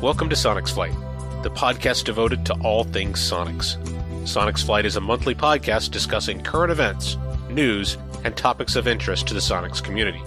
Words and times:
Welcome 0.00 0.28
to 0.28 0.36
Sonex 0.36 0.70
Flight, 0.70 0.94
the 1.42 1.50
podcast 1.50 2.04
devoted 2.04 2.46
to 2.46 2.54
all 2.62 2.84
things 2.84 3.18
Sonex. 3.18 3.76
Sonex 4.22 4.64
Flight 4.64 4.86
is 4.86 4.94
a 4.94 5.00
monthly 5.00 5.34
podcast 5.34 5.90
discussing 5.90 6.40
current 6.40 6.70
events, 6.70 7.16
news, 7.50 7.98
and 8.22 8.36
topics 8.36 8.76
of 8.76 8.86
interest 8.86 9.26
to 9.26 9.34
the 9.34 9.40
Sonex 9.40 9.82
community. 9.82 10.22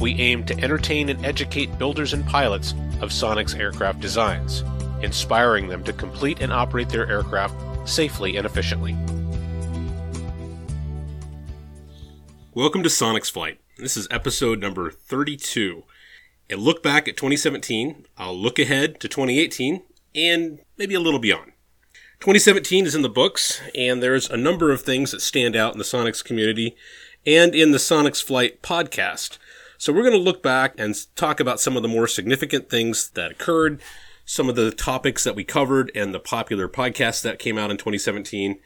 We 0.00 0.16
aim 0.16 0.44
to 0.44 0.60
entertain 0.62 1.08
and 1.08 1.24
educate 1.24 1.78
builders 1.78 2.12
and 2.12 2.26
pilots 2.26 2.72
of 3.00 3.08
Sonex 3.08 3.58
aircraft 3.58 4.00
designs, 4.00 4.62
inspiring 5.00 5.68
them 5.68 5.82
to 5.84 5.94
complete 5.94 6.42
and 6.42 6.52
operate 6.52 6.90
their 6.90 7.08
aircraft 7.08 7.88
safely 7.88 8.36
and 8.36 8.44
efficiently. 8.44 8.94
Welcome 12.52 12.82
to 12.82 12.90
Sonex 12.90 13.30
Flight. 13.30 13.60
This 13.78 13.96
is 13.96 14.06
episode 14.10 14.60
number 14.60 14.90
32 14.90 15.84
a 16.50 16.56
look 16.56 16.82
back 16.82 17.08
at 17.08 17.16
2017. 17.16 18.06
I'll 18.16 18.36
look 18.36 18.58
ahead 18.58 19.00
to 19.00 19.08
2018 19.08 19.82
and 20.14 20.60
maybe 20.76 20.94
a 20.94 21.00
little 21.00 21.20
beyond. 21.20 21.52
2017 22.20 22.86
is 22.86 22.94
in 22.94 23.02
the 23.02 23.08
books, 23.10 23.60
and 23.74 24.02
there's 24.02 24.30
a 24.30 24.36
number 24.36 24.70
of 24.70 24.80
things 24.80 25.10
that 25.10 25.20
stand 25.20 25.54
out 25.54 25.72
in 25.72 25.78
the 25.78 25.84
Sonex 25.84 26.24
community 26.24 26.74
and 27.26 27.54
in 27.54 27.72
the 27.72 27.78
Sonex 27.78 28.22
Flight 28.22 28.62
podcast. 28.62 29.38
So 29.76 29.92
we're 29.92 30.02
going 30.02 30.14
to 30.14 30.18
look 30.18 30.42
back 30.42 30.74
and 30.78 30.96
talk 31.16 31.40
about 31.40 31.60
some 31.60 31.76
of 31.76 31.82
the 31.82 31.88
more 31.88 32.06
significant 32.06 32.70
things 32.70 33.10
that 33.10 33.30
occurred, 33.30 33.82
some 34.24 34.48
of 34.48 34.56
the 34.56 34.70
topics 34.70 35.24
that 35.24 35.36
we 35.36 35.44
covered, 35.44 35.92
and 35.94 36.14
the 36.14 36.20
popular 36.20 36.68
podcasts 36.68 37.20
that 37.22 37.38
came 37.38 37.58
out 37.58 37.70
in 37.70 37.76
2017, 37.76 38.58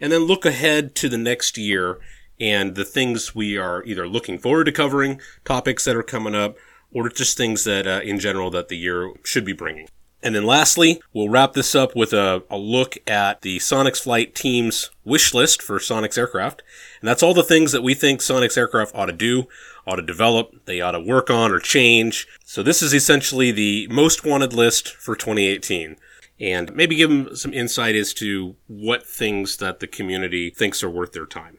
and 0.00 0.10
then 0.10 0.22
look 0.22 0.46
ahead 0.46 0.94
to 0.94 1.08
the 1.08 1.18
next 1.18 1.58
year 1.58 1.98
and 2.40 2.74
the 2.74 2.84
things 2.84 3.34
we 3.34 3.58
are 3.58 3.84
either 3.84 4.08
looking 4.08 4.38
forward 4.38 4.64
to 4.64 4.72
covering, 4.72 5.20
topics 5.44 5.84
that 5.84 5.94
are 5.94 6.02
coming 6.02 6.34
up, 6.34 6.56
or 6.94 7.10
just 7.10 7.36
things 7.36 7.64
that 7.64 7.86
uh, 7.86 8.00
in 8.02 8.18
general 8.18 8.50
that 8.50 8.68
the 8.68 8.76
year 8.76 9.12
should 9.24 9.44
be 9.44 9.52
bringing. 9.52 9.88
And 10.24 10.34
then 10.34 10.46
lastly, 10.46 11.02
we'll 11.12 11.28
wrap 11.28 11.52
this 11.52 11.74
up 11.74 11.94
with 11.94 12.14
a, 12.14 12.42
a, 12.48 12.56
look 12.56 12.96
at 13.06 13.42
the 13.42 13.58
Sonex 13.58 14.02
Flight 14.02 14.34
team's 14.34 14.90
wish 15.04 15.34
list 15.34 15.60
for 15.60 15.78
Sonex 15.78 16.16
aircraft. 16.16 16.62
And 17.02 17.08
that's 17.08 17.22
all 17.22 17.34
the 17.34 17.42
things 17.42 17.72
that 17.72 17.82
we 17.82 17.92
think 17.92 18.20
Sonex 18.20 18.56
aircraft 18.56 18.94
ought 18.94 19.06
to 19.06 19.12
do, 19.12 19.44
ought 19.86 19.96
to 19.96 20.02
develop, 20.02 20.64
they 20.64 20.80
ought 20.80 20.92
to 20.92 21.00
work 21.00 21.28
on 21.28 21.52
or 21.52 21.58
change. 21.58 22.26
So 22.42 22.62
this 22.62 22.80
is 22.80 22.94
essentially 22.94 23.52
the 23.52 23.86
most 23.88 24.24
wanted 24.24 24.54
list 24.54 24.88
for 24.94 25.14
2018. 25.14 25.96
And 26.40 26.74
maybe 26.74 26.96
give 26.96 27.10
them 27.10 27.36
some 27.36 27.52
insight 27.52 27.94
as 27.94 28.14
to 28.14 28.56
what 28.66 29.06
things 29.06 29.58
that 29.58 29.80
the 29.80 29.86
community 29.86 30.48
thinks 30.48 30.82
are 30.82 30.90
worth 30.90 31.12
their 31.12 31.26
time. 31.26 31.58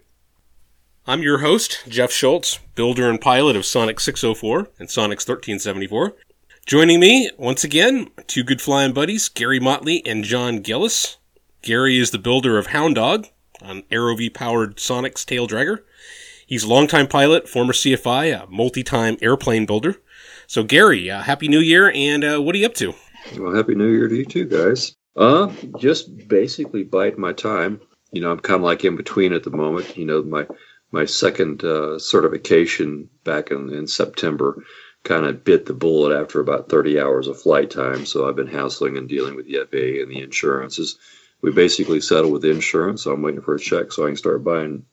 I'm 1.08 1.22
your 1.22 1.38
host, 1.38 1.84
Jeff 1.88 2.12
Schultz, 2.12 2.58
builder 2.74 3.08
and 3.08 3.22
pilot 3.22 3.56
of 3.56 3.62
Sonex 3.62 4.00
604 4.00 4.70
and 4.80 4.90
Sonex 4.90 5.22
1374. 5.28 6.16
Joining 6.66 7.00
me, 7.00 7.30
once 7.38 7.64
again, 7.64 8.10
two 8.26 8.42
good 8.42 8.60
flying 8.60 8.92
buddies, 8.92 9.30
Gary 9.30 9.60
Motley 9.60 10.04
and 10.04 10.24
John 10.24 10.62
Gillis. 10.62 11.18
Gary 11.62 12.00
is 12.00 12.10
the 12.10 12.18
builder 12.18 12.58
of 12.58 12.68
Hound 12.68 12.96
Dog, 12.96 13.28
an 13.62 13.84
AeroVee 13.92 14.34
powered 14.34 14.78
Sonex 14.78 15.24
tail 15.24 15.48
dragger. 15.48 15.82
He's 16.48 16.64
a 16.64 16.68
longtime 16.68 17.08
pilot, 17.08 17.48
former 17.48 17.74
CFI, 17.74 18.44
a 18.44 18.48
multi 18.48 18.82
time 18.82 19.18
airplane 19.22 19.68
builder. 19.68 19.98
So, 20.48 20.64
Gary, 20.64 21.12
uh, 21.12 21.22
Happy 21.22 21.48
New 21.48 21.60
Year, 21.60 21.92
and 21.94 22.24
uh, 22.24 22.42
what 22.42 22.56
are 22.56 22.58
you 22.58 22.66
up 22.66 22.74
to? 22.76 22.96
Well, 23.38 23.54
Happy 23.54 23.76
New 23.76 23.92
Year 23.92 24.08
to 24.08 24.16
you 24.16 24.26
too, 24.26 24.46
guys. 24.46 24.96
Uh, 25.16 25.54
just 25.78 26.28
basically 26.28 26.84
biding 26.84 27.22
my 27.22 27.34
time. 27.34 27.80
You 28.12 28.22
know, 28.22 28.32
I'm 28.32 28.40
kind 28.40 28.56
of 28.56 28.64
like 28.64 28.84
in 28.84 28.96
between 28.96 29.34
at 29.34 29.44
the 29.44 29.52
moment. 29.52 29.96
You 29.96 30.06
know, 30.06 30.24
my 30.24 30.48
my 30.92 31.06
second 31.06 31.64
uh, 31.64 32.00
certification 32.00 33.10
back 33.24 33.52
in, 33.52 33.74
in 33.74 33.88
September 33.88 34.64
kind 35.04 35.26
of 35.26 35.44
bit 35.44 35.66
the 35.66 35.74
bullet 35.74 36.20
after 36.20 36.40
about 36.40 36.70
30 36.70 37.00
hours 37.00 37.28
of 37.28 37.40
flight 37.40 37.70
time. 37.70 38.06
So 38.06 38.28
I've 38.28 38.36
been 38.36 38.48
hassling 38.48 38.98
and 38.98 39.08
dealing 39.08 39.36
with 39.36 39.46
the 39.46 39.60
FAA 39.70 40.02
and 40.02 40.12
the 40.12 40.22
insurances. 40.22 40.98
We 41.42 41.52
basically 41.52 42.02
settled 42.02 42.34
with 42.34 42.42
the 42.42 42.50
insurance. 42.50 43.04
So 43.04 43.14
I'm 43.14 43.22
waiting 43.22 43.42
for 43.42 43.56
a 43.56 43.60
check 43.60 43.92
so 43.92 44.04
I 44.04 44.08
can 44.08 44.18
start 44.18 44.44
buying 44.44 44.84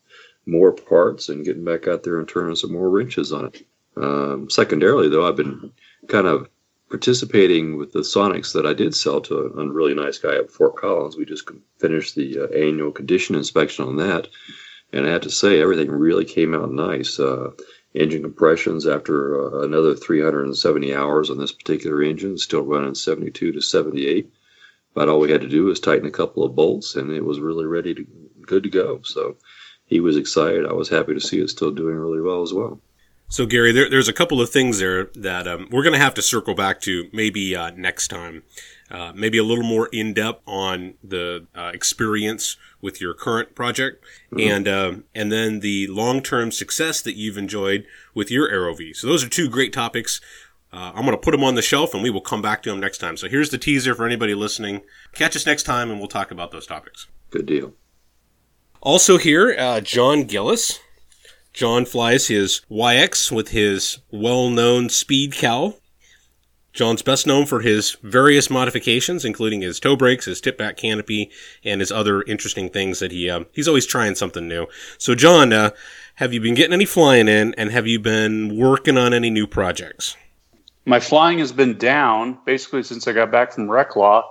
more 0.45 0.73
parts 0.73 1.29
and 1.29 1.45
getting 1.45 1.65
back 1.65 1.89
out 1.89 2.03
there 2.03 2.19
and 2.19 2.29
turning 2.29 2.57
some 2.57 2.73
more 2.73 2.91
wrenches 2.91 3.33
on 3.33 3.47
it. 3.47 3.67
Um, 3.97 4.51
secondarily, 4.51 5.09
though, 5.09 5.27
I've 5.27 5.37
been 5.37 5.73
kind 6.09 6.27
of 6.27 6.49
participating 6.91 7.79
with 7.79 7.93
the 7.93 8.01
Sonex 8.01 8.53
that 8.53 8.67
I 8.67 8.75
did 8.75 8.95
sell 8.95 9.21
to 9.23 9.39
a, 9.39 9.47
a 9.47 9.69
really 9.69 9.95
nice 9.95 10.19
guy 10.19 10.37
at 10.37 10.51
Fort 10.51 10.77
Collins. 10.77 11.17
We 11.17 11.25
just 11.25 11.49
finished 11.79 12.15
the 12.15 12.41
uh, 12.41 12.47
annual 12.49 12.93
condition 12.93 13.35
inspection 13.35 13.87
on 13.87 13.97
that 13.97 14.29
and 14.93 15.07
I 15.07 15.11
have 15.11 15.23
to 15.23 15.31
say 15.31 15.61
everything 15.61 15.91
really 15.91 16.25
came 16.25 16.55
out 16.55 16.73
nice. 16.73 17.19
Uh, 17.19 17.51
engine 17.95 18.23
compressions 18.23 18.87
after 18.87 19.41
uh, 19.41 19.65
another 19.65 19.95
370 19.95 20.95
hours 20.95 21.31
on 21.31 21.39
this 21.39 21.53
particular 21.53 22.03
engine, 22.03 22.39
still 22.39 22.63
running 22.63 22.95
72 22.95 23.53
to 23.53 23.61
78. 23.61 24.33
But 24.95 25.09
all 25.09 25.21
we 25.21 25.31
had 25.31 25.41
to 25.41 25.49
do 25.49 25.65
was 25.65 25.81
tighten 25.81 26.07
a 26.07 26.11
couple 26.11 26.45
of 26.45 26.55
bolts, 26.55 26.97
and 26.97 27.11
it 27.11 27.25
was 27.25 27.41
really 27.41 27.65
ready 27.65 27.95
to 27.95 28.07
good 28.47 28.63
to 28.65 28.69
go. 28.69 29.01
So 29.03 29.37
he 29.87 30.01
was 30.01 30.17
excited. 30.17 30.67
I 30.67 30.73
was 30.73 30.89
happy 30.89 31.15
to 31.15 31.21
see 31.21 31.41
it 31.41 31.49
still 31.49 31.71
doing 31.71 31.97
really 31.97 32.21
well 32.21 32.43
as 32.43 32.53
well. 32.53 32.81
So 33.29 33.47
Gary, 33.47 33.73
there, 33.73 33.89
there's 33.89 34.09
a 34.09 34.13
couple 34.13 34.43
of 34.43 34.51
things 34.51 34.79
there 34.79 35.05
that 35.15 35.49
um, 35.49 35.67
we're 35.71 35.83
going 35.83 35.95
to 35.95 35.99
have 35.99 36.13
to 36.15 36.23
circle 36.23 36.55
back 36.55 36.83
to 36.83 37.09
maybe 37.15 37.57
uh, 37.57 37.71
next 37.71 38.09
time. 38.09 38.43
Uh, 38.93 39.11
maybe 39.15 39.39
a 39.39 39.43
little 39.43 39.65
more 39.65 39.89
in 39.91 40.13
depth 40.13 40.43
on 40.47 40.93
the 41.03 41.47
uh, 41.55 41.71
experience 41.73 42.59
with 42.83 43.01
your 43.01 43.15
current 43.15 43.55
project, 43.55 44.05
mm-hmm. 44.31 44.41
and 44.41 44.69
uh, 44.69 44.93
and 45.15 45.33
then 45.33 45.61
the 45.61 45.87
long 45.87 46.23
term 46.23 46.53
success 46.53 47.01
that 47.01 47.17
you've 47.17 47.39
enjoyed 47.39 47.87
with 48.15 48.31
your 48.31 48.51
AeroVee. 48.51 48.95
So 48.95 49.07
those 49.07 49.25
are 49.25 49.31
two 49.31 49.49
great 49.49 49.73
topics. 49.73 50.21
Uh, 50.75 50.93
I'm 50.95 51.07
going 51.07 51.13
to 51.13 51.17
put 51.17 51.31
them 51.31 51.43
on 51.43 51.55
the 51.55 51.63
shelf, 51.63 51.95
and 51.95 52.03
we 52.03 52.11
will 52.11 52.21
come 52.21 52.43
back 52.43 52.63
to 52.65 52.71
them 52.71 52.81
next 52.81 52.99
time. 52.99 53.17
So 53.17 53.31
here's 53.31 53.49
the 53.49 53.57
teaser 53.57 53.95
for 53.95 54.05
anybody 54.05 54.35
listening. 54.35 54.83
Catch 55.15 55.37
us 55.37 55.47
next 55.47 55.63
time, 55.63 55.91
and 55.91 55.99
we'll 55.99 56.09
talk 56.09 56.31
about 56.31 56.51
those 56.51 56.67
topics. 56.67 57.07
Good 57.31 57.47
deal. 57.47 57.73
Also 58.83 59.17
here, 59.17 59.57
uh, 59.59 59.81
John 59.81 60.25
Gillis. 60.25 60.81
John 61.55 61.85
flies 61.87 62.29
his 62.29 62.63
Waiex 62.71 63.31
with 63.31 63.49
his 63.49 64.01
well-known 64.11 64.89
speed 64.91 65.35
cowl. 65.35 65.79
John's 66.73 67.03
best 67.03 67.27
known 67.27 67.47
for 67.47 67.61
his 67.61 67.97
various 68.03 68.49
modifications, 68.49 69.25
including 69.25 69.61
his 69.61 69.79
toe 69.79 69.97
brakes, 69.97 70.25
his 70.25 70.41
tip 70.41 70.57
back 70.57 70.77
canopy, 70.77 71.31
and 71.65 71.81
his 71.81 71.93
other 71.93 72.23
interesting 72.23 72.71
things 72.71 72.99
that 73.01 73.13
he 73.13 73.29
uh, 73.29 73.45
he's 73.53 73.69
always 73.69 73.87
trying 73.87 74.15
something 74.15 74.49
new. 74.49 74.67
So, 74.99 75.15
John, 75.15 75.53
uh, 75.53 75.71
have 76.17 76.33
you 76.33 76.41
been 76.41 76.55
getting 76.55 76.73
any 76.73 76.87
flying 76.87 77.29
in, 77.29 77.55
and 77.55 77.71
have 77.71 77.87
you 77.87 77.99
been 77.99 78.57
working 78.57 78.97
on 78.97 79.13
any 79.13 79.31
new 79.31 79.47
projects? 79.47 80.17
My 80.85 80.99
flying 80.99 81.39
has 81.39 81.53
been 81.53 81.79
down 81.79 82.39
basically 82.45 82.83
since 82.83 83.07
I 83.07 83.13
got 83.13 83.31
back 83.31 83.53
from 83.53 83.69
Reclaw. 83.69 84.23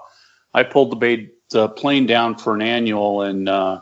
I 0.54 0.64
pulled 0.64 1.00
the, 1.00 1.30
the 1.50 1.70
plane 1.70 2.06
down 2.06 2.38
for 2.38 2.54
an 2.56 2.62
annual, 2.62 3.22
and 3.22 3.48
uh, 3.48 3.82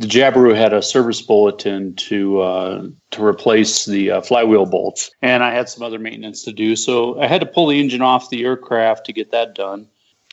the 0.00 0.06
Jabiru 0.06 0.56
had 0.56 0.72
a 0.72 0.80
service 0.80 1.20
bulletin 1.20 1.94
to 1.96 2.40
uh, 2.40 2.86
to 3.10 3.24
replace 3.24 3.84
the 3.84 4.12
uh, 4.12 4.20
flywheel 4.22 4.64
bolts, 4.64 5.10
and 5.20 5.44
I 5.44 5.52
had 5.52 5.68
some 5.68 5.82
other 5.82 5.98
maintenance 5.98 6.42
to 6.44 6.52
do. 6.52 6.74
So 6.74 7.20
I 7.20 7.26
had 7.26 7.42
to 7.42 7.46
pull 7.46 7.66
the 7.66 7.78
engine 7.78 8.00
off 8.00 8.30
the 8.30 8.44
aircraft 8.44 9.04
to 9.06 9.12
get 9.12 9.30
that 9.32 9.54
done. 9.54 9.86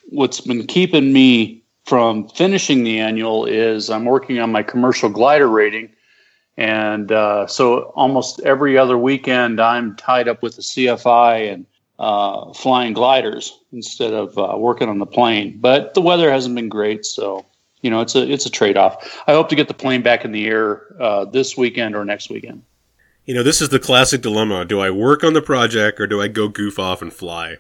What's 0.06 0.40
been 0.40 0.66
keeping 0.68 1.12
me 1.12 1.66
from 1.84 2.30
finishing 2.30 2.86
the 2.86 2.98
annual 2.98 3.46
is 3.46 3.90
I'm 3.90 4.06
working 4.06 4.40
on 4.40 4.54
my 4.54 4.64
commercial 4.64 5.10
glider 5.10 5.50
rating, 5.50 5.90
and 6.56 7.12
uh, 7.12 7.46
so 7.48 7.92
almost 7.94 8.40
every 8.46 8.78
other 8.78 8.98
weekend 8.98 9.60
I'm 9.60 9.98
tied 9.98 10.30
up 10.30 10.42
with 10.42 10.56
the 10.56 10.62
CFI 10.62 11.52
and 11.52 11.66
uh, 12.00 12.54
flying 12.54 12.94
gliders 12.94 13.60
instead 13.74 14.14
of 14.14 14.38
uh, 14.38 14.56
working 14.58 14.88
on 14.88 15.00
the 15.00 15.06
plane. 15.06 15.58
But 15.60 15.94
the 15.94 16.02
weather 16.02 16.32
hasn't 16.32 16.56
been 16.56 16.70
great, 16.70 17.06
so 17.06 17.46
you 17.88 17.92
know, 17.92 18.02
it's 18.02 18.16
a 18.16 18.30
it's 18.30 18.46
a 18.46 18.50
trade 18.50 18.76
off. 18.76 19.24
I 19.28 19.32
hope 19.32 19.48
to 19.48 19.56
get 19.56 19.70
the 19.70 19.74
plane 19.74 20.02
back 20.02 20.26
in 20.26 20.34
the 20.34 20.46
air 20.46 20.94
uh, 21.00 21.24
this 21.24 21.56
weekend 21.56 21.96
or 21.96 22.04
next 22.04 22.30
weekend. 22.30 22.62
You 23.24 23.34
know, 23.34 23.44
this 23.44 23.62
is 23.62 23.70
the 23.70 23.80
classic 23.80 24.22
dilemma: 24.22 24.66
do 24.66 24.82
I 24.82 24.90
work 24.90 25.24
on 25.24 25.32
the 25.32 25.42
project 25.42 26.02
or 26.02 26.06
do 26.06 26.22
I 26.22 26.28
go 26.28 26.50
goof 26.50 26.80
off 26.80 27.02
and 27.02 27.14
fly? 27.14 27.56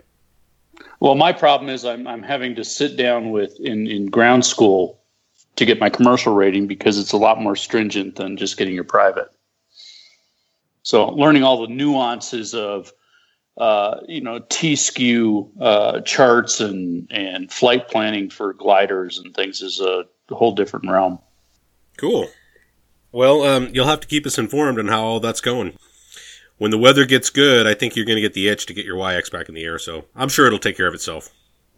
Well, 0.99 1.15
my 1.15 1.31
problem 1.31 1.69
is 1.69 1.85
I'm 1.85 2.05
I'm 2.09 2.23
having 2.23 2.55
to 2.55 2.65
sit 2.65 2.97
down 2.97 3.31
with 3.31 3.57
in 3.61 3.87
in 3.87 4.07
ground 4.07 4.45
school 4.45 4.99
to 5.55 5.65
get 5.65 5.79
my 5.79 5.89
commercial 5.89 6.35
rating 6.35 6.67
because 6.67 6.99
it's 6.99 7.13
a 7.13 7.17
lot 7.17 7.41
more 7.41 7.55
stringent 7.55 8.17
than 8.17 8.35
just 8.35 8.57
getting 8.57 8.75
your 8.75 8.83
private. 8.83 9.29
So 10.83 11.07
learning 11.07 11.43
all 11.43 11.61
the 11.61 11.73
nuances 11.73 12.53
of 12.53 12.91
uh, 13.57 14.01
you 14.07 14.21
know, 14.21 14.39
T 14.49 14.75
skew 14.75 15.51
uh, 15.59 16.01
charts 16.01 16.59
and 16.59 17.07
and 17.11 17.51
flight 17.51 17.87
planning 17.87 18.29
for 18.29 18.53
gliders 18.53 19.17
and 19.17 19.33
things 19.33 19.61
is 19.61 19.79
a 19.79 20.05
whole 20.35 20.53
different 20.53 20.89
realm. 20.89 21.19
Cool. 21.97 22.27
Well, 23.11 23.43
um, 23.43 23.69
you'll 23.73 23.87
have 23.87 24.01
to 24.01 24.07
keep 24.07 24.25
us 24.25 24.37
informed 24.37 24.79
on 24.79 24.87
how 24.87 25.03
all 25.03 25.19
that's 25.19 25.41
going. 25.41 25.77
When 26.57 26.71
the 26.71 26.77
weather 26.77 27.05
gets 27.05 27.29
good, 27.29 27.67
I 27.67 27.73
think 27.73 27.95
you're 27.95 28.05
going 28.05 28.17
to 28.17 28.21
get 28.21 28.33
the 28.33 28.47
itch 28.47 28.65
to 28.65 28.73
get 28.73 28.85
your 28.85 28.97
Waiex 28.97 29.31
back 29.31 29.47
in 29.47 29.55
the 29.55 29.63
air. 29.63 29.79
So 29.79 30.05
I'm 30.15 30.29
sure 30.29 30.47
it'll 30.47 30.59
take 30.59 30.77
care 30.77 30.87
of 30.87 30.93
itself. 30.93 31.29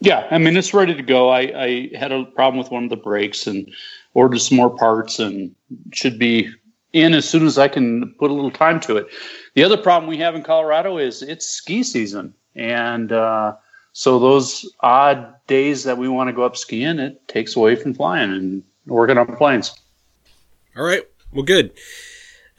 Yeah, 0.02 0.28
I 0.32 0.38
mean 0.38 0.56
it's 0.56 0.74
ready 0.74 0.96
to 0.96 1.04
go. 1.04 1.30
I, 1.30 1.40
I 1.40 1.90
had 1.98 2.12
a 2.14 2.24
problem 2.24 2.58
with 2.58 2.72
one 2.72 2.86
of 2.86 2.90
the 2.90 2.96
brakes 2.96 3.48
and 3.48 3.70
ordered 4.14 4.40
some 4.40 4.58
more 4.58 4.70
parts 4.70 5.20
and 5.20 5.54
should 5.92 6.18
be 6.18 6.50
in 6.94 7.14
as 7.14 7.28
soon 7.28 7.46
as 7.46 7.58
I 7.58 7.68
can 7.68 8.14
put 8.18 8.32
a 8.32 8.34
little 8.34 8.52
time 8.52 8.80
to 8.82 8.98
it. 8.98 9.08
The 9.56 9.64
other 9.64 9.78
problem 9.78 10.10
we 10.10 10.18
have 10.18 10.36
in 10.36 10.44
Colorado 10.44 10.98
is 10.98 11.22
it's 11.22 11.46
ski 11.46 11.84
season, 11.84 12.34
and 12.56 13.12
uh, 13.12 13.56
So 13.94 14.20
those 14.20 14.72
odd 14.80 15.36
days 15.48 15.84
that 15.84 15.98
we 15.98 16.08
want 16.08 16.28
to 16.30 16.34
go 16.34 16.44
up 16.44 16.56
skiing, 16.56 17.00
it 17.00 17.28
takes 17.28 17.56
away 17.56 17.76
from 17.76 17.94
flying 17.94 18.32
and 18.32 18.64
working 18.86 19.18
on 19.18 19.36
planes. 19.36 19.74
All 20.78 20.84
right. 20.84 21.04
Well, 21.34 21.44
good. 21.44 21.74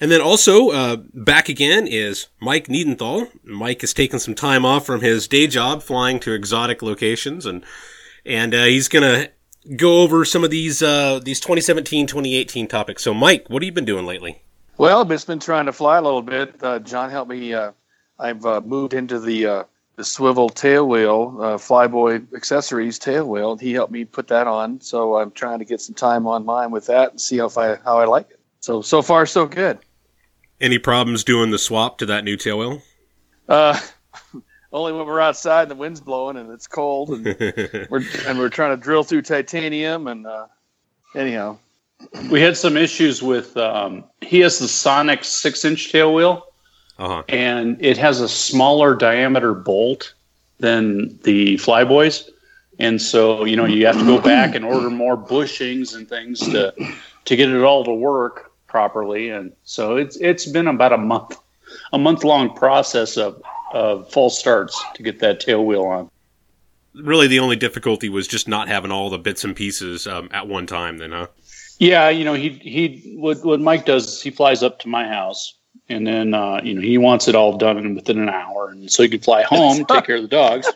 And 0.01 0.11
then 0.11 0.21
also 0.21 0.71
uh, 0.71 0.97
back 1.13 1.49
again 1.49 1.87
is 1.87 2.29
Mike 2.41 2.69
Niedenthal. 2.69 3.29
Mike 3.45 3.83
has 3.83 3.93
taken 3.93 4.19
some 4.19 4.35
time 4.35 4.65
off 4.65 4.87
from 4.87 5.03
his 5.03 5.29
day 5.29 5.47
job, 5.47 5.83
flying 5.83 6.19
to 6.21 6.33
exotic 6.33 6.81
locations, 6.81 7.45
and 7.45 7.65
and 8.25 8.55
uh, 8.55 8.65
he's 8.65 8.89
gonna 8.89 9.29
go 9.77 10.01
over 10.03 10.25
some 10.25 10.43
of 10.43 10.51
these 10.51 10.83
uh, 10.83 11.21
these 11.23 11.39
2017, 11.41 12.07
2018 12.07 12.67
topics. 12.67 13.03
So, 13.03 13.13
Mike, 13.13 13.49
what 13.49 13.63
have 13.63 13.67
you 13.67 13.73
been 13.73 13.85
doing 13.85 14.07
lately? 14.07 14.43
Well, 14.79 15.03
I've 15.03 15.09
just 15.09 15.27
been 15.27 15.41
trying 15.41 15.67
to 15.67 15.73
fly 15.73 15.99
a 15.99 16.03
little 16.03 16.23
bit. 16.23 16.55
Uh, 16.63 16.79
John 16.79 17.11
helped 17.11 17.31
me. 17.31 17.53
Uh, 17.53 17.73
I've 18.19 18.45
uh, 18.47 18.63
moved 18.63 18.95
into 18.95 19.21
the 19.21 19.47
uh, 19.47 19.65
the 20.01 20.05
swivel 20.05 20.49
tail 20.49 20.89
wheel, 20.89 21.37
uh, 21.41 21.59
Flyboy 21.59 22.35
accessories 22.35 22.99
tail 22.99 23.29
wheel. 23.29 23.59
He 23.59 23.75
helped 23.75 23.93
me 23.93 24.07
put 24.07 24.29
that 24.29 24.47
on, 24.47 24.81
so 24.81 25.17
I'm 25.17 25.31
trying 25.31 25.59
to 25.59 25.67
get 25.67 25.83
some 25.83 25.95
time 25.95 26.27
on 26.27 26.47
mine 26.47 26.71
with 26.71 26.87
that 26.87 27.11
and 27.11 27.21
see 27.21 27.37
how 27.37 27.51
I 27.55 27.77
how 27.85 27.99
I 27.99 28.07
like 28.07 28.31
it. 28.31 28.41
So 28.61 28.81
so 28.81 29.03
far 29.03 29.27
so 29.27 29.45
good. 29.45 29.79
Any 30.59 30.79
problems 30.79 31.23
doing 31.23 31.51
the 31.51 31.59
swap 31.59 31.99
to 31.99 32.07
that 32.07 32.25
new 32.25 32.39
tail 32.39 32.61
wheel? 32.61 32.83
Uh, 33.47 33.79
only 34.73 34.95
when 34.95 35.07
we're 35.07 35.21
outside 35.21 35.63
and 35.63 35.71
the 35.71 35.75
wind's 35.75 36.01
blowing 36.01 36.39
and 36.39 36.51
it's 36.51 36.67
cold 36.67 37.11
and 37.11 37.27
we're 37.91 38.03
and 38.27 38.39
we're 38.39 38.49
trying 38.49 38.75
to 38.75 38.83
drill 38.83 39.05
through 39.05 39.21
titanium 39.21 40.07
and 40.07 40.27
uh, 40.27 40.47
anyhow. 41.15 41.59
We 42.31 42.41
had 42.41 42.57
some 42.57 42.79
issues 42.79 43.23
with. 43.23 43.55
Um, 43.59 44.05
he 44.23 44.41
has 44.41 44.59
the 44.59 44.65
Sonex 44.65 45.27
six-inch 45.27 45.93
tail 45.93 46.15
wheel, 46.15 46.47
Uh-huh. 47.01 47.23
and 47.31 47.83
it 47.83 47.97
has 47.97 48.21
a 48.21 48.29
smaller 48.29 48.95
diameter 48.95 49.55
bolt 49.55 50.13
than 50.59 51.19
the 51.23 51.57
Flyboys, 51.57 52.29
and 52.79 53.01
so 53.01 53.47
you 53.47 53.57
know 53.57 53.65
you 53.65 53.87
have 53.87 53.99
to 53.99 54.05
go 54.05 54.21
back 54.35 54.55
and 54.55 54.67
order 54.67 54.91
more 54.91 55.17
bushings 55.17 55.95
and 55.95 56.07
things 56.07 56.41
to 56.41 56.75
to 57.25 57.37
get 57.37 57.49
it 57.49 57.63
all 57.63 57.85
to 57.85 57.93
work 57.93 58.53
properly. 58.67 59.31
And 59.31 59.53
so 59.65 59.97
it's 59.97 60.17
it's 60.17 60.45
been 60.45 60.67
about 60.67 60.93
a 60.93 60.99
month, 60.99 61.39
a 61.95 61.99
month 61.99 62.23
long 62.23 62.55
process 62.55 63.17
of 63.17 63.43
of 63.73 64.13
false 64.13 64.39
starts 64.39 64.79
to 64.95 65.03
get 65.03 65.21
that 65.21 65.41
tail 65.41 65.65
wheel 65.65 65.85
on. 65.85 66.11
Really, 66.95 67.29
the 67.29 67.39
only 67.39 67.57
difficulty 67.57 68.11
was 68.11 68.29
just 68.29 68.47
not 68.47 68.69
having 68.69 68.91
all 68.91 69.11
the 69.11 69.19
bits 69.19 69.43
and 69.45 69.57
pieces 69.57 70.07
um, 70.07 70.29
at 70.33 70.49
one 70.49 70.67
time. 70.67 70.99
Then, 70.99 71.13
huh? 71.13 71.29
Yeah, 71.79 72.11
you 72.11 72.27
know, 72.27 72.35
he 72.35 72.51
he 72.51 73.15
what 73.17 73.43
what 73.43 73.61
Mike 73.61 73.87
does 73.87 74.07
is 74.07 74.21
he 74.21 74.31
flies 74.31 74.63
up 74.63 74.81
to 74.81 74.89
my 74.89 75.09
house 75.09 75.55
and 75.91 76.07
then 76.07 76.33
uh, 76.33 76.61
you 76.63 76.75
know 76.75 76.81
he 76.81 76.97
wants 76.97 77.29
it 77.29 77.35
all 77.35 77.57
done 77.59 77.95
within 77.95 78.19
an 78.19 78.29
hour, 78.29 78.71
and 78.71 78.91
so 78.91 79.03
he 79.03 79.09
can 79.09 79.21
fly 79.21 79.43
home, 79.43 79.85
take 79.85 80.05
care 80.05 80.17
of 80.17 80.23
the 80.23 80.29
dogs. 80.29 80.69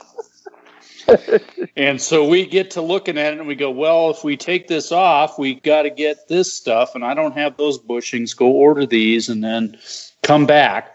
and 1.77 2.01
so 2.01 2.27
we 2.27 2.47
get 2.47 2.73
to 2.73 2.83
looking 2.83 3.19
at 3.19 3.33
it 3.35 3.39
and 3.39 3.47
we 3.47 3.55
go, 3.55 3.71
well, 3.71 4.11
if 4.11 4.25
we 4.25 4.37
take 4.37 4.69
this 4.69 4.91
off, 4.91 5.39
we 5.39 5.55
got 5.55 5.83
to 5.83 5.91
get 5.91 6.29
this 6.29 6.53
stuff, 6.53 6.95
and 6.95 7.05
I 7.05 7.15
don't 7.15 7.33
have 7.33 7.57
those 7.57 7.79
bushings. 7.79 8.37
Go 8.37 8.47
order 8.47 8.87
these, 8.87 9.29
and 9.29 9.43
then 9.43 9.79
come 10.23 10.47
back. 10.47 10.91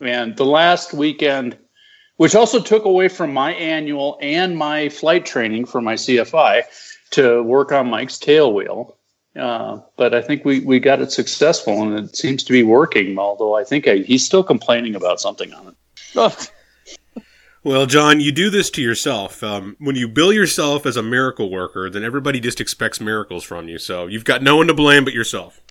And 0.00 0.36
the 0.36 0.44
last 0.44 0.92
weekend, 0.92 1.56
which 2.16 2.34
also 2.34 2.60
took 2.60 2.84
away 2.84 3.08
from 3.08 3.32
my 3.32 3.52
annual 3.54 4.18
and 4.20 4.56
my 4.56 4.88
flight 4.88 5.24
training 5.24 5.66
for 5.66 5.80
my 5.80 5.94
CFI 5.94 6.62
to 7.10 7.42
work 7.42 7.72
on 7.72 7.90
Mike's 7.90 8.18
tail 8.18 8.52
wheel. 8.52 8.96
Uh, 9.38 9.80
but 9.96 10.14
I 10.14 10.22
think 10.22 10.44
we, 10.44 10.60
we 10.60 10.78
got 10.78 11.00
it 11.00 11.10
successful 11.10 11.82
and 11.82 11.98
it 11.98 12.16
seems 12.16 12.44
to 12.44 12.52
be 12.52 12.62
working. 12.62 13.18
Although 13.18 13.56
I 13.56 13.64
think 13.64 13.88
I, 13.88 13.96
he's 13.96 14.24
still 14.24 14.44
complaining 14.44 14.94
about 14.94 15.20
something 15.20 15.52
on 15.52 15.68
it. 15.68 15.74
Oh, 16.14 16.36
Well, 17.64 17.86
John, 17.86 18.20
you 18.20 18.30
do 18.30 18.50
this 18.50 18.68
to 18.72 18.82
yourself. 18.82 19.42
Um, 19.42 19.74
when 19.78 19.96
you 19.96 20.06
bill 20.06 20.34
yourself 20.34 20.84
as 20.84 20.98
a 20.98 21.02
miracle 21.02 21.50
worker, 21.50 21.88
then 21.88 22.04
everybody 22.04 22.38
just 22.38 22.60
expects 22.60 23.00
miracles 23.00 23.42
from 23.42 23.68
you. 23.68 23.78
So 23.78 24.06
you've 24.06 24.26
got 24.26 24.42
no 24.42 24.56
one 24.56 24.66
to 24.66 24.74
blame 24.74 25.02
but 25.02 25.14
yourself. 25.14 25.62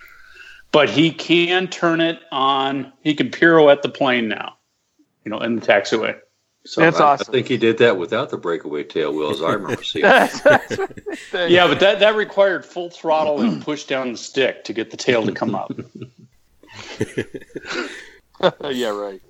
But 0.71 0.89
he 0.89 1.11
can 1.11 1.67
turn 1.67 2.01
it 2.01 2.19
on. 2.31 2.91
He 3.03 3.13
can 3.13 3.29
pirouette 3.29 3.83
the 3.83 3.89
plane 3.89 4.27
now, 4.27 4.57
you 5.23 5.29
know, 5.29 5.37
in 5.41 5.55
the 5.55 5.61
taxiway. 5.61 6.19
So 6.65 6.81
That's 6.81 6.99
I, 6.99 7.05
awesome. 7.05 7.25
I 7.29 7.31
think 7.31 7.47
he 7.47 7.57
did 7.57 7.77
that 7.79 7.97
without 7.97 8.29
the 8.29 8.37
breakaway 8.37 8.83
tail 8.83 9.13
wheels. 9.13 9.41
I 9.41 9.51
remember 9.53 9.83
seeing. 9.83 10.05
yeah, 10.05 10.29
but 11.67 11.79
that, 11.81 11.99
that 11.99 12.15
required 12.15 12.65
full 12.65 12.89
throttle 12.89 13.41
and 13.41 13.61
push 13.61 13.83
down 13.83 14.13
the 14.13 14.17
stick 14.17 14.63
to 14.65 14.73
get 14.73 14.89
the 14.89 14.97
tail 14.97 15.25
to 15.25 15.33
come 15.33 15.55
up. 15.55 15.73
yeah, 18.71 18.89
right. 18.89 19.21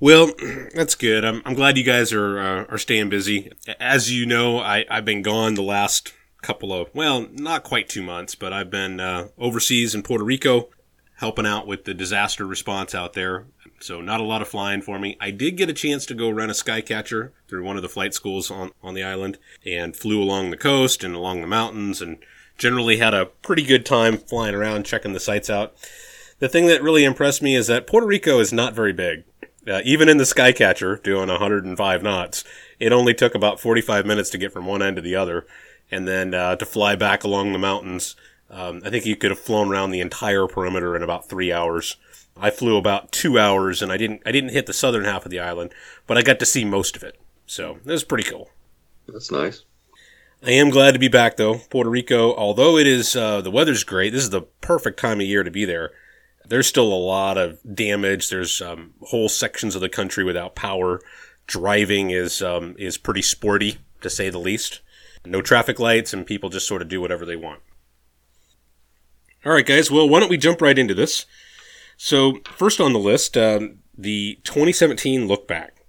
Well, 0.00 0.32
that's 0.74 0.94
good. 0.94 1.24
I'm, 1.24 1.42
I'm 1.44 1.54
glad 1.54 1.76
you 1.76 1.84
guys 1.84 2.12
are 2.12 2.40
uh, 2.40 2.64
are 2.64 2.78
staying 2.78 3.08
busy. 3.10 3.52
As 3.78 4.10
you 4.10 4.26
know, 4.26 4.58
I, 4.58 4.84
I've 4.90 5.04
been 5.04 5.22
gone 5.22 5.54
the 5.54 5.62
last 5.62 6.12
couple 6.42 6.72
of 6.72 6.88
well, 6.94 7.28
not 7.32 7.62
quite 7.62 7.88
two 7.88 8.02
months, 8.02 8.34
but 8.34 8.52
I've 8.52 8.70
been 8.70 8.98
uh, 8.98 9.28
overseas 9.38 9.94
in 9.94 10.02
Puerto 10.02 10.24
Rico, 10.24 10.70
helping 11.16 11.46
out 11.46 11.66
with 11.66 11.84
the 11.84 11.94
disaster 11.94 12.46
response 12.46 12.94
out 12.94 13.12
there. 13.12 13.46
So 13.82 14.00
not 14.00 14.20
a 14.20 14.24
lot 14.24 14.42
of 14.42 14.48
flying 14.48 14.80
for 14.80 14.98
me. 14.98 15.16
I 15.20 15.30
did 15.32 15.56
get 15.56 15.68
a 15.68 15.74
chance 15.74 16.06
to 16.06 16.14
go 16.14 16.30
run 16.30 16.50
a 16.50 16.54
skycatcher 16.54 17.32
through 17.48 17.64
one 17.64 17.76
of 17.76 17.82
the 17.82 17.88
flight 17.88 18.14
schools 18.14 18.50
on 18.50 18.70
on 18.82 18.94
the 18.94 19.02
island, 19.02 19.38
and 19.66 19.96
flew 19.96 20.22
along 20.22 20.50
the 20.50 20.56
coast 20.56 21.02
and 21.02 21.14
along 21.14 21.40
the 21.40 21.46
mountains, 21.48 22.00
and 22.00 22.18
generally 22.56 22.98
had 22.98 23.12
a 23.12 23.26
pretty 23.26 23.64
good 23.64 23.84
time 23.84 24.16
flying 24.16 24.54
around, 24.54 24.86
checking 24.86 25.12
the 25.12 25.20
sights 25.20 25.50
out. 25.50 25.74
The 26.38 26.48
thing 26.48 26.66
that 26.66 26.82
really 26.82 27.04
impressed 27.04 27.42
me 27.42 27.56
is 27.56 27.66
that 27.66 27.86
Puerto 27.86 28.06
Rico 28.06 28.38
is 28.38 28.52
not 28.52 28.74
very 28.74 28.92
big. 28.92 29.24
Uh, 29.66 29.80
even 29.84 30.08
in 30.08 30.16
the 30.16 30.24
Skycatcher, 30.24 31.02
doing 31.02 31.28
105 31.28 32.02
knots, 32.02 32.44
it 32.80 32.92
only 32.92 33.14
took 33.14 33.34
about 33.34 33.60
45 33.60 34.06
minutes 34.06 34.30
to 34.30 34.38
get 34.38 34.52
from 34.52 34.66
one 34.66 34.82
end 34.82 34.96
to 34.96 35.02
the 35.02 35.14
other, 35.14 35.46
and 35.90 36.06
then 36.06 36.34
uh, 36.34 36.56
to 36.56 36.66
fly 36.66 36.96
back 36.96 37.24
along 37.24 37.52
the 37.52 37.58
mountains. 37.58 38.16
Um, 38.50 38.82
I 38.84 38.90
think 38.90 39.06
you 39.06 39.16
could 39.16 39.30
have 39.30 39.38
flown 39.40 39.70
around 39.70 39.90
the 39.90 40.00
entire 40.00 40.46
perimeter 40.46 40.94
in 40.94 41.02
about 41.02 41.28
three 41.28 41.52
hours. 41.52 41.96
I 42.36 42.50
flew 42.50 42.76
about 42.76 43.12
two 43.12 43.38
hours, 43.38 43.82
and 43.82 43.92
I 43.92 43.96
didn't 43.96 44.22
I 44.24 44.32
didn't 44.32 44.50
hit 44.50 44.66
the 44.66 44.72
southern 44.72 45.04
half 45.04 45.24
of 45.24 45.30
the 45.30 45.40
island, 45.40 45.72
but 46.06 46.16
I 46.16 46.22
got 46.22 46.38
to 46.40 46.46
see 46.46 46.64
most 46.64 46.96
of 46.96 47.02
it, 47.02 47.20
so 47.46 47.78
it 47.84 47.90
was 47.90 48.04
pretty 48.04 48.28
cool. 48.28 48.50
That's 49.06 49.30
nice. 49.30 49.64
I 50.44 50.50
am 50.52 50.70
glad 50.70 50.92
to 50.92 50.98
be 50.98 51.08
back 51.08 51.36
though. 51.36 51.58
Puerto 51.70 51.90
Rico, 51.90 52.34
although 52.34 52.76
it 52.76 52.86
is 52.86 53.14
uh, 53.14 53.40
the 53.40 53.50
weather's 53.50 53.84
great, 53.84 54.10
this 54.10 54.24
is 54.24 54.30
the 54.30 54.42
perfect 54.42 54.98
time 54.98 55.20
of 55.20 55.26
year 55.26 55.44
to 55.44 55.50
be 55.50 55.64
there. 55.64 55.92
There's 56.44 56.66
still 56.66 56.92
a 56.92 56.94
lot 56.94 57.38
of 57.38 57.60
damage. 57.74 58.28
There's 58.28 58.60
um, 58.60 58.94
whole 59.02 59.28
sections 59.28 59.74
of 59.74 59.80
the 59.80 59.88
country 59.88 60.24
without 60.24 60.56
power. 60.56 61.00
Driving 61.46 62.10
is 62.10 62.42
um, 62.42 62.74
is 62.78 62.98
pretty 62.98 63.22
sporty 63.22 63.78
to 64.00 64.10
say 64.10 64.30
the 64.30 64.38
least. 64.38 64.80
No 65.24 65.40
traffic 65.40 65.78
lights, 65.78 66.12
and 66.12 66.26
people 66.26 66.50
just 66.50 66.66
sort 66.66 66.82
of 66.82 66.88
do 66.88 67.00
whatever 67.00 67.24
they 67.24 67.36
want. 67.36 67.60
All 69.44 69.52
right, 69.52 69.66
guys. 69.66 69.90
Well, 69.90 70.08
why 70.08 70.18
don't 70.18 70.28
we 70.28 70.36
jump 70.36 70.60
right 70.60 70.78
into 70.78 70.94
this? 70.94 71.26
So, 72.04 72.40
first 72.56 72.80
on 72.80 72.92
the 72.92 72.98
list, 72.98 73.36
um, 73.36 73.78
the 73.96 74.40
2017 74.42 75.28
look 75.28 75.46
back. 75.46 75.84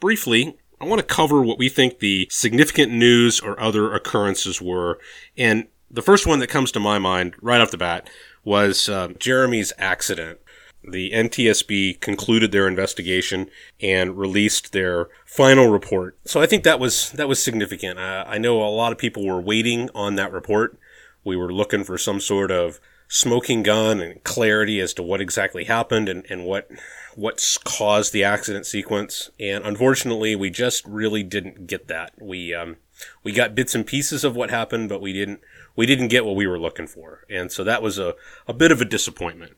Briefly, 0.00 0.58
I 0.82 0.84
want 0.84 0.98
to 0.98 1.14
cover 1.14 1.40
what 1.40 1.58
we 1.58 1.70
think 1.70 1.98
the 1.98 2.28
significant 2.30 2.92
news 2.92 3.40
or 3.40 3.58
other 3.58 3.94
occurrences 3.94 4.60
were. 4.60 4.98
And 5.34 5.68
the 5.90 6.02
first 6.02 6.26
one 6.26 6.40
that 6.40 6.48
comes 6.48 6.72
to 6.72 6.78
my 6.78 6.98
mind 6.98 7.36
right 7.40 7.58
off 7.62 7.70
the 7.70 7.78
bat 7.78 8.06
was 8.44 8.90
uh, 8.90 9.14
Jeremy's 9.18 9.72
accident. 9.78 10.40
The 10.84 11.10
NTSB 11.12 12.02
concluded 12.02 12.52
their 12.52 12.68
investigation 12.68 13.48
and 13.80 14.18
released 14.18 14.74
their 14.74 15.08
final 15.24 15.68
report. 15.70 16.18
So 16.26 16.38
I 16.38 16.44
think 16.44 16.64
that 16.64 16.78
was 16.78 17.12
that 17.12 17.28
was 17.28 17.42
significant. 17.42 17.98
Uh, 17.98 18.24
I 18.26 18.36
know 18.36 18.62
a 18.62 18.68
lot 18.68 18.92
of 18.92 18.98
people 18.98 19.26
were 19.26 19.40
waiting 19.40 19.88
on 19.94 20.16
that 20.16 20.32
report. 20.32 20.78
We 21.24 21.34
were 21.34 21.50
looking 21.50 21.82
for 21.82 21.96
some 21.96 22.20
sort 22.20 22.50
of 22.50 22.78
smoking 23.08 23.62
gun 23.62 24.00
and 24.00 24.22
clarity 24.24 24.80
as 24.80 24.92
to 24.94 25.02
what 25.02 25.20
exactly 25.20 25.64
happened 25.64 26.08
and, 26.08 26.24
and 26.28 26.44
what 26.44 26.68
what's 27.14 27.56
caused 27.58 28.12
the 28.12 28.24
accident 28.24 28.66
sequence. 28.66 29.30
And 29.40 29.64
unfortunately, 29.64 30.36
we 30.36 30.50
just 30.50 30.84
really 30.84 31.22
didn't 31.22 31.66
get 31.66 31.88
that. 31.88 32.12
We 32.20 32.54
um, 32.54 32.76
we 33.22 33.32
got 33.32 33.54
bits 33.54 33.74
and 33.74 33.86
pieces 33.86 34.24
of 34.24 34.36
what 34.36 34.50
happened, 34.50 34.88
but 34.88 35.00
we 35.00 35.12
didn't 35.12 35.40
we 35.74 35.86
didn't 35.86 36.08
get 36.08 36.24
what 36.24 36.36
we 36.36 36.46
were 36.46 36.58
looking 36.58 36.86
for. 36.86 37.24
And 37.28 37.52
so 37.52 37.64
that 37.64 37.82
was 37.82 37.98
a, 37.98 38.14
a 38.48 38.54
bit 38.54 38.72
of 38.72 38.80
a 38.80 38.84
disappointment. 38.84 39.56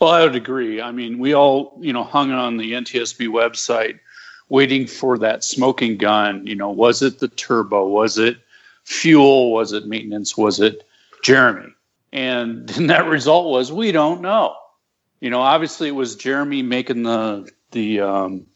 Well, 0.00 0.10
I 0.10 0.22
would 0.22 0.36
agree. 0.36 0.80
I 0.80 0.92
mean, 0.92 1.18
we 1.18 1.34
all, 1.34 1.76
you 1.80 1.92
know, 1.92 2.04
hung 2.04 2.30
on 2.30 2.56
the 2.56 2.72
NTSB 2.72 3.28
website 3.28 3.98
waiting 4.48 4.86
for 4.86 5.18
that 5.18 5.42
smoking 5.42 5.96
gun. 5.96 6.46
You 6.46 6.54
know, 6.54 6.70
was 6.70 7.02
it 7.02 7.18
the 7.18 7.28
turbo? 7.28 7.88
Was 7.88 8.18
it 8.18 8.38
fuel? 8.84 9.52
Was 9.52 9.72
it 9.72 9.86
maintenance? 9.86 10.36
Was 10.36 10.60
it 10.60 10.86
Jeremy? 11.22 11.72
And 12.12 12.68
the 12.68 12.82
net 12.82 13.06
result 13.06 13.50
was 13.50 13.72
we 13.72 13.92
don't 13.92 14.20
know. 14.20 14.54
You 15.20 15.30
know, 15.30 15.40
obviously 15.40 15.88
it 15.88 15.94
was 15.94 16.16
Jeremy 16.16 16.62
making 16.62 17.02
the 17.02 17.50
the 17.72 18.00
um, 18.00 18.46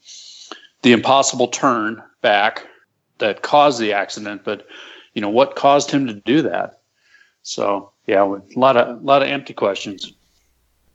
the 0.81 0.91
impossible 0.91 1.47
turn 1.47 2.01
back 2.21 2.67
that 3.19 3.41
caused 3.41 3.79
the 3.79 3.93
accident, 3.93 4.43
but 4.43 4.65
you 5.13 5.21
know 5.21 5.29
what 5.29 5.55
caused 5.55 5.91
him 5.91 6.07
to 6.07 6.13
do 6.13 6.41
that? 6.43 6.81
So 7.41 7.91
yeah, 8.07 8.23
a 8.23 8.59
lot 8.59 8.77
of 8.77 9.01
a 9.01 9.05
lot 9.05 9.21
of 9.21 9.27
empty 9.27 9.53
questions. 9.53 10.13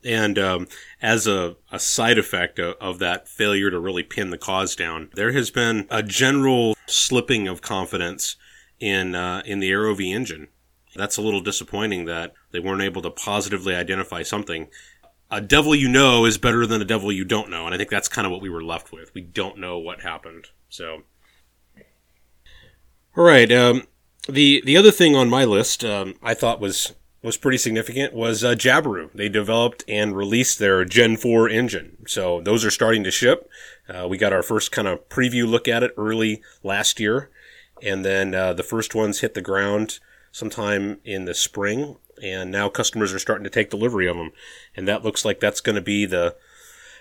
And 0.05 0.38
um, 0.38 0.69
as 1.03 1.27
a, 1.27 1.57
a 1.73 1.81
side 1.81 2.19
effect 2.19 2.61
of, 2.61 2.77
of, 2.81 3.00
that 3.00 3.27
failure 3.27 3.69
to 3.69 3.81
really 3.81 4.05
pin 4.05 4.31
the 4.31 4.38
cause 4.38 4.77
down, 4.77 5.11
there 5.15 5.33
has 5.33 5.50
been 5.50 5.88
a 5.91 6.05
general 6.05 6.77
slipping 6.87 7.49
of 7.49 7.62
confidence 7.62 8.37
in 8.79 9.15
uh, 9.15 9.43
in 9.45 9.59
the 9.59 9.71
AeroVee 9.71 10.15
engine. 10.15 10.49
That's 10.95 11.16
a 11.16 11.23
little 11.23 11.40
disappointing 11.40 12.07
that 12.07 12.33
they 12.50 12.61
weren't 12.61 12.83
able 12.83 13.02
to 13.02 13.11
positively 13.11 13.75
identify 13.75 14.23
something. 14.23 14.68
A 15.30 15.40
devil 15.40 15.75
you 15.75 15.88
know 15.88 16.25
is 16.25 16.38
better 16.38 16.66
than 16.66 16.80
a 16.80 16.87
devil 16.87 17.12
you 17.12 17.25
don't 17.25 17.50
know, 17.50 17.66
and 17.66 17.75
I 17.75 17.78
think 17.78 17.90
that's 17.90 18.09
kind 18.09 18.26
of 18.26 18.33
what 18.33 18.40
we 18.40 18.49
were 18.49 18.62
left 18.62 18.92
with. 18.92 19.12
We 19.14 19.21
don't 19.21 19.59
know 19.59 19.78
what 19.78 20.00
happened. 20.00 20.47
So, 20.68 21.02
all 23.16 23.25
right. 23.25 23.50
Um, 23.52 23.87
the 24.28 24.62
the 24.64 24.76
other 24.76 24.90
thing 24.90 25.14
on 25.14 25.28
my 25.28 25.45
list 25.45 25.85
um, 25.85 26.14
I 26.23 26.35
thought 26.35 26.61
was 26.61 26.95
was 27.23 27.37
pretty 27.37 27.59
significant 27.59 28.14
was 28.14 28.45
uh, 28.45 28.54
Jabiru. 28.54 29.11
They 29.12 29.28
developed 29.28 29.85
and 29.88 30.16
released 30.16 30.59
their 30.59 30.85
Gen 30.85 31.16
4 31.16 31.49
engine. 31.49 31.97
So 32.07 32.40
those 32.40 32.64
are 32.64 32.71
starting 32.71 33.02
to 33.04 33.11
ship. 33.11 33.50
Uh, 33.88 34.07
we 34.09 34.18
got 34.18 34.33
our 34.33 34.42
first 34.42 34.71
kind 34.71 34.87
of 34.87 35.09
preview 35.09 35.47
look 35.47 35.66
at 35.66 35.83
it 35.83 35.92
early 35.97 36.42
last 36.62 37.00
year. 37.00 37.30
And 37.83 38.04
then 38.04 38.35
uh, 38.35 38.52
the 38.52 38.62
first 38.62 38.95
ones 38.95 39.21
hit 39.21 39.35
the 39.35 39.42
ground 39.42 39.99
sometime 40.38 41.00
in 41.04 41.25
the 41.25 41.35
spring. 41.35 41.97
And 42.23 42.50
now 42.50 42.68
customers 42.68 43.12
are 43.12 43.18
starting 43.18 43.45
to 43.45 43.50
take 43.50 43.71
delivery 43.71 44.09
of 44.09 44.16
them. 44.16 44.30
And 44.76 44.87
that 44.88 45.04
looks 45.04 45.25
like 45.25 45.40
that's 45.40 45.61
going 45.61 45.76
to 45.76 45.83
be 45.83 46.07
the, 46.07 46.37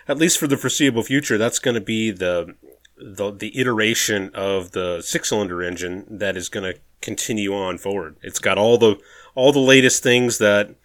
at 0.08 0.18
least 0.18 0.38
for 0.38 0.48
the 0.48 0.58
foreseeable 0.58 1.04
future, 1.04 1.38
that's 1.38 1.60
going 1.60 1.76
to 1.76 1.82
be 1.82 2.12
the, 2.12 2.56
the, 2.98 3.32
the 3.32 3.60
iteration 3.60 4.32
of 4.34 4.72
the 4.72 5.02
six 5.02 5.30
cylinder 5.30 5.62
engine 5.62 6.06
that 6.10 6.38
is 6.38 6.50
going 6.50 6.72
to 6.74 6.80
continue 7.02 7.54
on 7.54 7.78
forward. 7.78 8.18
It's 8.22 8.40
got 8.40 8.58
all 8.58 8.78
the 8.78 9.00
all 9.36 9.52
the 9.52 9.60
latest 9.60 10.02
things 10.02 10.40
that 10.40 10.76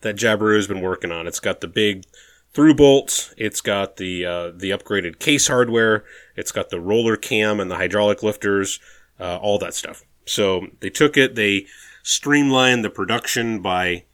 that 0.00 0.16
Jabiru 0.16 0.56
has 0.56 0.66
been 0.66 0.80
working 0.80 1.12
on. 1.12 1.26
It's 1.26 1.40
got 1.40 1.60
the 1.60 1.68
big 1.68 2.04
through 2.52 2.74
bolts. 2.74 3.32
It's 3.36 3.60
got 3.60 3.96
the 3.96 4.26
uh, 4.26 4.50
the 4.50 4.70
upgraded 4.70 5.18
case 5.20 5.46
hardware. 5.46 6.04
It's 6.36 6.52
got 6.52 6.70
the 6.70 6.80
roller 6.80 7.16
cam 7.16 7.60
and 7.60 7.70
the 7.70 7.76
hydraulic 7.76 8.22
lifters, 8.22 8.80
uh, 9.20 9.36
all 9.36 9.58
that 9.58 9.74
stuff. 9.74 10.04
So 10.26 10.66
they 10.80 10.90
took 10.90 11.16
it. 11.16 11.34
They 11.34 11.66
streamlined 12.02 12.84
the 12.84 12.90
production 12.90 13.60
by 13.60 14.04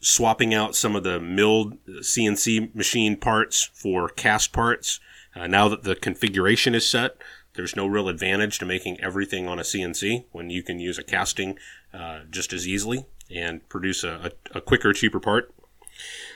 swapping 0.00 0.54
out 0.54 0.76
some 0.76 0.94
of 0.94 1.02
the 1.02 1.18
milled 1.18 1.76
CNC 1.86 2.74
machine 2.74 3.16
parts 3.16 3.70
for 3.74 4.08
cast 4.08 4.52
parts. 4.52 5.00
Uh, 5.34 5.46
now 5.46 5.68
that 5.68 5.82
the 5.82 5.94
configuration 5.94 6.74
is 6.74 6.88
set, 6.88 7.16
there's 7.54 7.76
no 7.76 7.86
real 7.86 8.08
advantage 8.08 8.58
to 8.58 8.66
making 8.66 9.00
everything 9.00 9.48
on 9.48 9.58
a 9.58 9.62
CNC 9.62 10.24
when 10.32 10.50
you 10.50 10.62
can 10.62 10.78
use 10.78 10.98
a 10.98 11.02
casting 11.02 11.58
uh, 11.92 12.20
just 12.30 12.52
as 12.52 12.68
easily 12.68 13.06
and 13.34 13.66
produce 13.68 14.04
a, 14.04 14.30
a, 14.54 14.58
a 14.58 14.60
quicker, 14.60 14.92
cheaper 14.92 15.18
part. 15.18 15.52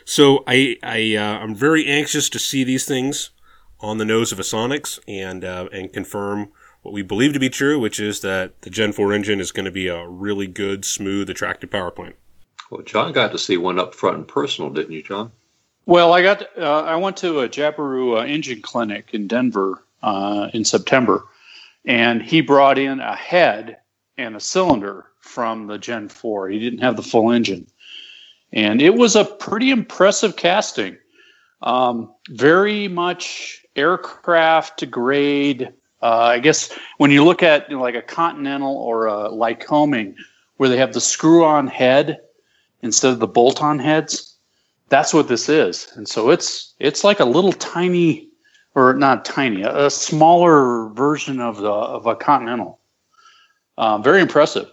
So 0.04 0.42
I, 0.46 0.76
I 0.82 1.16
uh, 1.16 1.38
I'm 1.38 1.54
very 1.54 1.86
anxious 1.86 2.28
to 2.30 2.38
see 2.38 2.64
these 2.64 2.86
things 2.86 3.30
on 3.80 3.98
the 3.98 4.04
nose 4.04 4.32
of 4.32 4.38
a 4.38 4.42
Sonex 4.42 4.98
and 5.06 5.44
uh, 5.44 5.68
and 5.72 5.92
confirm 5.92 6.50
what 6.82 6.92
we 6.94 7.02
believe 7.02 7.32
to 7.32 7.38
be 7.38 7.50
true, 7.50 7.78
which 7.78 8.00
is 8.00 8.20
that 8.20 8.62
the 8.62 8.70
Gen 8.70 8.92
4 8.92 9.12
engine 9.12 9.40
is 9.40 9.52
going 9.52 9.64
to 9.64 9.70
be 9.70 9.88
a 9.88 10.06
really 10.06 10.46
good, 10.46 10.84
smooth, 10.84 11.28
attractive 11.28 11.70
power 11.70 11.90
plant. 11.90 12.16
Well, 12.70 12.82
John 12.82 13.12
got 13.12 13.32
to 13.32 13.38
see 13.38 13.56
one 13.56 13.78
up 13.78 13.94
front 13.94 14.16
and 14.16 14.28
personal, 14.28 14.70
didn't 14.70 14.92
you, 14.92 15.02
John? 15.02 15.32
Well, 15.86 16.12
I 16.12 16.22
got 16.22 16.46
uh, 16.56 16.82
I 16.82 16.96
went 16.96 17.16
to 17.18 17.40
a 17.40 17.48
Jabiru 17.48 18.18
uh, 18.18 18.24
engine 18.24 18.62
clinic 18.62 19.10
in 19.12 19.26
Denver 19.26 19.82
uh, 20.02 20.48
in 20.54 20.64
September, 20.64 21.24
and 21.84 22.22
he 22.22 22.42
brought 22.42 22.78
in 22.78 23.00
a 23.00 23.16
head 23.16 23.78
and 24.16 24.36
a 24.36 24.40
cylinder 24.40 25.06
from 25.20 25.66
the 25.66 25.78
Gen 25.78 26.08
4. 26.08 26.48
He 26.48 26.60
didn't 26.60 26.80
have 26.80 26.96
the 26.96 27.02
full 27.02 27.32
engine, 27.32 27.66
and 28.52 28.80
it 28.80 28.94
was 28.94 29.16
a 29.16 29.24
pretty 29.24 29.70
impressive 29.70 30.36
casting. 30.36 30.96
Um, 31.62 32.14
very 32.28 32.86
much 32.86 33.66
aircraft 33.74 34.88
grade. 34.90 35.72
Uh, 36.02 36.32
I 36.34 36.38
guess 36.38 36.72
when 36.98 37.10
you 37.10 37.24
look 37.24 37.42
at 37.42 37.68
you 37.68 37.76
know, 37.76 37.82
like 37.82 37.94
a 37.94 38.02
Continental 38.02 38.74
or 38.74 39.06
a 39.06 39.28
Lycoming, 39.30 40.14
where 40.56 40.68
they 40.68 40.76
have 40.76 40.92
the 40.92 41.00
screw-on 41.00 41.66
head 41.66 42.20
instead 42.82 43.12
of 43.12 43.18
the 43.18 43.26
bolt-on 43.26 43.78
heads, 43.78 44.36
that's 44.88 45.14
what 45.14 45.28
this 45.28 45.48
is. 45.48 45.92
And 45.96 46.08
so 46.08 46.30
it's 46.30 46.74
it's 46.78 47.04
like 47.04 47.20
a 47.20 47.24
little 47.24 47.52
tiny 47.52 48.28
or 48.74 48.94
not 48.94 49.24
tiny, 49.24 49.62
a, 49.62 49.86
a 49.86 49.90
smaller 49.90 50.88
version 50.90 51.40
of 51.40 51.58
the 51.58 51.70
of 51.70 52.06
a 52.06 52.14
Continental. 52.14 52.78
Um, 53.78 54.02
very 54.02 54.20
impressive. 54.20 54.70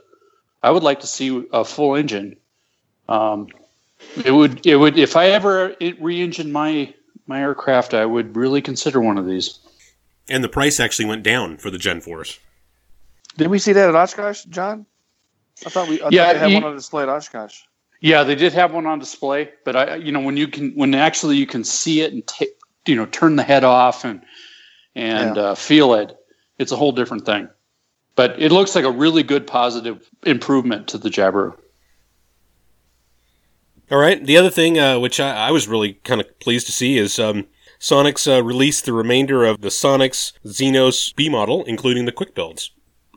I 0.63 0.71
would 0.71 0.83
like 0.83 0.99
to 1.01 1.07
see 1.07 1.45
a 1.53 1.63
full 1.63 1.95
engine. 1.95 2.35
Um, 3.07 3.47
it 4.25 4.31
would 4.31 4.65
it 4.65 4.75
would 4.75 4.97
if 4.97 5.15
I 5.15 5.27
ever 5.27 5.75
re-engine 5.99 6.51
my 6.51 6.93
my 7.27 7.41
aircraft, 7.41 7.93
I 7.93 8.05
would 8.05 8.35
really 8.35 8.61
consider 8.61 9.01
one 9.01 9.17
of 9.17 9.25
these. 9.25 9.59
And 10.29 10.43
the 10.43 10.49
price 10.49 10.79
actually 10.79 11.05
went 11.05 11.23
down 11.23 11.57
for 11.57 11.69
the 11.69 11.77
Gen 11.77 12.01
4s. 12.01 12.39
Did 13.37 13.47
we 13.47 13.59
see 13.59 13.73
that 13.73 13.89
at 13.89 13.95
Oshkosh, 13.95 14.43
John? 14.45 14.85
I 15.65 15.69
thought 15.69 15.87
we 15.87 16.01
I 16.01 16.09
yeah, 16.11 16.25
thought 16.25 16.33
they 16.33 16.39
had 16.39 16.53
one 16.53 16.63
on 16.63 16.75
display 16.75 17.03
at 17.03 17.09
Oshkosh. 17.09 17.61
Yeah, 17.99 18.23
they 18.23 18.35
did 18.35 18.53
have 18.53 18.73
one 18.73 18.85
on 18.85 18.99
display, 18.99 19.49
but 19.63 19.75
I, 19.75 19.95
you 19.95 20.11
know, 20.11 20.19
when 20.19 20.37
you 20.37 20.47
can, 20.47 20.71
when 20.73 20.93
actually 20.93 21.37
you 21.37 21.47
can 21.47 21.63
see 21.63 22.01
it 22.01 22.13
and 22.13 22.25
take 22.27 22.49
you 22.85 22.95
know 22.95 23.05
turn 23.07 23.35
the 23.35 23.43
head 23.43 23.63
off 23.63 24.05
and 24.05 24.21
and 24.95 25.35
yeah. 25.35 25.41
uh, 25.41 25.55
feel 25.55 25.93
it, 25.93 26.15
it's 26.57 26.71
a 26.71 26.75
whole 26.75 26.91
different 26.91 27.25
thing. 27.25 27.49
But 28.15 28.41
it 28.41 28.51
looks 28.51 28.75
like 28.75 28.85
a 28.85 28.91
really 28.91 29.23
good 29.23 29.45
positive 29.45 30.09
improvement 30.23 30.87
to 30.89 30.97
the 30.97 31.09
Jabiru. 31.09 31.55
All 33.89 33.97
right. 33.97 34.23
The 34.23 34.37
other 34.37 34.49
thing, 34.49 34.79
uh, 34.79 34.99
which 34.99 35.19
I, 35.19 35.47
I, 35.47 35.51
was 35.51 35.67
really 35.67 35.93
kind 35.93 36.19
of 36.19 36.39
pleased 36.39 36.65
to 36.65 36.71
see, 36.71 36.97
is 36.97 37.19
um, 37.19 37.45
Sonex 37.79 38.27
uh, 38.27 38.43
released 38.43 38.85
the 38.85 38.93
remainder 38.93 39.45
of 39.45 39.61
the 39.61 39.69
Sonex 39.69 40.33
Xenos 40.45 41.15
B 41.15 41.29
model, 41.29 41.63
including 41.65 42.05
the 42.05 42.11
quick 42.11 42.33
builds. 42.33 42.71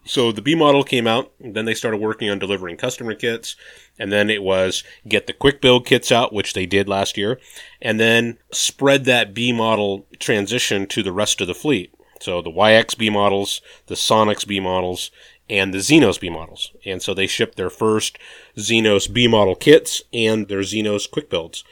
So 0.04 0.32
the 0.32 0.42
B 0.42 0.54
model 0.54 0.82
came 0.82 1.06
out, 1.06 1.32
then 1.38 1.66
they 1.66 1.74
started 1.74 1.98
working 1.98 2.30
on 2.30 2.38
delivering 2.38 2.76
customer 2.76 3.14
kits, 3.14 3.54
and 3.98 4.10
then 4.10 4.30
it 4.30 4.42
was 4.42 4.82
get 5.06 5.26
the 5.26 5.32
quick 5.32 5.60
build 5.60 5.86
kits 5.86 6.10
out, 6.10 6.32
which 6.32 6.54
they 6.54 6.66
did 6.66 6.88
last 6.88 7.16
year, 7.16 7.38
and 7.82 8.00
then 8.00 8.38
spread 8.50 9.04
that 9.04 9.34
B 9.34 9.52
model 9.52 10.06
transition 10.18 10.86
to 10.88 11.02
the 11.02 11.12
rest 11.12 11.40
of 11.40 11.46
the 11.46 11.54
fleet. 11.54 11.94
So 12.20 12.42
the 12.42 12.50
Waiex 12.50 12.96
B 12.96 13.10
models, 13.10 13.60
the 13.86 13.94
Sonex 13.94 14.46
B 14.46 14.58
models, 14.58 15.10
and 15.48 15.74
the 15.74 15.78
Xenos 15.78 16.20
B 16.20 16.30
models. 16.30 16.72
And 16.86 17.02
so 17.02 17.12
they 17.12 17.26
shipped 17.26 17.56
their 17.56 17.70
first 17.70 18.18
Xenos 18.56 19.12
B 19.12 19.26
model 19.26 19.54
kits 19.54 20.02
and 20.12 20.48
their 20.48 20.60
Xenos 20.60 21.10
quick 21.10 21.28
builds, 21.28 21.64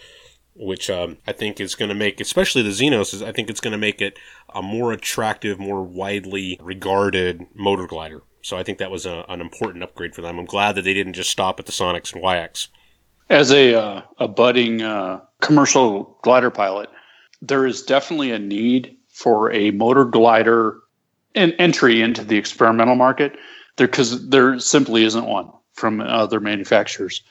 which 0.58 0.90
um, 0.90 1.18
I 1.26 1.32
think 1.32 1.60
is 1.60 1.74
going 1.74 1.88
to 1.88 1.94
make, 1.94 2.20
especially 2.20 2.62
the 2.62 2.70
Xenos, 2.70 3.14
is 3.14 3.22
I 3.22 3.32
think 3.32 3.48
it's 3.48 3.60
going 3.60 3.72
to 3.72 3.78
make 3.78 4.00
it 4.00 4.18
a 4.54 4.62
more 4.62 4.92
attractive, 4.92 5.58
more 5.58 5.82
widely 5.82 6.58
regarded 6.60 7.46
motor 7.54 7.86
glider. 7.86 8.22
So 8.42 8.56
I 8.56 8.62
think 8.62 8.78
that 8.78 8.90
was 8.90 9.06
a, 9.06 9.24
an 9.28 9.40
important 9.40 9.84
upgrade 9.84 10.14
for 10.14 10.22
them. 10.22 10.38
I'm 10.38 10.44
glad 10.44 10.74
that 10.74 10.82
they 10.82 10.94
didn't 10.94 11.14
just 11.14 11.30
stop 11.30 11.60
at 11.60 11.66
the 11.66 11.72
Sonex 11.72 12.14
and 12.14 12.22
Waiex. 12.22 12.68
As 13.30 13.52
a 13.52 13.74
uh, 13.74 14.02
a 14.18 14.26
budding 14.26 14.82
uh, 14.82 15.20
commercial 15.40 16.18
glider 16.22 16.50
pilot, 16.50 16.88
there 17.42 17.66
is 17.66 17.82
definitely 17.82 18.32
a 18.32 18.38
need 18.38 18.96
for 19.08 19.52
a 19.52 19.70
motor 19.72 20.04
glider 20.04 20.80
an 21.34 21.52
entry 21.52 22.00
into 22.00 22.24
the 22.24 22.36
experimental 22.36 22.94
market. 22.94 23.36
There 23.76 23.86
because 23.86 24.28
there 24.28 24.58
simply 24.58 25.04
isn't 25.04 25.26
one 25.26 25.50
from 25.74 26.00
other 26.00 26.40
manufacturers, 26.40 27.22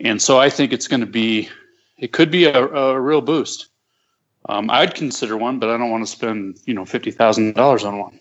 and 0.00 0.20
so 0.20 0.38
I 0.38 0.50
think 0.50 0.72
it's 0.72 0.88
going 0.88 1.00
to 1.00 1.06
be 1.06 1.48
it 1.98 2.12
could 2.12 2.30
be 2.30 2.44
a, 2.44 2.64
a 2.64 3.00
real 3.00 3.20
boost. 3.20 3.68
Um, 4.48 4.70
I'd 4.70 4.94
consider 4.94 5.36
one, 5.36 5.58
but 5.58 5.68
I 5.68 5.76
don't 5.76 5.90
want 5.90 6.06
to 6.06 6.10
spend 6.10 6.58
you 6.64 6.74
know 6.74 6.84
fifty 6.84 7.10
thousand 7.10 7.54
dollars 7.54 7.84
on 7.84 7.98
one 7.98 8.20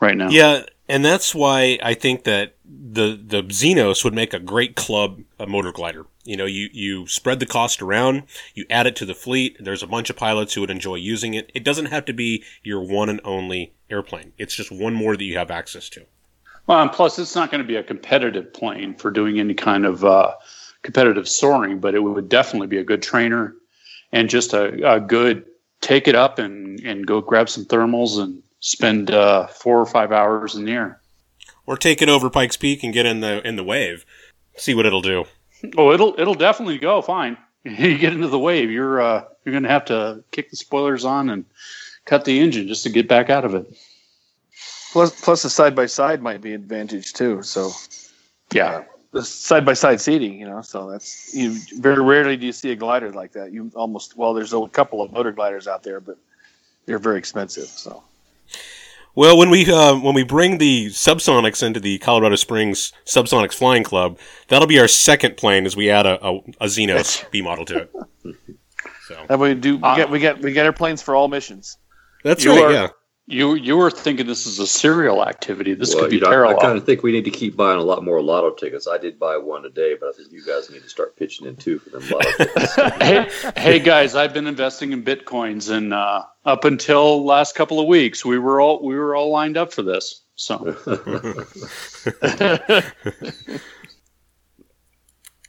right 0.00 0.16
now. 0.16 0.28
Yeah, 0.30 0.62
and 0.88 1.04
that's 1.04 1.34
why 1.34 1.78
I 1.82 1.94
think 1.94 2.24
that 2.24 2.54
the 2.64 3.20
the 3.22 3.42
Xenos 3.42 4.04
would 4.04 4.14
make 4.14 4.32
a 4.32 4.38
great 4.38 4.76
club 4.76 5.20
a 5.38 5.46
motor 5.46 5.72
glider. 5.72 6.06
You 6.24 6.36
know, 6.36 6.46
you 6.46 6.68
you 6.72 7.06
spread 7.06 7.40
the 7.40 7.46
cost 7.46 7.82
around, 7.82 8.24
you 8.54 8.64
add 8.70 8.86
it 8.86 8.96
to 8.96 9.06
the 9.06 9.14
fleet. 9.14 9.56
There's 9.60 9.82
a 9.82 9.86
bunch 9.86 10.10
of 10.10 10.16
pilots 10.16 10.54
who 10.54 10.62
would 10.62 10.70
enjoy 10.70 10.96
using 10.96 11.34
it. 11.34 11.50
It 11.54 11.64
doesn't 11.64 11.86
have 11.86 12.04
to 12.06 12.12
be 12.12 12.44
your 12.62 12.80
one 12.80 13.08
and 13.08 13.20
only 13.24 13.74
airplane. 13.90 14.32
It's 14.38 14.54
just 14.54 14.70
one 14.70 14.94
more 14.94 15.16
that 15.16 15.24
you 15.24 15.36
have 15.38 15.50
access 15.50 15.88
to. 15.90 16.04
Well, 16.66 16.82
and 16.82 16.92
plus, 16.92 17.18
it's 17.18 17.34
not 17.34 17.50
going 17.50 17.62
to 17.62 17.66
be 17.66 17.76
a 17.76 17.82
competitive 17.82 18.52
plane 18.52 18.94
for 18.94 19.10
doing 19.10 19.40
any 19.40 19.54
kind 19.54 19.86
of 19.86 20.04
uh, 20.04 20.34
competitive 20.88 21.28
soaring, 21.28 21.80
but 21.80 21.94
it 21.94 21.98
would 21.98 22.30
definitely 22.30 22.66
be 22.66 22.78
a 22.78 22.82
good 22.82 23.02
trainer 23.02 23.54
and 24.10 24.30
just 24.30 24.54
a, 24.54 24.94
a 24.94 24.98
good 24.98 25.44
take 25.82 26.08
it 26.08 26.14
up 26.14 26.38
and, 26.38 26.80
and 26.80 27.06
go 27.06 27.20
grab 27.20 27.46
some 27.50 27.66
thermals 27.66 28.18
and 28.18 28.42
spend 28.60 29.10
uh, 29.10 29.46
four 29.48 29.78
or 29.78 29.84
five 29.84 30.12
hours 30.12 30.54
in 30.54 30.64
the 30.64 30.72
air. 30.72 30.98
Or 31.66 31.76
take 31.76 32.00
it 32.00 32.08
over 32.08 32.30
Pikes 32.30 32.56
Peak 32.56 32.82
and 32.82 32.94
get 32.94 33.04
in 33.04 33.20
the 33.20 33.46
in 33.46 33.56
the 33.56 33.62
wave. 33.62 34.06
See 34.56 34.74
what 34.74 34.86
it'll 34.86 35.02
do. 35.02 35.26
Oh, 35.76 35.92
it'll 35.92 36.18
it'll 36.18 36.32
definitely 36.32 36.78
go 36.78 37.02
fine. 37.02 37.36
you 37.64 37.98
get 37.98 38.14
into 38.14 38.28
the 38.28 38.38
wave, 38.38 38.70
you're 38.70 38.98
uh, 38.98 39.24
you're 39.44 39.52
going 39.52 39.64
to 39.64 39.68
have 39.68 39.84
to 39.86 40.24
kick 40.30 40.48
the 40.48 40.56
spoilers 40.56 41.04
on 41.04 41.28
and 41.28 41.44
cut 42.06 42.24
the 42.24 42.40
engine 42.40 42.66
just 42.66 42.84
to 42.84 42.88
get 42.88 43.08
back 43.08 43.28
out 43.28 43.44
of 43.44 43.54
it. 43.54 43.66
Plus, 44.92 45.20
plus 45.20 45.42
the 45.42 45.50
side 45.50 45.76
by 45.76 45.84
side 45.84 46.22
might 46.22 46.40
be 46.40 46.54
advantage 46.54 47.12
too. 47.12 47.42
So, 47.42 47.72
yeah, 48.54 48.84
the 49.12 49.22
side 49.22 49.64
by 49.64 49.72
side 49.74 50.00
seating, 50.00 50.38
you 50.38 50.46
know. 50.46 50.60
So 50.62 50.90
that's 50.90 51.34
you 51.34 51.58
very 51.80 52.02
rarely 52.02 52.36
do 52.36 52.46
you 52.46 52.52
see 52.52 52.70
a 52.72 52.76
glider 52.76 53.12
like 53.12 53.32
that. 53.32 53.52
You 53.52 53.70
almost 53.74 54.16
well, 54.16 54.34
there's 54.34 54.52
a 54.52 54.66
couple 54.68 55.00
of 55.02 55.12
motor 55.12 55.32
gliders 55.32 55.66
out 55.66 55.82
there, 55.82 56.00
but 56.00 56.16
they're 56.86 56.98
very 56.98 57.18
expensive. 57.18 57.66
So 57.68 58.02
Well, 59.14 59.36
when 59.38 59.50
we 59.50 59.70
uh, 59.72 59.98
when 59.98 60.14
we 60.14 60.22
bring 60.24 60.58
the 60.58 60.86
Subsonex 60.86 61.62
into 61.62 61.80
the 61.80 61.98
Colorado 61.98 62.36
Springs 62.36 62.92
Subsonex 63.06 63.54
Flying 63.54 63.82
Club, 63.82 64.18
that'll 64.48 64.68
be 64.68 64.78
our 64.78 64.88
second 64.88 65.36
plane 65.36 65.66
as 65.66 65.74
we 65.76 65.90
add 65.90 66.06
a, 66.06 66.24
a, 66.24 66.36
a 66.60 66.66
Xenos 66.66 67.28
B 67.30 67.42
model 67.42 67.64
to 67.66 67.78
it. 67.78 67.92
So 69.06 69.24
that 69.28 69.38
we 69.38 69.54
do 69.54 69.76
we 69.78 69.82
Uh, 69.82 69.96
get 69.96 70.10
we 70.10 70.18
get 70.18 70.38
we 70.40 70.52
get 70.52 70.66
airplanes 70.66 71.00
for 71.02 71.14
all 71.16 71.28
missions. 71.28 71.78
that's 72.24 72.44
You 72.44 72.50
right. 72.52 72.64
are- 72.64 72.72
Yeah. 72.72 72.88
You 73.30 73.56
you 73.56 73.76
were 73.76 73.90
thinking 73.90 74.26
this 74.26 74.46
is 74.46 74.58
a 74.58 74.66
serial 74.66 75.22
activity. 75.22 75.74
This 75.74 75.94
well, 75.94 76.04
could 76.04 76.10
be 76.10 76.16
you 76.16 76.22
know, 76.22 76.28
I, 76.28 76.30
parallel. 76.30 76.60
kind 76.60 76.78
of 76.78 76.86
think 76.86 77.02
we 77.02 77.12
need 77.12 77.26
to 77.26 77.30
keep 77.30 77.56
buying 77.56 77.78
a 77.78 77.82
lot 77.82 78.02
more 78.02 78.22
lotto 78.22 78.52
tickets. 78.52 78.88
I 78.88 78.96
did 78.96 79.18
buy 79.18 79.36
one 79.36 79.62
today, 79.62 79.96
but 80.00 80.08
I 80.08 80.12
think 80.12 80.32
you 80.32 80.42
guys 80.42 80.70
need 80.70 80.82
to 80.82 80.88
start 80.88 81.14
pitching 81.14 81.46
in 81.46 81.56
two 81.56 81.78
for 81.78 81.90
them 81.90 82.08
lotto 82.08 82.30
tickets. 82.38 82.74
hey, 83.02 83.28
hey 83.54 83.78
guys, 83.80 84.14
I've 84.14 84.32
been 84.32 84.46
investing 84.46 84.92
in 84.92 85.02
bitcoins, 85.02 85.68
and 85.68 85.92
uh, 85.92 86.22
up 86.46 86.64
until 86.64 87.22
last 87.22 87.54
couple 87.54 87.78
of 87.78 87.86
weeks, 87.86 88.24
we 88.24 88.38
were 88.38 88.62
all 88.62 88.82
we 88.82 88.96
were 88.96 89.14
all 89.14 89.30
lined 89.30 89.58
up 89.58 89.74
for 89.74 89.82
this. 89.82 90.22
So 90.34 90.56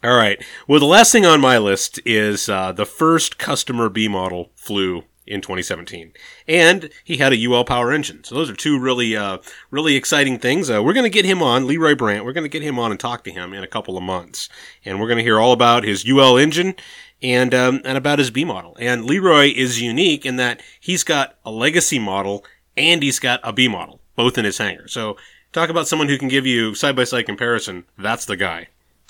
All 0.03 0.15
right. 0.15 0.43
Well, 0.67 0.81
the 0.81 0.85
last 0.85 1.13
thing 1.13 1.25
on 1.25 1.39
my 1.39 1.57
list 1.57 2.01
is 2.05 2.49
uh, 2.49 2.73
the 2.73 2.85
first 2.85 3.37
customer 3.37 3.87
B 3.87 4.09
model 4.09 4.51
flew 4.55 5.05
in 5.29 5.41
2017, 5.41 6.11
and 6.47 6.89
he 7.03 7.17
had 7.17 7.31
a 7.31 7.45
UL 7.45 7.63
power 7.63 7.91
engine. 7.91 8.23
So 8.23 8.35
those 8.35 8.49
are 8.49 8.55
two 8.55 8.79
really, 8.79 9.15
uh, 9.15 9.37
really 9.71 9.95
exciting 9.95 10.39
things. 10.39 10.69
Uh, 10.69 10.81
we're 10.83 10.93
going 10.93 11.05
to 11.05 11.09
get 11.09 11.25
him 11.25 11.41
on, 11.41 11.67
Leroy 11.67 11.95
Brandt. 11.95 12.25
We're 12.25 12.33
going 12.33 12.45
to 12.45 12.49
get 12.49 12.63
him 12.63 12.79
on 12.79 12.91
and 12.91 12.99
talk 12.99 13.23
to 13.23 13.31
him 13.31 13.53
in 13.53 13.63
a 13.63 13.67
couple 13.67 13.95
of 13.95 14.03
months, 14.03 14.49
and 14.83 14.99
we're 14.99 15.07
going 15.07 15.17
to 15.17 15.23
hear 15.23 15.39
all 15.39 15.53
about 15.53 15.83
his 15.83 16.05
UL 16.09 16.37
engine 16.37 16.75
and 17.21 17.53
um, 17.53 17.81
and 17.85 17.97
about 17.97 18.19
his 18.19 18.31
B 18.31 18.43
model. 18.43 18.75
And 18.79 19.05
Leroy 19.05 19.53
is 19.55 19.81
unique 19.81 20.25
in 20.25 20.37
that 20.37 20.61
he's 20.79 21.03
got 21.03 21.35
a 21.45 21.51
legacy 21.51 21.99
model 21.99 22.43
and 22.75 23.03
he's 23.03 23.19
got 23.19 23.39
a 23.43 23.53
B 23.53 23.67
model, 23.67 24.01
both 24.15 24.37
in 24.37 24.45
his 24.45 24.57
hangar. 24.57 24.87
So 24.87 25.17
talk 25.51 25.69
about 25.69 25.87
someone 25.87 26.07
who 26.07 26.17
can 26.17 26.29
give 26.29 26.45
you 26.45 26.73
side 26.75 26.95
by 26.95 27.03
side 27.03 27.25
comparison. 27.25 27.85
That's 27.97 28.25
the 28.25 28.37
guy. 28.37 28.67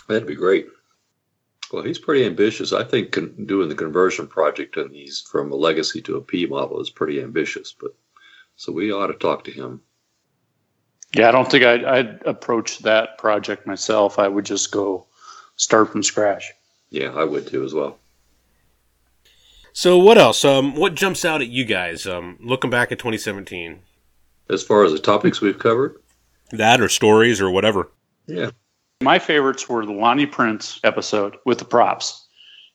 That'd 0.08 0.28
be 0.28 0.36
great. 0.36 0.68
Well, 1.72 1.84
he's 1.84 2.00
pretty 2.00 2.26
ambitious. 2.26 2.74
I 2.74 2.84
think 2.84 3.12
con- 3.12 3.46
doing 3.46 3.70
the 3.70 3.76
conversion 3.76 4.28
project 4.28 4.76
and 4.78 4.94
he's 4.94 5.22
from 5.22 5.52
a 5.52 5.56
legacy 5.56 6.02
to 6.04 6.18
a 6.18 6.22
P 6.22 6.46
model 6.46 6.82
is 6.82 6.90
pretty 6.90 7.22
ambitious. 7.22 7.74
But 7.80 7.92
so 8.56 8.72
we 8.72 8.92
ought 8.92 9.08
to 9.08 9.14
talk 9.14 9.44
to 9.46 9.52
him. 9.52 9.82
yeah, 11.16 11.28
I 11.30 11.32
don't 11.32 11.50
think 11.50 11.64
I'd, 11.64 11.86
I'd 11.86 12.22
approach 12.26 12.80
that 12.80 13.18
project 13.18 13.68
myself. 13.68 14.18
I 14.20 14.28
would 14.28 14.46
just 14.46 14.72
go 14.72 15.06
start 15.58 15.92
from 15.92 16.02
scratch. 16.04 16.52
Yeah, 16.90 17.12
I 17.14 17.24
would 17.24 17.46
too 17.48 17.64
as 17.64 17.74
well. 17.74 18.00
So 19.74 19.98
what 19.98 20.18
else? 20.18 20.44
Um, 20.44 20.76
what 20.76 20.96
jumps 20.96 21.24
out 21.24 21.42
at 21.42 21.48
you 21.50 21.64
guys? 21.64 22.08
Um, 22.08 22.38
looking 22.42 22.70
back 22.72 22.92
at 22.92 22.98
2017, 23.00 23.80
As 24.50 24.64
far 24.64 24.84
as 24.84 24.92
the 24.92 25.00
topics 25.00 25.40
we've 25.40 25.60
covered, 25.60 26.02
that 26.52 26.82
or 26.82 26.90
stories 26.90 27.40
or 27.40 27.52
whatever. 27.52 27.92
yeah, 28.26 28.50
My 29.02 29.18
favorites 29.18 29.70
were 29.70 29.86
the 29.86 29.94
Lonnie 29.94 30.26
Prince 30.26 30.82
episode 30.84 31.38
with 31.46 31.58
the 31.60 31.64
props 31.64 32.28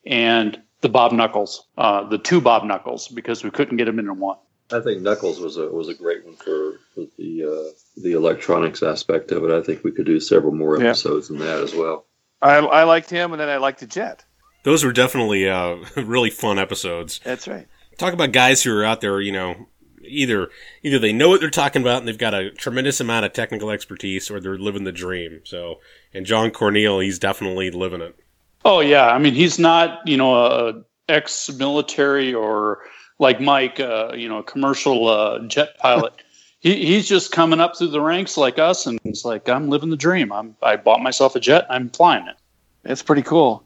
and 0.06 0.58
the 0.80 0.88
Bob 0.88 1.12
Nuckolls, 1.12 1.58
uh, 1.76 2.08
the 2.08 2.16
two 2.16 2.40
Bob 2.40 2.62
Nuckolls, 2.62 3.14
because 3.14 3.44
we 3.44 3.50
couldn't 3.50 3.76
get 3.76 3.84
them 3.84 3.98
into 3.98 4.14
one. 4.14 4.38
I 4.72 4.80
think 4.80 5.02
Nuckolls 5.02 5.38
was 5.38 5.58
a 5.58 5.68
was 5.68 5.90
a 5.90 5.94
great 5.94 6.24
one 6.24 6.36
for, 6.36 6.80
for 6.94 7.04
the 7.18 7.44
uh, 7.44 8.00
the 8.00 8.12
electronics 8.12 8.82
aspect 8.82 9.32
of 9.32 9.44
it. 9.44 9.50
I 9.50 9.62
think 9.62 9.84
we 9.84 9.92
could 9.92 10.06
do 10.06 10.18
several 10.18 10.54
more 10.54 10.80
Yeah. 10.80 10.88
episodes 10.88 11.28
in 11.28 11.36
that 11.40 11.58
as 11.60 11.74
well. 11.74 12.06
I 12.40 12.56
I 12.56 12.84
liked 12.84 13.10
him, 13.10 13.32
and 13.32 13.40
then 13.40 13.50
I 13.50 13.58
liked 13.58 13.80
the 13.80 13.86
jet. 13.86 14.24
Those 14.64 14.82
were 14.82 14.92
definitely 14.92 15.46
uh, 15.46 15.76
really 15.96 16.30
fun 16.30 16.58
episodes. 16.58 17.20
That's 17.22 17.46
right. 17.46 17.68
Talk 17.98 18.14
about 18.14 18.32
guys 18.32 18.62
who 18.62 18.74
are 18.74 18.82
out 18.84 19.02
there, 19.02 19.20
you 19.20 19.30
know, 19.32 19.66
either 20.02 20.48
either 20.82 20.98
they 20.98 21.12
know 21.12 21.28
what 21.28 21.40
they're 21.40 21.50
talking 21.50 21.82
about 21.82 21.98
and 21.98 22.08
they've 22.08 22.16
got 22.16 22.32
a 22.32 22.50
tremendous 22.50 22.98
amount 22.98 23.26
of 23.26 23.34
technical 23.34 23.70
expertise, 23.70 24.30
or 24.30 24.40
they're 24.40 24.56
living 24.58 24.84
the 24.84 24.92
dream. 24.92 25.42
So, 25.44 25.80
and 26.14 26.24
John 26.24 26.50
Cornell, 26.50 27.00
he's 27.00 27.18
definitely 27.18 27.70
living 27.70 28.00
it. 28.00 28.16
Oh 28.64 28.80
yeah, 28.80 29.08
I 29.08 29.18
mean 29.18 29.34
he's 29.34 29.58
not 29.58 30.06
you 30.06 30.16
know 30.16 30.34
a 30.34 30.84
ex-military 31.08 32.32
or 32.32 32.80
like 33.18 33.40
Mike, 33.40 33.78
uh, 33.80 34.12
you 34.14 34.28
know, 34.28 34.38
a 34.38 34.42
commercial 34.42 35.08
uh, 35.08 35.40
jet 35.46 35.78
pilot. 35.78 36.14
he, 36.60 36.86
he's 36.86 37.08
just 37.08 37.32
coming 37.32 37.60
up 37.60 37.76
through 37.76 37.88
the 37.88 38.00
ranks 38.00 38.36
like 38.36 38.58
us, 38.58 38.86
and 38.86 38.98
he's 39.04 39.24
like, 39.24 39.48
I'm 39.48 39.68
living 39.68 39.90
the 39.90 39.96
dream. 39.96 40.32
I'm 40.32 40.56
I 40.62 40.76
bought 40.76 41.02
myself 41.02 41.36
a 41.36 41.40
jet. 41.40 41.66
I'm 41.68 41.90
flying 41.90 42.26
it. 42.26 42.36
It's 42.84 43.02
pretty 43.02 43.22
cool. 43.22 43.64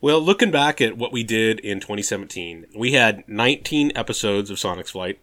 Well, 0.00 0.20
looking 0.20 0.50
back 0.50 0.80
at 0.82 0.98
what 0.98 1.12
we 1.12 1.22
did 1.22 1.60
in 1.60 1.80
2017, 1.80 2.66
we 2.76 2.92
had 2.92 3.26
19 3.26 3.92
episodes 3.94 4.50
of 4.50 4.58
Sonex 4.58 4.88
Flight. 4.90 5.18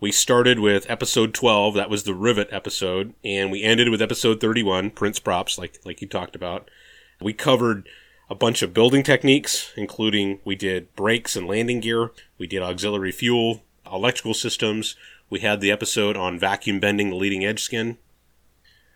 We 0.00 0.12
started 0.12 0.60
with 0.60 0.88
episode 0.88 1.34
12, 1.34 1.74
that 1.74 1.90
was 1.90 2.04
the 2.04 2.14
Rivet 2.14 2.48
episode, 2.52 3.14
and 3.24 3.50
we 3.50 3.64
ended 3.64 3.88
with 3.88 4.00
episode 4.00 4.40
31, 4.40 4.90
Prince 4.90 5.18
Props, 5.18 5.58
like 5.58 5.80
like 5.84 6.00
you 6.00 6.06
talked 6.06 6.36
about. 6.36 6.70
We 7.20 7.32
covered 7.32 7.88
a 8.30 8.36
bunch 8.36 8.62
of 8.62 8.72
building 8.72 9.02
techniques, 9.02 9.72
including 9.76 10.38
we 10.44 10.54
did 10.54 10.94
brakes 10.94 11.34
and 11.34 11.48
landing 11.48 11.80
gear, 11.80 12.12
we 12.38 12.46
did 12.46 12.62
auxiliary 12.62 13.10
fuel, 13.10 13.64
electrical 13.90 14.34
systems. 14.34 14.94
We 15.30 15.40
had 15.40 15.60
the 15.60 15.72
episode 15.72 16.16
on 16.16 16.38
vacuum 16.38 16.78
bending 16.78 17.10
the 17.10 17.16
leading 17.16 17.44
edge 17.44 17.62
skin. 17.62 17.98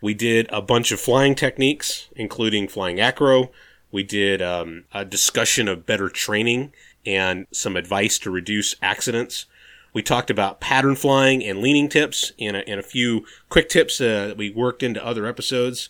We 0.01 0.13
did 0.13 0.47
a 0.51 0.61
bunch 0.61 0.93
of 0.93 1.01
flying 1.01 1.35
techniques, 1.35 2.07
including 2.15 2.69
flying 2.69 3.01
acro, 3.01 3.51
we 3.93 4.01
did 4.01 4.41
um, 4.41 4.85
a 4.91 5.05
discussion 5.05 5.67
of 5.67 5.85
better 5.85 6.09
training 6.09 6.73
and 7.05 7.45
some 7.51 7.77
advice 7.77 8.17
to 8.19 8.31
reduce 8.31 8.75
accidents. 8.81 9.45
We 9.93 10.01
talked 10.01 10.29
about 10.29 10.59
pattern 10.59 10.95
flying 10.95 11.43
and 11.43 11.59
leaning 11.59 11.87
tips 11.87 12.33
and 12.39 12.57
a, 12.57 12.67
and 12.67 12.79
a 12.79 12.83
few 12.83 13.25
quick 13.49 13.69
tips 13.69 14.01
uh, 14.01 14.27
that 14.27 14.37
we 14.37 14.49
worked 14.49 14.83
into 14.83 15.05
other 15.05 15.25
episodes. 15.25 15.89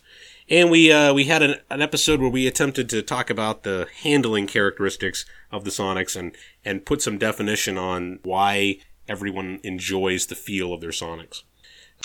And 0.49 0.69
we 0.69 0.91
uh, 0.91 1.13
we 1.13 1.23
had 1.25 1.41
an, 1.41 1.55
an 1.69 1.81
episode 1.81 2.19
where 2.19 2.29
we 2.29 2.47
attempted 2.47 2.89
to 2.89 3.01
talk 3.01 3.29
about 3.29 3.63
the 3.63 3.87
handling 4.01 4.45
characteristics 4.45 5.25
of 5.51 5.63
the 5.63 5.71
Sonex 5.71 6.17
and, 6.17 6.35
and 6.65 6.85
put 6.85 7.01
some 7.01 7.17
definition 7.17 7.77
on 7.77 8.19
why 8.23 8.79
everyone 9.07 9.61
enjoys 9.63 10.27
the 10.27 10.35
feel 10.35 10.73
of 10.73 10.81
their 10.81 10.91
Sonex. 10.91 11.43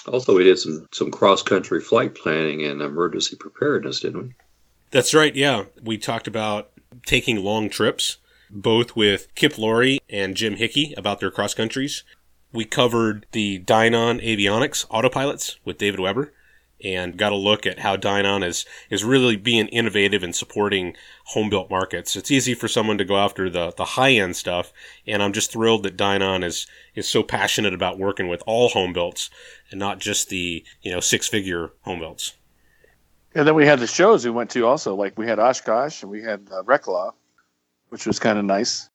Also, 0.06 0.36
we 0.36 0.44
did 0.44 0.58
some 0.58 0.86
some 0.92 1.10
cross 1.10 1.42
country 1.42 1.80
flight 1.80 2.14
planning 2.14 2.62
and 2.64 2.80
emergency 2.80 3.34
preparedness, 3.34 4.00
didn't 4.00 4.22
we? 4.22 4.34
That's 4.90 5.12
right, 5.12 5.34
yeah. 5.34 5.64
We 5.82 5.98
talked 5.98 6.28
about 6.28 6.70
taking 7.06 7.42
long 7.42 7.68
trips, 7.68 8.18
both 8.50 8.96
with 8.96 9.34
Kip 9.34 9.58
Laurie 9.58 10.00
and 10.08 10.36
Jim 10.36 10.56
Hickey 10.56 10.94
about 10.96 11.20
their 11.20 11.30
cross 11.30 11.54
countries. 11.54 12.04
We 12.52 12.64
covered 12.64 13.26
the 13.32 13.60
Dynon 13.60 14.24
avionics 14.24 14.86
autopilots 14.88 15.56
with 15.64 15.78
David 15.78 16.00
Weber 16.00 16.32
and 16.82 17.16
got 17.16 17.32
a 17.32 17.36
look 17.36 17.66
at 17.66 17.80
how 17.80 17.96
Dynon 17.96 18.44
is, 18.44 18.64
is 18.88 19.04
really 19.04 19.36
being 19.36 19.66
innovative 19.68 20.22
in 20.22 20.32
supporting 20.32 20.94
home 21.24 21.50
built 21.50 21.70
markets. 21.70 22.14
It's 22.14 22.30
easy 22.30 22.54
for 22.54 22.68
someone 22.68 22.98
to 22.98 23.04
go 23.04 23.16
after 23.16 23.50
the, 23.50 23.72
the 23.76 23.84
high 23.84 24.12
end 24.12 24.36
stuff, 24.36 24.72
and 25.06 25.22
I'm 25.22 25.32
just 25.32 25.52
thrilled 25.52 25.82
that 25.82 25.96
Dynon 25.96 26.44
is, 26.44 26.66
is 26.94 27.08
so 27.08 27.22
passionate 27.22 27.74
about 27.74 27.98
working 27.98 28.28
with 28.28 28.42
all 28.46 28.68
home 28.68 28.92
builts 28.92 29.28
and 29.70 29.80
not 29.80 29.98
just 29.98 30.28
the, 30.28 30.64
you 30.82 30.92
know, 30.92 31.00
six 31.00 31.26
figure 31.26 31.72
home 31.82 31.98
builts. 31.98 32.34
And 33.34 33.46
then 33.46 33.54
we 33.54 33.66
had 33.66 33.80
the 33.80 33.86
shows 33.86 34.24
we 34.24 34.30
went 34.30 34.50
to 34.50 34.66
also. 34.66 34.94
Like 34.94 35.18
we 35.18 35.26
had 35.26 35.38
Oshkosh 35.38 36.02
and 36.02 36.10
we 36.10 36.22
had 36.22 36.48
uh, 36.50 36.62
Reclaw, 36.62 37.12
which 37.90 38.06
was 38.06 38.18
kind 38.18 38.38
of 38.38 38.44
nice. 38.44 38.88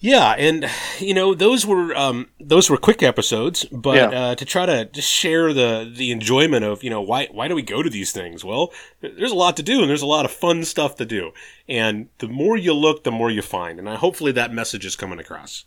Yeah, 0.00 0.36
and 0.38 0.70
you 1.00 1.12
know 1.12 1.34
those 1.34 1.66
were 1.66 1.92
um, 1.96 2.28
those 2.38 2.70
were 2.70 2.76
quick 2.76 3.02
episodes, 3.02 3.64
but 3.64 3.96
Yeah. 3.96 4.06
uh, 4.20 4.34
to 4.36 4.44
try 4.44 4.64
to 4.64 4.84
just 4.84 5.10
share 5.10 5.52
the 5.52 5.92
the 5.92 6.12
enjoyment 6.12 6.64
of 6.64 6.84
you 6.84 6.90
know 6.90 7.00
why 7.00 7.26
why 7.32 7.48
do 7.48 7.56
we 7.56 7.62
go 7.62 7.82
to 7.82 7.90
these 7.90 8.12
things? 8.12 8.44
Well, 8.44 8.70
there's 9.00 9.32
a 9.32 9.36
lot 9.36 9.56
to 9.56 9.62
do 9.64 9.80
and 9.80 9.90
there's 9.90 10.02
a 10.02 10.06
lot 10.06 10.24
of 10.24 10.30
fun 10.30 10.64
stuff 10.64 10.94
to 10.96 11.04
do, 11.04 11.32
and 11.68 12.08
the 12.18 12.28
more 12.28 12.56
you 12.56 12.74
look, 12.74 13.02
the 13.02 13.10
more 13.10 13.28
you 13.28 13.42
find, 13.42 13.80
and 13.80 13.88
I, 13.88 13.96
hopefully 13.96 14.30
that 14.32 14.52
message 14.52 14.86
is 14.86 14.94
coming 14.94 15.18
across. 15.18 15.64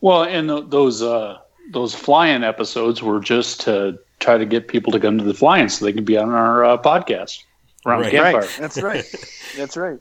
Well, 0.00 0.22
and 0.22 0.48
th- 0.48 0.64
those 0.68 1.02
uh, 1.02 1.38
those 1.72 1.92
flying 1.92 2.44
episodes 2.44 3.02
were 3.02 3.18
just 3.18 3.62
to 3.62 3.98
try 4.20 4.38
to 4.38 4.46
get 4.46 4.68
people 4.68 4.92
to 4.92 5.00
come 5.00 5.18
to 5.18 5.24
the 5.24 5.34
flying 5.34 5.68
so 5.68 5.84
they 5.84 5.92
can 5.92 6.04
be 6.04 6.16
on 6.16 6.30
our 6.30 6.64
uh, 6.64 6.78
podcast 6.78 7.42
around 7.84 8.02
Right. 8.02 8.12
the 8.12 8.16
campfire. 8.18 8.40
Right. 8.42 8.56
That's 8.60 8.80
right. 8.80 9.04
That's 9.56 9.76
right. 9.76 9.98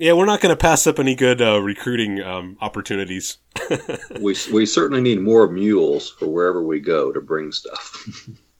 Yeah, 0.00 0.14
we're 0.14 0.24
not 0.24 0.40
going 0.40 0.50
to 0.50 0.56
pass 0.56 0.86
up 0.86 0.98
any 0.98 1.14
good 1.14 1.42
uh, 1.42 1.60
recruiting 1.60 2.22
um, 2.22 2.56
opportunities. 2.62 3.36
We 4.20 4.34
we 4.52 4.66
certainly 4.66 5.00
need 5.02 5.20
more 5.20 5.46
mules 5.48 6.10
for 6.10 6.26
wherever 6.26 6.62
we 6.62 6.80
go 6.80 7.12
to 7.12 7.20
bring 7.20 7.52
stuff. 7.52 8.06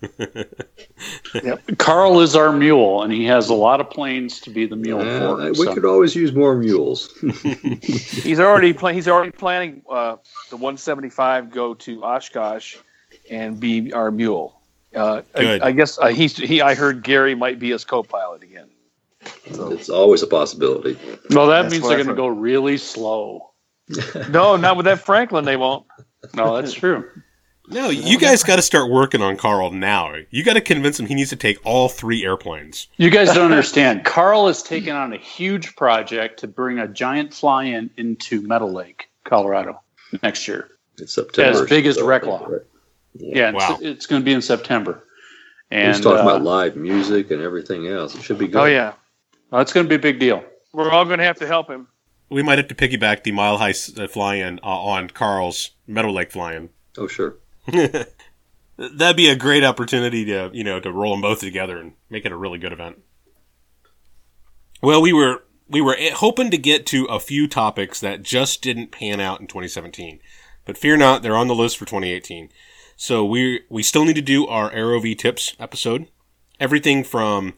Carl 1.78 2.20
is 2.20 2.36
our 2.36 2.52
mule, 2.52 3.02
and 3.02 3.12
he 3.12 3.24
has 3.24 3.48
a 3.48 3.54
lot 3.54 3.80
of 3.80 3.90
planes 3.90 4.40
to 4.40 4.50
be 4.50 4.66
the 4.66 4.76
mule 4.76 5.00
Uh, 5.00 5.18
for. 5.36 5.48
we 5.50 5.54
so- 5.66 5.74
could 5.74 5.84
always 5.84 6.14
use 6.14 6.32
more 6.32 6.56
mules. 6.56 7.10
He's 7.82 8.38
already 8.40 8.72
pla- 8.72 8.92
He's 8.92 9.08
already 9.08 9.32
planning 9.32 9.82
uh, 9.90 10.16
the 10.50 10.56
175 10.56 11.50
go 11.50 11.74
to 11.74 12.02
Oshkosh 12.04 12.76
and 13.30 13.58
be 13.60 13.92
our 13.92 14.10
mule. 14.10 14.60
Uh, 14.94 15.22
I, 15.34 15.40
Good. 15.40 15.62
I 15.62 15.72
guess 15.72 15.98
uh, 15.98 16.08
he's 16.08 16.36
he. 16.36 16.60
I 16.62 16.74
heard 16.74 17.02
Gary 17.02 17.34
might 17.34 17.58
be 17.58 17.70
his 17.70 17.84
co-pilot 17.84 18.42
again. 18.42 18.68
It's 19.44 19.88
always 19.90 20.22
a 20.22 20.26
possibility. 20.26 20.98
No, 21.30 21.46
that 21.48 21.62
That's 21.62 21.72
means 21.72 21.86
they're 21.86 21.96
going 21.96 22.08
to 22.08 22.14
go 22.14 22.28
really 22.28 22.78
slow. 22.78 23.46
No, 24.30 24.54
not 24.56 24.76
with 24.76 24.86
that 24.86 25.00
Franklin. 25.00 25.44
They 25.44 25.56
won't. 25.56 25.84
No, 26.34 26.54
that's 26.56 26.72
true. 26.72 27.10
No, 27.68 27.88
you 27.90 28.18
guys 28.18 28.42
got 28.44 28.56
to 28.56 28.62
start 28.62 28.90
working 28.90 29.20
on 29.22 29.36
Carl 29.36 29.70
now. 29.72 30.14
You 30.30 30.44
got 30.44 30.54
to 30.54 30.60
convince 30.60 30.98
him 30.98 31.06
he 31.06 31.14
needs 31.14 31.30
to 31.30 31.36
take 31.36 31.58
all 31.64 31.88
three 31.88 32.24
airplanes. 32.24 32.86
You 32.98 33.10
guys 33.10 33.32
don't 33.32 33.50
understand. 33.50 34.04
Carl 34.04 34.48
is 34.48 34.62
taking 34.62 34.92
on 34.92 35.12
a 35.12 35.16
huge 35.16 35.74
project 35.76 36.40
to 36.40 36.48
bring 36.48 36.78
a 36.78 36.86
giant 36.88 37.34
fly-in 37.34 37.90
into 37.96 38.40
Meadow 38.42 38.66
Lake, 38.66 39.08
Colorado, 39.24 39.80
next 40.22 40.46
year. 40.48 40.68
It's 40.98 41.14
September. 41.14 41.62
As 41.62 41.68
big 41.68 41.86
as 41.86 41.96
so- 41.96 42.06
Reclaw. 42.06 42.48
right. 42.48 42.60
Yeah, 43.14 43.50
Wow. 43.52 43.72
it's, 43.74 43.82
it's 43.82 44.06
going 44.06 44.22
to 44.22 44.24
be 44.24 44.32
in 44.32 44.42
September. 44.42 45.04
And 45.72 45.94
He's 45.94 46.02
talking 46.04 46.18
uh, 46.20 46.22
about 46.30 46.42
live 46.42 46.76
music 46.76 47.30
and 47.32 47.40
everything 47.42 47.86
else. 47.88 48.14
It 48.14 48.22
should 48.22 48.38
be 48.38 48.46
good. 48.48 48.60
Oh 48.60 48.64
yeah, 48.66 48.92
well, 49.50 49.60
it's 49.60 49.72
going 49.72 49.84
to 49.86 49.88
be 49.88 49.94
a 49.96 49.98
big 49.98 50.18
deal. 50.18 50.44
we're 50.72 50.90
all 50.90 51.04
going 51.04 51.18
to 51.18 51.24
have 51.24 51.38
to 51.38 51.46
help 51.46 51.68
him. 51.68 51.88
We 52.28 52.42
might 52.42 52.58
have 52.58 52.68
to 52.68 52.74
piggyback 52.74 53.24
the 53.24 53.32
Mile 53.32 53.58
High 53.58 53.70
s- 53.70 53.96
uh, 53.98 54.06
fly-in 54.06 54.60
uh, 54.62 54.66
on 54.66 55.08
Carl's 55.10 55.72
Meadow 55.86 56.10
Lake 56.12 56.30
fly-in. 56.30 56.70
Oh, 56.96 57.08
sure. 57.08 57.36
That'd 58.76 59.16
be 59.16 59.28
a 59.28 59.36
great 59.36 59.62
opportunity 59.64 60.24
to 60.24 60.50
you 60.52 60.64
know 60.64 60.80
to 60.80 60.90
roll 60.90 61.12
them 61.12 61.20
both 61.20 61.40
together 61.40 61.76
and 61.78 61.92
make 62.08 62.24
it 62.24 62.32
a 62.32 62.36
really 62.36 62.58
good 62.58 62.72
event. 62.72 62.98
Well, 64.82 65.02
we 65.02 65.12
were 65.12 65.42
we 65.68 65.80
were 65.80 65.96
eh, 65.98 66.10
hoping 66.14 66.50
to 66.50 66.58
get 66.58 66.86
to 66.86 67.04
a 67.06 67.20
few 67.20 67.46
topics 67.46 68.00
that 68.00 68.22
just 68.22 68.62
didn't 68.62 68.90
pan 68.92 69.20
out 69.20 69.40
in 69.40 69.46
2017, 69.46 70.20
but 70.64 70.78
fear 70.78 70.96
not, 70.96 71.22
they're 71.22 71.36
on 71.36 71.48
the 71.48 71.54
list 71.54 71.76
for 71.76 71.84
2018. 71.84 72.48
So 72.96 73.24
we 73.24 73.60
we 73.68 73.82
still 73.82 74.04
need 74.04 74.16
to 74.16 74.22
do 74.22 74.46
our 74.46 74.70
ROV 74.70 75.18
tips 75.18 75.54
episode. 75.60 76.08
Everything 76.58 77.04
from 77.04 77.54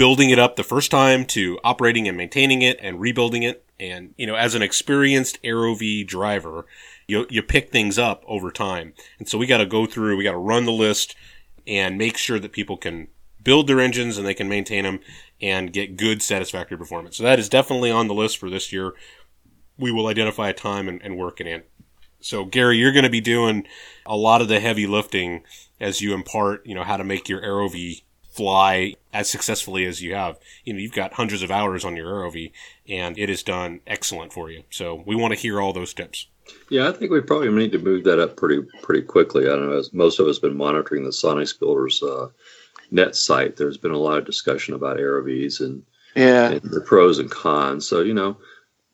building 0.00 0.30
it 0.30 0.38
up 0.38 0.56
the 0.56 0.64
first 0.64 0.90
time 0.90 1.26
to 1.26 1.58
operating 1.62 2.08
and 2.08 2.16
maintaining 2.16 2.62
it 2.62 2.78
and 2.80 2.98
rebuilding 2.98 3.42
it. 3.42 3.66
And, 3.78 4.14
you 4.16 4.26
know, 4.26 4.34
as 4.34 4.54
an 4.54 4.62
experienced 4.62 5.38
AeroVee 5.42 6.06
driver, 6.06 6.64
you, 7.06 7.26
you 7.28 7.42
pick 7.42 7.70
things 7.70 7.98
up 7.98 8.24
over 8.26 8.50
time. 8.50 8.94
And 9.18 9.28
so 9.28 9.36
we 9.36 9.46
got 9.46 9.58
to 9.58 9.66
go 9.66 9.84
through, 9.84 10.16
we 10.16 10.24
got 10.24 10.32
to 10.32 10.38
run 10.38 10.64
the 10.64 10.72
list 10.72 11.16
and 11.66 11.98
make 11.98 12.16
sure 12.16 12.38
that 12.38 12.52
people 12.52 12.78
can 12.78 13.08
build 13.44 13.66
their 13.66 13.78
engines 13.78 14.16
and 14.16 14.26
they 14.26 14.32
can 14.32 14.48
maintain 14.48 14.84
them 14.84 15.00
and 15.38 15.70
get 15.70 15.98
good 15.98 16.22
satisfactory 16.22 16.78
performance. 16.78 17.18
So 17.18 17.24
that 17.24 17.38
is 17.38 17.50
definitely 17.50 17.90
on 17.90 18.08
the 18.08 18.14
list 18.14 18.38
for 18.38 18.48
this 18.48 18.72
year. 18.72 18.94
We 19.76 19.92
will 19.92 20.06
identify 20.06 20.48
a 20.48 20.54
time 20.54 20.88
and, 20.88 21.02
and 21.02 21.18
work 21.18 21.42
it 21.42 21.46
in. 21.46 21.64
So 22.20 22.46
Gary, 22.46 22.78
you're 22.78 22.92
going 22.92 23.04
to 23.04 23.10
be 23.10 23.20
doing 23.20 23.66
a 24.06 24.16
lot 24.16 24.40
of 24.40 24.48
the 24.48 24.60
heavy 24.60 24.86
lifting 24.86 25.42
as 25.78 26.00
you 26.00 26.14
impart, 26.14 26.64
you 26.64 26.74
know, 26.74 26.84
how 26.84 26.96
to 26.96 27.04
make 27.04 27.28
your 27.28 27.42
AeroVee 27.42 28.00
fly 28.30 28.94
as 29.12 29.28
successfully 29.28 29.84
as 29.86 30.00
you 30.02 30.14
have. 30.14 30.38
You 30.64 30.72
know, 30.72 30.78
you've 30.78 30.92
got 30.92 31.14
hundreds 31.14 31.42
of 31.42 31.50
hours 31.50 31.84
on 31.84 31.96
your 31.96 32.06
AeroVee 32.06 32.52
and 32.88 33.18
it 33.18 33.28
is 33.28 33.42
done 33.42 33.80
excellent 33.86 34.32
for 34.32 34.50
you. 34.50 34.62
So 34.70 35.02
we 35.06 35.16
want 35.16 35.34
to 35.34 35.38
hear 35.40 35.60
all 35.60 35.72
those 35.72 35.92
tips. 35.92 36.26
Yeah, 36.68 36.88
I 36.88 36.92
think 36.92 37.10
we 37.12 37.20
probably 37.20 37.50
need 37.50 37.72
to 37.72 37.78
move 37.78 38.04
that 38.04 38.18
up 38.18 38.36
pretty 38.36 38.62
pretty 38.82 39.02
quickly. 39.02 39.44
I 39.46 39.50
don't 39.50 39.70
know. 39.70 39.78
As 39.78 39.92
most 39.92 40.18
of 40.18 40.26
us 40.26 40.38
been 40.38 40.56
monitoring 40.56 41.04
the 41.04 41.10
Sonex 41.10 41.56
Builders 41.58 42.02
uh, 42.02 42.28
net 42.90 43.14
site. 43.14 43.56
There's 43.56 43.76
been 43.76 43.92
a 43.92 43.98
lot 43.98 44.18
of 44.18 44.24
discussion 44.24 44.74
about 44.74 44.96
AeroVees 44.96 45.60
and, 45.60 45.82
Yeah, 46.16 46.50
and 46.52 46.62
the 46.62 46.80
pros 46.80 47.18
and 47.20 47.30
cons. 47.30 47.86
So 47.86 48.00
you 48.00 48.14
know, 48.14 48.36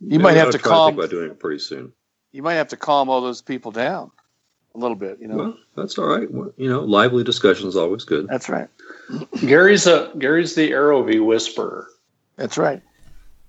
you 0.00 0.18
might 0.18 0.36
have 0.36 0.50
to 0.50 0.58
try 0.58 0.68
calm. 0.70 0.88
think 0.90 0.98
about 0.98 1.10
doing 1.10 1.30
it 1.30 1.38
pretty 1.38 1.58
soon. 1.60 1.92
You 2.32 2.42
might 2.42 2.54
have 2.54 2.68
to 2.68 2.76
calm 2.76 3.08
all 3.08 3.22
those 3.22 3.40
people 3.40 3.70
down 3.70 4.10
a 4.74 4.78
little 4.78 4.96
bit. 4.96 5.18
You 5.18 5.28
know, 5.28 5.36
Well, 5.36 5.58
that's 5.76 5.96
all 5.96 6.06
right. 6.08 6.30
Well, 6.30 6.52
You 6.58 6.68
know, 6.68 6.80
lively 6.80 7.24
discussion 7.24 7.68
is 7.68 7.76
always 7.76 8.04
good. 8.04 8.28
that's 8.28 8.50
right. 8.50 8.68
Gary's 9.46 9.86
a 9.86 10.12
Gary's 10.18 10.54
the 10.54 10.70
AeroVee 10.70 11.24
whisperer. 11.24 11.88
That's 12.36 12.58
right. 12.58 12.82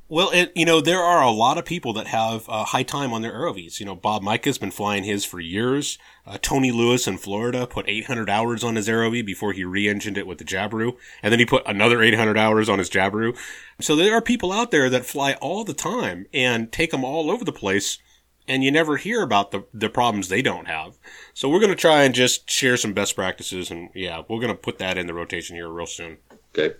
Well, 0.09 0.29
it, 0.31 0.53
you 0.55 0.63
know, 0.63 0.79
there 0.79 1.01
are 1.01 1.21
a 1.21 1.31
lot 1.31 1.57
of 1.57 1.65
people 1.65 1.91
that 1.93 2.07
have 2.07 2.47
uh, 2.47 2.63
high 2.63 2.83
time 2.83 3.11
on 3.11 3.23
their 3.23 3.33
AeroVees. 3.33 3.81
You 3.81 3.85
know, 3.85 3.95
Bob 3.95 4.21
Micah's 4.21 4.57
been 4.57 4.71
flying 4.71 5.03
his 5.03 5.25
for 5.25 5.41
years. 5.41 5.97
Uh, 6.25 6.37
Tony 6.41 6.71
Lewis 6.71 7.09
in 7.09 7.17
Florida 7.17 7.67
put 7.67 7.89
800 7.89 8.29
hours 8.29 8.63
on 8.63 8.77
his 8.77 8.87
AeroVee 8.87 9.25
before 9.25 9.51
he 9.51 9.65
re-engined 9.65 10.17
it 10.17 10.25
with 10.25 10.37
the 10.37 10.45
Jabiru, 10.45 10.95
and 11.21 11.33
then 11.33 11.39
he 11.39 11.45
put 11.45 11.63
another 11.65 12.01
800 12.01 12.37
hours 12.37 12.69
on 12.69 12.79
his 12.79 12.89
Jabiru. 12.89 13.37
So 13.81 13.97
there 13.97 14.13
are 14.13 14.21
people 14.21 14.53
out 14.53 14.71
there 14.71 14.89
that 14.89 15.05
fly 15.05 15.33
all 15.41 15.65
the 15.65 15.73
time 15.73 16.25
and 16.33 16.71
take 16.71 16.91
them 16.91 17.03
all 17.03 17.29
over 17.29 17.43
the 17.43 17.51
place, 17.51 17.99
and 18.47 18.63
you 18.63 18.71
never 18.71 18.97
hear 18.97 19.21
about 19.21 19.51
the 19.51 19.65
the 19.73 19.89
problems 19.89 20.29
they 20.29 20.41
don't 20.41 20.67
have. 20.67 20.97
So 21.33 21.49
we're 21.49 21.59
going 21.59 21.71
to 21.71 21.75
try 21.75 22.03
and 22.03 22.15
just 22.15 22.49
share 22.49 22.77
some 22.77 22.93
best 22.93 23.15
practices, 23.15 23.69
and 23.69 23.89
yeah, 23.93 24.23
we're 24.27 24.39
going 24.39 24.53
to 24.53 24.55
put 24.55 24.77
that 24.79 24.97
in 24.97 25.07
the 25.07 25.13
rotation 25.13 25.55
here 25.55 25.69
real 25.69 25.85
soon. 25.85 26.17
Okay. 26.57 26.75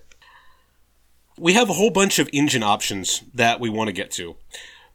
We 1.36 1.52
have 1.54 1.70
a 1.70 1.74
whole 1.74 1.90
bunch 1.90 2.18
of 2.18 2.28
engine 2.32 2.64
options 2.64 3.22
that 3.32 3.60
we 3.60 3.70
want 3.70 3.88
to 3.88 3.92
get 3.92 4.10
to. 4.12 4.36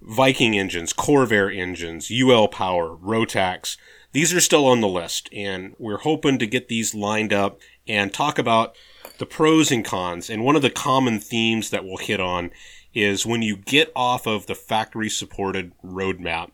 Viking 0.01 0.57
engines, 0.57 0.91
Corvair 0.91 1.55
engines, 1.55 2.11
UL 2.11 2.49
Power, 2.49 2.97
Rotax. 2.97 3.77
These 4.11 4.33
are 4.33 4.41
still 4.41 4.67
on 4.67 4.81
the 4.81 4.87
list, 4.87 5.29
and 5.31 5.75
we're 5.79 5.99
hoping 5.99 6.37
to 6.39 6.47
get 6.47 6.67
these 6.67 6.93
lined 6.93 7.31
up 7.31 7.59
and 7.87 8.13
talk 8.13 8.37
about 8.37 8.75
the 9.17 9.25
pros 9.25 9.71
and 9.71 9.85
cons. 9.85 10.29
And 10.29 10.43
one 10.43 10.55
of 10.55 10.61
the 10.61 10.69
common 10.69 11.19
themes 11.19 11.69
that 11.69 11.85
we'll 11.85 11.97
hit 11.97 12.19
on 12.19 12.51
is 12.93 13.25
when 13.25 13.41
you 13.41 13.57
get 13.57 13.91
off 13.95 14.27
of 14.27 14.45
the 14.45 14.55
factory 14.55 15.09
supported 15.09 15.71
roadmap, 15.83 16.51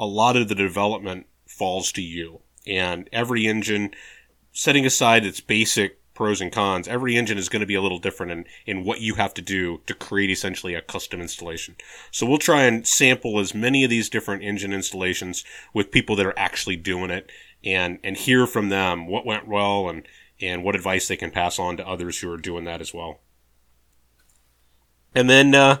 a 0.00 0.06
lot 0.06 0.36
of 0.36 0.48
the 0.48 0.54
development 0.54 1.26
falls 1.46 1.92
to 1.92 2.02
you. 2.02 2.40
And 2.66 3.08
every 3.12 3.46
engine, 3.46 3.92
setting 4.52 4.86
aside 4.86 5.26
its 5.26 5.40
basic 5.40 5.98
pros 6.14 6.40
and 6.40 6.52
cons, 6.52 6.88
every 6.88 7.16
engine 7.16 7.38
is 7.38 7.48
going 7.48 7.60
to 7.60 7.66
be 7.66 7.74
a 7.74 7.82
little 7.82 7.98
different 7.98 8.32
in, 8.32 8.44
in 8.66 8.84
what 8.84 9.00
you 9.00 9.14
have 9.14 9.34
to 9.34 9.42
do 9.42 9.80
to 9.86 9.94
create 9.94 10.30
essentially 10.30 10.74
a 10.74 10.82
custom 10.82 11.20
installation. 11.20 11.76
So 12.10 12.26
we'll 12.26 12.38
try 12.38 12.62
and 12.62 12.86
sample 12.86 13.38
as 13.38 13.54
many 13.54 13.84
of 13.84 13.90
these 13.90 14.08
different 14.08 14.42
engine 14.42 14.72
installations 14.72 15.44
with 15.74 15.90
people 15.90 16.16
that 16.16 16.26
are 16.26 16.38
actually 16.38 16.76
doing 16.76 17.10
it 17.10 17.30
and, 17.64 17.98
and 18.04 18.16
hear 18.16 18.46
from 18.46 18.68
them 18.68 19.06
what 19.06 19.26
went 19.26 19.48
well 19.48 19.88
and, 19.88 20.06
and 20.40 20.64
what 20.64 20.74
advice 20.74 21.08
they 21.08 21.16
can 21.16 21.30
pass 21.30 21.58
on 21.58 21.76
to 21.76 21.88
others 21.88 22.20
who 22.20 22.30
are 22.30 22.38
doing 22.38 22.64
that 22.64 22.80
as 22.80 22.92
well. 22.92 23.20
And 25.14 25.28
then, 25.28 25.54
uh, 25.54 25.80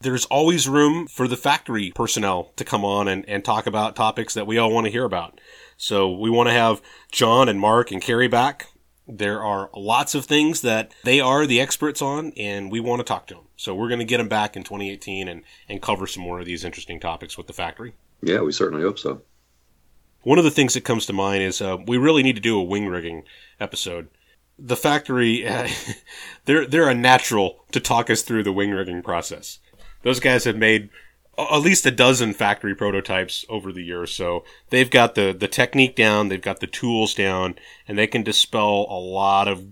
there's 0.00 0.26
always 0.26 0.68
room 0.68 1.06
for 1.06 1.26
the 1.26 1.36
factory 1.36 1.90
personnel 1.94 2.52
to 2.56 2.64
come 2.64 2.84
on 2.84 3.08
and, 3.08 3.26
and 3.28 3.44
talk 3.44 3.66
about 3.66 3.96
topics 3.96 4.34
that 4.34 4.46
we 4.46 4.58
all 4.58 4.70
want 4.70 4.84
to 4.84 4.90
hear 4.90 5.04
about. 5.04 5.40
So 5.76 6.10
we 6.10 6.30
want 6.30 6.48
to 6.48 6.52
have 6.52 6.82
John 7.10 7.48
and 7.48 7.60
Mark 7.60 7.90
and 7.90 8.02
Carrie 8.02 8.28
back. 8.28 8.68
There 9.08 9.42
are 9.42 9.70
lots 9.74 10.14
of 10.14 10.24
things 10.24 10.62
that 10.62 10.92
they 11.04 11.20
are 11.20 11.46
the 11.46 11.60
experts 11.60 12.02
on, 12.02 12.32
and 12.36 12.72
we 12.72 12.80
want 12.80 13.00
to 13.00 13.04
talk 13.04 13.26
to 13.28 13.34
them. 13.34 13.44
So 13.56 13.74
we're 13.74 13.88
going 13.88 14.00
to 14.00 14.04
get 14.04 14.18
them 14.18 14.28
back 14.28 14.56
in 14.56 14.64
2018 14.64 15.28
and, 15.28 15.42
and 15.68 15.80
cover 15.80 16.06
some 16.06 16.22
more 16.22 16.40
of 16.40 16.46
these 16.46 16.64
interesting 16.64 16.98
topics 16.98 17.38
with 17.38 17.46
the 17.46 17.52
factory. 17.52 17.94
Yeah, 18.22 18.40
we 18.40 18.52
certainly 18.52 18.82
hope 18.82 18.98
so. 18.98 19.22
One 20.22 20.38
of 20.38 20.44
the 20.44 20.50
things 20.50 20.74
that 20.74 20.80
comes 20.80 21.06
to 21.06 21.12
mind 21.12 21.42
is 21.42 21.62
uh, 21.62 21.76
we 21.86 21.98
really 21.98 22.22
need 22.22 22.34
to 22.34 22.42
do 22.42 22.58
a 22.58 22.64
wing 22.64 22.88
rigging 22.88 23.22
episode. 23.60 24.08
The 24.58 24.76
factory, 24.76 25.46
uh, 25.46 25.68
they're 26.46 26.66
they're 26.66 26.88
a 26.88 26.94
natural 26.94 27.64
to 27.72 27.80
talk 27.80 28.08
us 28.10 28.22
through 28.22 28.42
the 28.44 28.52
wing 28.52 28.70
rigging 28.70 29.02
process. 29.02 29.58
Those 30.02 30.20
guys 30.20 30.44
have 30.44 30.56
made 30.56 30.88
at 31.38 31.58
least 31.58 31.84
a 31.84 31.90
dozen 31.90 32.32
factory 32.32 32.74
prototypes 32.74 33.44
over 33.48 33.70
the 33.70 33.82
years, 33.82 34.10
so 34.12 34.44
they've 34.70 34.90
got 34.90 35.14
the 35.14 35.36
the 35.38 35.48
technique 35.48 35.94
down, 35.94 36.28
they've 36.28 36.40
got 36.40 36.60
the 36.60 36.66
tools 36.66 37.12
down, 37.14 37.56
and 37.86 37.98
they 37.98 38.06
can 38.06 38.22
dispel 38.22 38.86
a 38.88 38.98
lot 38.98 39.46
of 39.48 39.66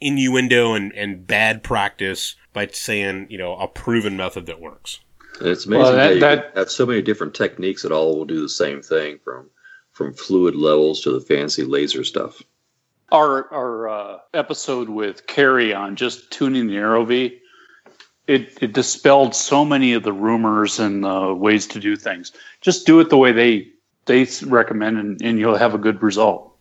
innuendo 0.00 0.74
and, 0.74 0.92
and 0.94 1.26
bad 1.26 1.62
practice 1.62 2.34
by 2.52 2.66
saying 2.66 3.26
you 3.30 3.38
know 3.38 3.56
a 3.56 3.68
proven 3.68 4.16
method 4.16 4.46
that 4.46 4.60
works. 4.60 5.00
And 5.38 5.48
it's 5.48 5.66
amazing 5.66 5.82
Well, 5.82 5.92
that- 5.92 6.06
how 6.06 6.10
you 6.14 6.20
that- 6.20 6.52
have 6.56 6.70
so 6.70 6.86
many 6.86 7.02
different 7.02 7.34
techniques 7.34 7.82
that 7.82 7.92
all 7.92 8.16
will 8.16 8.24
do 8.24 8.40
the 8.40 8.48
same 8.48 8.82
thing 8.82 9.18
from 9.22 9.50
from 9.92 10.12
fluid 10.12 10.54
levels 10.54 11.00
to 11.02 11.10
the 11.12 11.20
fancy 11.20 11.62
laser 11.64 12.04
stuff. 12.04 12.42
Our 13.12 13.52
our 13.52 13.88
uh, 13.88 14.18
episode 14.34 14.88
with 14.88 15.26
Carrie 15.26 15.72
on 15.72 15.96
just 15.96 16.30
tuning 16.30 16.66
the 16.66 16.74
AeroVee, 16.74 17.38
it 18.26 18.58
it 18.60 18.72
dispelled 18.72 19.34
so 19.34 19.64
many 19.64 19.92
of 19.92 20.02
the 20.02 20.12
rumors 20.12 20.78
and 20.78 21.04
uh, 21.04 21.34
ways 21.36 21.66
to 21.68 21.80
do 21.80 21.96
things. 21.96 22.32
Just 22.60 22.86
do 22.86 22.98
it 23.00 23.10
the 23.10 23.16
way 23.16 23.32
they 23.32 23.68
they 24.06 24.26
recommend, 24.44 24.98
and, 24.98 25.22
and 25.22 25.38
you'll 25.38 25.56
have 25.56 25.74
a 25.74 25.78
good 25.78 26.02
result. 26.02 26.52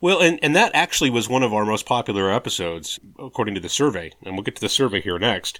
Well, 0.00 0.20
and, 0.20 0.38
and 0.42 0.54
that 0.54 0.72
actually 0.74 1.10
was 1.10 1.28
one 1.28 1.42
of 1.42 1.54
our 1.54 1.64
most 1.64 1.86
popular 1.86 2.30
episodes, 2.30 3.00
according 3.18 3.54
to 3.54 3.60
the 3.60 3.68
survey. 3.68 4.12
And 4.22 4.34
we'll 4.34 4.42
get 4.42 4.56
to 4.56 4.60
the 4.60 4.68
survey 4.68 5.00
here 5.00 5.18
next. 5.18 5.58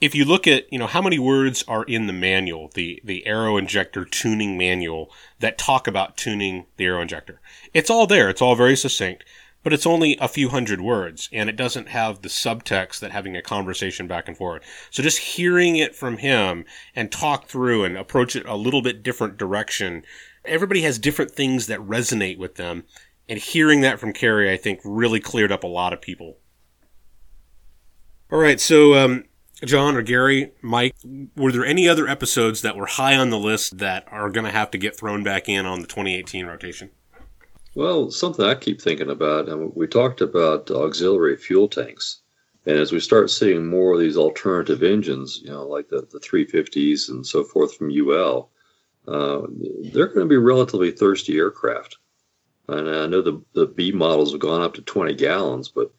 If 0.00 0.14
you 0.14 0.24
look 0.24 0.46
at, 0.46 0.72
you 0.72 0.78
know, 0.78 0.86
how 0.86 1.02
many 1.02 1.18
words 1.18 1.64
are 1.66 1.82
in 1.84 2.06
the 2.06 2.12
manual, 2.12 2.70
the, 2.74 3.00
the 3.04 3.24
AeroInjector 3.26 4.08
tuning 4.10 4.56
manual 4.56 5.10
that 5.40 5.58
talk 5.58 5.86
about 5.88 6.16
tuning 6.16 6.66
the 6.76 6.84
AeroInjector, 6.84 7.38
it's 7.74 7.90
all 7.90 8.06
there. 8.06 8.28
It's 8.28 8.40
all 8.40 8.54
very 8.54 8.76
succinct, 8.76 9.24
but 9.64 9.72
it's 9.72 9.86
only 9.86 10.16
a 10.20 10.28
few 10.28 10.50
hundred 10.50 10.80
words 10.80 11.28
and 11.32 11.48
it 11.50 11.56
doesn't 11.56 11.88
have 11.88 12.22
the 12.22 12.28
subtext 12.28 13.00
that 13.00 13.10
having 13.10 13.36
a 13.36 13.42
conversation 13.42 14.06
back 14.06 14.28
and 14.28 14.36
forth. 14.36 14.62
So 14.90 15.02
just 15.02 15.18
hearing 15.18 15.76
it 15.76 15.96
from 15.96 16.18
him 16.18 16.64
and 16.94 17.10
talk 17.10 17.46
through 17.46 17.84
and 17.84 17.96
approach 17.96 18.36
it 18.36 18.46
a 18.46 18.54
little 18.56 18.82
bit 18.82 19.02
different 19.02 19.36
direction. 19.36 20.04
Everybody 20.44 20.82
has 20.82 20.98
different 21.00 21.32
things 21.32 21.66
that 21.66 21.80
resonate 21.80 22.38
with 22.38 22.54
them 22.54 22.84
And 23.28 23.38
hearing 23.38 23.82
that 23.82 24.00
from 24.00 24.12
Carrie, 24.12 24.50
I 24.50 24.56
think, 24.56 24.80
really 24.84 25.20
cleared 25.20 25.52
up 25.52 25.62
a 25.62 25.68
lot 25.68 25.92
of 25.92 26.00
people. 26.00 26.38
All 28.30 28.38
right, 28.38 28.60
so 28.60 28.94
um, 28.94 29.24
John 29.64 29.96
or 29.96 30.02
Gary, 30.02 30.52
Mike, 30.62 30.94
were 31.36 31.50
there 31.50 31.64
any 31.64 31.88
other 31.88 32.08
episodes 32.08 32.62
that 32.62 32.76
were 32.76 32.86
high 32.86 33.16
on 33.16 33.30
the 33.30 33.38
list 33.38 33.78
that 33.78 34.06
are 34.10 34.30
going 34.30 34.46
to 34.46 34.52
have 34.52 34.70
to 34.70 34.78
get 34.78 34.96
thrown 34.96 35.24
back 35.24 35.48
in 35.48 35.66
on 35.66 35.80
the 35.80 35.86
2018 35.86 36.46
rotation? 36.46 36.90
Well, 37.74 38.10
something 38.10 38.44
I 38.44 38.54
keep 38.54 38.80
thinking 38.80 39.10
about, 39.10 39.48
and 39.48 39.74
we 39.74 39.86
talked 39.86 40.20
about 40.20 40.70
auxiliary 40.70 41.36
fuel 41.36 41.68
tanks. 41.68 42.20
And 42.66 42.76
as 42.76 42.92
we 42.92 43.00
start 43.00 43.30
seeing 43.30 43.66
more 43.66 43.94
of 43.94 44.00
these 44.00 44.16
alternative 44.16 44.82
engines, 44.82 45.40
you 45.42 45.50
know, 45.50 45.66
like 45.66 45.88
the, 45.88 46.06
the 46.10 46.20
350s 46.20 47.08
and 47.08 47.26
so 47.26 47.42
forth 47.42 47.74
from 47.74 47.90
UL, 47.90 48.50
uh, 49.06 49.42
they're 49.92 50.08
going 50.08 50.20
to 50.20 50.26
be 50.26 50.36
relatively 50.36 50.90
thirsty 50.90 51.38
aircraft. 51.38 51.96
And 52.68 52.88
I 52.88 53.06
know 53.06 53.22
the, 53.22 53.42
the 53.54 53.66
B 53.66 53.92
models 53.92 54.32
have 54.32 54.40
gone 54.40 54.60
up 54.60 54.74
to 54.74 54.82
20 54.82 55.14
gallons, 55.14 55.68
but 55.68 55.90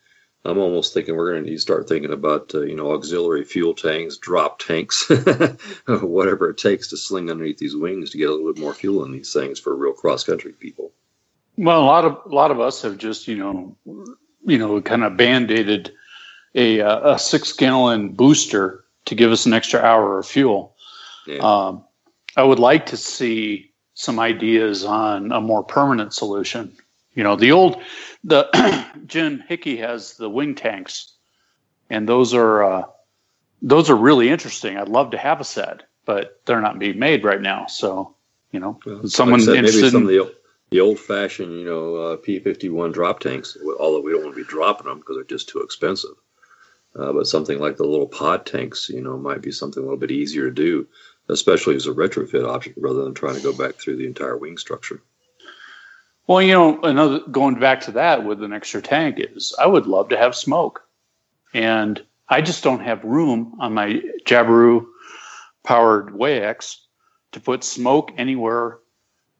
I'm 0.46 0.58
almost 0.58 0.94
thinking 0.94 1.16
we're 1.16 1.32
going 1.32 1.44
to 1.44 1.50
need 1.50 1.58
to 1.58 1.62
start 1.62 1.90
thinking 1.90 2.14
about, 2.14 2.56
uh, 2.56 2.62
you 2.62 2.76
know, 2.76 2.94
auxiliary 2.94 3.44
fuel 3.44 3.74
tanks, 3.74 4.18
drop 4.18 4.60
tanks, 4.60 5.10
whatever 5.88 6.50
it 6.50 6.58
takes 6.58 6.88
to 6.90 6.98
sling 6.98 7.30
underneath 7.30 7.58
these 7.58 7.76
wings 7.76 8.10
to 8.12 8.18
get 8.18 8.30
a 8.30 8.32
little 8.32 8.54
bit 8.54 8.62
more 8.62 8.74
fuel 8.74 9.04
in 9.04 9.12
these 9.12 9.34
things 9.34 9.60
for 9.60 9.76
real 9.76 9.92
cross 9.92 10.24
country 10.24 10.54
people. 10.54 10.92
Well, 11.58 11.82
a 11.82 11.84
lot 11.84 12.06
of 12.06 12.22
a 12.26 12.34
lot 12.34 12.52
of 12.52 12.62
us 12.62 12.82
have 12.84 12.98
just 12.98 13.28
you 13.28 13.36
know, 13.36 13.76
you 14.46 14.58
know, 14.58 14.82
kind 14.82 15.04
of 15.04 15.18
band-aided 15.18 15.92
a 16.56 16.80
uh, 16.80 17.16
a 17.16 17.20
six 17.20 17.52
gallon 17.52 18.14
booster 18.14 18.86
to 19.06 19.16
give 19.16 19.32
us 19.32 19.46
an 19.46 19.54
extra 19.54 19.82
hour 19.82 20.20
of 20.20 20.26
fuel. 20.26 20.76
Yeah. 21.28 21.40
Um, 21.40 21.84
I 22.38 22.44
would 22.44 22.60
like 22.60 22.86
to 22.88 22.98
see 22.98 23.74
some 23.94 24.20
ideas 24.20 24.86
on 24.86 25.34
a 25.34 25.42
more 25.42 25.64
permanent 25.64 26.14
solution. 26.14 26.78
You 27.16 27.24
know, 27.24 27.36
the 27.36 27.52
old 27.52 27.82
the 28.24 28.50
Jim 29.06 29.44
Hickey 29.48 29.78
has 29.78 30.16
the 30.16 30.30
wing 30.30 30.56
tanks, 30.56 31.14
and 31.90 32.08
those 32.08 32.34
are 32.34 32.64
uh, 32.64 32.84
those 33.62 33.90
are 33.90 33.96
really 33.96 34.30
interesting. 34.30 34.78
I'd 34.78 34.90
love 34.90 35.12
to 35.12 35.18
have 35.18 35.42
a 35.42 35.44
set, 35.44 35.84
but 36.06 36.42
they're 36.46 36.62
not 36.62 36.80
being 36.80 37.00
made 37.00 37.24
right 37.24 37.42
now. 37.42 37.66
So 37.66 38.16
you 38.52 38.60
know, 38.60 38.80
well, 38.86 39.08
someone 39.08 39.40
like 39.40 39.46
said, 39.46 39.64
maybe 39.64 39.90
some 39.90 40.04
of 40.04 40.08
the 40.08 40.34
the 40.72 40.80
old 40.80 41.00
fashioned, 41.00 41.52
you 41.54 41.66
know, 41.66 41.96
uh, 41.96 42.16
P 42.18 42.40
fifty 42.40 42.70
one 42.70 42.92
drop 42.92 43.20
tanks. 43.20 43.58
Although 43.80 44.02
we 44.02 44.12
don't 44.12 44.24
want 44.24 44.36
to 44.36 44.44
be 44.44 44.48
dropping 44.48 44.88
them 44.88 45.00
because 45.00 45.16
they're 45.16 45.24
just 45.24 45.50
too 45.50 45.60
expensive. 45.60 46.16
Uh, 46.96 47.14
but 47.14 47.28
something 47.28 47.60
like 47.60 47.78
the 47.78 47.86
little 47.86 48.08
pod 48.08 48.46
tanks, 48.46 48.90
you 48.90 49.02
know, 49.02 49.18
might 49.18 49.42
be 49.42 49.52
something 49.52 49.82
a 49.82 49.86
little 49.86 50.00
bit 50.00 50.12
easier 50.12 50.46
to 50.46 50.52
do, 50.52 50.88
especially 51.28 51.76
as 51.76 51.86
a 51.86 51.92
retrofit 51.92 52.48
option 52.48 52.74
rather 52.78 53.04
than 53.04 53.14
trying 53.14 53.36
to 53.36 53.44
go 53.44 53.56
back 53.56 53.76
through 53.76 53.96
the 53.96 54.08
entire 54.08 54.38
wing 54.38 54.58
structure. 54.58 55.02
Well, 56.30 56.44
you 56.44 56.54
know, 56.54 56.80
another 56.84 57.22
going 57.22 57.60
back 57.60 57.82
to 57.82 57.92
that 57.94 58.24
with 58.24 58.44
an 58.44 58.54
extra 58.54 58.84
tank 58.84 59.16
is 59.18 59.56
I 59.58 59.66
would 59.66 59.88
love 59.88 60.10
to 60.10 60.18
have 60.18 60.36
smoke, 60.36 60.84
and 61.56 62.00
I 62.30 62.42
just 62.42 62.64
don't 62.64 62.82
have 62.82 63.04
room 63.04 63.56
on 63.60 63.74
my 63.74 64.00
Jabiru 64.26 64.86
powered 65.64 66.10
Waiex 66.10 66.76
to 67.32 67.40
put 67.40 67.64
smoke 67.64 68.12
anywhere 68.16 68.78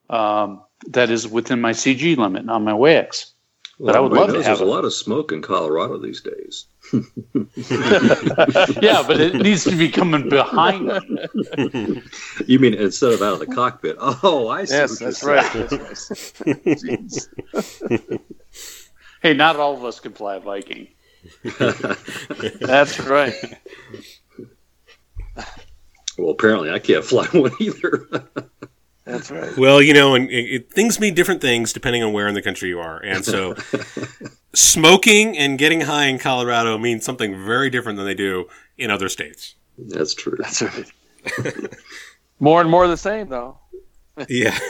um, 0.08 0.62
that 0.88 1.10
is 1.10 1.28
within 1.28 1.60
my 1.60 1.70
CG 1.70 2.16
limit 2.16 2.48
on 2.48 2.64
my 2.64 2.72
Waiex. 2.72 3.34
Well, 3.78 3.86
but 3.86 3.96
I 3.96 4.00
would 4.00 4.12
love 4.12 4.30
to 4.30 4.42
have 4.42 4.44
there's 4.44 4.60
a 4.60 4.64
lot 4.64 4.84
of 4.84 4.92
smoke 4.92 5.30
in 5.30 5.42
Colorado 5.42 5.96
these 5.96 6.20
days. 6.20 6.66
yeah, 8.82 9.04
but 9.06 9.20
it 9.20 9.34
needs 9.36 9.64
to 9.64 9.76
be 9.76 9.88
coming 9.88 10.28
behind 10.28 10.90
them. 10.90 12.02
You 12.46 12.58
mean 12.58 12.74
instead 12.74 13.12
of 13.12 13.22
out 13.22 13.34
of 13.34 13.38
the 13.40 13.46
cockpit? 13.46 13.96
Oh, 14.00 14.48
I 14.48 14.64
see. 14.64 14.74
Yes, 14.74 14.98
that's 14.98 15.22
right. 15.22 15.52
that's 15.52 17.28
right. 17.50 18.20
hey, 19.22 19.34
not 19.34 19.56
all 19.56 19.74
of 19.74 19.84
us 19.84 20.00
can 20.00 20.12
fly 20.12 20.36
a 20.36 20.40
Viking. 20.40 20.88
that's 22.60 22.98
right. 23.00 23.34
Well, 26.18 26.30
apparently 26.30 26.70
I 26.70 26.78
can't 26.78 27.04
fly 27.04 27.26
one 27.32 27.52
either. 27.60 28.06
That's 29.04 29.30
right. 29.30 29.56
Well, 29.56 29.80
you 29.80 29.94
know, 29.94 30.14
and 30.14 30.30
it, 30.30 30.54
it, 30.54 30.72
things 30.72 31.00
mean 31.00 31.14
different 31.14 31.40
things 31.40 31.72
depending 31.72 32.02
on 32.02 32.12
where 32.12 32.28
in 32.28 32.34
the 32.34 32.42
country 32.42 32.68
you 32.68 32.80
are, 32.80 32.98
and 32.98 33.24
so 33.24 33.54
smoking 34.54 35.36
and 35.36 35.58
getting 35.58 35.82
high 35.82 36.06
in 36.06 36.18
Colorado 36.18 36.78
means 36.78 37.04
something 37.04 37.44
very 37.44 37.70
different 37.70 37.96
than 37.96 38.06
they 38.06 38.14
do 38.14 38.46
in 38.76 38.90
other 38.90 39.08
states. 39.08 39.54
That's 39.78 40.14
true. 40.14 40.36
That's 40.38 40.62
right. 40.62 40.90
more 42.40 42.60
and 42.60 42.70
more 42.70 42.86
the 42.88 42.96
same, 42.96 43.28
though. 43.28 43.58
yeah. 44.28 44.58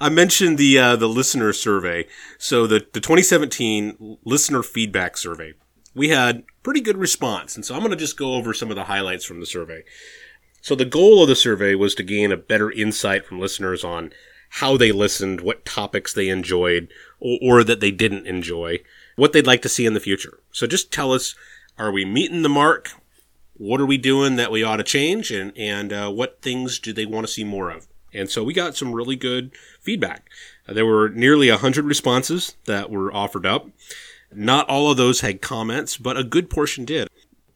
I 0.00 0.08
mentioned 0.08 0.58
the 0.58 0.78
uh, 0.78 0.96
the 0.96 1.08
listener 1.08 1.52
survey. 1.52 2.06
So 2.38 2.66
the 2.66 2.86
the 2.92 3.00
2017 3.00 4.18
listener 4.24 4.62
feedback 4.64 5.16
survey, 5.16 5.54
we 5.94 6.08
had 6.08 6.42
pretty 6.64 6.80
good 6.80 6.96
response, 6.96 7.54
and 7.54 7.64
so 7.64 7.74
I'm 7.74 7.82
going 7.82 7.92
to 7.92 7.96
just 7.96 8.18
go 8.18 8.34
over 8.34 8.52
some 8.52 8.70
of 8.70 8.76
the 8.76 8.84
highlights 8.84 9.24
from 9.24 9.38
the 9.38 9.46
survey. 9.46 9.84
So 10.60 10.74
the 10.74 10.84
goal 10.84 11.22
of 11.22 11.28
the 11.28 11.36
survey 11.36 11.74
was 11.74 11.94
to 11.96 12.02
gain 12.02 12.32
a 12.32 12.36
better 12.36 12.70
insight 12.70 13.26
from 13.26 13.40
listeners 13.40 13.84
on 13.84 14.12
how 14.56 14.76
they 14.76 14.92
listened, 14.92 15.40
what 15.40 15.64
topics 15.64 16.12
they 16.12 16.28
enjoyed, 16.28 16.88
or, 17.18 17.38
or, 17.42 17.64
that 17.64 17.80
they 17.80 17.90
didn't 17.90 18.26
enjoy, 18.26 18.78
what 19.16 19.32
they'd 19.32 19.46
like 19.46 19.62
to 19.62 19.68
see 19.68 19.86
in 19.86 19.94
the 19.94 20.00
future. 20.00 20.40
So 20.52 20.66
just 20.66 20.92
tell 20.92 21.12
us, 21.12 21.34
are 21.78 21.90
we 21.90 22.04
meeting 22.04 22.42
the 22.42 22.50
mark? 22.50 22.90
What 23.54 23.80
are 23.80 23.86
we 23.86 23.96
doing 23.96 24.36
that 24.36 24.50
we 24.50 24.62
ought 24.62 24.76
to 24.76 24.82
change? 24.82 25.30
And, 25.30 25.56
and 25.56 25.92
uh, 25.92 26.10
what 26.10 26.42
things 26.42 26.78
do 26.78 26.92
they 26.92 27.06
want 27.06 27.26
to 27.26 27.32
see 27.32 27.44
more 27.44 27.70
of? 27.70 27.86
And 28.12 28.28
so 28.28 28.44
we 28.44 28.52
got 28.52 28.76
some 28.76 28.92
really 28.92 29.16
good 29.16 29.52
feedback. 29.80 30.28
Uh, 30.68 30.74
there 30.74 30.84
were 30.84 31.08
nearly 31.08 31.50
100 31.50 31.86
responses 31.86 32.54
that 32.66 32.90
were 32.90 33.12
offered 33.14 33.46
up. 33.46 33.68
Not 34.34 34.68
all 34.68 34.90
of 34.90 34.98
those 34.98 35.22
had 35.22 35.40
comments, 35.40 35.96
but 35.96 36.18
a 36.18 36.24
good 36.24 36.50
portion 36.50 36.84
did. 36.84 37.08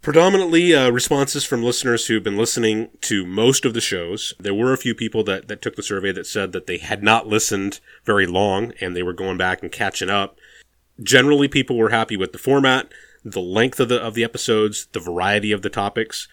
Predominantly 0.07 0.73
uh, 0.73 0.88
responses 0.90 1.42
from 1.42 1.64
listeners 1.64 2.07
who've 2.07 2.23
been 2.23 2.37
listening 2.37 2.90
to 3.01 3.27
most 3.27 3.64
of 3.64 3.75
the 3.75 3.81
shows. 3.81 4.35
There 4.38 4.55
were 4.55 4.73
a 4.73 4.79
few 4.79 4.95
people 4.95 5.25
that, 5.25 5.49
that 5.49 5.61
took 5.61 5.75
the 5.75 5.83
survey 5.83 6.12
that 6.12 6.29
said 6.29 6.53
that 6.53 6.69
they 6.69 6.79
had 6.79 7.03
not 7.03 7.27
listened 7.27 7.81
very 8.05 8.25
long 8.25 8.73
and 8.81 8.95
they 8.95 9.03
were 9.03 9.12
going 9.12 9.37
back 9.37 9.64
and 9.64 9.73
catching 9.73 10.09
up. 10.09 10.38
Generally, 11.03 11.49
people 11.49 11.77
were 11.77 11.88
happy 11.88 12.16
with 12.16 12.31
the 12.31 12.38
format, 12.38 12.88
the 13.25 13.40
length 13.40 13.81
of 13.81 13.88
the 13.88 14.01
of 14.01 14.14
the 14.14 14.23
episodes, 14.23 14.87
the 14.92 15.01
variety 15.01 15.51
of 15.51 15.62
the 15.62 15.71
topics. 15.71 16.29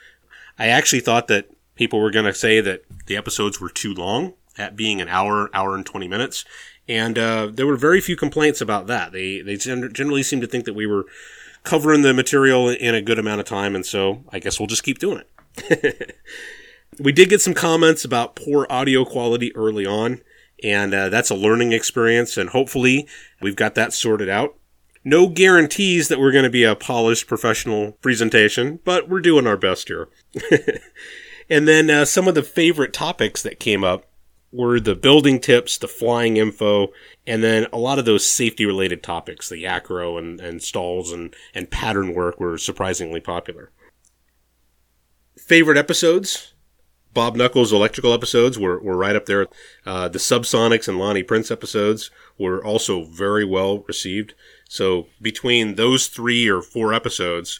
I 0.60 0.68
actually 0.68 1.00
thought 1.00 1.28
that 1.30 1.50
people 1.74 2.00
were 2.00 2.12
going 2.12 2.26
to 2.26 2.34
say 2.36 2.62
that 2.62 2.84
the 3.08 3.18
episodes 3.18 3.60
were 3.60 3.70
too 3.70 3.96
long, 3.96 4.34
at 4.56 4.76
being 4.76 5.02
an 5.02 5.10
hour, 5.10 5.50
hour 5.52 5.74
and 5.74 5.84
twenty 5.84 6.08
minutes, 6.08 6.46
and 6.88 7.18
uh, 7.18 7.50
there 7.52 7.66
were 7.66 7.76
very 7.76 8.02
few 8.02 8.18
complaints 8.18 8.62
about 8.62 8.86
that. 8.86 9.14
They 9.14 9.42
they 9.42 9.58
generally 9.58 10.22
seemed 10.22 10.44
to 10.44 10.48
think 10.48 10.66
that 10.66 10.76
we 10.76 10.86
were 10.86 11.08
covering 11.64 12.02
the 12.02 12.14
material 12.14 12.70
in 12.70 12.94
a 12.94 13.02
good 13.02 13.20
amount 13.20 13.40
of 13.40 13.46
time, 13.46 13.76
and 13.76 13.86
so 13.86 14.24
I 14.30 14.40
guess 14.40 14.60
we'll 14.60 14.68
just 14.68 14.84
keep 14.84 15.00
doing 15.00 15.24
it. 15.58 16.18
we 17.00 17.12
did 17.12 17.30
get 17.30 17.42
some 17.42 17.54
comments 17.54 18.06
about 18.06 18.36
poor 18.36 18.68
audio 18.70 19.06
quality 19.06 19.56
early 19.56 19.86
on, 19.86 20.22
and 20.64 20.94
uh, 20.94 21.10
that's 21.10 21.30
a 21.30 21.36
learning 21.36 21.74
experience, 21.74 22.38
and 22.38 22.50
hopefully 22.50 23.08
we've 23.42 23.56
got 23.56 23.76
that 23.76 23.94
sorted 23.94 24.30
out. 24.30 24.56
No 25.06 25.28
guarantees 25.28 26.08
that 26.08 26.20
we're 26.20 26.32
going 26.32 26.46
to 26.46 26.50
be 26.50 26.64
a 26.64 26.76
polished 26.76 27.28
professional 27.28 27.94
presentation, 27.94 28.80
but 28.86 29.10
we're 29.10 29.20
doing 29.20 29.46
our 29.46 29.58
best 29.58 29.90
here. 29.90 30.08
and 31.50 31.68
then 31.68 31.90
uh, 31.90 32.06
some 32.06 32.28
of 32.28 32.36
the 32.36 32.44
favorite 32.44 32.94
topics 32.94 33.42
that 33.42 33.60
came 33.60 33.84
up 33.84 34.06
were 34.54 34.80
the 34.80 34.96
building 34.96 35.40
tips, 35.40 35.78
the 35.78 35.88
flying 35.88 36.38
info, 36.38 36.90
and 37.26 37.44
then 37.44 37.68
a 37.74 37.78
lot 37.78 37.98
of 37.98 38.06
those 38.06 38.26
safety 38.26 38.66
related 38.66 39.02
topics, 39.02 39.50
the 39.50 39.66
acro 39.66 40.18
and, 40.18 40.40
and 40.40 40.62
stalls 40.62 41.12
and, 41.12 41.36
and 41.56 41.72
pattern 41.72 42.14
work 42.14 42.40
were 42.40 42.58
surprisingly 42.58 43.20
popular. 43.20 43.72
Favorite 45.38 45.78
episodes? 45.78 46.54
Bob 47.14 47.36
Nuckolls' 47.36 47.72
electrical 47.72 48.14
episodes 48.14 48.58
were, 48.58 48.80
were 48.80 48.98
right 48.98 49.16
up 49.16 49.26
there. 49.26 49.48
Uh, 49.86 50.08
the 50.08 50.20
Subsonex 50.20 50.88
and 50.88 50.98
Lonnie 50.98 51.24
Prince 51.24 51.52
episodes 51.52 52.10
were 52.38 52.64
also 52.64 53.04
very 53.06 53.46
well 53.46 53.80
received. 53.88 54.34
So 54.68 55.08
between 55.22 55.76
those 55.76 56.08
three 56.08 56.48
or 56.48 56.62
four 56.62 56.94
episodes, 56.94 57.60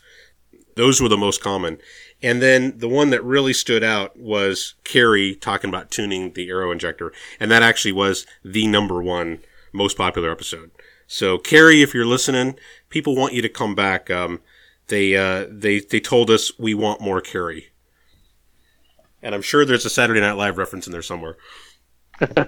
those 0.76 1.02
were 1.02 1.10
the 1.10 1.18
most 1.18 1.42
common. 1.42 1.78
And 2.24 2.42
then 2.42 2.78
the 2.78 2.88
one 2.88 3.10
that 3.10 3.24
really 3.24 3.52
stood 3.52 3.84
out 3.84 4.18
was 4.18 4.76
Carrie 4.86 5.36
talking 5.36 5.70
about 5.70 5.92
tuning 5.92 6.32
the 6.32 6.48
AeroInjector. 6.48 7.12
And 7.38 7.52
that 7.52 7.62
actually 7.62 7.92
was 7.92 8.26
the 8.44 8.66
number 8.66 9.04
one 9.04 9.40
most 9.74 9.98
popular 9.98 10.32
episode. 10.32 10.72
So 11.06 11.38
Carrie, 11.38 11.82
if 11.82 11.94
you're 11.94 12.06
listening, 12.06 12.56
people 12.90 13.14
want 13.16 13.34
you 13.34 13.42
to 13.42 13.50
come 13.50 13.76
back. 13.76 14.10
Um, 14.10 14.40
they, 14.88 15.18
uh, 15.18 15.48
they, 15.50 15.82
they 15.82 16.00
told 16.00 16.30
us 16.30 16.58
we 16.58 16.74
want 16.74 17.02
more 17.02 17.20
Carrie. 17.20 17.74
And 19.22 19.36
I'm 19.36 19.42
sure 19.42 19.66
there's 19.66 19.86
a 19.86 19.90
Saturday 19.90 20.22
Night 20.22 20.38
Live 20.38 20.58
reference 20.58 20.88
in 20.88 20.94
there 20.94 21.02
somewhere. 21.02 21.36
and 22.20 22.48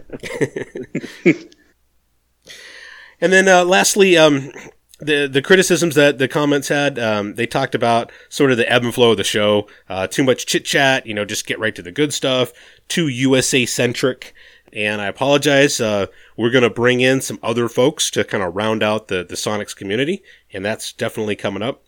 then, 3.20 3.48
uh, 3.48 3.66
lastly, 3.66 4.18
um, 4.18 4.52
the 5.00 5.28
the 5.28 5.42
criticisms 5.42 5.96
that 5.96 6.18
the 6.18 6.28
comments 6.28 6.70
had, 6.70 6.98
um, 6.98 7.36
they 7.36 7.46
talked 7.46 7.76
about 7.76 8.12
sort 8.30 8.52
of 8.52 8.58
the 8.58 8.72
ebb 8.72 8.84
and 8.84 8.94
flow 8.94 9.12
of 9.12 9.18
the 9.18 9.24
show. 9.24 9.68
Uh, 9.90 10.08
too 10.08 10.24
much 10.24 10.46
chit 10.46 10.66
chat, 10.66 11.06
you 11.06 11.14
know, 11.14 11.26
just 11.26 11.46
get 11.46 11.60
right 11.60 11.76
to 11.76 11.82
the 11.82 11.92
good 11.92 12.14
stuff. 12.14 12.54
Too 12.88 13.08
USA 13.08 13.66
centric, 13.66 14.34
And 14.72 15.02
I 15.02 15.08
apologize. 15.08 15.82
Uh, 15.82 16.08
we're 16.38 16.50
going 16.50 16.64
to 16.64 16.70
bring 16.70 17.02
in 17.02 17.22
some 17.22 17.40
other 17.44 17.68
folks 17.68 18.10
to 18.12 18.24
kind 18.24 18.44
of 18.44 18.56
round 18.56 18.84
out 18.84 19.08
the, 19.08 19.24
the 19.24 19.36
Sonex 19.36 19.76
community, 19.76 20.24
and 20.54 20.64
that's 20.64 20.94
definitely 20.94 21.36
coming 21.36 21.64
up. 21.64 21.84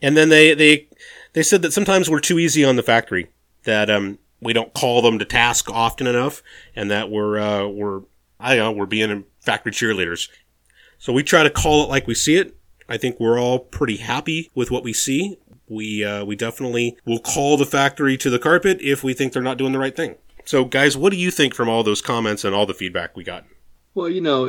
And 0.00 0.16
then 0.16 0.28
they, 0.28 0.54
they, 0.54 0.88
they 1.32 1.42
said 1.42 1.62
that 1.62 1.72
sometimes 1.72 2.10
we're 2.10 2.20
too 2.20 2.38
easy 2.38 2.64
on 2.64 2.76
the 2.76 2.82
factory, 2.82 3.28
that 3.64 3.88
um, 3.88 4.18
we 4.40 4.52
don't 4.52 4.74
call 4.74 5.02
them 5.02 5.18
to 5.18 5.24
task 5.24 5.70
often 5.70 6.06
enough, 6.06 6.42
and 6.74 6.90
that 6.90 7.10
we're, 7.10 7.38
uh, 7.38 7.66
we're, 7.66 8.02
I 8.38 8.56
don't 8.56 8.58
know, 8.58 8.72
we're 8.72 8.86
being 8.86 9.24
factory 9.40 9.72
cheerleaders. 9.72 10.28
So 11.02 11.12
we 11.12 11.24
try 11.24 11.42
to 11.42 11.50
call 11.50 11.82
it 11.82 11.88
like 11.88 12.06
we 12.06 12.14
see 12.14 12.36
it. 12.36 12.54
I 12.88 12.96
think 12.96 13.18
we're 13.18 13.36
all 13.36 13.58
pretty 13.58 13.96
happy 13.96 14.52
with 14.54 14.70
what 14.70 14.84
we 14.84 14.92
see. 14.92 15.36
We, 15.68 16.04
uh, 16.04 16.24
we 16.24 16.36
definitely 16.36 16.96
will 17.04 17.18
call 17.18 17.56
the 17.56 17.66
factory 17.66 18.16
to 18.18 18.30
the 18.30 18.38
carpet 18.38 18.78
if 18.80 19.02
we 19.02 19.12
think 19.12 19.32
they're 19.32 19.42
not 19.42 19.58
doing 19.58 19.72
the 19.72 19.80
right 19.80 19.96
thing. 19.96 20.14
So, 20.44 20.64
guys, 20.64 20.96
what 20.96 21.10
do 21.10 21.18
you 21.18 21.32
think 21.32 21.56
from 21.56 21.68
all 21.68 21.82
those 21.82 22.00
comments 22.00 22.44
and 22.44 22.54
all 22.54 22.66
the 22.66 22.72
feedback 22.72 23.16
we 23.16 23.24
got? 23.24 23.44
Well, 23.94 24.08
you 24.08 24.20
know, 24.20 24.44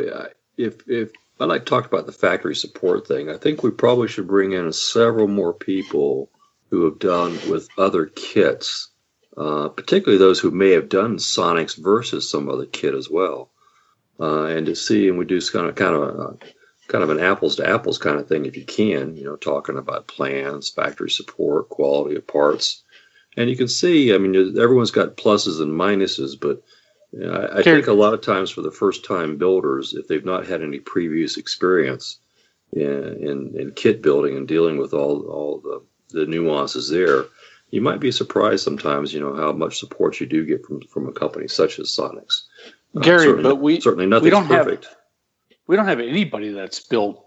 if 0.56 0.88
if 0.88 1.12
I 1.40 1.46
like 1.46 1.66
to 1.66 1.70
talk 1.72 1.88
about 1.88 2.06
the 2.06 2.12
factory 2.12 2.56
support 2.56 3.08
thing, 3.08 3.32
I 3.32 3.38
think 3.38 3.64
we 3.64 3.72
probably 3.72 4.08
should 4.08 4.28
bring 4.28 4.52
in 4.52 4.72
several 4.74 5.28
more 5.28 5.56
people 5.56 6.30
who 6.70 6.86
have 6.86 7.00
done 7.00 7.32
with 7.50 7.68
other 7.80 8.06
kits, 8.06 8.92
uh, 9.36 9.70
particularly 9.70 10.20
those 10.20 10.40
who 10.40 10.52
may 10.52 10.70
have 10.74 10.88
done 10.88 11.18
Sonex 11.18 11.82
versus 11.82 12.30
some 12.30 12.48
other 12.48 12.68
kit 12.68 12.94
as 12.94 13.10
well, 13.10 13.50
uh, 14.24 14.46
and 14.46 14.66
to 14.66 14.76
see 14.76 15.10
and 15.10 15.18
we 15.18 15.26
do 15.26 15.42
kind 15.42 15.68
of 15.68 15.76
kind 15.76 15.96
of 15.96 16.02
a, 16.02 16.38
kind 16.88 17.04
of 17.04 17.10
an 17.10 17.20
apples 17.20 17.56
to 17.56 17.68
apples 17.68 17.98
kind 17.98 18.20
of 18.20 18.28
thing 18.28 18.46
if 18.46 18.56
you 18.56 18.66
can, 18.66 19.16
you 19.16 19.24
know, 19.24 19.36
talking 19.36 19.78
about 19.78 20.08
plans, 20.08 20.70
factory 20.70 21.10
support, 21.10 21.70
quality 21.70 22.16
of 22.16 22.26
parts 22.28 22.84
and 23.38 23.50
you 23.50 23.56
can 23.56 23.68
see, 23.68 24.14
I 24.14 24.18
mean, 24.18 24.36
everyone's 24.60 24.92
got 24.92 25.18
pluses 25.18 25.62
and 25.62 25.72
minuses, 25.72 26.40
but 26.40 26.62
you 27.12 27.20
know, 27.20 27.34
I, 27.34 27.60
I 27.60 27.64
think 27.64 27.88
a 27.88 27.94
lot 27.94 28.14
of 28.14 28.22
times 28.22 28.52
for 28.52 28.62
the 28.62 28.72
first 28.72 29.04
time 29.04 29.38
builders, 29.38 29.94
if 29.94 30.08
they've 30.08 30.26
not 30.26 30.46
had 30.46 30.62
any 30.62 30.80
previous 30.80 31.38
experience 31.38 32.20
in, 32.74 32.82
in, 32.82 33.60
in 33.60 33.72
kit 33.76 34.02
building 34.02 34.38
and 34.38 34.48
dealing 34.48 34.78
with 34.78 34.94
all, 34.94 35.22
all 35.28 35.60
the, 35.60 35.82
the 36.10 36.26
nuances 36.26 36.90
there, 36.90 37.26
you 37.72 37.82
might 37.82 38.00
be 38.00 38.12
surprised 38.12 38.64
sometimes, 38.64 39.14
you 39.14 39.20
know, 39.20 39.36
how 39.36 39.52
much 39.52 39.80
support 39.80 40.20
you 40.20 40.28
do 40.28 40.46
get 40.46 40.64
from, 40.66 40.82
from 40.82 41.08
a 41.08 41.12
company 41.12 41.48
such 41.48 41.80
as 41.80 41.88
Sonex. 41.88 42.44
Uh, 42.96 43.00
Gary, 43.00 43.30
uh, 43.30 43.42
but 43.42 43.56
we 43.56 43.80
certainly 43.80 44.06
nothing's 44.06 44.26
we 44.26 44.30
don't 44.30 44.48
perfect. 44.48 44.86
Have, 44.86 44.96
we 45.68 45.76
don't 45.76 45.88
have 45.88 46.00
anybody 46.00 46.50
that's 46.52 46.80
built 46.80 47.24